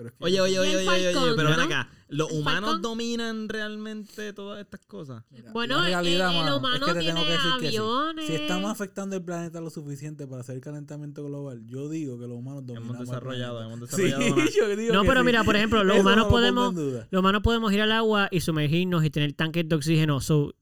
Pero 0.00 0.08
es 0.08 0.14
que 0.16 0.24
Oye, 0.24 0.40
oye, 0.40 0.58
oye, 0.58 0.76
oye, 0.78 0.88
oye, 0.88 1.08
oye, 1.18 1.32
pero 1.36 1.50
ven 1.50 1.60
acá. 1.60 1.88
¿Los 2.08 2.32
humanos 2.32 2.80
dominan 2.82 3.48
realmente 3.48 4.32
todas 4.32 4.60
estas 4.60 4.80
cosas? 4.86 5.22
Mira, 5.30 5.52
Bueno, 5.52 5.76
la 5.80 5.84
realidad, 5.86 6.30
el- 6.30 6.36
el 6.36 6.42
mano, 6.44 6.56
humano 6.56 6.86
es 6.86 6.92
que 6.94 6.98
te 7.00 7.06
tengo 7.06 7.20
tiene 7.20 7.24
que 7.26 7.32
decir 7.32 7.50
que 7.60 7.70
sí. 7.70 7.76
aviones. 7.76 8.26
Si 8.26 8.32
estamos 8.34 8.70
afectando 8.70 9.16
el 9.16 9.22
planeta 9.22 9.60
lo 9.60 9.70
suficiente 9.70 10.26
para 10.26 10.40
hacer 10.40 10.60
calentamiento 10.60 11.22
global, 11.24 11.64
yo 11.66 11.88
digo 11.88 12.18
que 12.18 12.26
los 12.26 12.38
humanos 12.38 12.66
dominamos 12.66 12.96
Hemos 12.96 13.06
desarrollado, 13.08 13.62
hemos 13.62 13.90
Sí, 13.90 14.02
desarrollado 14.04 14.34
una- 14.34 14.50
yo 14.50 14.76
digo 14.76 14.94
No, 14.94 15.02
que 15.02 15.08
pero 15.08 15.20
sí. 15.20 15.26
mira, 15.26 15.44
por 15.44 15.56
ejemplo, 15.56 15.84
los 15.84 15.98
humanos 15.98 16.16
no 16.16 16.24
lo 16.24 16.30
podemos 16.30 16.74
los 16.74 17.20
humanos 17.20 17.42
podemos 17.42 17.72
ir 17.72 17.80
al 17.82 17.92
agua 17.92 18.28
y 18.32 18.40
sumergirnos 18.40 19.04
y 19.04 19.10
tener 19.10 19.32
tanques 19.34 19.68
de 19.68 19.76
oxígeno. 19.76 20.20
So, 20.20 20.54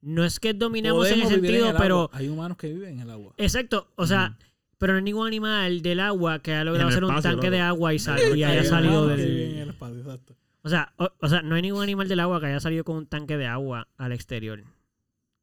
no 0.00 0.24
es 0.24 0.40
que 0.40 0.54
dominamos 0.54 1.06
en 1.08 1.20
ese 1.20 1.34
en 1.34 1.40
sentido, 1.42 1.70
el 1.70 1.76
pero 1.76 1.94
agua. 2.04 2.10
Hay 2.14 2.28
humanos 2.28 2.56
que 2.56 2.68
viven 2.72 2.94
en 2.94 3.00
el 3.00 3.10
agua. 3.10 3.32
exacto, 3.36 3.92
o 3.96 4.06
sea, 4.06 4.36
pero 4.78 4.92
no 4.92 4.96
hay 4.98 5.02
ningún 5.04 5.26
animal 5.26 5.82
del 5.82 6.00
agua 6.00 6.38
que 6.40 6.52
haya 6.52 6.64
logrado 6.64 6.88
hacer 6.88 7.04
un 7.04 7.14
tanque 7.20 7.30
loco. 7.46 7.50
de 7.50 7.60
agua 7.60 7.94
y, 7.94 7.98
sal- 7.98 8.18
y 8.36 8.42
Hay 8.42 8.58
haya 8.58 8.64
salido 8.64 9.06
que 9.08 9.14
en 9.14 9.18
del... 9.20 9.30
el 9.58 9.68
espacio, 9.70 9.98
exacto. 10.00 10.36
O 10.62 10.68
sea, 10.68 10.92
o, 10.96 11.08
o 11.20 11.28
sea, 11.28 11.42
no 11.42 11.54
hay 11.54 11.62
ningún 11.62 11.82
animal 11.82 12.08
del 12.08 12.20
agua 12.20 12.40
que 12.40 12.46
haya 12.46 12.60
salido 12.60 12.84
con 12.84 12.96
un 12.96 13.06
tanque 13.06 13.36
de 13.36 13.46
agua 13.46 13.88
al 13.96 14.12
exterior. 14.12 14.62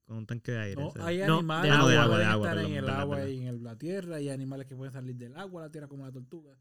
con 0.05 0.17
un 0.17 0.25
tanque 0.25 0.51
de 0.51 0.59
aire. 0.59 0.81
No, 0.81 0.87
o 0.89 0.91
sea. 0.91 1.05
hay 1.05 1.19
No, 1.19 1.35
animales 1.39 1.63
de 1.63 1.69
que 1.69 1.73
agua, 1.77 1.89
de 1.89 2.25
pueden 2.25 2.27
estar 2.27 2.41
perdón, 2.55 2.65
en 2.71 2.77
el 2.77 2.89
agua 2.89 3.29
y 3.29 3.47
en 3.47 3.63
la 3.63 3.77
tierra, 3.77 4.19
y 4.21 4.29
animales 4.29 4.67
que 4.67 4.75
pueden 4.75 4.91
salir 4.93 5.15
del 5.15 5.35
agua 5.37 5.61
a 5.63 5.65
la 5.67 5.71
tierra 5.71 5.87
como 5.87 6.05
la 6.05 6.11
tortuga. 6.11 6.51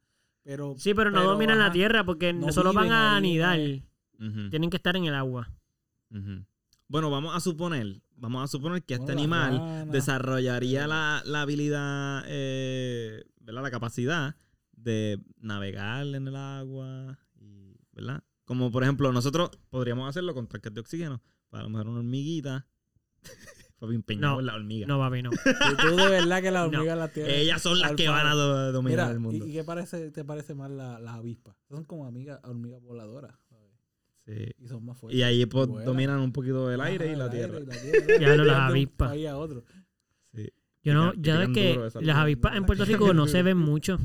Pero 0.44 0.74
Sí, 0.78 0.94
pero 0.94 1.10
no 1.10 1.22
dominan 1.24 1.58
la 1.58 1.70
tierra 1.72 2.04
porque 2.04 2.32
no 2.32 2.52
solo 2.52 2.72
van 2.72 2.90
a 2.92 3.16
anidar. 3.16 3.58
eh. 3.60 3.82
Tienen 4.50 4.70
que 4.70 4.76
estar 4.76 4.96
en 4.96 5.04
el 5.06 5.14
agua. 5.14 5.50
Bueno, 6.88 7.10
vamos 7.10 7.34
a 7.34 7.40
suponer, 7.40 8.00
vamos 8.22 8.44
a 8.44 8.46
suponer 8.46 8.82
que 8.84 8.94
este 8.94 9.10
animal 9.12 9.90
desarrollaría 9.90 10.86
la, 10.86 11.22
la 11.26 11.42
habilidad, 11.42 12.22
eh, 12.28 13.24
¿verdad? 13.40 13.62
La 13.64 13.70
capacidad 13.70 14.36
de 14.72 15.20
navegar 15.38 16.06
en 16.06 16.28
el 16.28 16.36
agua, 16.36 17.18
y, 17.40 17.76
¿verdad? 17.92 18.22
Como 18.44 18.70
por 18.70 18.82
ejemplo, 18.84 19.12
nosotros 19.12 19.50
podríamos 19.70 20.08
hacerlo 20.08 20.34
con 20.34 20.46
tanques 20.46 20.72
de 20.72 20.80
oxígeno. 20.80 21.20
Para 21.50 21.62
a 21.62 21.64
lo 21.64 21.70
mejor 21.70 21.88
una 21.88 21.98
hormiguita. 21.98 22.66
Papi, 23.78 23.94
empeñado 23.96 24.34
No, 24.34 24.40
en 24.40 24.46
la 24.46 24.54
hormiga. 24.54 24.86
No, 24.86 24.98
papi, 24.98 25.22
no. 25.22 25.30
Y 25.72 25.76
tú 25.88 25.96
de 25.96 26.08
verdad 26.08 26.40
que 26.42 26.50
las 26.52 26.70
No. 26.70 26.78
hormigas 26.78 26.98
las 26.98 27.12
tienes. 27.12 27.32
Ellas 27.34 27.60
son 27.60 27.80
las 27.80 27.92
que 27.92 28.08
van 28.08 28.26
a 28.28 28.34
do- 28.34 28.72
dominar 28.72 29.06
Mira, 29.06 29.10
el 29.10 29.18
mundo. 29.18 29.44
¿y, 29.46 29.50
y 29.50 29.52
qué 29.52 29.64
parece, 29.64 30.12
te 30.12 30.24
parece 30.24 30.54
más 30.54 30.70
la- 30.70 31.00
las 31.00 31.16
avispas? 31.16 31.56
Son 31.68 31.84
como 31.84 32.06
amigas, 32.06 32.38
hormigas 32.44 32.80
voladoras. 32.80 33.34
Y 34.26 34.68
son 34.68 34.84
más 34.84 34.96
fuertes. 34.98 35.18
Y 35.18 35.22
ahí 35.22 35.44
pues, 35.46 35.66
dominan 35.84 36.20
un 36.20 36.32
poquito 36.32 36.70
el 36.70 36.80
aire 36.80 37.06
Ajá, 37.06 37.12
y 37.14 37.16
la 37.16 37.24
el 37.26 37.30
tierra. 37.30 37.58
aire 37.58 37.64
y 37.64 37.66
la 37.66 38.06
tierra. 38.06 38.20
Ya 38.20 38.36
no 38.36 38.44
las 38.44 38.56
De 38.56 38.62
avispas. 38.64 39.08
país 39.10 39.28
a 39.28 39.36
otro. 39.36 39.64
Sí. 40.34 40.48
Yo 40.84 40.94
no, 40.94 41.12
ya 41.14 41.38
ves 41.38 41.48
pican 41.48 41.52
que 41.54 41.90
las 42.02 42.16
avispas 42.16 42.56
en 42.56 42.64
Puerto 42.64 42.84
Rico 42.86 43.12
no 43.14 43.26
se 43.26 43.42
ven 43.42 43.58
mucho. 43.58 43.98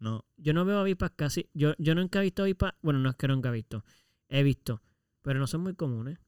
No. 0.00 0.24
Yo 0.36 0.52
no 0.54 0.64
veo 0.64 0.78
avispas 0.80 1.12
casi. 1.14 1.48
Yo, 1.54 1.74
yo 1.78 1.94
nunca 1.94 2.20
he 2.20 2.22
visto 2.24 2.42
avispas. 2.42 2.72
Bueno, 2.82 2.98
no 3.00 3.10
es 3.10 3.16
que 3.16 3.28
nunca 3.28 3.48
he 3.50 3.52
visto. 3.52 3.84
He 4.28 4.42
visto. 4.42 4.82
Pero 5.22 5.38
no 5.38 5.46
son 5.46 5.60
muy 5.62 5.74
comunes. 5.74 6.18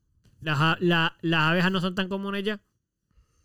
Las, 0.41 0.81
la- 0.81 1.17
las 1.23 1.41
abejas 1.43 1.73
no 1.73 1.81
son 1.81 1.95
tan 1.95 2.09
comunes 2.09 2.45
ya. 2.45 2.61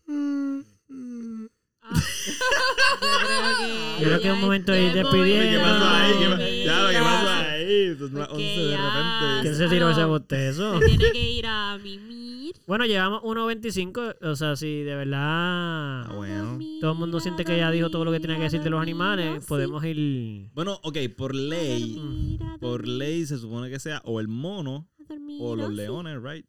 Creo 0.05 0.63
que. 0.87 1.47
Yo 3.99 4.05
creo 4.05 4.21
que 4.21 4.27
es 4.27 4.33
un 4.33 4.41
momento 4.41 4.71
de 4.71 4.83
ir 4.83 4.93
ya 4.93 5.03
despidiendo. 5.03 5.57
¿Qué 5.57 5.63
pasó 5.63 5.85
ahí? 5.87 6.13
¿Qué 6.19 6.99
pasó 6.99 7.29
ahí. 7.29 7.95
Son 7.97 8.13
las 8.13 8.27
Porque 8.27 8.43
11 8.43 8.61
de 8.61 8.77
repente. 8.77 9.41
¿Quién 9.41 9.55
se 9.55 9.67
tiró 9.67 9.89
ese 9.89 10.03
bostezo? 10.05 10.79
Tiene 10.79 11.11
que 11.11 11.29
ir 11.31 11.45
a 11.47 11.77
mimir. 11.77 12.55
Bueno, 12.67 12.85
llevamos 12.85 13.21
1.25. 13.23 14.15
O 14.21 14.35
sea, 14.35 14.55
si 14.55 14.83
de 14.83 14.95
verdad 14.95 15.17
Ah, 15.19 16.11
bueno. 16.15 16.59
todo 16.81 16.91
el 16.91 16.97
mundo 16.97 17.19
siente 17.19 17.43
que 17.45 17.57
ya 17.57 17.71
dijo 17.71 17.89
todo 17.89 18.05
lo 18.05 18.11
que 18.11 18.19
tenía 18.19 18.37
que 18.37 18.43
decir 18.43 18.61
de 18.61 18.69
los 18.69 18.81
animales, 18.81 19.45
podemos 19.45 19.83
ir. 19.85 20.49
Bueno, 20.53 20.79
ok, 20.83 20.97
por 21.17 21.33
ley, 21.35 22.37
a 22.43 22.57
por 22.59 22.87
ley 22.87 23.25
se 23.25 23.37
supone 23.37 23.69
que 23.69 23.79
sea 23.79 24.01
o 24.05 24.19
el 24.19 24.27
mono 24.27 24.87
o 25.39 25.55
los 25.55 25.71
leones, 25.71 26.21
right? 26.21 26.45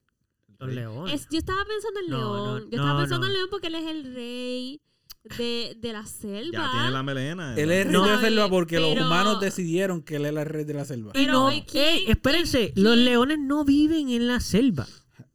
Los 0.58 0.72
leones. 0.72 1.14
Es- 1.14 1.28
yo 1.30 1.38
estaba 1.38 1.64
pensando 1.64 2.00
en 2.00 2.06
León. 2.10 2.60
yo 2.70 2.78
estaba 2.78 3.00
pensando 3.00 3.26
en 3.26 3.32
León 3.32 3.48
porque 3.50 3.68
él 3.68 3.74
es 3.76 3.86
el 3.86 4.14
rey 4.14 4.80
de, 5.24 5.76
de 5.78 5.92
la 5.92 6.06
selva. 6.06 6.50
Ya 6.64 6.70
tiene 6.72 6.90
la 6.90 7.02
melena. 7.02 7.54
Él 7.56 7.70
es 7.70 7.78
el 7.80 7.84
rey 7.84 7.92
No, 7.92 8.06
de 8.06 8.12
la 8.14 8.20
selva 8.20 8.48
porque 8.48 8.80
los 8.80 8.92
humanos 8.98 9.40
decidieron 9.40 10.02
que 10.02 10.16
él 10.16 10.26
era 10.26 10.42
el 10.42 10.48
rey 10.48 10.64
de 10.64 10.74
la 10.74 10.84
selva. 10.84 11.12
Pero, 11.12 11.32
no, 11.32 11.52
¿y 11.52 11.62
quién- 11.62 11.84
ey, 11.84 12.04
espérense, 12.08 12.72
los 12.76 12.96
leones 12.96 13.38
no 13.38 13.64
viven 13.64 14.08
en 14.10 14.26
la 14.26 14.40
selva. 14.40 14.86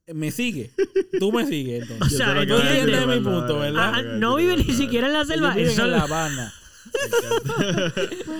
Me 0.08 0.32
sigue. 0.32 0.74
Tú 1.20 1.32
me 1.32 1.46
sigues 1.48 1.84
entonces. 1.84 2.14
O 2.14 2.18
sea, 2.26 2.34
tú 2.46 2.56
entiendes 2.56 3.08
mi 3.08 3.20
punto, 3.22 3.60
¿verdad? 3.60 4.04
No 4.18 4.36
viven 4.36 4.60
ni 4.66 4.74
siquiera 4.74 5.08
en 5.08 5.14
la 5.14 5.26
selva. 5.26 5.54
Ellos 5.56 5.72
viven 5.76 5.86
en 5.86 5.92
La 5.92 6.02
Habana. 6.04 6.54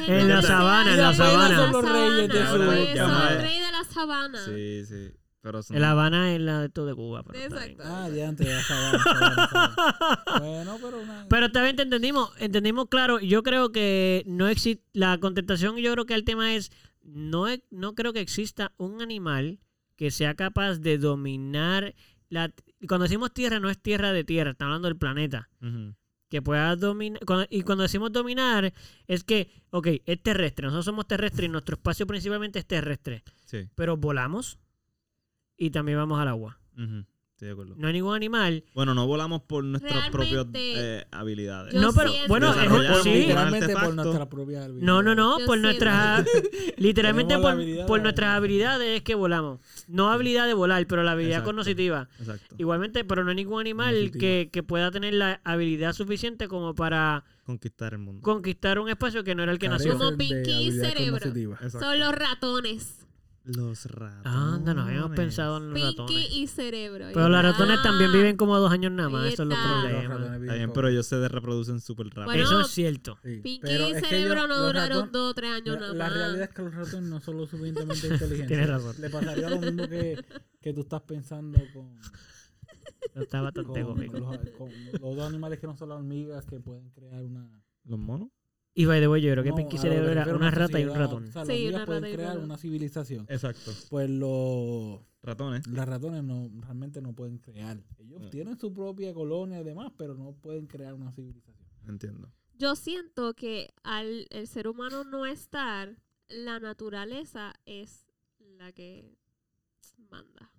En 0.08 0.28
la 0.30 0.42
sabana, 0.42 0.92
en 0.94 0.98
la 1.02 1.14
sabana. 1.14 1.56
Son 1.56 1.72
los 1.72 1.92
reyes 1.92 2.30
de 2.30 2.48
su- 2.48 2.56
el 2.56 2.68
rey 2.70 3.60
de 3.60 3.72
la 3.72 3.84
sabana. 3.92 4.46
Sí, 4.46 4.86
sí. 4.86 5.12
Pero 5.44 5.62
son- 5.62 5.80
La 5.80 5.92
Habana 5.92 6.34
es 6.34 6.40
la 6.42 6.62
de 6.62 6.70
todo 6.70 6.86
de 6.86 6.96
Cuba. 6.96 7.22
Pero. 7.24 7.38
Exacto. 7.38 7.84
Ah, 7.86 8.08
ya 8.10 8.30
antes 8.30 8.48
de 8.48 8.54
la 8.54 8.64
sabana, 8.64 9.04
sabana, 9.04 9.50
sabana. 9.50 10.40
Bueno, 10.40 10.78
pero 10.82 11.02
una... 11.02 11.26
Pero 11.30 11.52
también 11.52 11.76
te 11.76 11.82
entendimos, 11.84 12.32
entendimos 12.40 12.88
claro. 12.90 13.20
Yo 13.20 13.44
creo 13.44 13.72
que 13.74 14.24
no 14.26 14.48
existe, 14.48 14.84
la 14.94 15.18
contestación 15.20 15.76
yo 15.78 15.92
creo 15.92 16.06
que 16.06 16.14
el 16.14 16.24
tema 16.24 16.56
es, 16.56 16.72
no, 17.02 17.46
no 17.72 17.94
creo 17.94 18.14
que 18.14 18.22
exista 18.22 18.72
un 18.78 19.02
animal 19.02 19.60
que 19.98 20.12
sea 20.12 20.34
capaz 20.36 20.78
de 20.80 20.98
dominar 20.98 21.94
la... 22.30 22.54
Cuando 22.88 23.04
decimos 23.04 23.34
tierra, 23.34 23.60
no 23.60 23.70
es 23.70 23.78
tierra 23.82 24.14
de 24.14 24.24
tierra, 24.24 24.52
estamos 24.52 24.70
hablando 24.72 24.88
del 24.88 24.98
planeta. 24.98 25.50
Que 26.30 26.42
pueda 26.42 26.76
dominar. 26.78 27.20
Y 27.50 27.62
cuando 27.64 27.84
decimos 27.84 28.12
dominar, 28.14 28.74
es 29.08 29.24
que, 29.26 29.52
ok, 29.72 29.88
es 30.06 30.24
terrestre. 30.24 30.66
Nosotros 30.66 30.86
somos 30.86 31.06
terrestres 31.06 31.48
y 31.48 31.52
nuestro 31.52 31.76
espacio 31.76 32.08
principalmente 32.08 32.60
es 32.60 32.66
terrestre. 32.66 33.24
Sí. 33.46 33.70
Pero 33.76 33.98
volamos 33.98 34.58
y 35.58 35.70
también 35.70 35.98
vamos 35.98 36.20
al 36.20 36.28
agua. 36.28 36.60
Estoy 36.76 37.48
de 37.48 37.52
acuerdo. 37.54 37.74
No 37.78 37.88
hay 37.88 37.94
ningún 37.94 38.16
animal. 38.16 38.64
Bueno, 38.76 38.94
no 38.94 39.08
volamos 39.08 39.42
por 39.42 39.64
nuestras 39.64 40.10
propias 40.12 40.46
eh, 40.54 41.04
habilidades. 41.12 41.74
yo 41.74 41.82
no, 41.82 41.92
pero 41.92 42.10
siento- 42.10 42.28
bueno, 42.30 42.54
es, 42.54 43.02
sí. 43.04 43.12
literalmente 43.14 43.68
por 43.70 43.76
artefacto. 43.78 44.04
nuestra 44.04 44.30
propia 44.30 44.64
habilidad. 44.66 44.86
No, 44.86 45.02
no, 45.04 45.16
no, 45.16 45.40
Yo 45.40 45.46
por 45.48 45.58
siento- 45.60 45.68
nuestras. 45.68 46.28
literalmente 46.78 47.38
por, 47.40 47.52
habilidad 47.52 47.88
por 47.88 48.02
nuestras 48.02 48.38
habilidades 48.38 48.98
es 48.98 49.02
que 49.02 49.16
volamos. 49.16 49.60
No 49.88 50.12
habilidad 50.12 50.46
de 50.46 50.54
volar, 50.54 50.86
pero 50.88 51.02
la 51.04 51.12
habilidad 51.14 51.40
Exacto. 51.40 51.58
cognitiva. 51.58 52.08
Exacto. 52.20 52.56
Igualmente, 52.60 53.04
pero 53.04 53.24
no 53.24 53.32
hay 53.32 53.36
ningún 53.36 53.60
animal 53.60 54.12
que, 54.12 54.50
que 54.54 54.62
pueda 54.64 54.92
tener 54.92 55.16
la 55.16 55.42
habilidad 55.44 55.94
suficiente 55.94 56.48
como 56.48 56.76
para 56.76 57.26
Conquistar 57.46 57.94
el 57.94 58.00
mundo. 58.00 58.22
conquistar 58.22 58.78
un 58.80 58.90
espacio 58.90 59.24
que 59.24 59.34
no 59.36 59.44
era 59.44 59.52
el 59.52 59.58
que 59.60 59.68
Carecen 59.68 59.94
nació. 59.94 60.06
Como 60.06 60.18
Pinky 60.18 60.72
Cerebro. 60.72 61.58
Son 61.72 62.00
los 62.00 62.14
ratones. 62.16 63.00
Los 63.46 63.86
ratones. 63.88 64.74
No 64.76 64.82
habíamos 64.84 65.12
pensado 65.18 65.58
en 65.58 65.66
los 65.72 65.74
Pinky 65.74 65.90
ratones. 65.98 66.32
y 66.32 66.48
Cerebro. 66.48 67.06
Pero 67.14 67.28
los 67.28 67.44
ratones 67.44 67.82
también 67.84 68.12
viven 68.14 68.38
como 68.38 68.58
dos 68.58 68.72
años 68.72 68.92
nada 68.94 69.10
más, 69.10 69.34
eso 69.34 69.44
es 69.44 69.50
lo 69.50 69.56
problema. 69.56 70.64
poco. 70.64 70.74
pero 70.74 70.88
ellos 70.88 71.06
se 71.08 71.28
reproducen 71.28 71.82
súper 71.82 72.08
rápido. 72.08 72.26
Bueno, 72.26 72.44
Eso 72.44 72.62
es 72.62 72.68
cierto. 72.68 73.18
Sí, 73.22 73.42
Pinky 73.44 73.60
pero 73.62 73.90
y 73.90 73.92
es 73.92 74.02
que 74.02 74.08
Cerebro 74.10 74.34
ellos- 74.46 74.48
no 74.48 74.66
duraron 74.66 74.98
ratón- 75.08 75.12
dos 75.12 75.32
o 75.32 75.34
tres 75.34 75.52
años 75.52 75.76
La, 75.76 75.80
nada 75.82 75.94
la 75.94 76.04
más. 76.06 76.14
realidad 76.14 76.44
es 76.44 76.50
que 76.56 76.62
los 76.62 76.74
ratones 76.74 77.10
no 77.10 77.20
son 77.20 77.38
lo 77.38 77.46
suficientemente 77.48 78.08
inteligentes. 78.08 78.48
Tienes 78.48 78.70
razón. 78.70 78.96
Le 79.00 79.10
pasaría 79.10 79.50
lo 79.50 79.60
mismo 79.60 79.88
que, 79.90 80.26
que 80.62 80.74
tú 80.74 80.82
estás 80.82 81.02
pensando 81.02 81.60
con, 81.74 82.00
Está 83.16 83.42
bastante 83.42 83.84
con, 83.84 84.00
los, 84.00 84.38
con 84.58 84.70
los 85.02 85.16
dos 85.18 85.28
animales 85.28 85.60
que 85.60 85.68
no 85.68 85.76
son 85.76 85.90
las 85.90 85.98
hormigas 85.98 86.46
que 86.46 86.60
pueden 86.62 86.90
crear 86.92 87.24
una... 87.26 87.62
¿Los 87.84 88.00
monos? 88.00 88.30
Y 88.76 88.86
by 88.86 89.00
the 89.00 89.08
way, 89.08 89.22
yo 89.22 89.32
creo 89.32 89.44
que 89.44 89.52
No, 89.52 89.56
Pinky 89.56 89.76
a 89.78 89.78
lo 89.78 89.82
Cerebro 89.84 90.12
era 90.12 90.36
una 90.36 90.50
rata 90.52 90.80
y 90.80 90.86
un 90.86 90.96
ratón. 90.96 91.26
O 91.26 91.32
sea, 91.32 91.46
las 91.46 91.56
Sí, 91.56 91.68
una 91.68 91.86
pueden 91.86 92.04
rata 92.04 92.16
crear 92.16 92.38
una 92.40 92.58
civilización. 92.58 93.26
Exacto. 93.30 93.72
Pues 93.90 94.10
los, 94.10 95.00
Ratones. 95.22 95.68
las 95.68 95.88
ratones 95.88 96.24
no, 96.24 96.50
realmente 96.60 97.00
no 97.02 97.14
pueden 97.14 97.38
crear. 97.38 97.78
Ellos 98.00 98.22
Mm. 98.24 98.30
tienen 98.32 98.58
su 98.58 98.74
propia 98.74 99.14
colonia 99.14 99.60
y 99.60 99.64
demás, 99.64 99.92
pero 99.98 100.16
no 100.16 100.32
pueden 100.34 100.66
crear 100.66 100.96
una 100.96 101.12
civilización. 101.12 101.68
Entiendo. 101.88 102.32
Yo 102.58 102.76
siento 102.76 103.34
que 103.36 103.74
al 103.84 104.26
el 104.32 104.48
ser 104.48 104.68
humano 104.68 105.04
no 105.04 105.26
estar, 105.28 105.96
la 106.30 106.60
naturaleza 106.60 107.54
es 107.66 108.08
la 108.58 108.72
que 108.72 109.16
manda. 110.10 110.52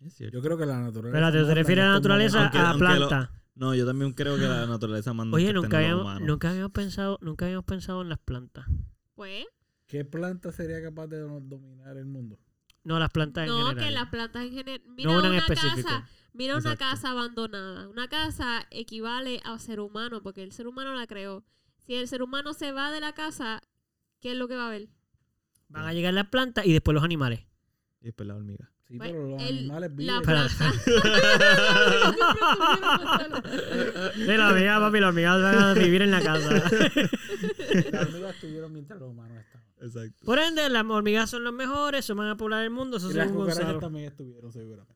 Es 0.00 0.14
cierto. 0.14 0.36
Yo 0.38 0.42
creo 0.42 0.58
que 0.58 0.66
la 0.66 0.80
naturaleza... 0.80 1.16
Espérate, 1.18 1.36
¿te 1.38 1.42
manda 1.42 1.54
refieres 1.54 1.84
a 1.84 1.88
la 1.88 1.94
naturaleza 1.94 2.42
Aunque- 2.42 2.58
a 2.58 2.70
aunque 2.70 2.84
lo- 2.84 3.08
planta? 3.08 3.32
No, 3.56 3.74
yo 3.74 3.86
también 3.86 4.12
creo 4.12 4.36
que 4.36 4.42
la 4.42 4.66
naturaleza 4.66 5.14
manda 5.14 5.34
Oye, 5.34 5.46
que 5.46 5.52
nunca 5.54 5.78
habíamos, 5.78 6.20
nunca 6.20 6.50
habíamos 6.50 6.72
pensado, 6.72 7.18
nunca 7.22 7.46
habíamos 7.46 7.64
pensado 7.64 8.02
en 8.02 8.10
las 8.10 8.18
plantas. 8.18 8.66
Pues, 9.14 9.46
¿Qué 9.86 10.04
planta 10.04 10.52
sería 10.52 10.82
capaz 10.82 11.06
de 11.06 11.20
do- 11.20 11.40
dominar 11.40 11.96
el 11.96 12.04
mundo? 12.04 12.38
No, 12.84 12.98
las 12.98 13.10
plantas 13.10 13.44
en 13.44 13.48
no, 13.48 13.68
general. 13.68 13.84
que 13.84 13.90
las 13.90 14.08
plantas 14.10 14.44
en 14.44 14.52
general. 14.52 14.82
Mira 14.88 15.10
no 15.10 15.18
una 15.18 15.28
en 15.28 15.34
una 15.34 15.46
casa, 15.46 16.08
mira 16.34 16.56
una 16.58 16.76
casa 16.76 17.10
abandonada. 17.12 17.88
Una 17.88 18.08
casa 18.08 18.66
equivale 18.70 19.40
a 19.44 19.58
ser 19.58 19.80
humano 19.80 20.22
porque 20.22 20.42
el 20.42 20.52
ser 20.52 20.66
humano 20.66 20.94
la 20.94 21.06
creó. 21.06 21.42
Si 21.78 21.94
el 21.94 22.08
ser 22.08 22.22
humano 22.22 22.52
se 22.52 22.72
va 22.72 22.92
de 22.92 23.00
la 23.00 23.14
casa, 23.14 23.62
¿qué 24.20 24.32
es 24.32 24.36
lo 24.36 24.48
que 24.48 24.56
va 24.56 24.64
a 24.64 24.68
haber? 24.68 24.88
Van 25.68 25.84
a 25.86 25.94
llegar 25.94 26.12
las 26.12 26.28
plantas 26.28 26.66
y 26.66 26.72
después 26.72 26.94
los 26.94 27.02
animales. 27.04 27.40
Y 28.02 28.06
después 28.06 28.26
la 28.26 28.36
hormiga. 28.36 28.70
Sí, 28.88 28.98
Pues, 28.98 29.10
pero 29.10 29.28
los 29.28 29.42
el- 29.42 29.58
animales 29.58 29.90
la 29.90 29.96
viven... 29.96 30.06
la 34.26 34.48
hormiga, 34.48 34.78
papi, 34.80 35.00
las 35.00 35.08
hormigas 35.08 35.42
van 35.42 35.58
a 35.58 35.74
vivir 35.74 36.02
en 36.02 36.10
la 36.10 36.22
casa. 36.22 36.50
Las 37.92 38.06
hormigas 38.08 38.34
estuvieron 38.34 38.72
mientras 38.72 38.98
los 39.00 39.10
humanos 39.10 39.38
estaban. 39.38 39.66
Exacto. 39.80 40.24
Por 40.24 40.38
ende, 40.38 40.68
las 40.70 40.84
hormigas 40.86 41.28
son 41.30 41.44
los 41.44 41.52
mejores, 41.52 42.04
se 42.04 42.12
van 42.14 42.28
a 42.28 42.36
poblar 42.36 42.62
el 42.64 42.70
mundo, 42.70 42.96
eso 42.96 43.10
Y 43.10 43.14
las 43.14 43.30
cucarachas 43.30 43.78
también 43.80 44.06
estuvieron 44.06 44.52
seguramente. 44.52 44.94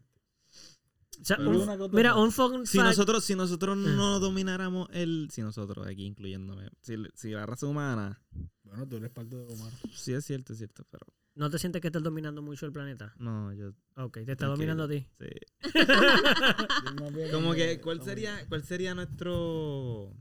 O 1.20 1.24
sea, 1.24 1.36
un- 1.38 1.90
mira, 1.92 2.14
un 2.14 2.32
fun 2.32 2.66
Si 2.66 2.78
fact- 2.78 2.84
nosotros, 2.84 3.24
si 3.24 3.34
nosotros 3.34 3.76
no 3.76 4.20
domináramos 4.20 4.88
el... 4.92 5.28
Si 5.30 5.42
nosotros, 5.42 5.86
aquí 5.86 6.06
incluyéndome. 6.06 6.68
Si, 6.80 6.94
si 7.14 7.30
la 7.32 7.44
raza 7.44 7.66
humana... 7.66 8.22
Bueno, 8.64 8.86
tú 8.88 8.96
eres 8.96 9.10
parte 9.10 9.36
de 9.36 9.44
los 9.44 9.52
humanos. 9.52 9.74
Sí, 9.92 10.14
es 10.14 10.24
cierto, 10.24 10.52
es 10.54 10.58
cierto, 10.58 10.84
pero... 10.90 11.06
¿No 11.40 11.48
te 11.48 11.58
sientes 11.58 11.80
que 11.80 11.88
estás 11.88 12.02
dominando 12.02 12.42
mucho 12.42 12.66
el 12.66 12.72
planeta? 12.72 13.14
No, 13.18 13.50
yo... 13.54 13.70
Ok, 13.96 14.18
te 14.26 14.32
está 14.32 14.44
dominando 14.46 14.84
a 14.84 14.88
ti. 14.88 15.06
Sí. 15.18 15.26
Como 17.32 17.54
que, 17.54 17.80
¿cuál 17.80 18.02
sería, 18.02 18.46
cuál 18.48 18.62
sería 18.62 18.94
nuestro... 18.94 20.12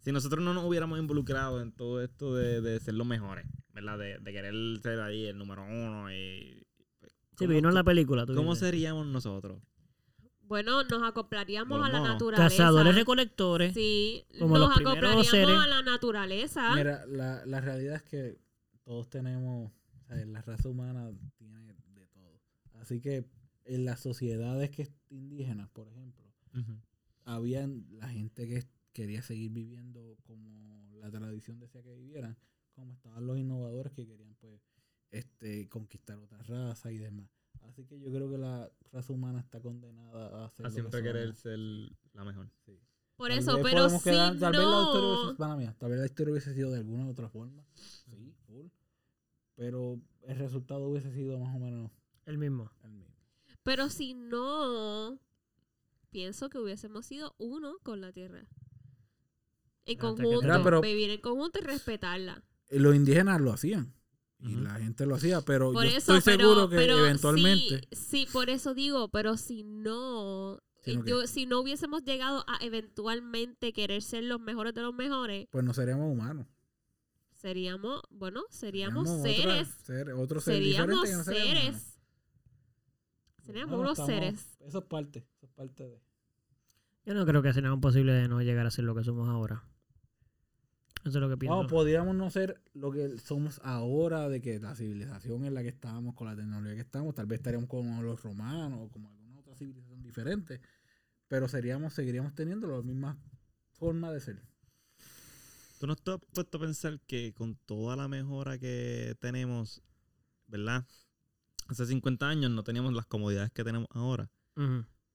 Si 0.00 0.10
nosotros 0.10 0.42
no 0.44 0.52
nos 0.52 0.64
hubiéramos 0.64 0.98
involucrado 0.98 1.60
en 1.62 1.70
todo 1.70 2.02
esto 2.02 2.34
de, 2.34 2.60
de 2.60 2.80
ser 2.80 2.94
los 2.94 3.06
mejores, 3.06 3.46
¿verdad? 3.72 3.98
De, 3.98 4.18
de 4.18 4.32
querer 4.32 4.52
ser 4.82 4.98
ahí 5.00 5.26
el 5.26 5.38
número 5.38 5.62
uno 5.62 6.10
y... 6.12 6.66
Sí, 7.38 7.44
¿cómo- 7.46 7.50
vino 7.50 7.68
en 7.68 7.74
la 7.76 7.84
película. 7.84 8.26
tú 8.26 8.34
¿Cómo 8.34 8.54
dices. 8.54 8.66
seríamos 8.68 9.06
nosotros? 9.06 9.62
Bueno, 10.40 10.82
nos 10.82 11.02
acoplaríamos 11.04 11.78
Los 11.78 11.86
a 11.88 11.92
la 11.92 11.98
monos. 12.00 12.14
naturaleza. 12.14 12.48
Cazadores 12.48 12.94
recolectores. 12.96 13.74
Sí, 13.74 14.26
como 14.40 14.58
nos 14.58 14.68
los 14.70 14.74
primeros 14.76 14.96
acoplaríamos 14.98 15.26
seres. 15.28 15.56
a 15.56 15.66
la 15.68 15.82
naturaleza. 15.82 16.74
Mira, 16.74 17.06
la, 17.06 17.46
la 17.46 17.60
realidad 17.60 17.94
es 17.94 18.02
que 18.02 18.38
todos 18.84 19.08
tenemos, 19.08 19.72
o 20.00 20.04
sea, 20.06 20.24
la 20.26 20.42
raza 20.42 20.68
humana 20.68 21.12
tiene 21.36 21.74
de 21.94 22.06
todo. 22.08 22.40
Así 22.74 23.00
que 23.00 23.24
en 23.64 23.84
las 23.84 24.00
sociedades 24.00 24.70
que 24.70 24.88
indígenas, 25.10 25.68
por 25.70 25.88
ejemplo, 25.88 26.24
Ujú. 26.54 26.78
habían 27.24 27.86
la 27.98 28.08
gente 28.08 28.46
que 28.48 28.64
quería 28.92 29.22
seguir 29.22 29.52
viviendo 29.52 30.16
como 30.24 30.90
la 30.96 31.10
tradición 31.10 31.58
decía 31.58 31.82
que 31.82 31.94
vivieran, 31.94 32.36
como 32.74 32.92
estaban 32.94 33.26
los 33.26 33.38
innovadores 33.38 33.92
que 33.92 34.06
querían 34.06 34.34
pues 34.40 34.60
este 35.10 35.68
conquistar 35.68 36.18
otras 36.18 36.46
razas 36.46 36.92
y 36.92 36.98
demás. 36.98 37.28
Así 37.62 37.84
que 37.84 38.00
yo 38.00 38.10
creo 38.10 38.30
que 38.30 38.38
la 38.38 38.70
raza 38.90 39.12
humana 39.12 39.40
está 39.40 39.60
condenada 39.60 40.42
a 40.42 40.46
hacer 40.46 40.66
A 40.66 40.70
siempre 40.70 41.02
querer 41.02 41.34
ser 41.34 41.58
la 42.14 42.24
mejor. 42.24 42.50
Sí. 42.66 42.78
Por 43.16 43.28
Tal 43.28 43.38
eso, 43.38 43.58
pero 43.62 43.88
si 43.88 43.98
quedar- 44.10 44.38
tal 44.38 44.52
vez 44.52 44.60
la 44.60 44.82
historia 44.82 45.00
no... 45.08 45.22
hubiese, 45.22 45.36
pana 45.38 45.56
mía, 45.56 45.76
tal 45.78 45.90
vez 45.90 46.00
la 46.00 46.06
historia 46.06 46.32
hubiese 46.32 46.54
sido 46.54 46.70
de 46.72 46.78
alguna 46.78 47.06
otra 47.06 47.28
forma. 47.28 47.64
Sí. 47.74 48.34
Pero 49.54 50.00
el 50.22 50.38
resultado 50.38 50.88
hubiese 50.88 51.12
sido 51.12 51.38
más 51.38 51.54
o 51.54 51.58
menos 51.58 51.90
El 52.26 52.38
mismo. 52.38 52.70
el 52.84 52.90
mismo. 52.92 53.14
Pero 53.62 53.88
si 53.90 54.14
no, 54.14 55.18
pienso 56.10 56.48
que 56.48 56.58
hubiésemos 56.58 57.06
sido 57.06 57.34
uno 57.38 57.74
con 57.82 58.00
la 58.00 58.12
tierra. 58.12 58.46
En 59.84 59.96
Hasta 59.98 60.00
conjunto, 60.00 60.60
pero- 60.64 60.80
vivir 60.80 61.10
en 61.10 61.20
conjunto 61.20 61.58
y 61.58 61.62
respetarla. 61.62 62.42
Eh, 62.68 62.78
Los 62.78 62.94
indígenas 62.94 63.40
lo 63.40 63.52
hacían. 63.52 63.92
Y 64.44 64.56
la 64.56 64.74
gente 64.74 65.06
lo 65.06 65.14
hacía, 65.14 65.40
pero 65.42 65.72
Por 65.72 65.84
yo 65.84 65.90
eso, 65.90 66.16
estoy 66.16 66.20
pero, 66.34 66.48
seguro 66.48 66.68
que 66.68 66.74
pero 66.74 66.98
eventualmente. 66.98 67.80
Sí, 67.92 68.24
sí, 68.24 68.28
por 68.32 68.50
eso 68.50 68.74
digo, 68.74 69.08
pero 69.08 69.36
si 69.36 69.62
no, 69.62 70.60
eh, 70.84 70.98
yo- 71.06 71.28
si 71.28 71.46
no 71.46 71.60
hubiésemos 71.60 72.02
llegado 72.02 72.44
a 72.48 72.58
eventualmente 72.60 73.72
querer 73.72 74.02
ser 74.02 74.24
los 74.24 74.40
mejores 74.40 74.74
de 74.74 74.82
los 74.82 74.92
mejores, 74.94 75.46
Pues 75.52 75.64
no 75.64 75.72
seríamos 75.72 76.10
humanos. 76.10 76.48
Seríamos, 77.42 78.00
bueno, 78.10 78.42
seríamos 78.50 79.08
Seríamos 79.08 79.22
seres. 79.38 79.68
otra- 79.68 79.84
ser- 79.84 80.12
otro 80.12 80.40
ser 80.40 80.54
Seríamos 80.54 81.02
que 81.02 81.12
no 81.12 81.24
seres. 81.24 81.98
Seríamos 83.44 83.78
unos 83.78 83.92
estamos- 83.92 84.08
seres. 84.10 84.56
Eso 84.60 84.78
es 84.78 84.84
parte. 84.84 85.26
Eso 85.36 85.46
es 85.46 85.52
parte 85.52 85.82
de. 85.88 86.00
Yo 87.04 87.14
no 87.14 87.26
creo 87.26 87.42
que 87.42 87.52
sea 87.52 87.76
posible 87.76 88.12
de 88.12 88.28
no 88.28 88.40
llegar 88.42 88.64
a 88.66 88.70
ser 88.70 88.84
lo 88.84 88.94
que 88.94 89.02
somos 89.02 89.28
ahora. 89.28 89.64
Eso 91.04 91.08
es 91.08 91.16
lo 91.16 91.28
que 91.28 91.36
pienso. 91.36 91.56
Vamos, 91.56 91.70
podríamos 91.72 92.14
no 92.14 92.30
ser 92.30 92.62
lo 92.74 92.92
que 92.92 93.18
somos 93.18 93.60
ahora, 93.64 94.28
de 94.28 94.40
que 94.40 94.60
la 94.60 94.76
civilización 94.76 95.44
en 95.44 95.54
la 95.54 95.62
que 95.62 95.70
estábamos, 95.70 96.14
con 96.14 96.28
la 96.28 96.36
tecnología 96.36 96.76
que 96.76 96.80
estamos, 96.82 97.12
tal 97.16 97.26
vez 97.26 97.40
estaríamos 97.40 97.68
como 97.68 98.00
los 98.04 98.22
romanos 98.22 98.78
o 98.84 98.88
como 98.92 99.08
alguna 99.10 99.40
otra 99.40 99.56
civilización 99.56 100.00
diferente, 100.04 100.60
pero 101.26 101.48
seríamos, 101.48 101.92
seguiríamos 101.94 102.36
teniendo 102.36 102.68
la 102.68 102.80
misma 102.82 103.18
forma 103.72 104.12
de 104.12 104.20
ser. 104.20 104.42
¿Tú 105.82 105.88
no 105.88 105.94
estás 105.94 106.20
puesto 106.32 106.58
a 106.58 106.60
pensar 106.60 107.00
que 107.08 107.34
con 107.34 107.56
toda 107.56 107.96
la 107.96 108.06
mejora 108.06 108.56
que 108.56 109.16
tenemos, 109.18 109.82
¿verdad? 110.46 110.86
Hace 111.66 111.86
50 111.86 112.28
años 112.28 112.52
no 112.52 112.62
teníamos 112.62 112.92
las 112.92 113.06
comodidades 113.06 113.50
que 113.50 113.64
tenemos 113.64 113.88
ahora. 113.90 114.30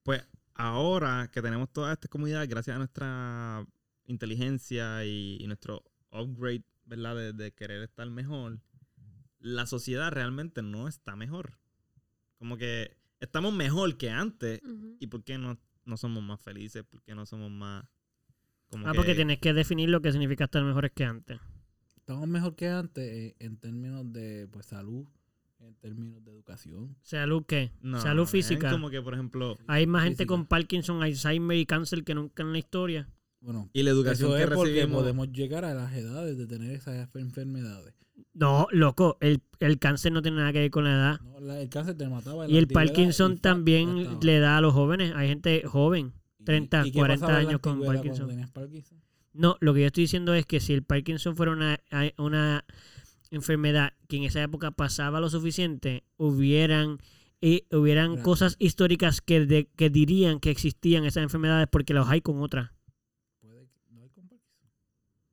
Pues 0.03 0.27
ahora 0.56 1.31
que 1.31 1.41
tenemos 1.41 1.72
todas 1.72 1.94
estas 1.94 2.10
comodidades, 2.10 2.49
gracias 2.49 2.76
a 2.76 2.80
nuestra 2.80 3.65
inteligencia 4.07 5.06
y, 5.06 5.38
y 5.39 5.48
nuestro 5.48 5.85
upgrade, 6.11 6.65
¿verdad? 6.84 7.15
De, 7.15 7.31
de 7.31 7.53
querer 7.53 7.84
estar 7.84 8.10
mejor, 8.10 8.60
la 9.39 9.68
sociedad 9.68 10.11
realmente 10.11 10.64
no 10.64 10.89
está 10.89 11.15
mejor. 11.15 11.57
Como 12.39 12.57
que 12.57 12.98
estamos 13.22 13.53
mejor 13.53 13.95
que 13.95 14.10
antes. 14.10 14.60
¿Y 14.99 15.07
por 15.07 15.23
qué 15.23 15.38
no, 15.38 15.57
no 15.85 15.95
somos 15.95 16.22
más 16.23 16.41
felices? 16.41 16.84
¿Por 16.84 17.02
qué 17.03 17.15
no 17.15 17.26
somos 17.26 17.52
más... 17.52 17.85
Como 18.69 18.88
Ah, 18.88 18.91
que- 18.91 18.98
porque 18.98 19.15
tienes 19.15 19.39
que 19.39 19.53
definir 19.53 19.89
lo 19.89 20.02
que 20.02 20.11
significa 20.11 20.45
estar 20.45 20.64
mejores 20.64 20.91
que 20.94 21.03
antes. 21.06 21.39
Estamos 21.98 22.27
mejor 22.27 22.56
que 22.56 22.68
antes 22.69 23.03
eh, 23.06 23.35
en 23.39 23.57
términos 23.57 24.11
de 24.14 24.48
pues, 24.52 24.65
salud, 24.65 25.06
en 25.60 25.76
términos 25.76 26.23
de 26.23 26.31
educación. 26.31 26.95
¿Salud 27.02 27.44
qué? 27.48 27.72
No, 27.81 27.99
Salud 28.02 28.26
física. 28.26 28.69
Como 28.72 28.89
que, 28.89 29.02
por 29.02 29.14
ejemplo, 29.14 29.57
Hay 29.68 29.88
más 29.88 30.03
gente 30.06 30.26
con 30.26 30.45
Parkinson, 30.45 31.02
Alzheimer 31.03 31.57
y 31.57 31.65
cáncer 31.65 32.03
que 32.03 32.14
nunca 32.15 32.44
en 32.44 32.52
la 32.53 32.60
historia. 32.60 33.10
Bueno, 33.41 33.69
y 33.73 33.84
la 33.84 33.91
educación 33.91 34.30
eso 34.30 34.38
que 34.38 34.44
es 34.44 34.49
porque 34.49 34.72
recibimos... 34.72 35.02
podemos 35.02 35.31
llegar 35.31 35.64
a 35.65 35.73
las 35.73 35.94
edades 35.94 36.38
de 36.38 36.48
tener 36.48 36.72
esas 36.72 37.07
enfermedades. 37.15 37.94
No, 38.34 38.68
loco, 38.72 39.18
el, 39.22 39.41
el 39.60 39.77
cáncer 39.80 40.11
no 40.11 40.22
tiene 40.22 40.38
nada 40.38 40.52
que 40.53 40.60
ver 40.60 40.72
con 40.72 40.84
la 40.85 40.91
edad. 40.91 41.19
No, 41.22 41.39
la- 41.39 41.60
el 41.61 41.69
cáncer 41.69 41.95
te 41.98 42.07
mataba. 42.07 42.48
Y 42.48 42.57
el 42.57 42.68
Parkinson 42.68 43.38
también 43.38 44.19
le 44.22 44.39
da 44.39 44.57
a 44.57 44.61
los 44.61 44.73
jóvenes. 44.73 45.14
Hay 45.15 45.27
gente 45.27 45.64
joven. 45.65 46.14
¿Y- 46.48 46.68
30, 46.68 46.88
y 46.88 46.91
qué 46.91 46.98
40 46.99 47.26
pasaba 47.26 47.40
en 47.40 47.45
la 47.45 47.49
años 47.52 47.61
con 47.61 47.82
Parkinson. 47.84 48.49
Parkinson? 48.53 49.02
No, 49.34 49.56
lo 49.60 49.74
que 49.74 49.82
yo 49.82 49.88
estoy 49.88 50.03
diciendo 50.06 50.34
es 50.34 50.45
que 50.45 50.60
si 50.60 50.74
el 50.74 50.84
Parkinson 50.84 51.36
fuera 51.36 51.52
una, 51.52 51.80
una 52.18 52.65
enfermedad 53.30 53.94
que 54.07 54.18
en 54.18 54.24
esa 54.24 54.41
época 54.41 54.72
pasaba 54.72 55.19
lo 55.19 55.30
suficiente, 55.30 56.03
hubieran, 56.18 56.98
y 57.40 57.65
hubieran 57.72 58.11
Mira. 58.11 58.24
cosas 58.24 58.56
históricas 58.57 59.22
que, 59.22 59.45
de- 59.45 59.69
que 59.76 59.90
dirían 59.90 60.40
que 60.40 60.49
existían 60.49 61.06
esas 61.06 61.24
enfermedades 61.24 61.68
porque 61.72 61.94
las 61.94 62.07
hay 62.10 62.22
con 62.22 62.41
otras. 62.41 62.72
No 63.44 63.53
hay 64.02 64.10
con 64.10 64.28
Parkinson. 64.28 64.69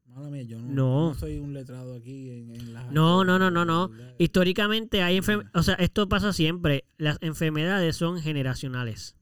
Mala 0.07 0.29
mía, 0.29 0.43
yo 0.43 0.61
no, 0.61 0.69
No. 0.69 1.09
no 1.11 1.15
soy 1.15 1.39
un 1.39 1.55
letrado 1.55 1.95
aquí 1.95 2.31
en, 2.31 2.51
en 2.55 2.75
las 2.75 2.93
No, 2.93 3.25
no, 3.25 3.39
no, 3.39 3.51
no, 3.51 3.65
no. 3.65 3.91
Históricamente 4.19 5.03
hay 5.03 5.17
enfermedades, 5.17 5.55
o 5.59 5.63
sea, 5.63 5.75
esto 5.77 6.09
pasa 6.11 6.33
siempre. 6.35 6.85
Las 6.99 7.17
enfermedades 7.23 7.97
son 7.97 8.21
generacionales. 8.21 9.17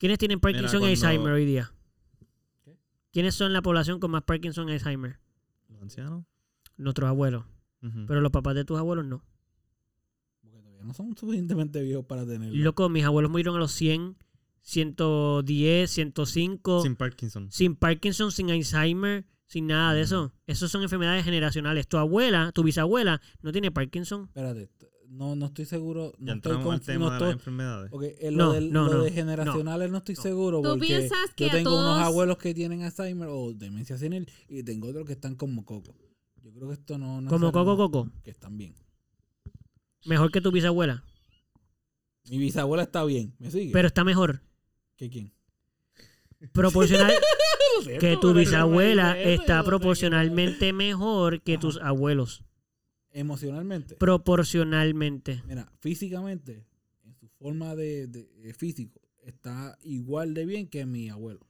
¿Quiénes 0.00 0.18
tienen 0.18 0.40
Parkinson 0.40 0.78
y 0.78 0.80
cuando- 0.80 0.86
Alzheimer 1.06 1.32
hoy 1.34 1.44
día? 1.44 1.72
¿Qué? 2.64 2.76
¿Quiénes 3.12 3.34
son 3.34 3.52
la 3.52 3.60
población 3.62 4.00
con 4.00 4.10
más 4.10 4.22
Parkinson 4.22 4.68
y 4.68 4.72
Alzheimer? 4.72 5.20
Los 5.68 5.82
ancianos. 5.82 6.24
Nuestros 6.78 7.08
abuelos. 7.08 7.44
Pero 8.08 8.20
los 8.22 8.32
papás 8.32 8.54
de 8.54 8.64
tus 8.64 8.78
abuelos 8.78 9.04
no. 9.06 9.22
Porque 10.40 10.58
todavía 10.58 10.84
no 10.84 10.94
son 10.94 11.16
suficientemente 11.16 11.82
viejos 11.82 12.06
para 12.06 12.26
tenerlo. 12.26 12.56
Loco, 12.56 12.88
mis 12.88 13.04
abuelos 13.04 13.30
murieron 13.30 13.56
a 13.56 13.58
los 13.58 13.72
100, 13.72 14.16
110, 14.62 15.90
105, 15.90 16.82
Sin 16.82 16.96
Parkinson. 16.96 17.50
sin 17.52 17.76
Parkinson, 17.76 18.32
sin 18.32 18.50
Alzheimer, 18.50 19.26
sin 19.46 19.66
nada 19.66 19.92
de 19.94 20.00
eso. 20.02 20.32
Esas 20.46 20.70
son 20.70 20.82
enfermedades 20.82 21.24
generacionales. 21.24 21.86
Tu 21.88 21.96
abuela, 21.98 22.52
tu 22.52 22.62
bisabuela, 22.62 23.20
no 23.42 23.52
tiene 23.52 23.70
Parkinson. 23.70 24.24
Espérate, 24.28 24.70
no, 25.10 25.34
no 25.36 25.46
estoy 25.46 25.64
seguro. 25.66 26.12
No 26.18 26.26
Ya 26.26 26.32
estoy 26.34 26.52
entramos 26.52 26.74
al 26.74 26.80
conf- 26.80 26.84
tema 26.86 27.04
no 27.04 27.10
de 27.10 27.16
estoy- 27.16 27.26
las 27.28 27.34
enfermedades. 27.36 27.92
Ok, 27.92 28.02
eh, 28.04 28.30
No, 28.32 28.36
lo, 28.46 28.52
del- 28.52 28.72
no, 28.72 28.86
lo 28.86 28.94
no, 28.94 29.02
de 29.04 29.10
generacionales 29.10 29.90
no, 29.90 29.98
estoy 29.98 30.14
no. 30.14 30.22
seguro. 30.22 30.62
¿Tú 30.62 30.68
porque 30.70 30.86
piensas 30.86 31.18
que 31.36 31.46
yo 31.46 31.50
tengo 31.52 31.78
unos 31.78 31.98
abuelos 32.00 32.38
que 32.38 32.54
tienen 32.54 32.82
Alzheimer 32.82 33.28
o 33.30 33.52
demencia 33.52 33.98
senil 33.98 34.30
y 34.48 34.62
tengo 34.62 34.88
otros 34.88 35.04
que 35.06 35.12
están 35.12 35.34
como 35.34 35.64
coco. 35.64 35.94
Yo 36.42 36.52
creo 36.52 36.68
que 36.68 36.74
esto 36.74 36.96
no. 36.96 37.20
no 37.20 37.28
Como 37.28 37.52
Coco 37.52 37.76
Coco. 37.76 38.08
Que 38.24 38.30
están 38.30 38.56
bien. 38.56 38.74
Mejor 40.06 40.30
que 40.30 40.40
tu 40.40 40.50
bisabuela. 40.50 41.04
Mi 42.30 42.38
bisabuela 42.38 42.84
está 42.84 43.04
bien. 43.04 43.34
¿Me 43.38 43.50
sigue? 43.50 43.72
Pero 43.72 43.88
está 43.88 44.04
mejor. 44.04 44.40
¿Que 44.96 45.10
quién? 45.10 45.32
Proporcional. 46.52 47.12
que 48.00 48.16
tu 48.16 48.32
bisabuela 48.32 49.20
está 49.20 49.62
proporcionalmente 49.62 50.72
mejor 50.72 51.42
que 51.42 51.58
tus 51.58 51.78
abuelos. 51.80 52.42
Emocionalmente. 53.12 53.96
Proporcionalmente. 53.96 55.42
Mira, 55.46 55.70
físicamente, 55.80 56.64
en 57.04 57.14
su 57.14 57.28
forma 57.28 57.74
de, 57.74 58.06
de- 58.06 58.26
de 58.36 58.54
físico, 58.54 59.00
está 59.22 59.76
igual 59.82 60.34
de 60.34 60.46
bien 60.46 60.68
que 60.68 60.86
mi 60.86 61.08
abuelo. 61.08 61.46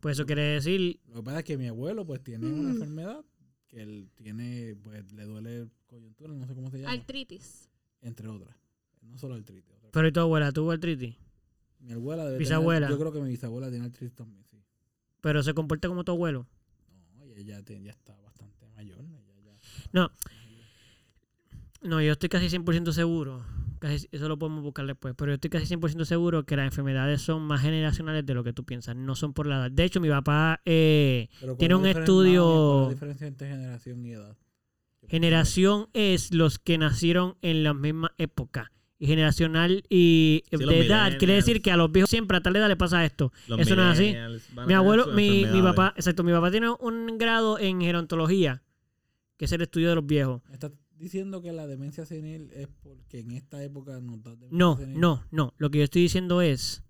Pues 0.00 0.16
eso 0.16 0.26
quiere 0.26 0.42
decir, 0.42 0.98
Lo 1.08 1.16
que 1.16 1.22
pasa 1.22 1.38
es 1.40 1.44
que 1.44 1.58
mi 1.58 1.66
abuelo, 1.68 2.06
pues, 2.06 2.22
tiene 2.22 2.46
Mm. 2.48 2.60
una 2.60 2.70
enfermedad 2.70 3.24
que 3.68 3.82
él 3.82 4.10
tiene, 4.16 4.74
pues, 4.82 5.12
le 5.12 5.24
duele 5.24 5.68
coyuntura, 5.86 6.32
no 6.34 6.46
sé 6.46 6.54
cómo 6.54 6.70
se 6.70 6.78
llama, 6.78 6.92
Artritis. 6.92 7.68
entre 8.00 8.28
otras. 8.28 8.56
No 9.02 9.16
solo 9.18 9.34
artritis. 9.34 9.70
otra 9.74 9.90
pero 9.92 10.08
¿y 10.08 10.12
tu 10.12 10.20
abuela 10.20 10.52
tuvo 10.52 10.70
artritis? 10.70 11.16
Mi 11.80 11.92
abuela 11.92 12.24
debe 12.26 12.38
Bisabuela. 12.38 12.86
tener- 12.86 12.98
yo 12.98 13.00
creo 13.00 13.12
que 13.12 13.20
mi 13.20 13.28
bisabuela 13.30 13.70
tiene 13.70 13.86
artritis 13.86 14.14
también, 14.14 14.44
sí. 14.50 14.58
Pero 15.20 15.42
se 15.42 15.54
comporta 15.54 15.88
como 15.88 16.04
tu 16.04 16.12
abuelo. 16.12 16.46
No, 17.16 17.24
ella 17.34 17.62
te- 17.62 17.80
ya 17.82 17.90
está 17.90 18.16
bastante 18.22 18.66
mayor. 18.68 19.00
ella 19.00 19.42
ya 19.44 19.52
está 19.54 19.90
No. 19.92 20.10
No, 21.82 22.00
yo 22.02 22.12
estoy 22.12 22.28
casi 22.28 22.48
100% 22.48 22.92
seguro. 22.92 23.44
Casi, 23.78 24.06
eso 24.12 24.28
lo 24.28 24.38
podemos 24.38 24.62
buscar 24.62 24.86
después. 24.86 25.14
Pero 25.16 25.30
yo 25.30 25.34
estoy 25.36 25.48
casi 25.50 25.66
100% 25.66 26.04
seguro 26.04 26.44
que 26.44 26.54
las 26.56 26.66
enfermedades 26.66 27.22
son 27.22 27.42
más 27.42 27.62
generacionales 27.62 28.26
de 28.26 28.34
lo 28.34 28.44
que 28.44 28.52
tú 28.52 28.64
piensas. 28.64 28.94
No 28.96 29.14
son 29.14 29.32
por 29.32 29.46
la 29.46 29.56
edad. 29.56 29.70
De 29.70 29.84
hecho, 29.84 30.00
mi 30.00 30.10
papá, 30.10 30.60
eh, 30.66 31.28
Pero 31.40 31.52
¿cuál 31.52 31.58
tiene 31.58 31.74
un 31.76 31.86
estudio- 31.86 32.44
mami, 32.44 32.60
¿cuál 32.68 32.82
es 32.82 32.86
la 32.88 32.94
diferencia 32.94 33.26
entre 33.26 33.48
generación 33.48 34.04
y 34.06 34.12
edad? 34.12 34.36
generación 35.08 35.88
es 35.94 36.32
los 36.34 36.58
que 36.58 36.76
nacieron 36.78 37.36
en 37.42 37.62
la 37.64 37.74
misma 37.74 38.12
época. 38.18 38.70
Y 38.98 39.06
generacional 39.06 39.82
y 39.88 40.44
los 40.50 40.60
de 40.60 40.86
edad 40.86 41.16
quiere 41.16 41.32
decir 41.32 41.62
que 41.62 41.70
a 41.72 41.76
los 41.78 41.90
viejos 41.90 42.10
siempre 42.10 42.36
a 42.36 42.42
tal 42.42 42.54
edad 42.56 42.68
le 42.68 42.76
pasa 42.76 43.02
esto. 43.06 43.32
Los 43.48 43.60
Eso 43.60 43.74
no 43.74 43.90
es 43.90 43.98
así. 43.98 44.14
Mi 44.66 44.74
abuelo, 44.74 45.06
mi, 45.14 45.46
mi 45.46 45.62
papá, 45.62 45.94
exacto, 45.96 46.22
mi 46.22 46.32
papá 46.32 46.50
tiene 46.50 46.68
un 46.68 47.16
grado 47.16 47.58
en 47.58 47.80
gerontología, 47.80 48.62
que 49.38 49.46
es 49.46 49.52
el 49.52 49.62
estudio 49.62 49.88
de 49.88 49.94
los 49.94 50.04
viejos. 50.06 50.42
¿Me 50.48 50.52
estás 50.54 50.72
diciendo 51.00 51.42
que 51.42 51.52
la 51.52 51.66
demencia 51.66 52.04
senil 52.06 52.50
es 52.52 52.68
porque 52.82 53.20
en 53.20 53.32
esta 53.32 53.62
época 53.64 53.98
no 54.00 54.16
da 54.18 54.30
demencia 54.36 54.56
No, 54.58 54.76
senil? 54.76 55.00
no, 55.00 55.24
no. 55.30 55.54
Lo 55.58 55.70
que 55.70 55.78
yo 55.78 55.84
estoy 55.84 56.02
diciendo 56.02 56.42
es 56.42 56.82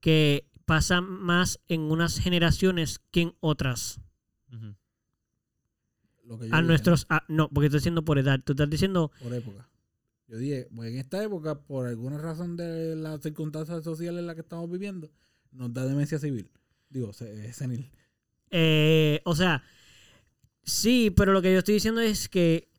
que 0.00 0.46
pasa 0.64 1.00
más 1.00 1.60
en 1.68 1.82
unas 1.82 2.18
generaciones 2.18 3.00
que 3.10 3.20
en 3.22 3.34
otras. 3.40 4.00
Ujú. 4.52 4.74
Lo 6.24 6.38
que 6.38 6.48
yo 6.48 6.54
A 6.54 6.58
dije, 6.58 6.66
nuestros... 6.68 7.06
a- 7.08 7.24
no, 7.28 7.48
porque 7.50 7.66
estoy 7.66 7.78
diciendo 7.80 8.04
por 8.04 8.18
edad. 8.18 8.40
Tú 8.44 8.52
estás 8.52 8.70
diciendo... 8.70 9.10
Por 9.22 9.34
época. 9.34 9.68
Yo 10.28 10.36
dije, 10.38 10.68
pues 10.74 10.90
en 10.92 10.98
esta 10.98 11.22
época, 11.24 11.60
por 11.60 11.88
alguna 11.88 12.16
razón 12.18 12.56
de 12.56 12.94
las 12.96 13.20
circunstancias 13.20 13.82
sociales 13.82 14.20
en 14.20 14.26
las 14.26 14.36
que 14.36 14.42
estamos 14.42 14.70
viviendo, 14.70 15.10
nos 15.50 15.72
da 15.74 15.84
demencia 15.84 16.18
civil. 16.20 16.48
Digo, 16.88 17.12
se- 17.12 17.52
senil. 17.52 17.90
eh, 18.52 19.20
o 19.24 19.34
sea, 19.34 19.62
sí, 20.62 21.10
pero 21.10 21.32
lo 21.32 21.42
que 21.42 21.52
yo 21.52 21.58
estoy 21.58 21.74
diciendo 21.74 22.00
es 22.00 22.28
que 22.28 22.69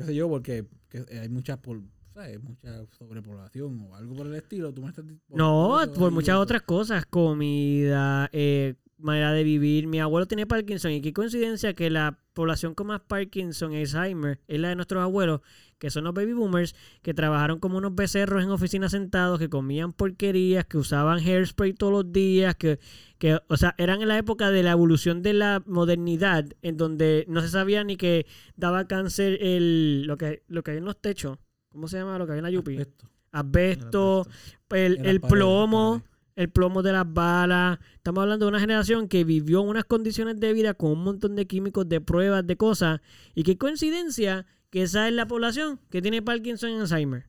qué 0.00 0.06
sé 0.06 0.14
yo, 0.14 0.28
porque 0.28 0.64
que 0.88 1.04
hay 1.20 1.28
mucha, 1.28 1.56
por, 1.60 1.80
¿sabes? 2.14 2.42
mucha 2.42 2.84
sobrepoblación 2.98 3.80
o 3.80 3.94
algo 3.94 4.14
por 4.14 4.26
el 4.26 4.34
estilo. 4.34 4.72
Tú 4.72 4.82
me 4.82 4.88
estás 4.88 5.04
No, 5.28 5.80
por 5.96 6.10
muchas 6.10 6.34
eso. 6.34 6.40
otras 6.40 6.62
cosas, 6.62 7.06
comida, 7.06 8.28
eh, 8.32 8.74
manera 8.98 9.32
de 9.32 9.44
vivir. 9.44 9.86
Mi 9.86 10.00
abuelo 10.00 10.26
tiene 10.26 10.46
Parkinson 10.46 10.92
y 10.92 11.00
qué 11.00 11.12
coincidencia 11.12 11.74
que 11.74 11.90
la 11.90 12.18
población 12.34 12.74
con 12.74 12.88
más 12.88 13.00
Parkinson 13.00 13.74
Alzheimer 13.74 14.40
es 14.46 14.60
la 14.60 14.68
de 14.70 14.76
nuestros 14.76 15.02
abuelos, 15.02 15.40
que 15.78 15.90
son 15.90 16.04
los 16.04 16.14
baby 16.14 16.32
boomers, 16.34 16.74
que 17.02 17.14
trabajaron 17.14 17.58
como 17.58 17.78
unos 17.78 17.94
becerros 17.94 18.42
en 18.42 18.50
oficinas 18.50 18.90
sentados, 18.92 19.38
que 19.38 19.48
comían 19.48 19.92
porquerías, 19.92 20.66
que 20.66 20.76
usaban 20.78 21.18
hairspray 21.18 21.72
todos 21.72 21.92
los 21.92 22.12
días, 22.12 22.54
que, 22.56 22.78
que, 23.20 23.38
o 23.48 23.56
sea, 23.58 23.74
eran 23.76 24.00
en 24.00 24.08
la 24.08 24.16
época 24.16 24.50
de 24.50 24.62
la 24.62 24.70
evolución 24.72 25.20
de 25.22 25.34
la 25.34 25.62
modernidad, 25.66 26.46
en 26.62 26.78
donde 26.78 27.26
no 27.28 27.42
se 27.42 27.50
sabía 27.50 27.84
ni 27.84 27.96
que 27.96 28.24
daba 28.56 28.88
cáncer 28.88 29.36
el, 29.42 30.04
lo 30.06 30.16
que, 30.16 30.42
lo 30.48 30.62
que 30.62 30.70
hay 30.72 30.78
en 30.78 30.86
los 30.86 31.00
techos. 31.00 31.38
¿Cómo 31.68 31.86
se 31.86 31.98
llama? 31.98 32.18
Lo 32.18 32.26
que 32.26 32.32
hay 32.32 32.38
en 32.38 32.44
la 32.44 32.50
Yupi. 32.50 32.78
Esto, 32.78 33.10
Asbesto, 33.30 34.26
el, 34.70 35.04
el 35.06 35.20
plomo, 35.20 36.02
el 36.34 36.48
plomo 36.48 36.82
de 36.82 36.92
las 36.92 37.12
balas. 37.12 37.78
Estamos 37.94 38.22
hablando 38.22 38.46
de 38.46 38.50
una 38.50 38.58
generación 38.58 39.06
que 39.06 39.22
vivió 39.24 39.60
unas 39.60 39.84
condiciones 39.84 40.40
de 40.40 40.54
vida 40.54 40.72
con 40.72 40.92
un 40.92 41.04
montón 41.04 41.36
de 41.36 41.46
químicos, 41.46 41.86
de 41.88 42.00
pruebas, 42.00 42.46
de 42.46 42.56
cosas. 42.56 43.00
Y 43.34 43.42
qué 43.42 43.58
coincidencia 43.58 44.46
que 44.70 44.82
esa 44.82 45.06
es 45.08 45.14
la 45.14 45.26
población 45.26 45.78
que 45.90 46.00
tiene 46.00 46.22
Parkinson 46.22 46.70
y 46.70 46.74
Alzheimer. 46.76 47.26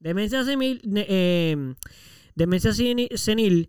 Demencia 0.00 0.42
senil, 0.42 0.80
eh, 0.96 1.74
demencia 2.34 2.72
seni- 2.72 3.14
senil 3.14 3.68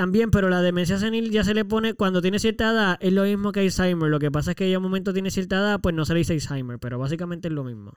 también, 0.00 0.30
pero 0.30 0.48
la 0.48 0.62
demencia 0.62 0.96
senil 0.98 1.30
ya 1.32 1.42
se 1.42 1.54
le 1.54 1.64
pone 1.64 1.94
cuando 1.94 2.22
tiene 2.22 2.38
cierta 2.38 2.70
edad, 2.70 2.96
es 3.00 3.12
lo 3.12 3.24
mismo 3.24 3.50
que 3.50 3.60
Alzheimer. 3.60 4.08
Lo 4.08 4.20
que 4.20 4.30
pasa 4.30 4.52
es 4.52 4.56
que 4.56 4.70
ya 4.70 4.78
un 4.78 4.84
momento 4.84 5.12
tiene 5.12 5.30
cierta 5.32 5.56
edad, 5.56 5.80
pues 5.80 5.92
no 5.94 6.04
se 6.04 6.12
le 6.14 6.20
dice 6.20 6.34
Alzheimer, 6.34 6.78
pero 6.78 6.98
básicamente 6.98 7.48
es 7.48 7.54
lo 7.54 7.64
mismo. 7.64 7.92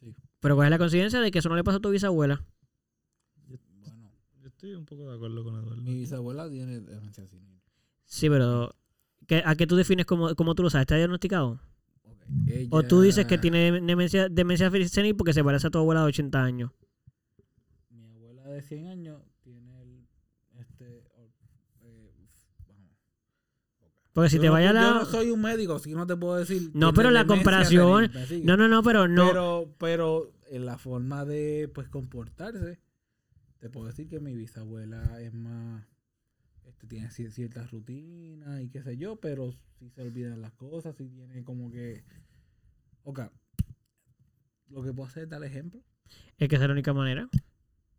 Sí. 0.00 0.14
Pero 0.40 0.56
¿cuál 0.56 0.66
es 0.66 0.70
la 0.70 0.78
coincidencia 0.78 1.20
de 1.20 1.30
que 1.30 1.38
eso 1.38 1.48
no 1.48 1.54
le 1.56 1.62
pasó 1.62 1.78
a 1.78 1.80
tu 1.80 1.90
bisabuela? 1.90 2.44
Bueno, 3.46 4.10
Yo 4.42 4.48
estoy 4.48 4.74
un 4.74 4.84
poco 4.86 5.08
de 5.08 5.14
acuerdo 5.16 5.44
con 5.44 5.54
Eduardo. 5.54 5.82
mi 5.82 5.94
bisabuela 5.94 6.48
tiene 6.50 6.80
demencia 6.80 7.24
senil. 7.26 7.60
Sí, 8.04 8.28
pero 8.28 8.74
¿qué- 9.26 9.42
¿a 9.44 9.54
qué 9.54 9.66
tú 9.68 9.76
defines 9.76 10.04
como, 10.06 10.34
como 10.34 10.54
tú 10.56 10.64
lo 10.64 10.70
sabes? 10.70 10.82
¿Está 10.82 10.96
diagnosticado? 10.96 11.60
Ok, 12.02 12.20
¿O 12.70 12.82
tú 12.82 13.00
dices 13.02 13.26
que 13.26 13.38
tiene 13.38 13.80
demencia, 13.80 14.28
demencia 14.28 14.70
senil 14.88 15.14
porque 15.16 15.32
se 15.32 15.44
parece 15.44 15.68
a 15.68 15.70
tu 15.70 15.78
abuela 15.78 16.00
de 16.02 16.08
80 16.08 16.42
años? 16.42 16.72
Mi 17.90 18.04
abuela 18.08 18.42
de 18.48 18.60
100 18.62 18.86
años 18.88 19.22
tiene 19.42 19.82
el. 19.82 20.06
Este. 20.58 21.04
o- 21.16 21.30
eh, 21.82 22.12
vamos. 22.66 22.90
Porque 24.18 24.30
si 24.30 24.36
Yo 24.36 24.42
te 24.42 24.46
no- 24.48 24.52
vaya 24.54 24.70
a 24.70 24.72
Yo 24.72 24.80
la... 24.80 24.94
no 24.94 25.04
soy 25.04 25.30
un 25.30 25.40
médico, 25.40 25.74
así 25.74 25.90
que 25.90 25.94
no 25.94 26.04
te 26.06 26.16
puedo 26.16 26.34
decir. 26.36 26.72
No, 26.74 26.92
pero 26.92 27.12
la 27.12 27.24
comparación-. 27.24 28.10
No, 28.42 28.56
no, 28.56 28.66
no, 28.66 28.82
pero 28.82 29.06
no... 29.06 29.28
Pero, 29.28 29.74
pero 29.78 30.32
en 30.50 30.66
la 30.66 30.76
forma 30.76 31.24
de 31.24 31.70
pues 31.72 31.88
comportarse, 31.88 32.80
te 33.60 33.70
puedo 33.70 33.86
decir 33.86 34.08
que 34.08 34.18
mi 34.18 34.34
bisabuela 34.34 35.20
es 35.20 35.32
más. 35.32 35.86
Este, 36.64 36.88
tiene 36.88 37.06
cier- 37.10 37.30
ciertas 37.30 37.70
rutinas 37.70 38.60
y 38.60 38.68
qué 38.70 38.82
sé 38.82 38.96
yo, 38.96 39.16
pero 39.20 39.52
si 39.78 39.88
se 39.90 40.02
olvidan 40.02 40.40
las 40.42 40.52
cosas, 40.54 40.96
si 40.96 41.08
tiene 41.08 41.44
como 41.44 41.70
que. 41.70 42.02
Ok. 43.04 43.20
Lo 44.70 44.82
que 44.82 44.92
puedo 44.92 45.08
hacer 45.08 45.22
es 45.24 45.28
dar 45.28 45.44
ejemplo. 45.44 45.80
Es 46.38 46.48
que 46.48 46.56
esa 46.56 46.64
es 46.64 46.68
la 46.68 46.72
única 46.72 46.92
manera. 46.92 47.28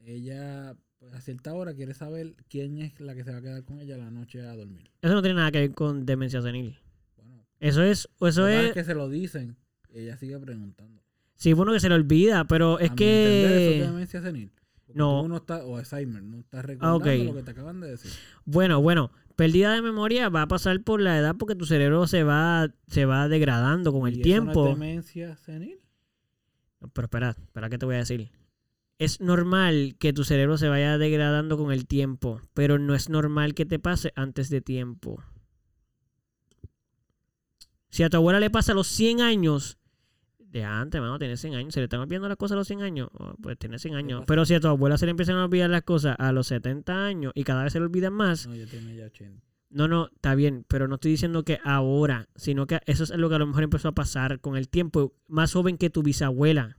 Ella, 0.02 0.76
pues, 1.00 1.14
a 1.14 1.22
cierta 1.22 1.54
hora, 1.54 1.74
quiere 1.74 1.94
saber 1.94 2.36
quién 2.50 2.78
es 2.80 3.00
la 3.00 3.16
que 3.16 3.24
se 3.24 3.32
va 3.32 3.38
a 3.38 3.42
quedar 3.42 3.64
con 3.64 3.80
ella 3.80 3.98
la 3.98 4.12
noche 4.12 4.42
a 4.46 4.56
dormir. 4.56 4.92
Eso 5.02 5.14
no 5.14 5.22
tiene 5.22 5.36
nada 5.36 5.52
que 5.52 5.60
ver 5.60 5.72
con 5.72 6.06
demencia 6.06 6.42
senil. 6.42 6.78
Bueno, 7.16 7.46
Eso 7.60 7.84
es... 7.84 8.10
Eso 8.22 8.46
que 8.46 8.68
es... 8.68 8.74
que 8.74 8.84
se 8.84 8.94
lo 8.94 9.10
dicen. 9.10 9.56
Y 9.94 10.00
ella 10.00 10.18
sigue 10.18 10.38
preguntando. 10.40 11.02
Sí, 11.36 11.54
bueno 11.54 11.72
que 11.72 11.80
se 11.80 11.90
le 11.90 11.96
olvida, 11.96 12.46
pero 12.46 12.80
es 12.80 12.92
A 12.92 12.94
mi 12.94 13.04
entender, 13.04 13.52
eso 13.52 13.72
es 13.72 13.76
que... 13.76 13.82
demencia 13.92 14.22
senil. 14.22 14.52
No. 14.94 15.28
no 15.28 15.38
estás, 15.38 15.62
o 15.64 15.78
Alzheimer, 15.78 16.24
no 16.24 16.40
estás 16.40 16.66
recordando 16.66 16.98
ok. 16.98 17.26
lo 17.26 17.36
que 17.36 17.44
te 17.44 17.52
acaban 17.52 17.80
de 17.80 17.92
decir. 17.92 18.12
Bueno, 18.46 18.82
bueno, 18.82 19.12
pérdida 19.36 19.74
de 19.74 19.82
memoria 19.84 20.30
va 20.30 20.42
a 20.42 20.48
pasar 20.48 20.82
por 20.84 21.00
la 21.00 21.18
edad 21.18 21.36
porque 21.38 21.56
tu 21.56 21.66
cerebro 21.66 22.08
se 22.08 22.24
va, 22.24 22.74
se 22.88 23.06
va 23.06 23.28
degradando 23.30 23.92
con 23.94 24.02
¿Y 24.02 24.14
el 24.14 24.14
eso 24.14 24.20
no 24.20 24.24
tiempo. 24.24 24.68
es 24.68 24.80
demencia 24.80 25.36
senil? 25.38 25.80
No, 26.82 26.88
Pero 26.90 27.06
espera, 27.06 27.30
espera 27.30 27.70
que 27.70 27.78
te 27.78 27.86
voy 27.86 27.96
a 27.96 28.00
decir. 28.00 28.32
Es 29.00 29.22
normal 29.22 29.96
que 29.98 30.12
tu 30.14 30.26
cerebro 30.26 30.58
se 30.58 30.68
vaya 30.68 30.98
degradando 30.98 31.58
con 31.58 31.72
el 31.72 31.88
tiempo, 31.88 32.42
pero 32.54 32.78
no 32.78 32.94
es 32.94 33.10
normal 33.10 33.54
que 33.56 33.66
te 33.66 33.80
pase 33.80 34.12
antes 34.16 34.50
de 34.50 34.60
tiempo. 34.62 35.24
Si 37.90 38.04
a 38.04 38.10
tu 38.10 38.18
abuela 38.18 38.40
le 38.40 38.50
pasa 38.50 38.74
a 38.74 38.76
los 38.76 38.88
100 38.88 39.22
años, 39.22 39.78
de 40.38 40.64
antes, 40.64 41.00
mano, 41.00 41.18
tiene 41.18 41.38
100 41.38 41.56
años, 41.56 41.74
se 41.74 41.80
le 41.80 41.86
están 41.86 42.02
olvidando 42.02 42.28
las 42.28 42.38
cosas 42.38 42.56
a 42.56 42.58
los 42.58 42.68
100 42.68 42.82
años, 42.82 43.10
oh, 43.14 43.36
pues 43.42 43.58
tiene 43.58 43.80
100 43.80 43.96
años. 43.96 44.24
Pero 44.28 44.46
si 44.46 44.54
a 44.54 44.60
tu 44.60 44.68
abuela 44.68 44.98
se 44.98 45.06
le 45.06 45.12
empiezan 45.12 45.38
a 45.38 45.46
olvidar 45.46 45.70
las 45.70 45.84
cosas 45.84 46.16
a 46.20 46.32
los 46.32 46.48
70 46.48 47.06
años 47.06 47.32
y 47.36 47.44
cada 47.44 47.64
vez 47.64 47.74
se 47.74 47.80
le 47.80 47.86
olvidan 47.86 48.14
más, 48.14 48.48
No, 48.48 48.56
ya 48.56 48.66
tiene 48.66 48.96
ya 48.96 49.06
80. 49.06 49.42
no, 49.70 49.88
no, 49.88 50.10
está 50.14 50.36
bien, 50.36 50.66
pero 50.68 50.88
no 50.88 50.96
estoy 50.96 51.12
diciendo 51.12 51.44
que 51.44 51.60
ahora, 51.64 52.28
sino 52.36 52.68
que 52.68 52.82
eso 52.86 53.06
es 53.06 53.12
lo 53.12 53.30
que 53.30 53.36
a 53.36 53.40
lo 53.40 53.48
mejor 53.48 53.64
empezó 53.64 53.88
a 53.88 53.94
pasar 53.96 54.42
con 54.42 54.58
el 54.58 54.68
tiempo, 54.68 55.14
más 55.28 55.54
joven 55.54 55.78
que 55.78 55.90
tu 55.90 56.04
bisabuela. 56.04 56.78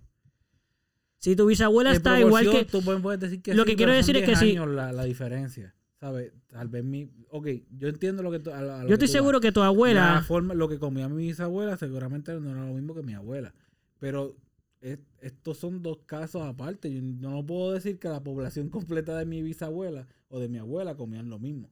Si 1.21 1.37
tu 1.37 1.47
bisabuela 1.47 1.93
está 1.93 2.19
igual 2.19 2.51
que... 2.51 2.65
Tú 2.65 2.83
puedes 2.83 3.21
decir 3.21 3.41
que 3.43 3.55
lo 3.55 3.63
sí, 3.63 3.71
que 3.71 3.77
quiero 3.77 3.93
decir 3.93 4.17
es 4.17 4.23
que 4.23 4.29
10 4.29 4.39
sí. 4.39 4.51
años 4.53 4.69
La, 4.69 4.91
la 4.93 5.05
diferencia, 5.05 5.75
¿sabes? 6.01 6.33
Tal 6.49 6.69
vez 6.69 6.83
mi... 6.83 7.09
Ok, 7.31 7.47
yo 7.79 7.89
entiendo 7.89 8.23
lo 8.23 8.31
que 8.31 8.41
tú... 8.41 8.51
a 8.51 8.61
lo- 8.63 8.73
a 8.75 8.77
lo 8.79 8.83
Yo 8.83 8.89
que 8.89 8.95
estoy 8.95 9.09
seguro 9.09 9.39
vas. 9.39 9.43
que 9.43 9.53
tu 9.53 9.61
La 9.61 9.67
abuela... 9.67 10.25
forma, 10.27 10.55
lo 10.55 10.69
que 10.69 10.79
comía 10.79 11.09
mi 11.09 11.27
bisabuela 11.29 11.77
seguramente 11.77 12.33
no 12.41 12.51
era 12.51 12.65
lo 12.67 12.73
mismo 12.73 12.95
que 12.95 13.03
mi 13.03 13.13
abuela. 13.15 13.55
Pero 13.99 14.35
es- 14.81 14.99
estos 15.21 15.59
son 15.59 15.83
dos 15.83 15.99
casos 16.07 16.43
aparte. 16.43 16.93
Yo 16.93 17.03
no 17.03 17.45
puedo 17.45 17.73
decir 17.73 17.99
que 17.99 18.09
la 18.09 18.23
población 18.25 18.69
completa 18.71 19.17
de 19.19 19.27
mi 19.27 19.43
bisabuela 19.43 20.09
o 20.29 20.41
de 20.41 20.49
mi 20.49 20.57
abuela 20.59 20.97
comían 20.97 21.29
lo 21.29 21.39
mismo. 21.39 21.71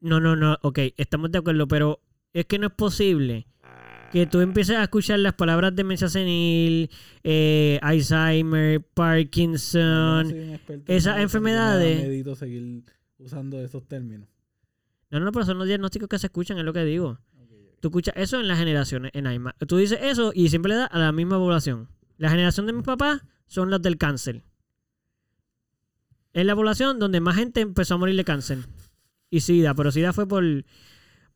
No, 0.00 0.20
no, 0.20 0.36
no, 0.36 0.58
ok, 0.62 0.78
estamos 0.98 1.30
de 1.32 1.38
acuerdo, 1.38 1.66
pero 1.68 2.00
es 2.34 2.44
que 2.46 2.58
no 2.58 2.66
es 2.68 2.72
posible 2.74 3.46
que 4.10 4.26
tú 4.26 4.40
empieces 4.40 4.76
a 4.76 4.82
escuchar 4.84 5.18
las 5.20 5.34
palabras 5.34 5.74
demencia 5.74 6.08
senil, 6.08 6.90
eh, 7.22 7.78
Alzheimer, 7.82 8.80
no 8.80 8.86
Parkinson. 8.94 10.26
esas 10.86 11.12
en 11.14 11.16
me 11.16 11.22
enfermedades- 11.22 11.98
da 11.98 12.02
medito 12.08 12.34
seguir 12.34 12.84
usando 13.18 13.60
esos 13.62 13.86
términos. 13.86 14.28
No, 15.10 15.20
no, 15.20 15.32
pero 15.32 15.44
son 15.44 15.58
los 15.58 15.66
diagnósticos 15.66 16.08
que 16.08 16.18
se 16.18 16.26
escuchan, 16.28 16.58
es 16.58 16.64
lo 16.64 16.72
que 16.72 16.84
digo. 16.84 17.18
Tú 17.80 17.88
escuchas 17.88 18.14
eso 18.16 18.38
en 18.40 18.46
las 18.48 18.58
generaciones, 18.58 19.10
en 19.14 19.26
AIMA. 19.26 19.54
Tú 19.66 19.76
dices 19.78 19.98
eso 20.02 20.32
y 20.34 20.48
siempre 20.50 20.70
le 20.70 20.76
das 20.76 20.88
a 20.92 20.98
la 20.98 21.12
misma 21.12 21.38
población. 21.38 21.88
La 22.18 22.28
generación 22.30 22.66
de 22.66 22.74
mis 22.74 22.84
papás 22.84 23.22
son 23.46 23.70
las 23.70 23.80
del 23.80 23.96
cáncer. 23.96 24.42
Es 26.32 26.44
la 26.44 26.54
población 26.54 26.98
donde 26.98 27.20
más 27.20 27.36
gente 27.36 27.60
empezó 27.60 27.94
a 27.94 27.96
morir 27.98 28.16
de 28.16 28.24
cáncer. 28.24 28.58
Y 29.30 29.40
SIDA, 29.40 29.74
pero 29.74 29.90
SIDA 29.90 30.12
fue 30.12 30.28
por... 30.28 30.44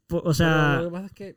por- 0.07 0.21
o 0.21 0.23
Pero 0.23 0.35
sea, 0.35 0.81
lo 0.83 0.89
que 0.89 0.93
pasa 0.93 1.07
es 1.07 1.13
que 1.13 1.37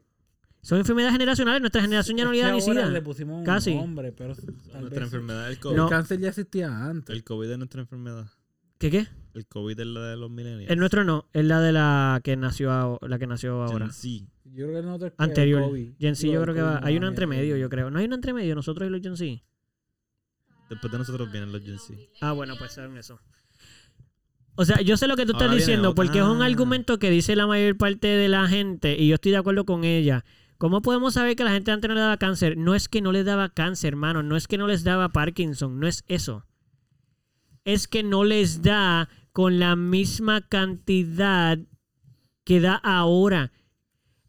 son 0.61 0.79
enfermedades 0.79 1.13
generacionales. 1.13 1.61
Nuestra 1.61 1.81
generación 1.81 2.17
ya 2.17 2.25
no 2.25 2.31
le 2.31 2.39
da 2.39 2.51
ni 2.51 2.61
SIDA. 2.61 2.89
le 2.89 3.01
pusimos 3.01 3.39
un 3.39 3.45
Casi. 3.45 3.73
nombre, 3.75 4.11
pero 4.11 4.35
tal 4.35 4.45
Nuestra 4.45 4.81
vez 4.89 5.01
enfermedad, 5.01 5.45
el 5.47 5.53
el 5.53 5.59
COVID. 5.59 5.75
No. 5.77 5.89
cáncer 5.89 6.19
ya 6.19 6.29
existía 6.29 6.85
antes. 6.85 7.15
El 7.15 7.23
COVID 7.23 7.49
es 7.51 7.57
nuestra 7.57 7.81
enfermedad. 7.81 8.27
¿Qué 8.77 8.91
qué? 8.91 9.07
El 9.33 9.45
COVID 9.47 9.79
es 9.79 9.87
la 9.87 10.01
de 10.09 10.17
los 10.17 10.29
millennials. 10.29 10.69
El 10.69 10.79
nuestro 10.79 11.03
no, 11.03 11.27
es 11.33 11.45
la 11.45 11.61
de 11.61 11.71
la 11.71 12.19
que 12.23 12.35
nació, 12.35 12.71
a- 12.71 12.97
la 13.07 13.17
que 13.17 13.27
nació 13.27 13.63
ahora. 13.63 13.89
Sí. 13.91 14.27
Yo 14.45 14.65
creo 14.65 14.71
que 14.73 14.79
el 14.79 14.85
nosotros 14.85 15.11
es 15.13 15.19
Anterior. 15.19 15.63
COVID. 15.63 15.89
Gen 15.99 16.15
Z 16.15 16.27
yo 16.31 16.39
el 16.39 16.43
creo 16.43 16.55
que 16.55 16.61
va. 16.61 16.79
no 16.81 16.85
Hay 16.87 16.97
una 16.97 17.07
entre 17.07 17.23
el- 17.23 17.29
medio, 17.29 17.57
yo 17.57 17.69
creo. 17.69 17.89
No 17.91 17.99
hay 17.99 18.05
una 18.05 18.15
entre 18.15 18.33
medio, 18.33 18.53
nosotros 18.55 18.87
y 18.87 18.91
los 18.91 19.01
Gen 19.01 19.17
Z. 19.17 19.43
Después 20.69 20.91
de 20.91 20.97
nosotros 20.97 21.31
vienen 21.31 21.51
los 21.51 21.61
Gen 21.63 21.79
Z. 21.79 21.93
Ah, 22.21 22.33
bueno, 22.33 22.55
pues 22.57 22.73
saben 22.73 22.97
eso. 22.97 23.19
O 24.55 24.65
sea, 24.65 24.81
yo 24.81 24.97
sé 24.97 25.07
lo 25.07 25.15
que 25.15 25.25
tú 25.25 25.33
estás 25.33 25.47
viene 25.49 25.57
diciendo, 25.57 25.89
otra. 25.91 26.03
porque 26.03 26.17
es 26.19 26.25
un 26.25 26.41
Ah. 26.41 26.45
argumento 26.45 26.97
que 26.97 27.09
dice 27.11 27.35
la 27.35 27.45
mayor 27.45 27.77
parte 27.77 28.07
de 28.07 28.27
la 28.27 28.47
gente, 28.47 28.95
y 28.99 29.07
yo 29.07 29.15
estoy 29.15 29.31
de 29.31 29.37
acuerdo 29.37 29.65
con 29.65 29.83
ella. 29.83 30.25
¿Cómo 30.57 30.81
podemos 30.81 31.13
saber 31.13 31.35
que 31.35 31.43
la 31.43 31.51
gente 31.51 31.71
antes 31.71 31.87
no 31.87 31.93
le 31.93 32.01
daba 32.01 32.17
cáncer? 32.17 32.57
No 32.57 32.73
es 32.73 32.89
que 32.89 33.01
no 33.01 33.11
les 33.11 33.25
daba 33.25 33.49
cáncer, 33.49 33.89
hermano. 33.89 34.23
No 34.23 34.35
es 34.35 34.47
que 34.47 34.57
no 34.57 34.67
les 34.67 34.83
daba 34.83 35.09
Parkinson. 35.09 35.79
No 35.79 35.87
es 35.87 36.03
eso. 36.07 36.45
Es 37.63 37.87
que 37.87 38.01
no 38.01 38.23
les 38.23 38.63
da 38.63 39.09
con 39.31 39.59
la 39.59 39.75
misma 39.75 40.41
cantidad 40.41 41.59
que 42.43 42.59
da 42.59 42.75
ahora. 42.75 43.51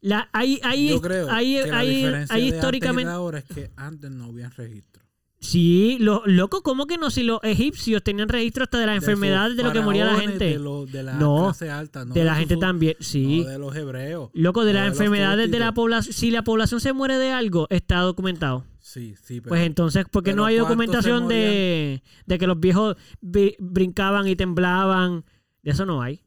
La, 0.00 0.28
hay, 0.32 0.60
hay, 0.62 0.90
Yo 0.90 1.00
creo 1.00 1.30
hay, 1.30 1.62
que 1.62 1.70
la 1.70 1.80
diferencia 1.80 2.34
hay 2.34 2.42
de 2.42 2.46
antes 2.46 2.48
y 2.48 2.50
de 2.50 2.56
históricamente... 2.56 3.10
ahora 3.10 3.38
es 3.38 3.44
que 3.44 3.70
antes 3.76 4.10
no 4.10 4.26
había 4.26 4.50
registro. 4.50 4.97
Sí, 5.40 5.98
lo, 6.00 6.22
loco, 6.26 6.62
¿cómo 6.62 6.86
que 6.86 6.98
no? 6.98 7.10
Si 7.10 7.22
los 7.22 7.38
egipcios 7.44 8.02
tenían 8.02 8.28
registro 8.28 8.64
hasta 8.64 8.78
de 8.80 8.86
las 8.86 8.94
De 8.94 8.98
enfermedades 8.98 9.56
de 9.56 9.62
lo 9.62 9.72
que 9.72 9.80
moría 9.80 10.04
la 10.04 10.18
gente. 10.18 10.46
De, 10.46 10.58
los- 10.58 10.90
de 10.90 11.04
la 11.04 11.14
No, 11.14 11.44
clase 11.44 11.70
alta, 11.70 12.04
no 12.04 12.12
de 12.12 12.24
la 12.24 12.34
gente 12.34 12.56
también, 12.56 12.96
sí. 12.98 13.42
No 13.42 13.48
de 13.48 13.58
los 13.58 13.76
hebreos. 13.76 14.30
Loco, 14.34 14.64
de 14.64 14.72
no 14.72 14.80
las 14.80 14.88
enfermedades 14.88 15.48
de 15.50 15.58
la 15.60 15.72
población. 15.72 16.12
Si 16.12 16.32
la 16.32 16.42
población 16.42 16.80
se 16.80 16.92
muere 16.92 17.18
de 17.18 17.30
algo, 17.30 17.68
está 17.70 18.00
documentado. 18.00 18.64
Sí, 18.80 19.14
sí, 19.22 19.40
pero. 19.40 19.50
Pues 19.50 19.62
entonces, 19.64 20.06
¿por 20.10 20.24
qué 20.24 20.34
no 20.34 20.44
hay 20.44 20.56
¿cuántos 20.56 20.66
se 21.04 21.10
documentación 21.10 21.28
de, 21.28 22.02
de 22.26 22.38
que 22.38 22.46
los 22.48 22.58
viejos 22.58 22.96
bri- 23.22 23.54
brincaban 23.60 24.26
y 24.26 24.34
temblaban? 24.34 25.24
De 25.62 25.70
eso 25.70 25.86
no 25.86 26.02
hay. 26.02 26.20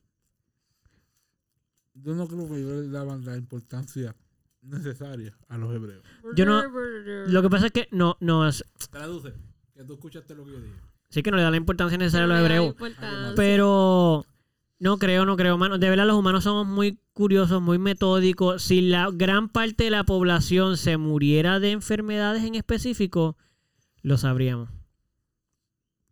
yo 1.95 2.13
no 2.15 2.27
creo 2.27 2.47
que 2.47 2.53
le 2.55 2.87
daban 2.89 3.25
la 3.25 3.35
importancia 3.37 4.15
necesaria 4.61 5.35
a 5.47 5.57
los 5.57 5.73
hebreos. 5.73 6.03
Yo 6.35 6.45
no- 6.45 6.63
Lo 7.27 7.41
que 7.41 7.49
pasa 7.49 7.65
es 7.67 7.71
que 7.71 7.87
no, 7.91 8.17
no 8.19 8.47
es- 8.47 8.63
Traduce, 8.91 9.33
que 9.75 9.83
tú 9.83 9.93
escuchaste 9.93 10.35
lo 10.35 10.45
que 10.45 10.51
yo 10.51 10.59
dije. 10.59 10.75
sí 11.09 11.23
que 11.23 11.31
no 11.31 11.37
le 11.37 11.43
da 11.43 11.51
la 11.51 11.57
importancia 11.57 11.97
necesaria 11.97 12.25
a 12.25 12.27
los 12.27 12.39
hebreos. 12.39 12.75
Pero 13.35 14.25
no 14.79 14.97
creo, 14.97 15.25
no 15.25 15.35
creo, 15.35 15.57
mano. 15.57 15.77
De 15.77 15.89
verdad, 15.89 16.05
los 16.07 16.15
humanos 16.17 16.43
somos 16.43 16.65
muy 16.67 16.99
curiosos, 17.13 17.61
muy 17.61 17.77
metódicos. 17.79 18.61
Si 18.63 18.81
la 18.81 19.09
gran 19.11 19.49
parte 19.49 19.83
de 19.85 19.89
la 19.89 20.03
población 20.03 20.77
se 20.77 20.97
muriera 20.97 21.59
de 21.59 21.71
enfermedades 21.71 22.43
en 22.43 22.55
específico, 22.55 23.37
lo 24.03 24.17
sabríamos. 24.17 24.69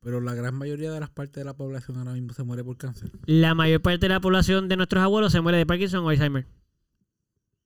Pero 0.01 0.21
la 0.21 0.33
gran 0.33 0.55
mayoría 0.55 0.91
de 0.91 0.99
las 0.99 1.09
partes 1.09 1.35
de 1.35 1.43
la 1.45 1.55
población 1.55 1.97
ahora 1.97 2.13
mismo 2.13 2.33
se 2.33 2.43
muere 2.43 2.63
por 2.63 2.77
cáncer. 2.77 3.11
La 3.25 3.53
mayor 3.53 3.81
parte 3.81 4.05
de 4.05 4.09
la 4.09 4.21
población 4.21 4.69
de 4.69 4.77
nuestros 4.77 5.03
abuelos 5.03 5.31
se 5.33 5.41
muere 5.41 5.57
de 5.57 5.65
Parkinson 5.65 6.05
o 6.05 6.09
Alzheimer. 6.09 6.47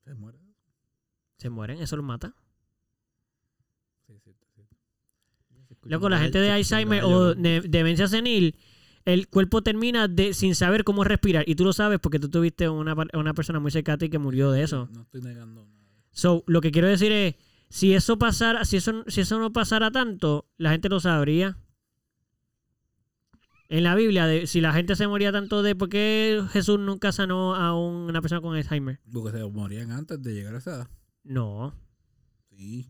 Se 0.03 0.13
muere. 0.15 0.39
Se 1.43 1.49
mueren, 1.49 1.81
eso 1.81 1.97
los 1.97 2.05
mata. 2.05 2.33
Sí, 4.07 4.13
sí, 4.23 4.31
sí. 4.55 4.61
Loco, 5.83 6.07
la 6.07 6.17
gente 6.19 6.39
de 6.39 6.51
Alzheimer 6.51 7.03
o 7.03 7.35
de 7.35 7.59
demencia 7.67 8.07
senil, 8.07 8.55
el 9.03 9.27
cuerpo 9.27 9.61
termina 9.61 10.07
de, 10.07 10.33
sin 10.33 10.55
saber 10.55 10.85
cómo 10.85 11.03
respirar. 11.03 11.43
Y 11.45 11.55
tú 11.55 11.65
lo 11.65 11.73
sabes 11.73 11.99
porque 11.99 12.17
tú 12.17 12.29
tuviste 12.29 12.69
una, 12.69 12.95
una 13.13 13.33
persona 13.33 13.59
muy 13.59 13.71
cercana 13.71 14.05
y 14.05 14.09
que 14.09 14.19
murió 14.19 14.51
de 14.51 14.63
eso. 14.63 14.87
No 14.93 15.01
estoy 15.01 15.21
negando 15.21 15.65
nada. 15.65 15.83
So, 16.13 16.45
lo 16.47 16.61
que 16.61 16.71
quiero 16.71 16.87
decir 16.87 17.11
es, 17.11 17.35
si 17.67 17.93
eso 17.93 18.17
pasara, 18.17 18.63
si 18.63 18.77
eso, 18.77 19.03
si 19.07 19.19
eso 19.19 19.37
no 19.37 19.51
pasara 19.51 19.91
tanto, 19.91 20.47
la 20.57 20.71
gente 20.71 20.87
lo 20.87 21.01
sabría. 21.01 21.57
En 23.67 23.83
la 23.83 23.95
Biblia, 23.95 24.27
de, 24.27 24.47
si 24.47 24.61
la 24.61 24.71
gente 24.71 24.95
se 24.95 25.07
moría 25.07 25.31
tanto 25.33 25.61
de 25.63 25.75
por 25.75 25.89
qué 25.89 26.41
Jesús 26.51 26.79
nunca 26.79 27.11
sanó 27.11 27.55
a 27.55 27.77
un- 27.77 28.07
una 28.09 28.21
persona 28.21 28.39
con 28.39 28.55
Alzheimer. 28.55 28.99
Porque 29.11 29.37
se 29.37 29.43
morían 29.49 29.91
antes 29.91 30.21
de 30.21 30.33
llegar 30.33 30.53
a 30.55 30.59
esa 30.59 30.75
edad. 30.75 30.87
No. 31.23 31.73
Sí. 32.49 32.89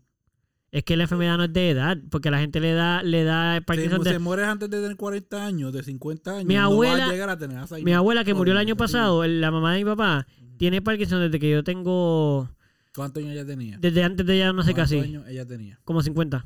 Es 0.70 0.82
que 0.82 0.96
la 0.96 1.04
enfermedad 1.04 1.36
no 1.36 1.44
es 1.44 1.52
de 1.52 1.70
edad, 1.70 1.96
porque 2.10 2.30
la 2.32 2.40
gente 2.40 2.58
le 2.58 2.72
da, 2.72 3.02
le 3.04 3.22
da 3.22 3.60
Parkinson 3.64 4.02
de- 4.02 4.10
se 4.10 4.18
muere 4.18 4.44
antes 4.44 4.68
de 4.68 4.80
tener 4.80 4.96
40 4.96 5.46
años, 5.46 5.72
de 5.72 5.84
50 5.84 6.32
años. 6.32 6.46
Mi 6.46 6.54
no 6.54 6.62
abuela- 6.62 7.06
a 7.06 7.12
llegar 7.12 7.28
a 7.28 7.38
tener 7.38 7.58
Alzheimer. 7.58 7.84
Mi 7.84 7.92
abuela 7.92 8.24
que 8.24 8.34
murió 8.34 8.52
el 8.52 8.58
año 8.58 8.76
pasado, 8.76 9.24
la 9.24 9.50
mamá 9.52 9.72
de 9.72 9.78
mi 9.78 9.84
papá, 9.84 10.26
tiene 10.56 10.82
Parkinson 10.82 11.20
desde 11.20 11.38
que 11.38 11.48
yo 11.50 11.62
tengo, 11.62 12.50
¿Cuántos 12.94 13.22
años 13.22 13.34
ella 13.34 13.46
tenía? 13.46 13.78
desde 13.78 14.02
antes 14.02 14.26
de 14.26 14.34
ella 14.36 14.52
no 14.52 14.62
sé 14.64 14.72
¿Cuántos 14.74 14.96
casi, 14.96 14.98
años 15.08 15.24
ella 15.28 15.46
tenía? 15.46 15.78
como 15.84 16.02
50. 16.02 16.44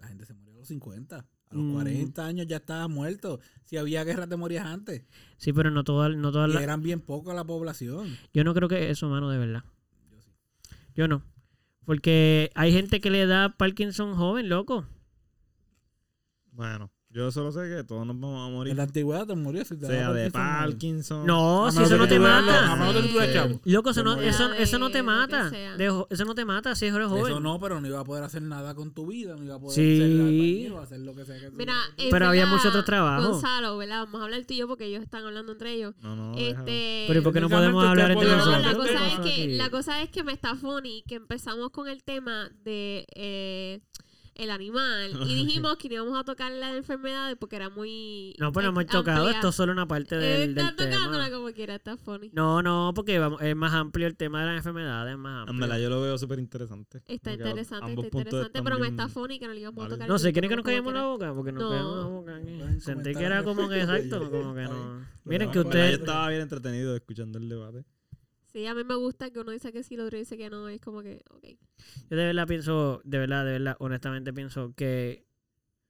La 0.00 0.08
gente 0.08 0.24
se 0.24 0.32
murió 0.32 0.54
a 0.54 0.58
los 0.60 0.68
50. 0.68 1.18
A 1.18 1.54
los 1.54 1.62
Mm. 1.64 1.72
40 1.74 2.24
años 2.26 2.46
ya 2.46 2.56
estaba 2.56 2.88
muerto. 2.88 3.38
Si 3.64 3.76
había 3.76 4.02
guerra 4.04 4.26
te 4.26 4.36
morías 4.36 4.64
antes. 4.64 5.04
Sí, 5.36 5.52
pero 5.52 5.70
no 5.70 5.84
todas, 5.84 6.16
no 6.16 6.32
todas 6.32 6.48
las... 6.48 6.62
eran 6.62 6.80
bien 6.82 7.00
pocos 7.02 7.34
la 7.34 7.44
población. 7.44 8.16
Yo 8.32 8.44
no 8.44 8.54
creo 8.54 8.70
que 8.70 8.88
eso, 8.88 9.10
mano, 9.10 9.28
de 9.28 9.36
verdad. 9.36 9.62
Yo 10.94 11.08
no. 11.08 11.22
Porque 11.84 12.50
hay 12.54 12.72
gente 12.72 13.00
que 13.00 13.10
le 13.10 13.26
da 13.26 13.50
Parkinson 13.50 14.14
joven, 14.14 14.48
loco. 14.48 14.86
Bueno, 16.52 16.90
yo 17.12 17.30
solo 17.30 17.52
sé 17.52 17.68
que 17.68 17.84
todos 17.84 18.06
nos 18.06 18.18
vamos 18.18 18.48
a 18.48 18.50
morir. 18.50 18.70
En 18.72 18.76
la 18.78 18.82
antigüedad 18.84 19.26
te 19.26 19.34
morías 19.34 19.68
si 19.68 19.76
te 19.76 19.86
Sea 19.86 20.12
de 20.12 20.30
Parkinson. 20.30 21.26
No, 21.26 21.70
si 21.70 21.82
eso 21.82 21.96
no 21.96 22.08
te 22.08 22.18
mata. 22.18 22.76
Loco, 23.64 23.90
eso 23.90 24.02
no, 24.02 24.16
Te 24.16 24.28
eso, 24.28 24.52
eso 24.54 24.78
no 24.78 24.90
te 24.90 25.02
mata. 25.02 25.50
eso 25.76 26.24
no 26.24 26.34
te 26.34 26.44
mata 26.44 26.74
si 26.74 26.86
eres 26.86 27.08
joven. 27.08 27.26
Eso 27.26 27.40
no, 27.40 27.60
pero 27.60 27.80
no 27.80 27.86
iba 27.86 28.00
a 28.00 28.04
poder 28.04 28.24
hacer 28.24 28.42
nada 28.42 28.74
con 28.74 28.92
tu 28.92 29.06
vida. 29.06 29.36
No 29.36 29.44
iba 29.44 29.56
a 29.56 29.58
poder 29.60 29.74
Sí. 29.74 30.68
o 30.68 30.78
hacer 30.80 31.00
lo 31.00 31.14
que 31.14 31.24
sea 31.24 31.38
que 31.38 31.46
tú- 31.50 31.56
Mira, 31.56 31.74
Pero 32.10 32.28
había 32.28 32.46
mucho 32.46 32.68
otro 32.68 32.84
trabajo. 32.84 33.30
Gonzalo, 33.32 33.76
¿verdad? 33.76 34.04
Vamos 34.04 34.20
a 34.20 34.24
hablar 34.24 34.44
tú 34.46 34.54
y 34.54 34.56
yo 34.58 34.68
porque 34.68 34.86
ellos 34.86 35.02
están 35.02 35.24
hablando 35.24 35.52
entre 35.52 35.72
ellos. 35.74 35.94
No, 36.02 36.16
no, 36.16 36.34
este, 36.38 37.04
Pero 37.08 37.20
¿y 37.20 37.22
por 37.22 37.32
qué 37.32 37.40
no 37.40 37.48
podemos 37.48 37.84
hablar 37.84 38.10
entre 38.12 38.26
puede 38.26 38.36
No, 38.36 38.42
hablar. 38.44 38.60
la 38.60 38.72
nosotros? 38.72 38.90
cosa, 38.92 39.22
¿Qué 39.22 39.28
es 39.30 39.36
que, 39.36 39.56
la 39.56 39.70
cosa 39.70 40.02
es 40.02 40.10
que 40.10 40.24
me 40.24 40.32
está 40.32 40.54
funny 40.56 41.02
que 41.06 41.16
empezamos 41.16 41.70
con 41.70 41.88
el 41.88 42.02
tema 42.02 42.50
de 42.64 43.06
eh, 43.14 43.80
el 44.34 44.50
animal 44.50 45.10
y 45.28 45.34
dijimos 45.46 45.76
que 45.76 45.88
no 45.88 45.94
íbamos 45.96 46.18
a 46.18 46.24
tocar 46.24 46.50
las 46.52 46.74
enfermedades 46.74 47.36
porque 47.38 47.56
era 47.56 47.68
muy 47.68 48.34
No, 48.38 48.50
pero 48.52 48.72
no 48.72 48.80
hemos 48.80 48.90
tocado. 48.90 49.18
amplia. 49.24 49.36
Esto 49.36 49.48
es 49.50 49.54
solo 49.54 49.72
una 49.72 49.86
parte 49.86 50.16
del, 50.16 50.50
Está 50.50 50.66
del 50.68 50.76
tema. 50.76 50.90
tocándola 50.90 51.30
como 51.30 51.52
quiera, 51.52 51.74
está 51.74 51.96
funny. 51.96 52.30
No, 52.32 52.62
no, 52.62 52.92
porque 52.94 53.18
vamos, 53.18 53.42
es 53.42 53.54
más 53.54 53.72
amplio 53.74 54.06
el 54.06 54.16
tema 54.16 54.40
de 54.40 54.46
las 54.46 54.56
enfermedades, 54.58 55.12
es 55.12 55.18
más 55.18 55.42
amplio. 55.48 55.60
verdad, 55.60 55.78
yo 55.78 55.90
lo 55.90 56.00
veo 56.00 56.16
súper 56.18 56.38
interesante. 56.38 57.02
Está 57.06 57.32
interesante, 57.32 57.90
está 57.92 58.06
interesante, 58.06 58.46
están 58.46 58.64
pero 58.64 58.78
me 58.78 58.88
está 58.88 59.08
funny 59.08 59.38
que 59.38 59.46
no 59.46 59.52
le 59.52 59.60
íbamos 59.60 59.86
a 59.86 59.88
tocar. 59.90 60.08
No 60.08 60.18
sé, 60.18 60.32
¿quieren 60.32 60.48
que 60.48 60.56
nos 60.56 60.64
callemos 60.64 60.92
la 60.94 61.04
boca? 61.04 61.32
Porque 61.34 61.52
nos 61.52 61.62
No. 61.62 61.68
callamos 61.70 61.96
la 61.96 62.04
boca. 62.06 62.36
aquí. 62.36 62.80
Sentí 62.80 63.14
que 63.14 63.24
era 63.24 63.42
como 63.44 63.68
que 63.68 63.80
exacto, 63.82 64.30
como 64.30 64.54
que 64.54 64.62
no. 64.62 65.06
Miren 65.24 65.50
que 65.50 65.60
ustedes... 65.60 65.90
Yo 65.90 65.96
estaba 65.98 66.28
bien 66.30 66.40
entretenido 66.40 66.96
escuchando 66.96 67.38
el 67.38 67.48
debate. 67.48 67.84
Sí, 68.52 68.66
a 68.66 68.74
mí 68.74 68.84
me 68.84 68.94
gusta 68.96 69.30
que 69.30 69.40
uno 69.40 69.50
dice 69.52 69.72
que 69.72 69.82
sí, 69.82 69.94
el 69.94 70.00
otro 70.00 70.18
dice 70.18 70.36
que 70.36 70.50
no, 70.50 70.68
es 70.68 70.80
como 70.80 71.02
que, 71.02 71.22
ok. 71.30 71.44
Yo 72.10 72.16
de 72.16 72.24
verdad 72.26 72.46
pienso, 72.46 73.00
de 73.04 73.18
verdad, 73.18 73.44
de 73.46 73.52
verdad, 73.52 73.76
honestamente 73.78 74.32
pienso 74.32 74.74
que 74.74 75.26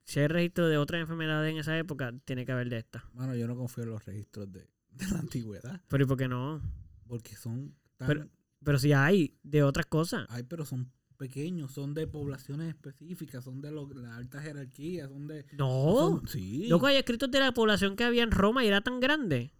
si 0.05 0.21
hay 0.21 0.29
registro 0.29 0.69
de 0.69 0.79
otras 0.79 1.01
enfermedades 1.01 1.51
en 1.53 1.59
esa 1.59 1.77
época, 1.77 2.13
tiene 2.25 2.47
que 2.47 2.53
haber 2.53 2.69
de 2.71 2.79
esta. 2.79 3.05
Mano, 3.15 3.35
yo 3.35 3.47
no 3.49 3.57
confío 3.57 3.85
en 3.85 3.91
los 3.91 4.05
registros 4.05 4.53
de, 4.53 4.69
de 4.91 5.09
la 5.11 5.19
antigüedad. 5.19 5.81
Pero 5.89 6.05
¿y 6.05 6.07
por 6.07 6.17
qué 6.17 6.29
no? 6.29 6.61
Porque 7.09 7.35
son 7.37 7.75
tan... 7.97 8.09
Pero- 8.09 8.29
Pero 8.65 8.79
si 8.79 8.93
hay 8.93 9.37
de 9.43 9.65
otras 9.65 9.87
cosas. 9.87 10.27
Ay, 10.29 10.45
pero 10.45 10.65
son 10.65 10.93
pequeños, 11.17 11.73
son 11.73 11.95
de 11.95 12.07
poblaciones 12.07 12.69
específicas, 12.69 13.43
son 13.45 13.61
de 13.61 13.71
lo- 13.73 13.89
la 13.95 14.17
alta 14.17 14.41
jerarquía, 14.41 15.09
son 15.09 15.27
de... 15.27 15.45
No. 15.59 15.95
son- 16.21 16.29
sí. 16.29 16.69
Loco, 16.69 16.87
hay 16.87 16.97
escritos 16.97 17.31
de 17.31 17.41
la 17.41 17.53
población 17.53 17.97
que 17.97 18.05
había 18.05 18.23
en 18.23 18.31
Roma 18.31 18.65
y 18.65 18.69
era 18.69 18.81
tan 18.83 19.01
grande. 19.01 19.53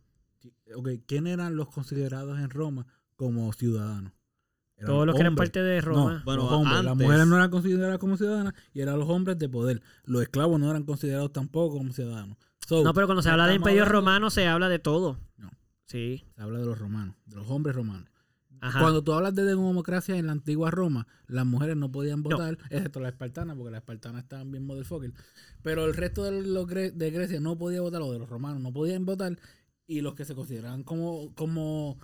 Ok, 0.77 0.89
¿quién 1.07 1.27
eran 1.27 1.57
los 1.57 1.69
considerados 1.71 2.39
en 2.39 2.51
Roma 2.51 2.87
como 3.17 3.53
ciudadanos? 3.53 4.13
Eran 4.77 4.87
Todos 4.91 5.07
los 5.07 5.15
que 5.15 5.21
eran 5.21 5.37
parte 5.37 5.63
de 5.63 5.81
No, 5.81 5.87
Roma. 5.87 6.23
Bueno, 6.25 6.43
los 6.43 6.53
hombres. 6.53 6.83
Las 6.83 6.93
antes- 6.93 7.07
mujeres 7.07 7.27
no 7.27 7.37
eran 7.37 7.51
consideradas 7.51 7.99
como 7.99 8.17
ciudadanas 8.17 8.55
y 8.73 8.81
eran 8.81 8.99
los 8.99 9.09
hombres 9.09 9.39
de 9.39 9.49
poder. 9.49 9.83
Los 10.05 10.23
esclavos 10.23 10.59
no 10.59 10.71
eran 10.71 10.83
considerados 10.85 11.33
tampoco 11.33 11.79
como 11.79 11.93
ciudadanos. 11.93 12.37
So, 12.67 12.83
No, 12.83 12.93
pero 12.95 13.07
cuando 13.07 13.23
se 13.23 13.29
habla 13.31 13.47
de 13.47 13.55
imperio 13.57 13.83
hablando- 13.83 14.01
romano 14.01 14.31
se 14.31 14.47
habla 14.47 14.69
de 14.69 14.79
todo. 14.79 15.19
No. 15.37 15.51
Sí. 15.87 16.25
Se 16.35 16.43
habla 16.43 16.59
de 16.61 16.67
los 16.67 16.79
romanos, 16.79 17.17
de 17.27 17.37
los 17.37 17.49
hombres 17.51 17.77
romanos. 17.77 18.09
Ajá. 18.61 18.79
Cuando 18.81 19.03
tú 19.03 19.13
hablas 19.13 19.35
de 19.35 19.45
democracia 19.45 20.17
en 20.17 20.27
la 20.27 20.33
antigua 20.33 20.71
Roma, 20.71 21.09
las 21.27 21.45
mujeres 21.45 21.77
no 21.77 21.91
podían 21.91 22.23
votar, 22.23 22.59
excepto 22.71 23.01
las 23.01 23.11
espartanas, 23.13 23.57
porque 23.57 23.73
las 23.73 23.81
espartanas 23.81 24.23
estaban 24.23 24.53
bien 24.53 24.65
motherfucker. 24.65 25.13
Pero 25.63 25.85
el 25.85 25.95
resto 25.95 26.23
de, 26.23 26.43
los 26.47 26.69
de 26.69 27.11
Grecia 27.11 27.41
no 27.41 27.59
podía 27.59 27.81
votar, 27.81 28.01
los 28.01 28.13
de 28.13 28.21
los 28.21 28.29
romanos 28.29 28.61
no 28.61 28.73
podían 28.73 29.05
votar, 29.05 29.37
y 29.87 30.01
los 30.01 30.15
que 30.15 30.25
se 30.25 30.35
consideraban 30.35 30.85
como, 30.85 31.35
como 31.35 31.99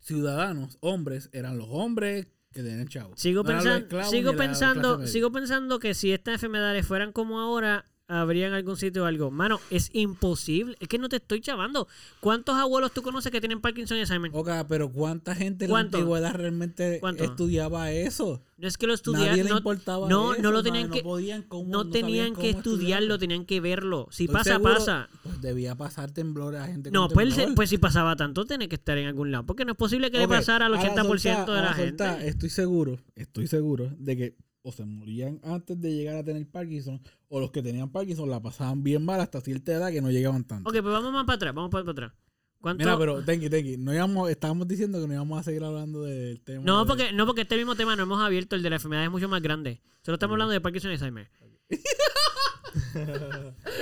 ciudadanos, 0.00 0.78
hombres, 0.80 1.30
eran 1.32 1.58
los 1.58 1.68
hombres 1.70 2.28
que 2.52 2.62
tenían 2.62 2.88
chavos. 2.88 3.20
Sigo, 3.20 3.42
No 3.42 4.04
sigo, 4.04 4.36
pensando, 4.36 5.06
sigo 5.06 5.32
pensando 5.32 5.78
que 5.78 5.94
si 5.94 6.12
estas 6.12 6.34
enfermedades 6.34 6.86
fueran 6.86 7.12
como 7.12 7.40
ahora, 7.40 7.84
habría 8.08 8.46
en 8.48 8.54
algún 8.54 8.76
sitio 8.76 9.04
algo. 9.04 9.30
Mano, 9.30 9.60
es 9.70 9.90
imposible. 9.92 10.76
Es 10.80 10.88
que 10.88 10.98
no 10.98 11.08
te 11.08 11.16
estoy 11.16 11.40
chavando. 11.40 11.86
¿Cuántos 12.20 12.56
abuelos 12.56 12.92
tú 12.92 13.02
conoces 13.02 13.30
que 13.30 13.40
tienen 13.40 13.60
Parkinson 13.60 13.98
y 13.98 14.00
Alzheimer? 14.00 14.30
Oca, 14.34 14.66
pero 14.66 14.90
¿cuánta 14.90 15.34
gente 15.34 15.66
en 15.66 15.72
la 15.72 15.80
antigüedad 15.80 16.34
realmente 16.34 16.98
¿Cuánto? 17.00 17.24
estudiaba 17.24 17.92
eso? 17.92 18.42
No 18.56 18.66
es 18.66 18.76
que 18.76 18.86
lo 18.86 18.92
Nadie 18.94 18.96
estudiaran. 18.96 19.36
le 19.36 19.44
No, 19.50 19.56
importaba 19.58 20.08
no, 20.08 20.32
eso, 20.32 20.42
no 20.42 20.50
lo 20.50 20.62
tenían 20.64 20.90
que- 20.90 20.98
no 21.02 21.04
podían 21.04 21.42
cómo- 21.42 21.70
no 21.70 21.84
no 21.84 21.90
tenían 21.90 22.34
que 22.34 22.50
estudiarlo, 22.50 23.18
tenían 23.18 23.44
que 23.44 23.60
verlo. 23.60 24.08
Si 24.10 24.24
Estoy 24.24 24.34
pasa, 24.34 24.52
seguro- 24.54 24.74
pasa. 24.74 25.08
Pues 25.22 25.40
debía 25.40 25.74
pasar 25.76 26.10
temblores 26.10 26.60
a 26.60 26.66
gente 26.66 26.90
No, 26.90 27.06
con 27.08 27.14
pues, 27.14 27.36
temblor. 27.36 27.54
pues 27.54 27.70
si 27.70 27.78
pasaba 27.78 28.16
tanto, 28.16 28.44
tiene 28.46 28.68
que 28.68 28.74
estar 28.76 28.98
en 28.98 29.06
algún 29.06 29.30
lado. 29.30 29.44
Porque 29.46 29.64
no 29.64 29.72
es 29.72 29.78
posible 29.78 30.10
que 30.10 30.18
le 30.18 30.26
pasara 30.26 30.66
al 30.66 30.74
a 30.74 30.76
la 30.76 30.82
80% 30.82 31.36
solta- 31.46 31.54
de 31.54 31.62
la 31.62 31.76
solta, 31.76 32.12
gente. 32.14 32.28
Estoy 32.28 32.50
seguro, 32.50 32.98
estoy 33.14 33.46
seguro 33.46 33.92
de 33.98 34.16
que 34.16 34.34
o 34.68 34.72
se 34.72 34.84
morían 34.84 35.40
antes 35.42 35.80
de 35.80 35.92
llegar 35.94 36.16
a 36.16 36.22
tener 36.24 36.46
Parkinson, 36.46 37.00
o 37.28 37.40
los 37.40 37.50
que 37.50 37.62
tenían 37.62 37.90
Parkinson 37.90 38.28
la 38.28 38.40
pasaban 38.40 38.82
bien 38.82 39.02
mal 39.04 39.18
hasta 39.20 39.40
cierta 39.40 39.72
edad 39.72 39.90
que 39.90 40.02
no 40.02 40.10
llegaban 40.10 40.44
tanto. 40.44 40.68
Ok, 40.68 40.74
pues 40.82 40.92
vamos 40.92 41.10
más 41.12 41.24
para 41.24 41.36
atrás, 41.36 41.54
vamos 41.54 41.70
para 41.70 41.90
atrás. 41.90 42.12
¿Cuánto? 42.60 42.82
Mira, 42.84 42.98
pero 42.98 43.24
tenki, 43.24 43.48
tenki, 43.48 43.76
no 43.78 43.94
íbamos, 43.94 44.28
estábamos 44.30 44.66
diciendo 44.68 45.00
que 45.00 45.06
no 45.06 45.14
íbamos 45.14 45.38
a 45.40 45.42
seguir 45.44 45.64
hablando 45.64 46.02
del 46.02 46.40
tema. 46.42 46.64
No, 46.64 46.80
de- 46.80 46.86
porque, 46.86 47.12
no, 47.12 47.24
porque 47.24 47.42
este 47.42 47.56
mismo 47.56 47.76
tema 47.76 47.96
no 47.96 48.02
hemos 48.02 48.20
abierto, 48.20 48.56
el 48.56 48.62
de 48.62 48.70
la 48.70 48.76
enfermedad 48.76 49.04
es 49.04 49.10
mucho 49.10 49.28
más 49.28 49.40
grande. 49.40 49.80
Solo 50.02 50.14
estamos 50.16 50.34
hablando 50.34 50.52
de 50.52 50.60
Parkinson 50.60 50.90
y 50.90 50.94
Alzheimer. 50.94 51.30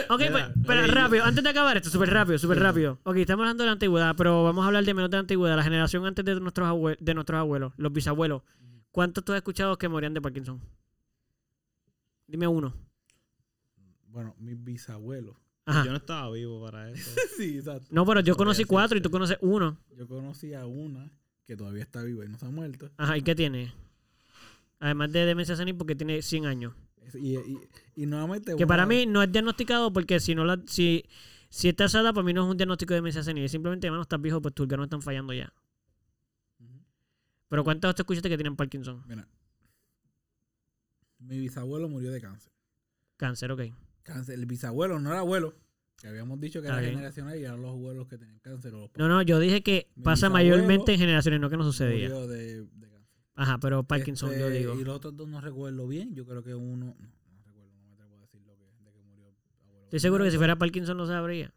ok, 0.09 0.19
pues, 0.19 0.31
Mira, 0.31 0.53
pero 0.67 0.87
rápido, 0.87 1.25
antes 1.25 1.43
de 1.43 1.51
acabar 1.51 1.77
esto, 1.77 1.91
súper 1.91 2.11
rápido, 2.11 2.39
súper 2.39 2.59
rápido. 2.61 2.99
Ok, 3.05 3.17
estamos 3.17 3.43
hablando 3.43 3.63
de 3.65 3.67
la 3.67 3.73
antigüedad, 3.73 4.15
pero 4.17 4.45
vamos 4.45 4.63
a 4.63 4.67
hablar 4.67 4.85
de 4.85 4.95
menos 4.95 5.11
de 5.11 5.17
la 5.17 5.21
antigüedad, 5.23 5.57
la 5.57 5.63
generación 5.65 6.07
antes 6.07 6.25
de 6.25 6.39
nuestros, 6.41 6.97
de 7.01 7.15
nuestros 7.15 7.39
abuelos, 7.39 7.73
los 7.77 7.93
bisabuelos. 7.93 8.43
¿Cuántos 8.97 9.23
tú 9.23 9.33
has 9.33 9.37
escuchado 9.37 9.77
que 9.77 9.91
morían 9.91 10.15
de 10.15 10.23
Parkinson? 10.23 10.59
Dime 12.27 12.47
uno. 12.47 12.73
bueno, 14.09 14.35
mis 14.39 14.57
bisabuelos. 14.65 15.37
Ajá. 15.67 15.85
Yo 15.85 15.91
no 15.91 15.99
estaba 15.99 16.31
vivo 16.31 16.65
para 16.65 16.91
eso. 16.93 17.11
sí, 17.37 17.59
exacto. 17.59 17.89
No, 17.91 18.07
pero 18.07 18.21
yo 18.21 18.33
Podría 18.33 18.37
conocí 18.39 18.63
ser, 18.63 18.67
cuatro 18.69 18.97
y 18.97 19.03
tú 19.03 19.11
conoces 19.11 19.37
uno. 19.43 19.77
Yo 19.95 20.09
conocí 20.09 20.55
a 20.55 20.65
una 20.65 21.11
que 21.45 21.57
todavía 21.59 21.83
está 21.83 22.03
viva 22.05 22.25
y 22.25 22.29
no 22.31 22.39
se 22.39 22.47
ha 22.47 22.51
muerto. 22.51 22.91
Ajá, 22.97 23.19
¿y 23.19 23.23
qué 23.23 23.35
tiene? 23.35 23.75
Además 24.81 25.13
de 25.13 25.27
demencia 25.27 25.57
senil 25.57 25.77
porque 25.77 25.95
tiene 25.95 26.23
100 26.23 26.47
años. 26.47 26.73
Y, 27.13 27.37
y, 27.37 27.59
y 27.97 28.07
nuevamente. 28.07 28.53
Que 28.53 28.65
una- 28.65 28.67
para 28.67 28.87
mí 28.87 29.05
no 29.05 29.23
es 29.23 29.31
diagnosticado 29.31 29.93
porque 29.93 30.21
si 30.21 30.35
no 30.35 30.47
la, 30.47 30.59
si, 30.67 31.05
si 31.51 31.69
está 31.69 31.85
esa 31.85 32.01
edad, 32.01 32.15
para 32.15 32.25
mí 32.25 32.33
no 32.33 32.47
es 32.47 32.51
un 32.51 32.57
diagnóstico 32.57 32.95
de 32.95 33.01
demencia 33.01 33.23
senil. 33.23 33.45
Es 33.45 33.51
simplemente, 33.53 33.89
hermano, 33.89 34.05
estás 34.05 34.23
viejo, 34.23 34.41
pues 34.41 34.55
tus 34.55 34.65
órganos 34.65 34.85
están 34.87 35.03
fallando 35.03 35.35
ya. 35.35 35.53
Pero 37.49 37.65
¿cuántos 37.65 37.95
te 37.95 38.03
escuchaste 38.03 38.29
que 38.29 38.37
tienen 38.37 38.57
Parkinson? 38.57 39.03
Mira. 39.07 39.27
Mi 41.19 41.39
bisabuelo 41.39 41.89
murió 41.89 42.11
de 42.13 42.21
cáncer. 42.21 42.53
Cáncer, 43.17 43.51
ok. 43.53 43.63
Cáncer. 44.03 44.35
El 44.35 44.47
bisabuelo 44.47 44.99
no 45.01 45.11
era 45.11 45.21
abuelo. 45.21 45.55
Que 45.97 46.09
habíamos 46.09 46.39
dicho 46.41 46.61
que 46.61 46.69
era 46.69 46.79
bien. 46.79 46.93
generacional 46.93 47.39
y 47.39 47.45
eran 47.45 47.63
los 47.63 47.71
abuelos 47.71 48.07
que 48.07 48.19
tenían 48.19 48.39
cáncer. 48.41 48.75
O 48.75 48.81
los 48.81 48.91
No, 48.97 49.09
no, 49.09 49.23
yo 49.23 49.39
dije 49.39 49.63
que 49.63 49.89
Mi 49.97 50.03
pasa 50.03 50.29
mayormente 50.29 50.93
en 50.93 50.99
generaciones, 50.99 51.41
no 51.41 51.49
que 51.49 51.57
no 51.57 51.65
sucedía. 51.65 52.09
murió 52.11 52.27
de, 52.27 52.63
de 52.65 52.89
cáncer. 52.91 53.07
Ajá, 53.35 53.59
pero 53.59 53.83
Parkinson, 53.85 54.31
yo 54.31 54.47
Este, 54.49 54.59
digo. 54.59 54.75
Y 54.79 54.85
los 54.85 54.97
otros 54.97 55.17
dos 55.17 55.27
no 55.29 55.41
recuerdo 55.41 55.87
bien. 55.89 56.15
Yo 56.15 56.27
creo 56.27 56.43
que 56.43 56.55
uno. 56.55 56.87
No, 56.87 56.95
no 56.99 57.43
recuerdo, 57.45 57.73
no 57.77 57.85
me 57.87 57.93
atrevo 57.95 58.17
a 58.17 58.21
decir 58.21 58.43
lo 58.43 58.57
que, 58.57 58.65
de 58.65 58.93
que 58.93 59.03
murió. 59.05 59.35
abuelo. 59.63 59.85
Estoy 59.85 60.01
seguro 60.01 60.25
que 60.25 60.31
si 60.31 60.37
fuera 60.37 60.57
Parkinson 60.57 60.97
no 60.99 61.07
sabría. 61.07 61.55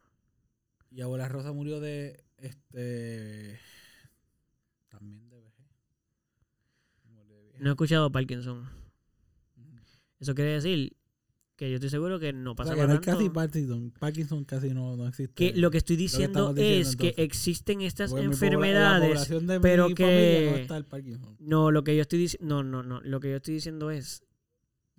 Y 0.91 1.02
abuela 1.02 1.28
Rosa 1.28 1.52
murió 1.52 1.82
de. 1.82 2.24
Este. 2.38 3.60
También 4.88 5.28
de 5.30 5.41
vejez. 5.41 5.66
Murió 7.03 7.26
de 7.26 7.26
vieja. 7.44 7.48
No 7.60 7.69
he 7.69 7.72
escuchado 7.72 8.11
Parkinson. 8.11 8.68
Eso 10.19 10.36
quiere 10.36 10.52
decir 10.52 10.95
que 11.56 11.69
yo 11.69 11.76
estoy 11.76 11.90
seguro 11.90 12.19
que 12.19 12.31
no 12.31 12.52
O 12.52 12.56
pasa 12.56 12.73
sea, 12.73 12.88
que 12.88 12.94
no 12.94 13.02
casi 13.02 13.30
Parkinson. 13.30 13.91
Parkinson 13.99 14.45
casi 14.45 14.69
no, 14.73 14.95
no 14.95 15.07
existe. 15.07 15.34
que 15.34 15.57
lo 15.60 15.72
que 15.72 15.77
estoy 15.80 15.95
diciendo 15.98 16.53
es 16.56 16.95
que 16.95 17.14
existen 17.18 17.81
estas 17.81 18.11
Porque 18.11 18.26
enfermedades. 18.26 19.27
de 19.30 19.60
pero 19.60 19.88
que- 19.94 20.49
no 20.52 20.57
está 20.57 20.77
el 20.77 20.86
Parkinson. 20.86 21.36
No, 21.40 21.72
lo 21.72 21.84
que 21.84 21.95
yo 21.95 22.02
estoy 22.02 22.19
diciendo, 22.19 22.64
no, 22.64 22.84
no, 22.84 22.84
no, 22.84 23.02
lo 23.02 23.19
que 23.19 23.30
yo 23.31 23.36
estoy 23.38 23.56
diciendo 23.56 23.91
es 23.91 24.23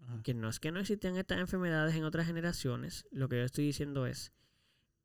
Ajá. 0.02 0.22
que 0.22 0.34
no 0.34 0.48
es 0.50 0.60
que 0.60 0.70
no 0.72 0.80
existen 0.80 1.16
estas 1.16 1.38
enfermedades 1.38 1.94
en 1.96 2.04
otras 2.04 2.26
generaciones, 2.26 3.06
lo 3.10 3.28
que 3.30 3.36
yo 3.38 3.44
estoy 3.44 3.64
diciendo 3.66 4.06
es 4.06 4.32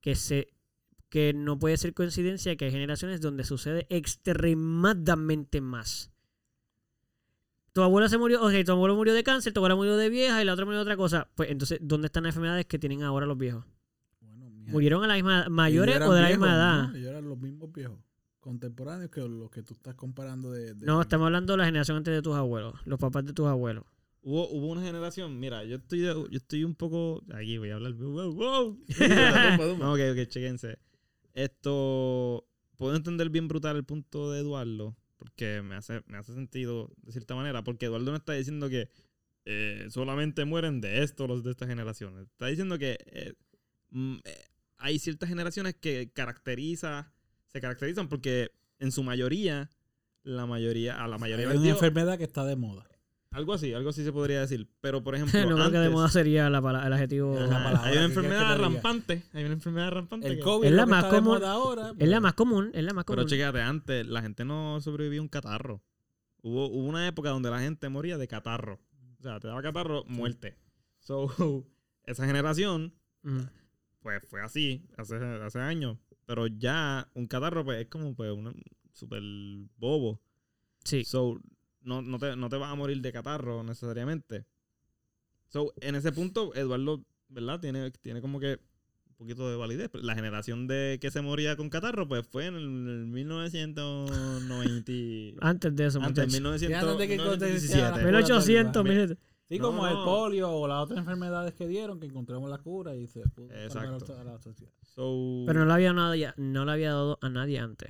que 0.01 0.15
se 0.15 0.47
que 1.09 1.33
no 1.33 1.57
puede 1.59 1.77
ser 1.77 1.93
coincidencia 1.93 2.55
que 2.57 2.65
hay 2.65 2.71
generaciones 2.71 3.21
donde 3.21 3.45
sucede 3.45 3.85
extremadamente 3.89 5.61
más. 5.61 6.11
Tu 7.75 7.81
abuela 7.81 8.07
se 8.07 8.17
murió, 8.17 8.41
ok, 8.41 8.53
tu 8.65 8.71
abuelo 8.71 8.95
murió 8.95 9.13
de 9.13 9.21
cáncer, 9.21 9.51
tu 9.51 9.59
abuela 9.59 9.75
murió 9.75 9.97
de 9.97 10.07
vieja 10.09 10.41
y 10.41 10.45
la 10.45 10.53
otra 10.53 10.63
murió 10.63 10.77
de 10.77 10.83
otra 10.83 10.95
cosa. 10.95 11.27
Pues 11.35 11.49
entonces, 11.51 11.77
¿dónde 11.81 12.05
están 12.05 12.23
las 12.23 12.29
enfermedades 12.29 12.65
que 12.67 12.79
tienen 12.79 13.03
ahora 13.03 13.25
los 13.25 13.37
viejos? 13.37 13.65
Bueno, 14.21 14.49
¿Murieron 14.71 15.03
a 15.03 15.07
la 15.07 15.15
misma 15.15 15.49
mayores 15.49 15.99
o 16.01 16.13
de 16.13 16.21
la 16.21 16.29
misma 16.29 16.55
edad? 16.55 16.87
¿no? 16.87 16.95
Ellos 16.95 17.09
eran 17.09 17.27
los 17.27 17.37
mismos 17.37 17.73
viejos. 17.73 17.99
Contemporáneos 18.39 19.11
que 19.11 19.19
los 19.27 19.51
que 19.51 19.61
tú 19.61 19.73
estás 19.73 19.93
comparando 19.95 20.51
de. 20.53 20.73
de- 20.73 20.85
No, 20.85 21.01
estamos 21.01 21.25
hablando 21.25 21.51
de 21.51 21.57
la 21.57 21.65
generación 21.65 21.97
antes 21.97 22.13
de 22.13 22.21
tus 22.21 22.33
abuelos, 22.33 22.75
los 22.85 22.97
papás 22.97 23.25
de 23.25 23.33
tus 23.33 23.45
abuelos. 23.45 23.83
Hubo, 24.21 24.47
hubo 24.51 24.67
una 24.67 24.81
generación, 24.81 25.37
mira, 25.37 25.65
yo 25.65 25.75
estoy, 25.75 25.99
de- 25.99 26.13
yo 26.13 26.37
estoy 26.37 26.63
un 26.63 26.75
poco. 26.75 27.23
Aquí 27.33 27.57
voy 27.57 27.71
a 27.71 27.75
hablar. 27.75 27.91
Wow, 27.91 28.33
wow. 28.35 28.79
no, 29.79 29.91
ok, 29.93 29.99
ok, 30.13 30.27
chequense. 30.29 30.77
Esto. 31.33 32.47
Puedo 32.77 32.95
entender 32.95 33.29
bien 33.29 33.49
brutal 33.49 33.75
el 33.75 33.83
punto 33.83 34.31
de 34.31 34.39
Eduardo, 34.39 34.95
porque 35.17 35.61
me 35.61 35.75
hace, 35.75 36.01
me 36.07 36.17
hace 36.17 36.33
sentido 36.33 36.91
de 37.03 37.11
cierta 37.11 37.35
manera, 37.35 37.63
porque 37.63 37.85
Eduardo 37.85 38.11
no 38.11 38.17
está 38.17 38.33
diciendo 38.33 38.69
que 38.69 38.89
eh, 39.45 39.87
solamente 39.89 40.43
mueren 40.45 40.81
de 40.81 41.03
esto 41.03 41.27
los 41.27 41.43
de 41.43 41.51
esta 41.51 41.67
generación. 41.67 42.17
Está 42.19 42.47
diciendo 42.47 42.77
que 42.79 42.97
eh, 43.05 43.33
mm, 43.91 44.15
eh, 44.23 44.43
hay 44.77 44.99
ciertas 44.99 45.29
generaciones 45.29 45.75
que 45.75 46.11
caracteriza, 46.11 47.13
se 47.47 47.61
caracterizan 47.61 48.09
porque 48.09 48.51
en 48.79 48.91
su 48.91 49.03
mayoría, 49.03 49.69
la 50.23 50.45
mayoría, 50.45 51.01
a 51.03 51.07
la 51.07 51.17
mayoría 51.17 51.45
Hay 51.45 51.51
les 51.53 51.57
una 51.57 51.63
dio- 51.65 51.73
enfermedad 51.75 52.17
que 52.17 52.23
está 52.23 52.43
de 52.45 52.55
moda. 52.55 52.87
Algo 53.35 53.53
así, 53.53 53.73
algo 53.73 53.89
así 53.89 54.03
se 54.03 54.13
podría 54.13 54.39
decir. 54.39 54.67
Pero 54.81 55.03
por 55.03 55.15
ejemplo, 55.15 55.41
no 55.49 55.55
creo 55.55 55.71
que 55.71 55.77
de 55.77 55.89
moda 55.89 56.09
sería 56.09 56.49
la 56.49 56.59
el 56.59 56.93
adjetivo. 56.93 57.37
La 57.37 57.63
palabra 57.63 57.83
hay 57.83 57.97
una 57.97 58.05
enfermedad 58.05 58.57
rampante. 58.57 59.23
Hay 59.33 59.43
una 59.43 59.53
enfermedad 59.53 59.91
rampante. 59.91 60.27
El 60.27 60.39
COVID 60.39 60.65
Es 60.65 60.71
es 60.71 60.77
la 60.77 60.85
más 60.85 61.05
común. 61.05 61.43
ahora. 61.43 61.93
Es 61.97 62.07
la 62.07 62.17
pues, 62.17 62.21
más 62.21 62.33
común, 62.33 62.71
es 62.73 62.83
la 62.83 62.93
más 62.93 63.05
común. 63.05 63.17
Pero 63.17 63.27
chécate, 63.27 63.61
antes 63.61 64.07
la 64.07 64.21
gente 64.21 64.45
no 64.45 64.79
sobrevivía 64.81 65.19
a 65.19 65.23
un 65.23 65.27
catarro. 65.27 65.83
Hubo, 66.41 66.67
hubo 66.67 66.87
una 66.87 67.07
época 67.07 67.29
donde 67.29 67.49
la 67.49 67.59
gente 67.59 67.89
moría 67.89 68.17
de 68.17 68.27
catarro. 68.27 68.79
O 69.19 69.23
sea, 69.23 69.39
te 69.39 69.47
daba 69.47 69.61
catarro, 69.61 70.05
muerte. 70.05 70.55
So, 70.99 71.27
esa 72.05 72.25
generación, 72.25 72.93
pues 73.99 74.23
fue 74.29 74.41
así 74.41 74.87
hace, 74.97 75.17
hace 75.17 75.59
años. 75.59 75.97
Pero 76.25 76.47
ya 76.47 77.09
un 77.13 77.27
catarro, 77.27 77.65
pues 77.65 77.81
es 77.81 77.87
como 77.87 78.15
pues 78.15 78.31
un 78.31 78.63
súper 78.93 79.21
bobo. 79.77 80.21
Sí. 80.83 81.03
So, 81.03 81.41
no, 81.85 82.01
no, 82.01 82.19
te, 82.19 82.35
no 82.35 82.49
te 82.49 82.57
vas 82.57 82.71
a 82.71 82.75
morir 82.75 82.99
de 83.01 83.11
catarro 83.13 83.63
necesariamente. 83.63 84.45
So, 85.47 85.73
en 85.81 85.95
ese 85.95 86.11
punto, 86.11 86.53
Eduardo, 86.55 87.03
¿verdad? 87.29 87.59
Tiene, 87.61 87.91
tiene 87.91 88.19
como 88.21 88.39
que 88.39 88.59
un 89.07 89.15
poquito 89.15 89.49
de 89.49 89.55
validez. 89.55 89.89
La 89.93 90.13
generación 90.15 90.67
de 90.67 90.97
que 90.99 91.09
se 91.11 91.21
moría 91.21 91.55
con 91.55 91.69
catarro, 91.69 92.07
pues 92.07 92.27
fue 92.27 92.47
en 92.47 92.55
el, 92.55 92.63
en 92.63 92.87
el 92.89 93.05
1990. 94.09 94.91
y- 94.91 95.35
Antes 95.39 95.75
de 95.75 95.85
eso, 95.85 95.99
antes, 96.01 96.23
en 96.23 96.29
muchachos. 96.29 96.33
1900, 96.33 96.83
antes 96.89 96.97
de 96.99 97.07
que 97.07 97.13
1917. 97.21 97.55
existiera 97.55 97.91
la- 97.91 98.03
1800, 98.03 98.83
Mira, 98.83 98.95
1700. 98.95 99.25
Sí, 99.47 99.59
No, 99.59 99.65
como 99.67 99.87
el 99.87 99.93
polio 100.03 100.49
o 100.51 100.67
las 100.67 100.79
otras 100.83 100.97
enfermedades 100.99 101.53
que 101.53 101.67
dieron, 101.67 101.99
que 101.99 102.07
encontramos 102.07 102.49
la 102.49 102.57
cura 102.57 102.95
y 102.95 103.05
se 103.05 103.21
pudo 103.29 103.53
Exacto. 103.53 104.17
a 104.19 104.23
la 104.23 104.39
sociedad. 104.39 104.71
So, 104.81 105.43
Pero 105.45 105.59
no 105.59 105.65
le 105.67 105.73
había 105.73 105.93
dado 105.93 106.15
ya- 106.15 106.33
no 106.37 106.65
le 106.65 106.71
había 106.71 106.89
dado 106.89 107.19
a 107.21 107.29
nadie 107.29 107.59
antes. 107.59 107.89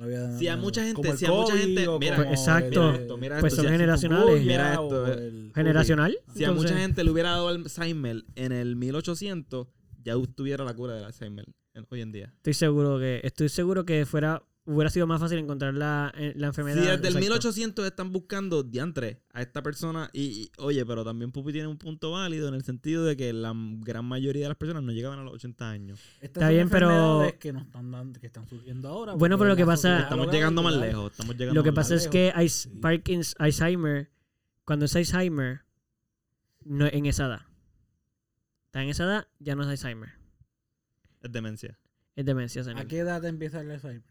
No, 0.00 0.06
había 0.06 0.20
dado. 0.22 0.38
Si 0.38 0.48
a 0.48 0.56
mucha 0.56 0.80
gente- 0.82 0.94
como 0.94 1.12
el 1.12 1.18
si 1.18 1.26
a 1.26 1.30
mucha 1.30 1.56
gente- 1.58 1.86
mira, 2.00 2.16
Pues, 2.16 2.28
exacto. 2.30 2.80
Mira 2.92 3.02
esto, 3.02 3.16
mira 3.18 3.40
Pues 3.40 3.52
esto, 3.52 3.62
son 3.62 3.70
si- 3.70 3.76
generacionales. 3.76 4.44
Mira 4.46 4.72
esto, 4.72 5.06
el- 5.12 5.52
¿Generacional? 5.54 6.18
Si 6.34 6.42
a 6.44 6.48
Entonces, 6.48 6.70
mucha 6.72 6.80
gente 6.82 7.04
le 7.04 7.10
hubiera 7.10 7.30
dado 7.32 7.48
Alzheimer 7.48 8.24
en 8.34 8.52
el 8.52 8.76
1800, 8.76 9.68
ya 10.02 10.14
tuviera 10.34 10.64
la 10.64 10.72
cura 10.74 10.94
del 10.94 11.04
Alzheimer 11.04 11.44
en- 11.74 11.86
hoy 11.90 12.00
en 12.00 12.12
día. 12.12 12.32
Estoy 12.36 12.54
seguro 12.54 12.98
que 12.98 13.20
estoy 13.24 13.50
seguro 13.50 13.84
que 13.84 14.06
fuera 14.06 14.42
hubiera 14.66 14.90
sido 14.90 15.06
más 15.06 15.20
fácil 15.20 15.38
encontrar 15.38 15.74
la, 15.74 16.12
eh, 16.16 16.32
la 16.36 16.48
enfermedad. 16.48 16.76
Si 16.76 16.82
desde 16.82 16.94
el 16.94 17.16
exacto. 17.16 17.20
1800 17.20 17.86
están 17.86 18.12
buscando 18.12 18.62
diantre 18.62 19.22
a 19.32 19.42
esta 19.42 19.62
persona, 19.62 20.10
y, 20.12 20.22
y, 20.22 20.52
oye, 20.58 20.84
pero 20.86 21.04
también 21.04 21.32
Pupi 21.32 21.52
tiene 21.52 21.66
un 21.68 21.78
punto 21.78 22.12
válido 22.12 22.48
en 22.48 22.54
el 22.54 22.62
sentido 22.62 23.04
de 23.04 23.16
que 23.16 23.32
la 23.32 23.52
gran 23.80 24.04
mayoría 24.04 24.42
de 24.44 24.48
las 24.48 24.56
personas 24.58 24.82
no 24.82 24.92
llegaban 24.92 25.18
a 25.18 25.24
los 25.24 25.34
80 25.34 25.68
años. 25.70 26.00
Estas 26.20 26.22
Está 26.22 26.40
son 26.46 26.48
bien, 26.50 26.68
pero- 26.68 27.32
que 27.40 27.52
nos 27.52 27.62
están 27.62 27.90
dando, 27.90 28.20
que 28.20 28.26
están 28.26 28.46
surgiendo 28.46 28.88
ahora. 28.88 29.14
Bueno, 29.14 29.38
pero 29.38 29.50
lo 29.50 29.56
que 29.56 29.66
pasa- 29.66 30.00
Estamos 30.00 30.30
llegando 30.30 30.62
más 30.62 30.76
lejos. 30.76 31.10
Estamos 31.12 31.36
llegando 31.36 31.54
Lo 31.58 31.64
que 31.64 31.72
pasa 31.72 31.94
es 31.94 32.06
que 32.08 32.32
hay 32.34 32.48
Sí. 32.48 32.68
Parkins, 32.80 33.34
Alzheimer, 33.38 34.10
cuando 34.64 34.84
es 34.84 34.94
Alzheimer, 34.94 35.62
no 36.64 36.86
en 36.86 37.06
esa 37.06 37.26
edad. 37.26 37.40
Está 38.66 38.82
en 38.84 38.90
esa 38.90 39.04
edad, 39.04 39.26
ya 39.40 39.56
no 39.56 39.62
es 39.62 39.68
Alzheimer. 39.68 40.10
Es 41.22 41.32
demencia. 41.32 41.78
Es 42.14 42.24
demencia 42.24 42.62
senil. 42.62 42.78
¿A 42.82 42.86
qué 42.86 42.98
edad 42.98 43.24
empieza 43.24 43.60
el 43.62 43.70
Alzheimer? 43.70 44.04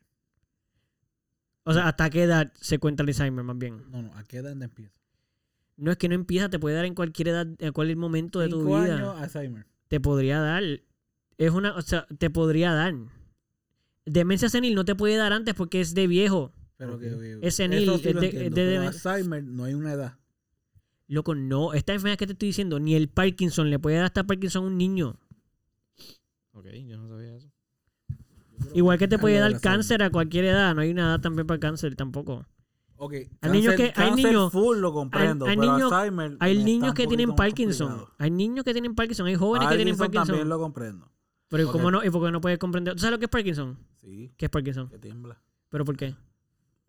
O 1.63 1.73
sea, 1.73 1.87
¿hasta 1.87 2.09
qué 2.09 2.23
edad 2.23 2.51
se 2.59 2.79
cuenta 2.79 3.03
el 3.03 3.09
Alzheimer 3.09 3.43
más 3.43 3.57
bien? 3.57 3.83
No, 3.91 4.01
no, 4.03 4.13
¿a 4.15 4.23
qué 4.23 4.37
edad 4.37 4.59
empieza? 4.61 4.93
No 5.77 5.91
es 5.91 5.97
que 5.97 6.09
no 6.09 6.15
empieza, 6.15 6.49
te 6.49 6.59
puede 6.59 6.75
dar 6.75 6.85
en 6.85 6.95
cualquier 6.95 7.29
edad, 7.29 7.47
en 7.59 7.71
cualquier 7.73 7.97
momento 7.97 8.39
de 8.39 8.49
tu 8.49 8.65
vida. 8.65 8.95
años, 8.95 9.15
Alzheimer. 9.17 9.65
Te 9.87 9.99
podría 9.99 10.39
dar. 10.39 10.63
Es 11.37 11.51
una, 11.51 11.75
o 11.75 11.81
sea, 11.81 12.05
te 12.17 12.29
podría 12.29 12.73
dar. 12.73 12.93
Demencia 14.05 14.49
senil 14.49 14.75
no 14.75 14.83
te 14.85 14.95
puede 14.95 15.15
dar 15.15 15.31
antes 15.33 15.53
porque 15.53 15.79
es 15.81 15.93
de 15.93 16.07
viejo. 16.07 16.51
Pero 16.77 16.97
que, 16.97 17.37
Es 17.41 17.55
senil, 17.55 17.83
eso 17.83 17.97
sí 17.97 18.09
es 18.09 18.15
de- 18.15 18.25
entiendo, 18.27 18.39
es 18.39 18.43
de- 18.43 18.49
pero 18.51 18.81
de- 18.81 18.87
Alzheimer 18.87 19.43
no 19.43 19.63
hay 19.65 19.73
una 19.73 19.93
edad. 19.93 20.17
Loco, 21.07 21.33
no. 21.35 21.73
Esta 21.73 21.93
enfermedad 21.93 22.17
que 22.17 22.27
te 22.27 22.33
estoy 22.33 22.49
diciendo, 22.49 22.79
ni 22.79 22.95
el 22.95 23.09
Parkinson 23.09 23.69
le 23.69 23.79
puede 23.79 23.97
dar 23.97 24.05
hasta 24.05 24.23
Parkinson 24.25 24.63
a 24.63 24.67
un 24.67 24.77
niño. 24.77 25.19
Ok, 26.51 26.65
yo 26.85 26.97
no. 26.97 27.08
Igual 28.73 28.97
que 28.97 29.07
te 29.07 29.17
puede 29.19 29.39
Algo 29.41 29.53
dar 29.53 29.61
cáncer 29.61 30.03
a 30.03 30.09
cualquier 30.09 30.45
edad. 30.45 30.75
No 30.75 30.81
hay 30.81 30.91
una 30.91 31.03
edad 31.03 31.21
también 31.21 31.47
para 31.47 31.55
el 31.55 31.59
cáncer 31.61 31.95
tampoco. 31.95 32.45
Ok, 33.01 33.13
Hay 33.41 33.51
niños 33.51 33.75
que- 33.75 33.93
hay 33.95 34.11
niños- 34.13 34.51
full 34.51 34.77
lo 34.79 34.91
comprendo, 34.91 35.45
hay 35.45 35.55
pero 35.57 35.71
niños- 35.73 35.91
Alzheimer 35.93 36.35
Hay 36.41 36.61
niños 36.61 36.93
que 36.93 37.07
tienen 37.07 37.33
Parkinson. 37.33 37.87
complicado. 37.87 38.15
Hay 38.19 38.29
niños 38.31 38.65
que 38.65 38.73
tienen 38.73 38.93
Parkinson. 38.95 39.27
Hay 39.27 39.35
jóvenes 39.35 39.69
que 39.69 39.75
tienen 39.77 39.95
Parkinson 39.97 40.27
también 40.27 40.49
lo 40.49 40.59
comprendo. 40.59 41.09
Pero. 41.47 41.71
¿cómo 41.71 41.89
no? 41.91 42.03
¿Y 42.03 42.09
por 42.09 42.25
qué 42.25 42.31
no 42.31 42.41
puedes 42.41 42.59
comprender? 42.59 42.93
¿Tú 42.95 42.99
sabes 42.99 43.11
lo 43.13 43.19
que 43.19 43.25
es 43.25 43.31
Parkinson? 43.31 43.77
Sí, 44.01 44.33
¿Qué 44.37 44.45
es 44.45 44.51
Parkinson? 44.51 44.89
que 44.89 44.99
tiembla. 44.99 45.41
¿Pero 45.69 45.85
por 45.85 45.95
qué? 45.97 46.13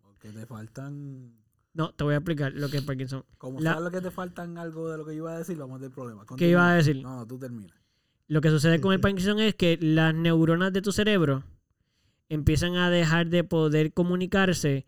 Porque 0.01 0.29
te 0.29 0.45
faltan... 0.45 1.33
No, 1.73 1.93
te 1.93 2.03
voy 2.03 2.13
a 2.13 2.17
explicar 2.17 2.51
lo 2.53 2.67
que 2.69 2.77
es 2.77 2.83
Parkinson. 2.83 3.23
Como 3.37 3.59
La- 3.61 3.71
sabes 3.75 3.85
lo 3.85 3.91
que 3.91 4.01
te 4.01 4.11
faltan 4.11 4.57
algo 4.57 4.89
de 4.89 4.97
lo 4.97 5.05
que 5.05 5.11
yo 5.11 5.19
iba 5.19 5.33
a 5.33 5.37
decir, 5.37 5.55
vamos 5.57 5.79
del 5.79 5.91
problema. 5.91 6.25
¿Qué 6.37 6.49
iba 6.49 6.69
a 6.69 6.75
decir? 6.75 7.01
No, 7.01 7.15
no, 7.15 7.25
tú 7.25 7.39
termina. 7.39 7.73
Lo 8.27 8.41
que 8.41 8.49
sucede 8.49 8.81
con 8.81 8.91
el 8.93 8.99
Parkinson 9.01 9.39
es 9.39 9.55
que 9.55 9.77
las 9.81 10.13
neuronas 10.13 10.73
de 10.73 10.81
tu 10.81 10.91
cerebro 10.91 11.43
empiezan 12.33 12.75
a 12.77 12.89
dejar 12.89 13.27
de 13.29 13.43
poder 13.43 13.93
comunicarse 13.93 14.85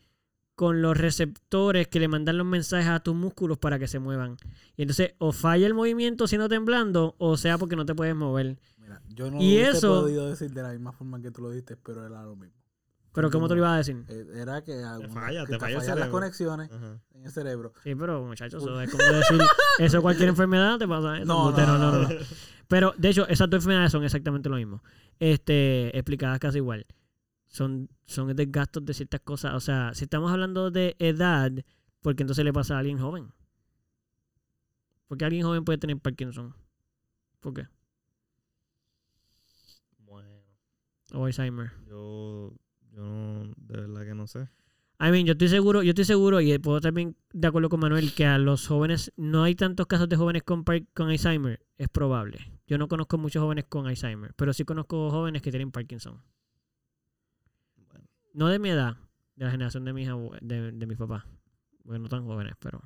con 0.55 0.81
los 0.81 0.95
receptores 0.97 1.87
que 1.87 1.99
le 1.99 2.07
mandan 2.07 2.37
los 2.37 2.45
mensajes 2.45 2.87
a 2.89 2.99
tus 2.99 3.15
músculos 3.15 3.57
para 3.57 3.79
que 3.79 3.87
se 3.87 3.99
muevan. 3.99 4.37
Y 4.77 4.83
entonces 4.83 5.13
o 5.17 5.31
falla 5.31 5.65
el 5.67 5.73
movimiento 5.73 6.27
siendo 6.27 6.47
temblando 6.47 7.15
o 7.17 7.37
sea 7.37 7.57
porque 7.57 7.75
no 7.75 7.85
te 7.85 7.95
puedes 7.95 8.15
mover. 8.15 8.57
Mira, 8.77 9.01
yo 9.09 9.31
no 9.31 9.41
Y 9.41 9.59
lo 9.61 9.69
eso- 9.71 10.01
podido 10.01 10.29
decir 10.29 10.51
de 10.51 10.61
la 10.63 10.69
misma 10.71 10.91
forma 10.91 11.19
que 11.21 11.31
tú 11.31 11.41
lo 11.41 11.49
diste, 11.49 11.75
pero 11.75 12.05
era 12.05 12.21
lo 12.23 12.35
mismo. 12.35 12.55
Pero 13.13 13.29
¿cómo 13.29 13.47
te 13.47 13.53
lo 13.53 13.59
ibas 13.59 13.73
a 13.73 13.77
decir? 13.77 14.03
Eh, 14.09 14.25
Era 14.41 14.63
que, 14.63 14.73
alguna- 14.83 15.13
falla, 15.13 15.45
que 15.45 15.53
te 15.53 15.59
falla 15.59 15.73
el 15.75 15.79
fallan 15.81 15.99
las 15.99 16.09
conexiones 16.09 16.71
Ajá. 16.71 16.99
en 17.13 17.23
el 17.25 17.31
cerebro. 17.31 17.73
Sí, 17.83 17.93
pero 17.95 18.23
muchachos, 18.23 18.63
eso 18.63 18.81
es 18.81 18.89
como 18.91 19.03
decir, 19.03 19.39
eso 19.79 20.01
cualquier 20.01 20.29
enfermedad 20.29 20.79
te 20.79 20.87
pasa. 20.87 21.17
eso, 21.17 21.25
No, 21.25 21.51
no, 21.51 21.77
no, 21.77 21.91
no. 22.03 22.09
Pero, 22.67 22.93
de 22.97 23.09
hecho, 23.09 23.27
esas 23.27 23.47
dos 23.49 23.57
enfermedades 23.59 23.91
son 23.91 24.03
exactamente 24.03 24.49
lo 24.49 24.55
mismo. 24.55 24.81
Este, 25.19 25.95
explicadas 25.95 26.39
casi 26.39 26.57
igual. 26.57 26.85
Son, 27.53 27.87
son 28.05 28.35
desgastos 28.35 28.83
de 28.83 28.95
ciertas 28.95 29.21
cosas. 29.21 29.53
O 29.53 29.59
sea, 29.59 29.93
si 29.93 30.05
estamos 30.05 30.31
hablando 30.31 30.71
de 30.71 30.95
edad, 30.97 31.51
¿por 32.01 32.15
qué 32.15 32.23
entonces 32.23 32.43
le 32.43 32.51
pasa 32.51 32.75
a 32.75 32.79
alguien 32.79 32.97
joven? 32.97 33.31
Porque 35.07 35.23
alguien 35.23 35.43
joven 35.43 35.63
puede 35.63 35.77
tener 35.77 35.99
Parkinson. 35.99 36.55
¿Por 37.39 37.53
qué? 37.53 37.67
Bueno, 39.99 40.29
O 41.13 41.25
Alzheimer. 41.25 41.71
yo, 41.87 42.55
yo 42.91 43.03
no, 43.03 43.53
de 43.55 43.81
verdad 43.81 44.01
que 44.03 44.15
no 44.15 44.25
sé. 44.25 44.49
I 44.99 45.11
mean, 45.11 45.27
yo 45.27 45.33
estoy 45.33 45.49
seguro, 45.49 45.83
yo 45.83 45.89
estoy 45.89 46.05
seguro 46.05 46.41
y 46.41 46.57
puedo 46.57 46.81
también 46.81 47.15
de 47.33 47.47
acuerdo 47.47 47.69
con 47.69 47.81
Manuel 47.81 48.15
que 48.15 48.25
a 48.25 48.39
los 48.39 48.65
jóvenes 48.65 49.11
no 49.15 49.43
hay 49.43 49.53
tantos 49.53 49.85
casos 49.85 50.09
de 50.09 50.15
jóvenes 50.15 50.41
con, 50.41 50.63
con 50.63 51.09
Alzheimer, 51.09 51.59
es 51.77 51.89
probable. 51.89 52.39
Yo 52.65 52.79
no 52.79 52.87
conozco 52.87 53.19
muchos 53.19 53.43
jóvenes 53.43 53.65
con 53.65 53.85
Alzheimer, 53.85 54.33
pero 54.35 54.53
sí 54.53 54.63
conozco 54.65 55.11
jóvenes 55.11 55.43
que 55.43 55.51
tienen 55.51 55.71
Parkinson. 55.71 56.19
No 58.33 58.47
de 58.47 58.59
mi 58.59 58.69
edad, 58.69 58.97
de 59.35 59.45
la 59.45 59.51
generación 59.51 59.85
de 59.85 59.93
mis 59.93 60.09
abue- 60.09 60.39
de, 60.41 60.71
de 60.71 60.85
mis 60.87 60.97
papás, 60.97 61.23
porque 61.83 61.99
no 61.99 62.09
tan 62.09 62.25
jóvenes, 62.25 62.53
pero 62.59 62.81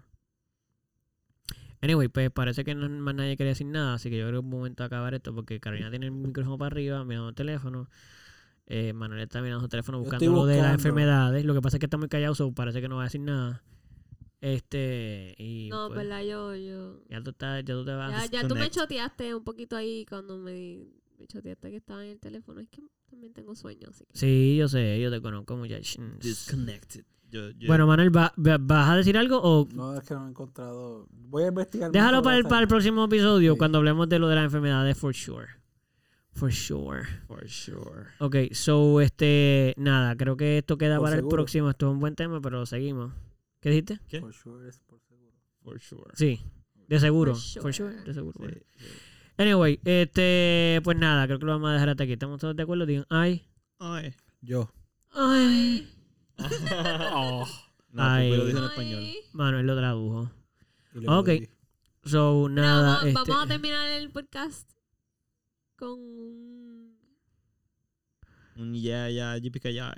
Anyway, 1.79 2.07
pues 2.07 2.31
parece 2.31 2.63
que 2.63 2.73
no 2.73 2.89
más 2.89 3.13
nadie 3.13 3.37
quería 3.37 3.51
decir 3.51 3.67
nada, 3.67 3.93
así 3.93 4.09
que 4.09 4.17
yo 4.17 4.27
creo 4.27 4.41
que 4.41 4.47
es 4.47 4.51
un 4.51 4.57
momento 4.57 4.81
de 4.83 4.87
acabar 4.87 5.13
esto 5.13 5.33
porque 5.33 5.59
Carolina 5.59 5.89
tiene 5.91 6.07
el 6.07 6.11
micrófono 6.11 6.57
para 6.57 6.67
arriba, 6.73 7.03
mirando 7.05 7.29
el 7.29 7.35
teléfono. 7.35 7.87
Eh, 8.65 8.93
Manuel 8.93 9.21
está 9.21 9.41
mirando 9.41 9.61
su 9.61 9.69
teléfono 9.69 9.99
buscando 9.99 10.31
lo 10.31 10.45
de 10.45 10.61
las 10.61 10.73
enfermedades. 10.73 11.45
Lo 11.45 11.53
que 11.53 11.61
pasa 11.61 11.77
es 11.77 11.79
que 11.79 11.85
está 11.85 11.97
muy 11.97 12.09
callado, 12.09 12.33
so 12.33 12.51
parece 12.51 12.81
que 12.81 12.89
no 12.89 12.95
va 12.95 13.03
a 13.03 13.05
decir 13.05 13.21
nada. 13.21 13.63
Este, 14.41 15.35
y 15.37 15.69
No, 15.69 15.87
pues, 15.87 15.99
verdad, 15.99 16.23
yo, 16.23 16.55
yo. 16.55 16.99
ya 17.09 17.21
tú 17.21 17.29
estás, 17.29 17.63
ya 17.63 17.73
tú 17.75 17.85
te 17.85 17.93
vas. 17.93 18.31
Ya, 18.31 18.41
ya 18.41 18.47
tú 18.47 18.55
me 18.55 18.69
choteaste 18.69 19.35
un 19.35 19.43
poquito 19.43 19.75
ahí 19.75 20.03
cuando 20.09 20.37
me, 20.37 20.83
me 21.19 21.27
choteaste 21.27 21.69
que 21.69 21.77
estaba 21.77 22.03
en 22.03 22.11
el 22.11 22.19
teléfono. 22.19 22.59
Es 22.59 22.69
que 22.69 22.81
también 23.09 23.33
tengo 23.33 23.55
sueño, 23.55 23.87
así 23.89 24.05
que. 24.05 24.17
Sí, 24.17 24.55
yo 24.57 24.67
sé, 24.67 24.99
yo 25.01 25.09
te 25.11 25.21
conozco 25.21 25.55
muchachos. 25.57 25.97
disconnected. 26.21 27.05
Yo, 27.29 27.49
yo, 27.51 27.67
Bueno, 27.67 27.85
Manuel, 27.87 28.15
¿va- 28.15 28.33
va- 28.37 28.57
¿vas 28.57 28.89
a 28.89 28.95
decir 28.95 29.17
algo 29.17 29.41
o 29.41 29.67
No, 29.73 29.95
es 29.97 30.07
que 30.07 30.13
no 30.13 30.25
he 30.25 30.29
encontrado. 30.29 31.07
Voy 31.11 31.43
a 31.43 31.47
investigar. 31.47 31.91
déjalo 31.91 32.21
para 32.21 32.37
el, 32.37 32.43
para 32.45 32.61
el 32.61 32.67
próximo 32.69 33.03
episodio 33.03 33.53
Sí. 33.53 33.57
cuando 33.57 33.79
hablemos 33.79 34.07
de 34.07 34.17
lo 34.19 34.29
de 34.29 34.35
las 34.35 34.45
enfermedades 34.45 34.97
for 34.97 35.13
sure? 35.13 35.47
For 36.31 36.51
sure. 36.53 37.03
for 37.27 37.49
sure. 37.49 38.05
Ok, 38.19 38.35
so, 38.53 39.01
este, 39.01 39.73
nada, 39.77 40.15
creo 40.15 40.37
que 40.37 40.59
esto 40.59 40.77
queda 40.77 40.97
Por 40.99 41.05
para 41.09 41.17
el 41.17 41.27
próximo. 41.27 41.69
Esto 41.69 41.87
es 41.87 41.93
un 41.93 41.99
buen 41.99 42.15
tema, 42.15 42.39
pero 42.39 42.65
seguimos. 42.65 43.11
¿Qué 43.59 43.71
dijiste? 43.71 43.99
¿Qué? 44.07 44.21
For 44.21 44.33
sure, 44.33 44.69
es 44.69 44.79
por 44.79 45.01
seguro. 45.01 45.33
For 45.63 45.79
sure. 45.81 46.11
Sí, 46.13 46.39
de 46.87 46.99
seguro. 46.99 47.35
For 47.35 47.61
For 47.63 47.73
sure, 47.73 47.91
sure. 47.91 48.03
de 48.05 48.13
seguro. 48.13 48.39
Sí, 48.47 48.55
sí. 48.77 48.85
Anyway, 49.37 49.79
este, 49.85 50.81
pues 50.83 50.97
nada, 50.97 51.25
creo 51.27 51.37
que 51.39 51.45
lo 51.45 51.51
vamos 51.53 51.69
a 51.69 51.73
dejar 51.73 51.89
hasta 51.89 52.03
aquí. 52.03 52.13
¿Estamos 52.13 52.39
todos 52.39 52.55
de 52.55 52.63
acuerdo? 52.63 52.85
Digan, 52.85 53.05
ay, 53.09 53.45
Ay. 53.79 54.13
Yo. 54.41 54.71
ay. 55.11 55.87
No, 57.89 58.03
Ay. 58.03 58.27
pues 58.29 58.39
lo 58.39 58.45
dijo 58.45 58.57
en 58.59 58.63
español. 58.65 58.99
Ay. 58.99 59.17
Manuel 59.33 59.65
lo 59.65 59.75
tradujo. 59.75 60.31
Ok. 61.07 61.29
So, 62.03 62.47
nada, 62.49 62.97
vamos, 62.97 63.03
este, 63.05 63.31
vamos 63.31 63.43
a 63.43 63.47
terminar 63.47 63.89
el 63.89 64.09
podcast 64.11 64.69
con 65.75 65.89
un- 65.99 66.97
Un 68.55 68.73
ya, 68.75 69.09
ya, 69.09 69.35
yipica 69.37 69.69
ya. 69.71 69.95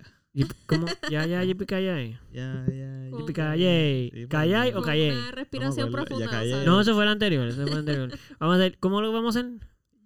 ¿Cómo? 0.66 0.88
Ya, 1.10 1.26
ya, 1.26 1.44
yipi, 1.44 1.66
callay. 1.66 2.18
Ya, 2.32 2.66
ya, 2.68 3.18
Yipi, 3.18 3.34
callay. 3.34 4.11
Sí, 4.14 4.28
¿Callay 4.28 4.72
pues, 4.72 4.84
o 4.84 4.86
callé? 4.86 5.11
una 5.11 5.32
respiración 5.32 5.91
profunda. 5.91 6.44
No, 6.66 6.82
eso 6.82 6.94
fue 6.94 7.03
el 7.03 7.10
anterior, 7.10 7.48
eso 7.48 7.61
fue 7.64 7.72
el 7.72 7.80
anterior. 7.80 8.10
Vamos 8.40 8.56
a 8.56 8.60
hacer, 8.60 8.78
¿cómo 8.80 9.02
lo 9.02 9.11
vamos 9.11 9.36
a 9.36 9.40
hacer? 9.40 9.52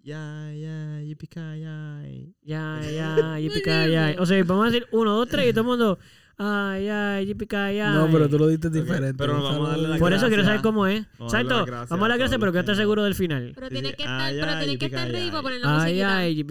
Ya, 0.02 0.52
ya, 0.52 1.00
yipica 1.00 1.56
ya. 1.56 2.02
Ya, 2.42 2.80
ya, 2.82 3.38
yipi, 3.38 3.62
callay. 3.62 4.16
O 4.18 4.26
sea, 4.26 4.42
vamos 4.44 4.68
a 4.68 4.70
decir 4.70 4.86
uno, 4.92 5.14
dos, 5.14 5.28
tres 5.28 5.48
y 5.48 5.52
todo 5.52 5.62
el 5.62 5.66
mundo, 5.66 5.98
ay, 6.38 6.88
ay, 6.88 7.26
yipi, 7.26 7.46
callay. 7.46 7.94
No, 7.94 8.08
pero 8.10 8.28
tú 8.28 8.38
lo 8.38 8.48
diste 8.48 8.68
diferente. 8.70 9.14
pero 9.18 9.42
vamos 9.42 9.68
a 9.68 9.70
darle 9.72 9.88
la 9.88 9.96
Por 9.98 10.12
eso 10.12 10.26
quiero 10.28 10.44
saber 10.44 10.60
cómo 10.62 10.86
es. 10.86 11.04
Vamos 11.18 11.32
a 11.34 11.36
darle 11.38 11.50
Exacto. 11.52 11.86
Vamos 11.90 12.04
a 12.06 12.08
la 12.08 12.16
gracia, 12.16 12.38
pero 12.38 12.52
que 12.52 12.64
que- 12.64 12.74
seguro 12.74 13.04
del 13.04 13.14
final. 13.14 13.52
Pero 13.54 13.68
tienes 13.68 13.94
que 13.96 14.02
estar, 14.02 14.20
Ay, 14.20 14.36
pero 14.40 14.50
ay, 14.52 14.58
tienes 14.58 14.78
que 14.78 14.86
estar 14.86 15.06
ay, 15.06 15.12
ready 15.12 15.26
para 15.26 15.38
ay. 15.38 15.42
poner 15.42 15.60
la 15.60 15.68
Ay, 15.68 15.78
musiquita. 15.94 16.16
ay. 16.18 16.26
Ay, 16.26 16.44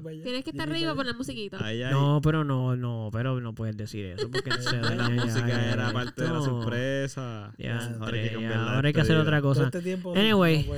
para 0.00 0.10
allá. 0.10 0.22
Tienes 0.22 0.44
que 0.44 0.50
estar 0.50 0.68
Llegué 0.68 0.72
ready 0.78 0.84
para 0.84 0.86
para 0.86 0.94
poner 0.96 1.12
la 1.12 1.16
musiquita. 1.18 1.56
Ay, 1.60 1.82
ay. 1.82 1.92
No, 1.92 2.20
pero 2.22 2.44
no, 2.44 2.76
no, 2.76 3.08
pero 3.12 3.40
no 3.40 3.54
puedes 3.54 3.76
decir 3.76 4.04
eso 4.06 4.30
porque 4.30 4.50
se 4.60 4.76
La 4.80 4.90
daña 4.90 5.16
ya, 5.16 5.24
música 5.24 5.72
era 5.72 5.92
parte 5.92 6.22
de 6.22 6.28
la 6.28 6.40
sorpresa. 6.42 7.52
Ya, 7.58 7.78
ahora 8.00 8.16
hay 8.16 8.22
que 8.22 8.26
ya, 8.26 8.32
cambiar 8.32 8.56
la 8.56 8.74
ahora 8.74 8.86
hay 8.88 8.92
que 8.92 9.00
hacer 9.00 9.16
otra 9.16 9.40
cosa. 9.40 9.64
este 9.64 9.80
tiempo. 9.80 10.14
Anyway. 10.14 10.68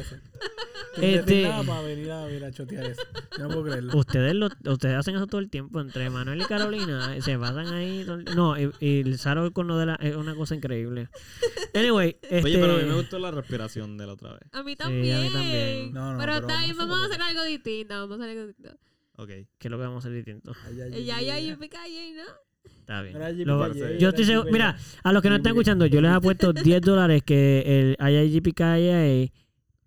Este- 1.01 1.43
nada 1.43 1.63
para 1.63 1.83
venir 1.83 2.11
a, 2.11 2.25
venir 2.25 2.45
a 2.45 2.51
chotear 2.51 2.85
eso. 2.87 3.03
Yo 3.39 3.45
no 3.45 3.49
puedo 3.49 3.65
creerlo. 3.65 3.97
Ustedes 3.97 4.35
lo, 4.35 4.49
ustedes 4.67 4.97
hacen 4.97 5.15
eso 5.17 5.27
todo 5.27 5.41
el 5.41 5.49
tiempo 5.49 5.81
entre 5.81 6.11
Manuel 6.11 6.41
y 6.41 6.45
Carolina. 6.45 7.15
se 7.21 7.39
pasan 7.39 7.69
ahí. 7.69 8.03
todo 8.05 8.19
No, 8.35 8.59
y, 8.59 8.71
y 8.81 9.01
el 9.01 9.19
Saro 9.19 9.53
con 9.53 9.69
lo 9.69 9.79
de 9.79 9.87
la. 9.87 9.95
Es 9.97 10.17
una 10.17 10.35
cosa 10.35 10.55
increíble. 10.55 11.09
Anyway, 11.75 12.17
este. 12.23 12.43
Oye, 12.45 12.59
pero 12.59 12.75
a 12.75 12.79
mí 12.79 12.85
me 12.85 12.95
gustó 12.95 13.19
la 13.19 13.31
respiración 13.31 13.97
de 13.99 14.07
la 14.07 14.13
otra 14.15 14.33
vez. 14.33 14.43
A 14.53 14.63
mí 14.63 14.73
a 14.73 14.77
también. 14.77 15.23
mí 15.23 15.29
también. 15.33 15.93
No, 15.93 16.13
no, 16.15 16.19
pero 16.19 16.33
pero 16.35 16.47
está 16.49 16.65
bien, 16.65 16.77
vamos 16.77 16.97
a 16.97 17.01
vamos 17.01 17.11
a 17.11 17.15
hacer 17.15 17.23
algo 17.23 17.45
distinto. 17.45 17.95
Vamos 17.95 18.11
a 18.13 18.25
hacer 18.25 18.31
algo 18.31 18.47
distinto. 18.49 18.77
Ok. 19.17 19.29
¿Qué 19.29 19.47
es 19.61 19.71
lo 19.71 19.77
que 19.77 19.83
vamos 19.85 20.05
a 20.05 20.09
hacer 20.09 20.13
distinto? 20.17 20.53
Ya, 20.77 20.89
Ya, 20.89 21.21
ya, 21.23 21.39
yo 21.41 21.57
me 21.59 21.69
callé, 21.69 22.15
¿no? 22.15 22.23
Está 22.81 23.03
bien. 23.03 23.47
Lo- 23.47 23.73
yo 23.99 24.09
estoy 24.09 24.25
seguro. 24.25 24.51
Mira, 24.51 24.77
a 25.05 25.13
los 25.13 25.23
que 25.23 25.29
no 25.31 25.37
están 25.37 25.53
escuchando, 25.53 25.87
yo 25.87 26.01
les 26.01 26.15
he 26.17 26.21
puesto 26.21 26.53
10 26.53 26.81
dólares 26.83 27.23
que 27.25 27.97
el 27.97 27.97
IIGPKIA. 28.01 29.31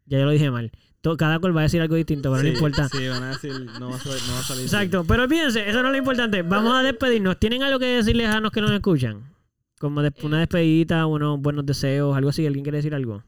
Ya 0.05 0.19
yo 0.19 0.25
lo 0.25 0.31
dije 0.31 0.51
mal. 0.51 0.71
To- 1.03 1.17
Cada 1.17 1.37
cual 1.39 1.55
va 1.55 1.59
a 1.59 1.63
decir 1.63 1.81
algo 1.81 1.95
distinto, 1.95 2.31
pero 2.31 2.41
no 2.43 2.49
Sí, 2.49 2.55
importa. 2.55 2.87
Sí, 2.89 3.07
van 3.07 3.23
a 3.23 3.29
decir, 3.33 3.51
no 3.79 3.89
va 3.89 3.95
a, 3.97 3.99
salir- 3.99 4.21
no 4.27 4.33
va 4.33 4.39
a 4.39 4.43
salir. 4.43 4.63
Exacto, 4.63 5.03
pero 5.05 5.23
olvídense, 5.23 5.69
eso 5.69 5.81
no 5.81 5.89
es 5.89 5.91
lo 5.91 5.97
importante. 5.97 6.41
Vamos 6.43 6.73
a 6.73 6.81
despedirnos. 6.81 7.37
¿Tienen 7.39 7.61
algo 7.61 7.77
que 7.77 7.85
decirles 7.87 8.29
a 8.29 8.39
los 8.39 8.51
que 8.51 8.61
nos 8.61 8.71
escuchan? 8.71 9.31
Como 9.79 9.99
una 9.99 10.37
Eh. 10.37 10.39
despedida, 10.39 11.05
unos 11.05 11.39
buenos 11.41 11.65
deseos, 11.65 12.15
algo 12.15 12.29
así. 12.29 12.45
¿Alguien 12.47 12.63
quiere 12.63 12.77
decir 12.77 12.95
algo? 12.95 13.21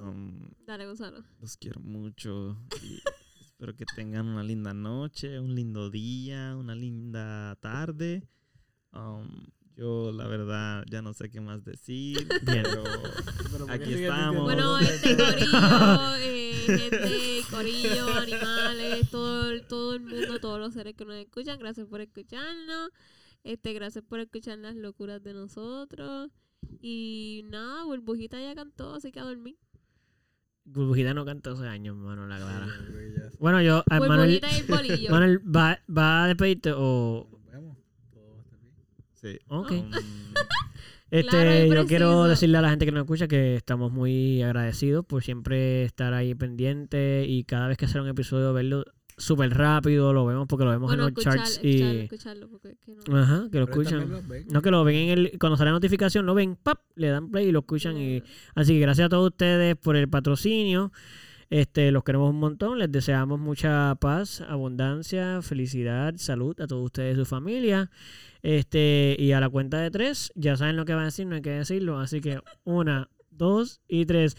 Um, 0.00 0.48
Dale, 0.66 0.86
Gonzalo. 0.86 1.22
los 1.40 1.56
quiero 1.58 1.78
mucho. 1.80 2.58
Y 2.82 2.98
espero 3.44 3.76
que 3.76 3.84
tengan 3.94 4.26
una 4.26 4.42
linda 4.42 4.72
noche, 4.72 5.38
un 5.38 5.54
lindo 5.54 5.90
día, 5.90 6.56
una 6.56 6.74
linda 6.74 7.54
tarde. 7.56 8.26
Um, 8.92 9.28
yo, 9.76 10.12
la 10.12 10.26
verdad, 10.26 10.84
ya 10.90 11.02
no 11.02 11.12
sé 11.14 11.30
qué 11.30 11.40
más 11.40 11.64
decir. 11.64 12.26
Bien. 12.42 12.62
Pero 12.64 12.82
Pero 13.52 13.66
¿por 13.66 13.78
qué 13.78 13.84
Aquí 13.84 13.92
estamos. 13.94 14.42
Bueno, 14.44 14.78
este 14.78 15.16
corillo, 15.16 16.16
eh, 16.18 16.62
gente, 16.66 17.40
corillo, 17.50 18.14
animales, 18.14 19.10
todo, 19.10 19.50
el- 19.50 19.66
todo 19.66 19.94
el 19.94 20.00
mundo, 20.00 20.38
todos 20.40 20.58
los 20.60 20.74
seres 20.74 20.94
que 20.94 21.04
nos 21.04 21.16
escuchan, 21.16 21.58
gracias 21.58 21.86
por 21.86 22.00
escucharnos. 22.00 22.90
Este, 23.42 23.72
gracias 23.74 24.02
por 24.04 24.20
escuchar 24.20 24.58
las 24.58 24.74
locuras 24.74 25.22
de 25.22 25.34
nosotros. 25.34 26.30
Y 26.80 27.42
nada, 27.50 27.84
Burbujita 27.84 28.40
ya 28.40 28.54
cantó, 28.54 28.94
así 28.94 29.12
que 29.12 29.20
a 29.20 29.24
dormir. 29.24 29.56
Burbujita 30.64 31.12
no 31.12 31.26
canta 31.26 31.50
hace 31.52 31.66
años, 31.66 31.94
mano, 31.94 32.26
la 32.26 32.38
clara. 32.38 32.66
Bueno, 33.38 33.60
yo, 33.60 33.84
a 33.90 34.00
Manuel, 34.00 34.40
Burbujita 34.40 34.50
y 34.50 34.60
el 34.60 34.66
bolillo. 34.66 35.10
Manuel 35.10 35.40
¿va, 35.56 35.78
¿va 35.94 36.24
a 36.24 36.28
despedirte 36.28 36.72
o...? 36.74 37.28
Nos 37.30 37.44
vemos. 37.52 37.76
Todo 38.10 38.30
va 38.30 38.38
a 38.38 38.40
estar 38.40 38.58
bien. 38.62 38.74
Sí. 39.24 39.38
Ok. 39.48 39.70
Um, 39.72 39.90
Este, 41.10 41.28
Claro 41.28 41.82
yo 41.82 41.86
quiero 41.86 42.24
decirle 42.24 42.58
a 42.58 42.62
la 42.62 42.70
gente 42.70 42.86
que 42.86 42.90
nos 42.90 43.02
escucha 43.02 43.28
que 43.28 43.54
estamos 43.54 43.92
muy 43.92 44.42
agradecidos 44.42 45.04
por 45.04 45.22
siempre 45.22 45.84
estar 45.84 46.12
ahí 46.12 46.34
pendiente 46.34 47.24
y 47.28 47.44
cada 47.44 47.68
vez 47.68 47.78
que 47.78 47.86
sale 47.86 48.02
un 48.02 48.08
episodio 48.08 48.52
verlo 48.52 48.84
súper 49.16 49.56
rápido, 49.56 50.12
lo 50.12 50.26
vemos 50.26 50.48
porque 50.48 50.64
lo 50.64 50.72
vemos 50.72 50.88
bueno, 50.88 51.06
en 51.06 51.14
los 51.14 51.18
escuchar, 51.24 51.36
charts 51.36 51.60
y... 51.62 51.82
escucharlo, 51.82 52.48
porque 52.48 52.70
es 52.70 52.78
que 52.78 52.96
no. 53.08 53.16
Ajá, 53.16 53.48
que 53.52 53.60
lo 53.60 53.66
Pero 53.66 53.80
escuchan. 53.82 54.28
ven. 54.28 54.46
No, 54.50 54.60
que 54.60 54.72
lo 54.72 54.82
ven 54.82 54.96
en 54.96 55.10
el... 55.10 55.38
Cuando 55.38 55.56
sale 55.56 55.70
la 55.70 55.74
notificación, 55.76 56.26
lo 56.26 56.34
ven, 56.34 56.56
¡pap! 56.60 56.80
Le 56.96 57.08
dan 57.08 57.30
play 57.30 57.46
y 57.46 57.52
lo 57.52 57.60
escuchan 57.60 57.96
y... 57.96 58.20
Así 58.56 58.72
que 58.72 58.80
gracias 58.80 59.06
a 59.06 59.08
todos 59.08 59.30
ustedes 59.30 59.76
por 59.76 59.94
el 59.94 60.08
patrocinio. 60.08 60.90
Este, 61.50 61.90
los 61.90 62.04
queremos 62.04 62.30
un 62.30 62.40
montón. 62.40 62.78
Les 62.78 62.90
deseamos 62.90 63.38
mucha 63.38 63.94
paz, 63.96 64.40
abundancia, 64.42 65.42
felicidad, 65.42 66.14
salud 66.16 66.58
a 66.60 66.66
todos 66.66 66.84
ustedes 66.84 67.14
y 67.14 67.20
su 67.20 67.24
familia. 67.24 67.90
Este, 68.42 69.16
y 69.18 69.32
a 69.32 69.40
la 69.40 69.48
cuenta 69.48 69.78
de 69.78 69.90
tres, 69.90 70.32
ya 70.34 70.56
saben 70.56 70.76
lo 70.76 70.84
que 70.84 70.94
van 70.94 71.02
a 71.02 71.06
decir, 71.06 71.26
no 71.26 71.36
hay 71.36 71.42
que 71.42 71.50
decirlo. 71.50 71.98
Así 71.98 72.20
que 72.20 72.40
una, 72.64 73.08
dos 73.30 73.80
y 73.88 74.04
tres. 74.06 74.36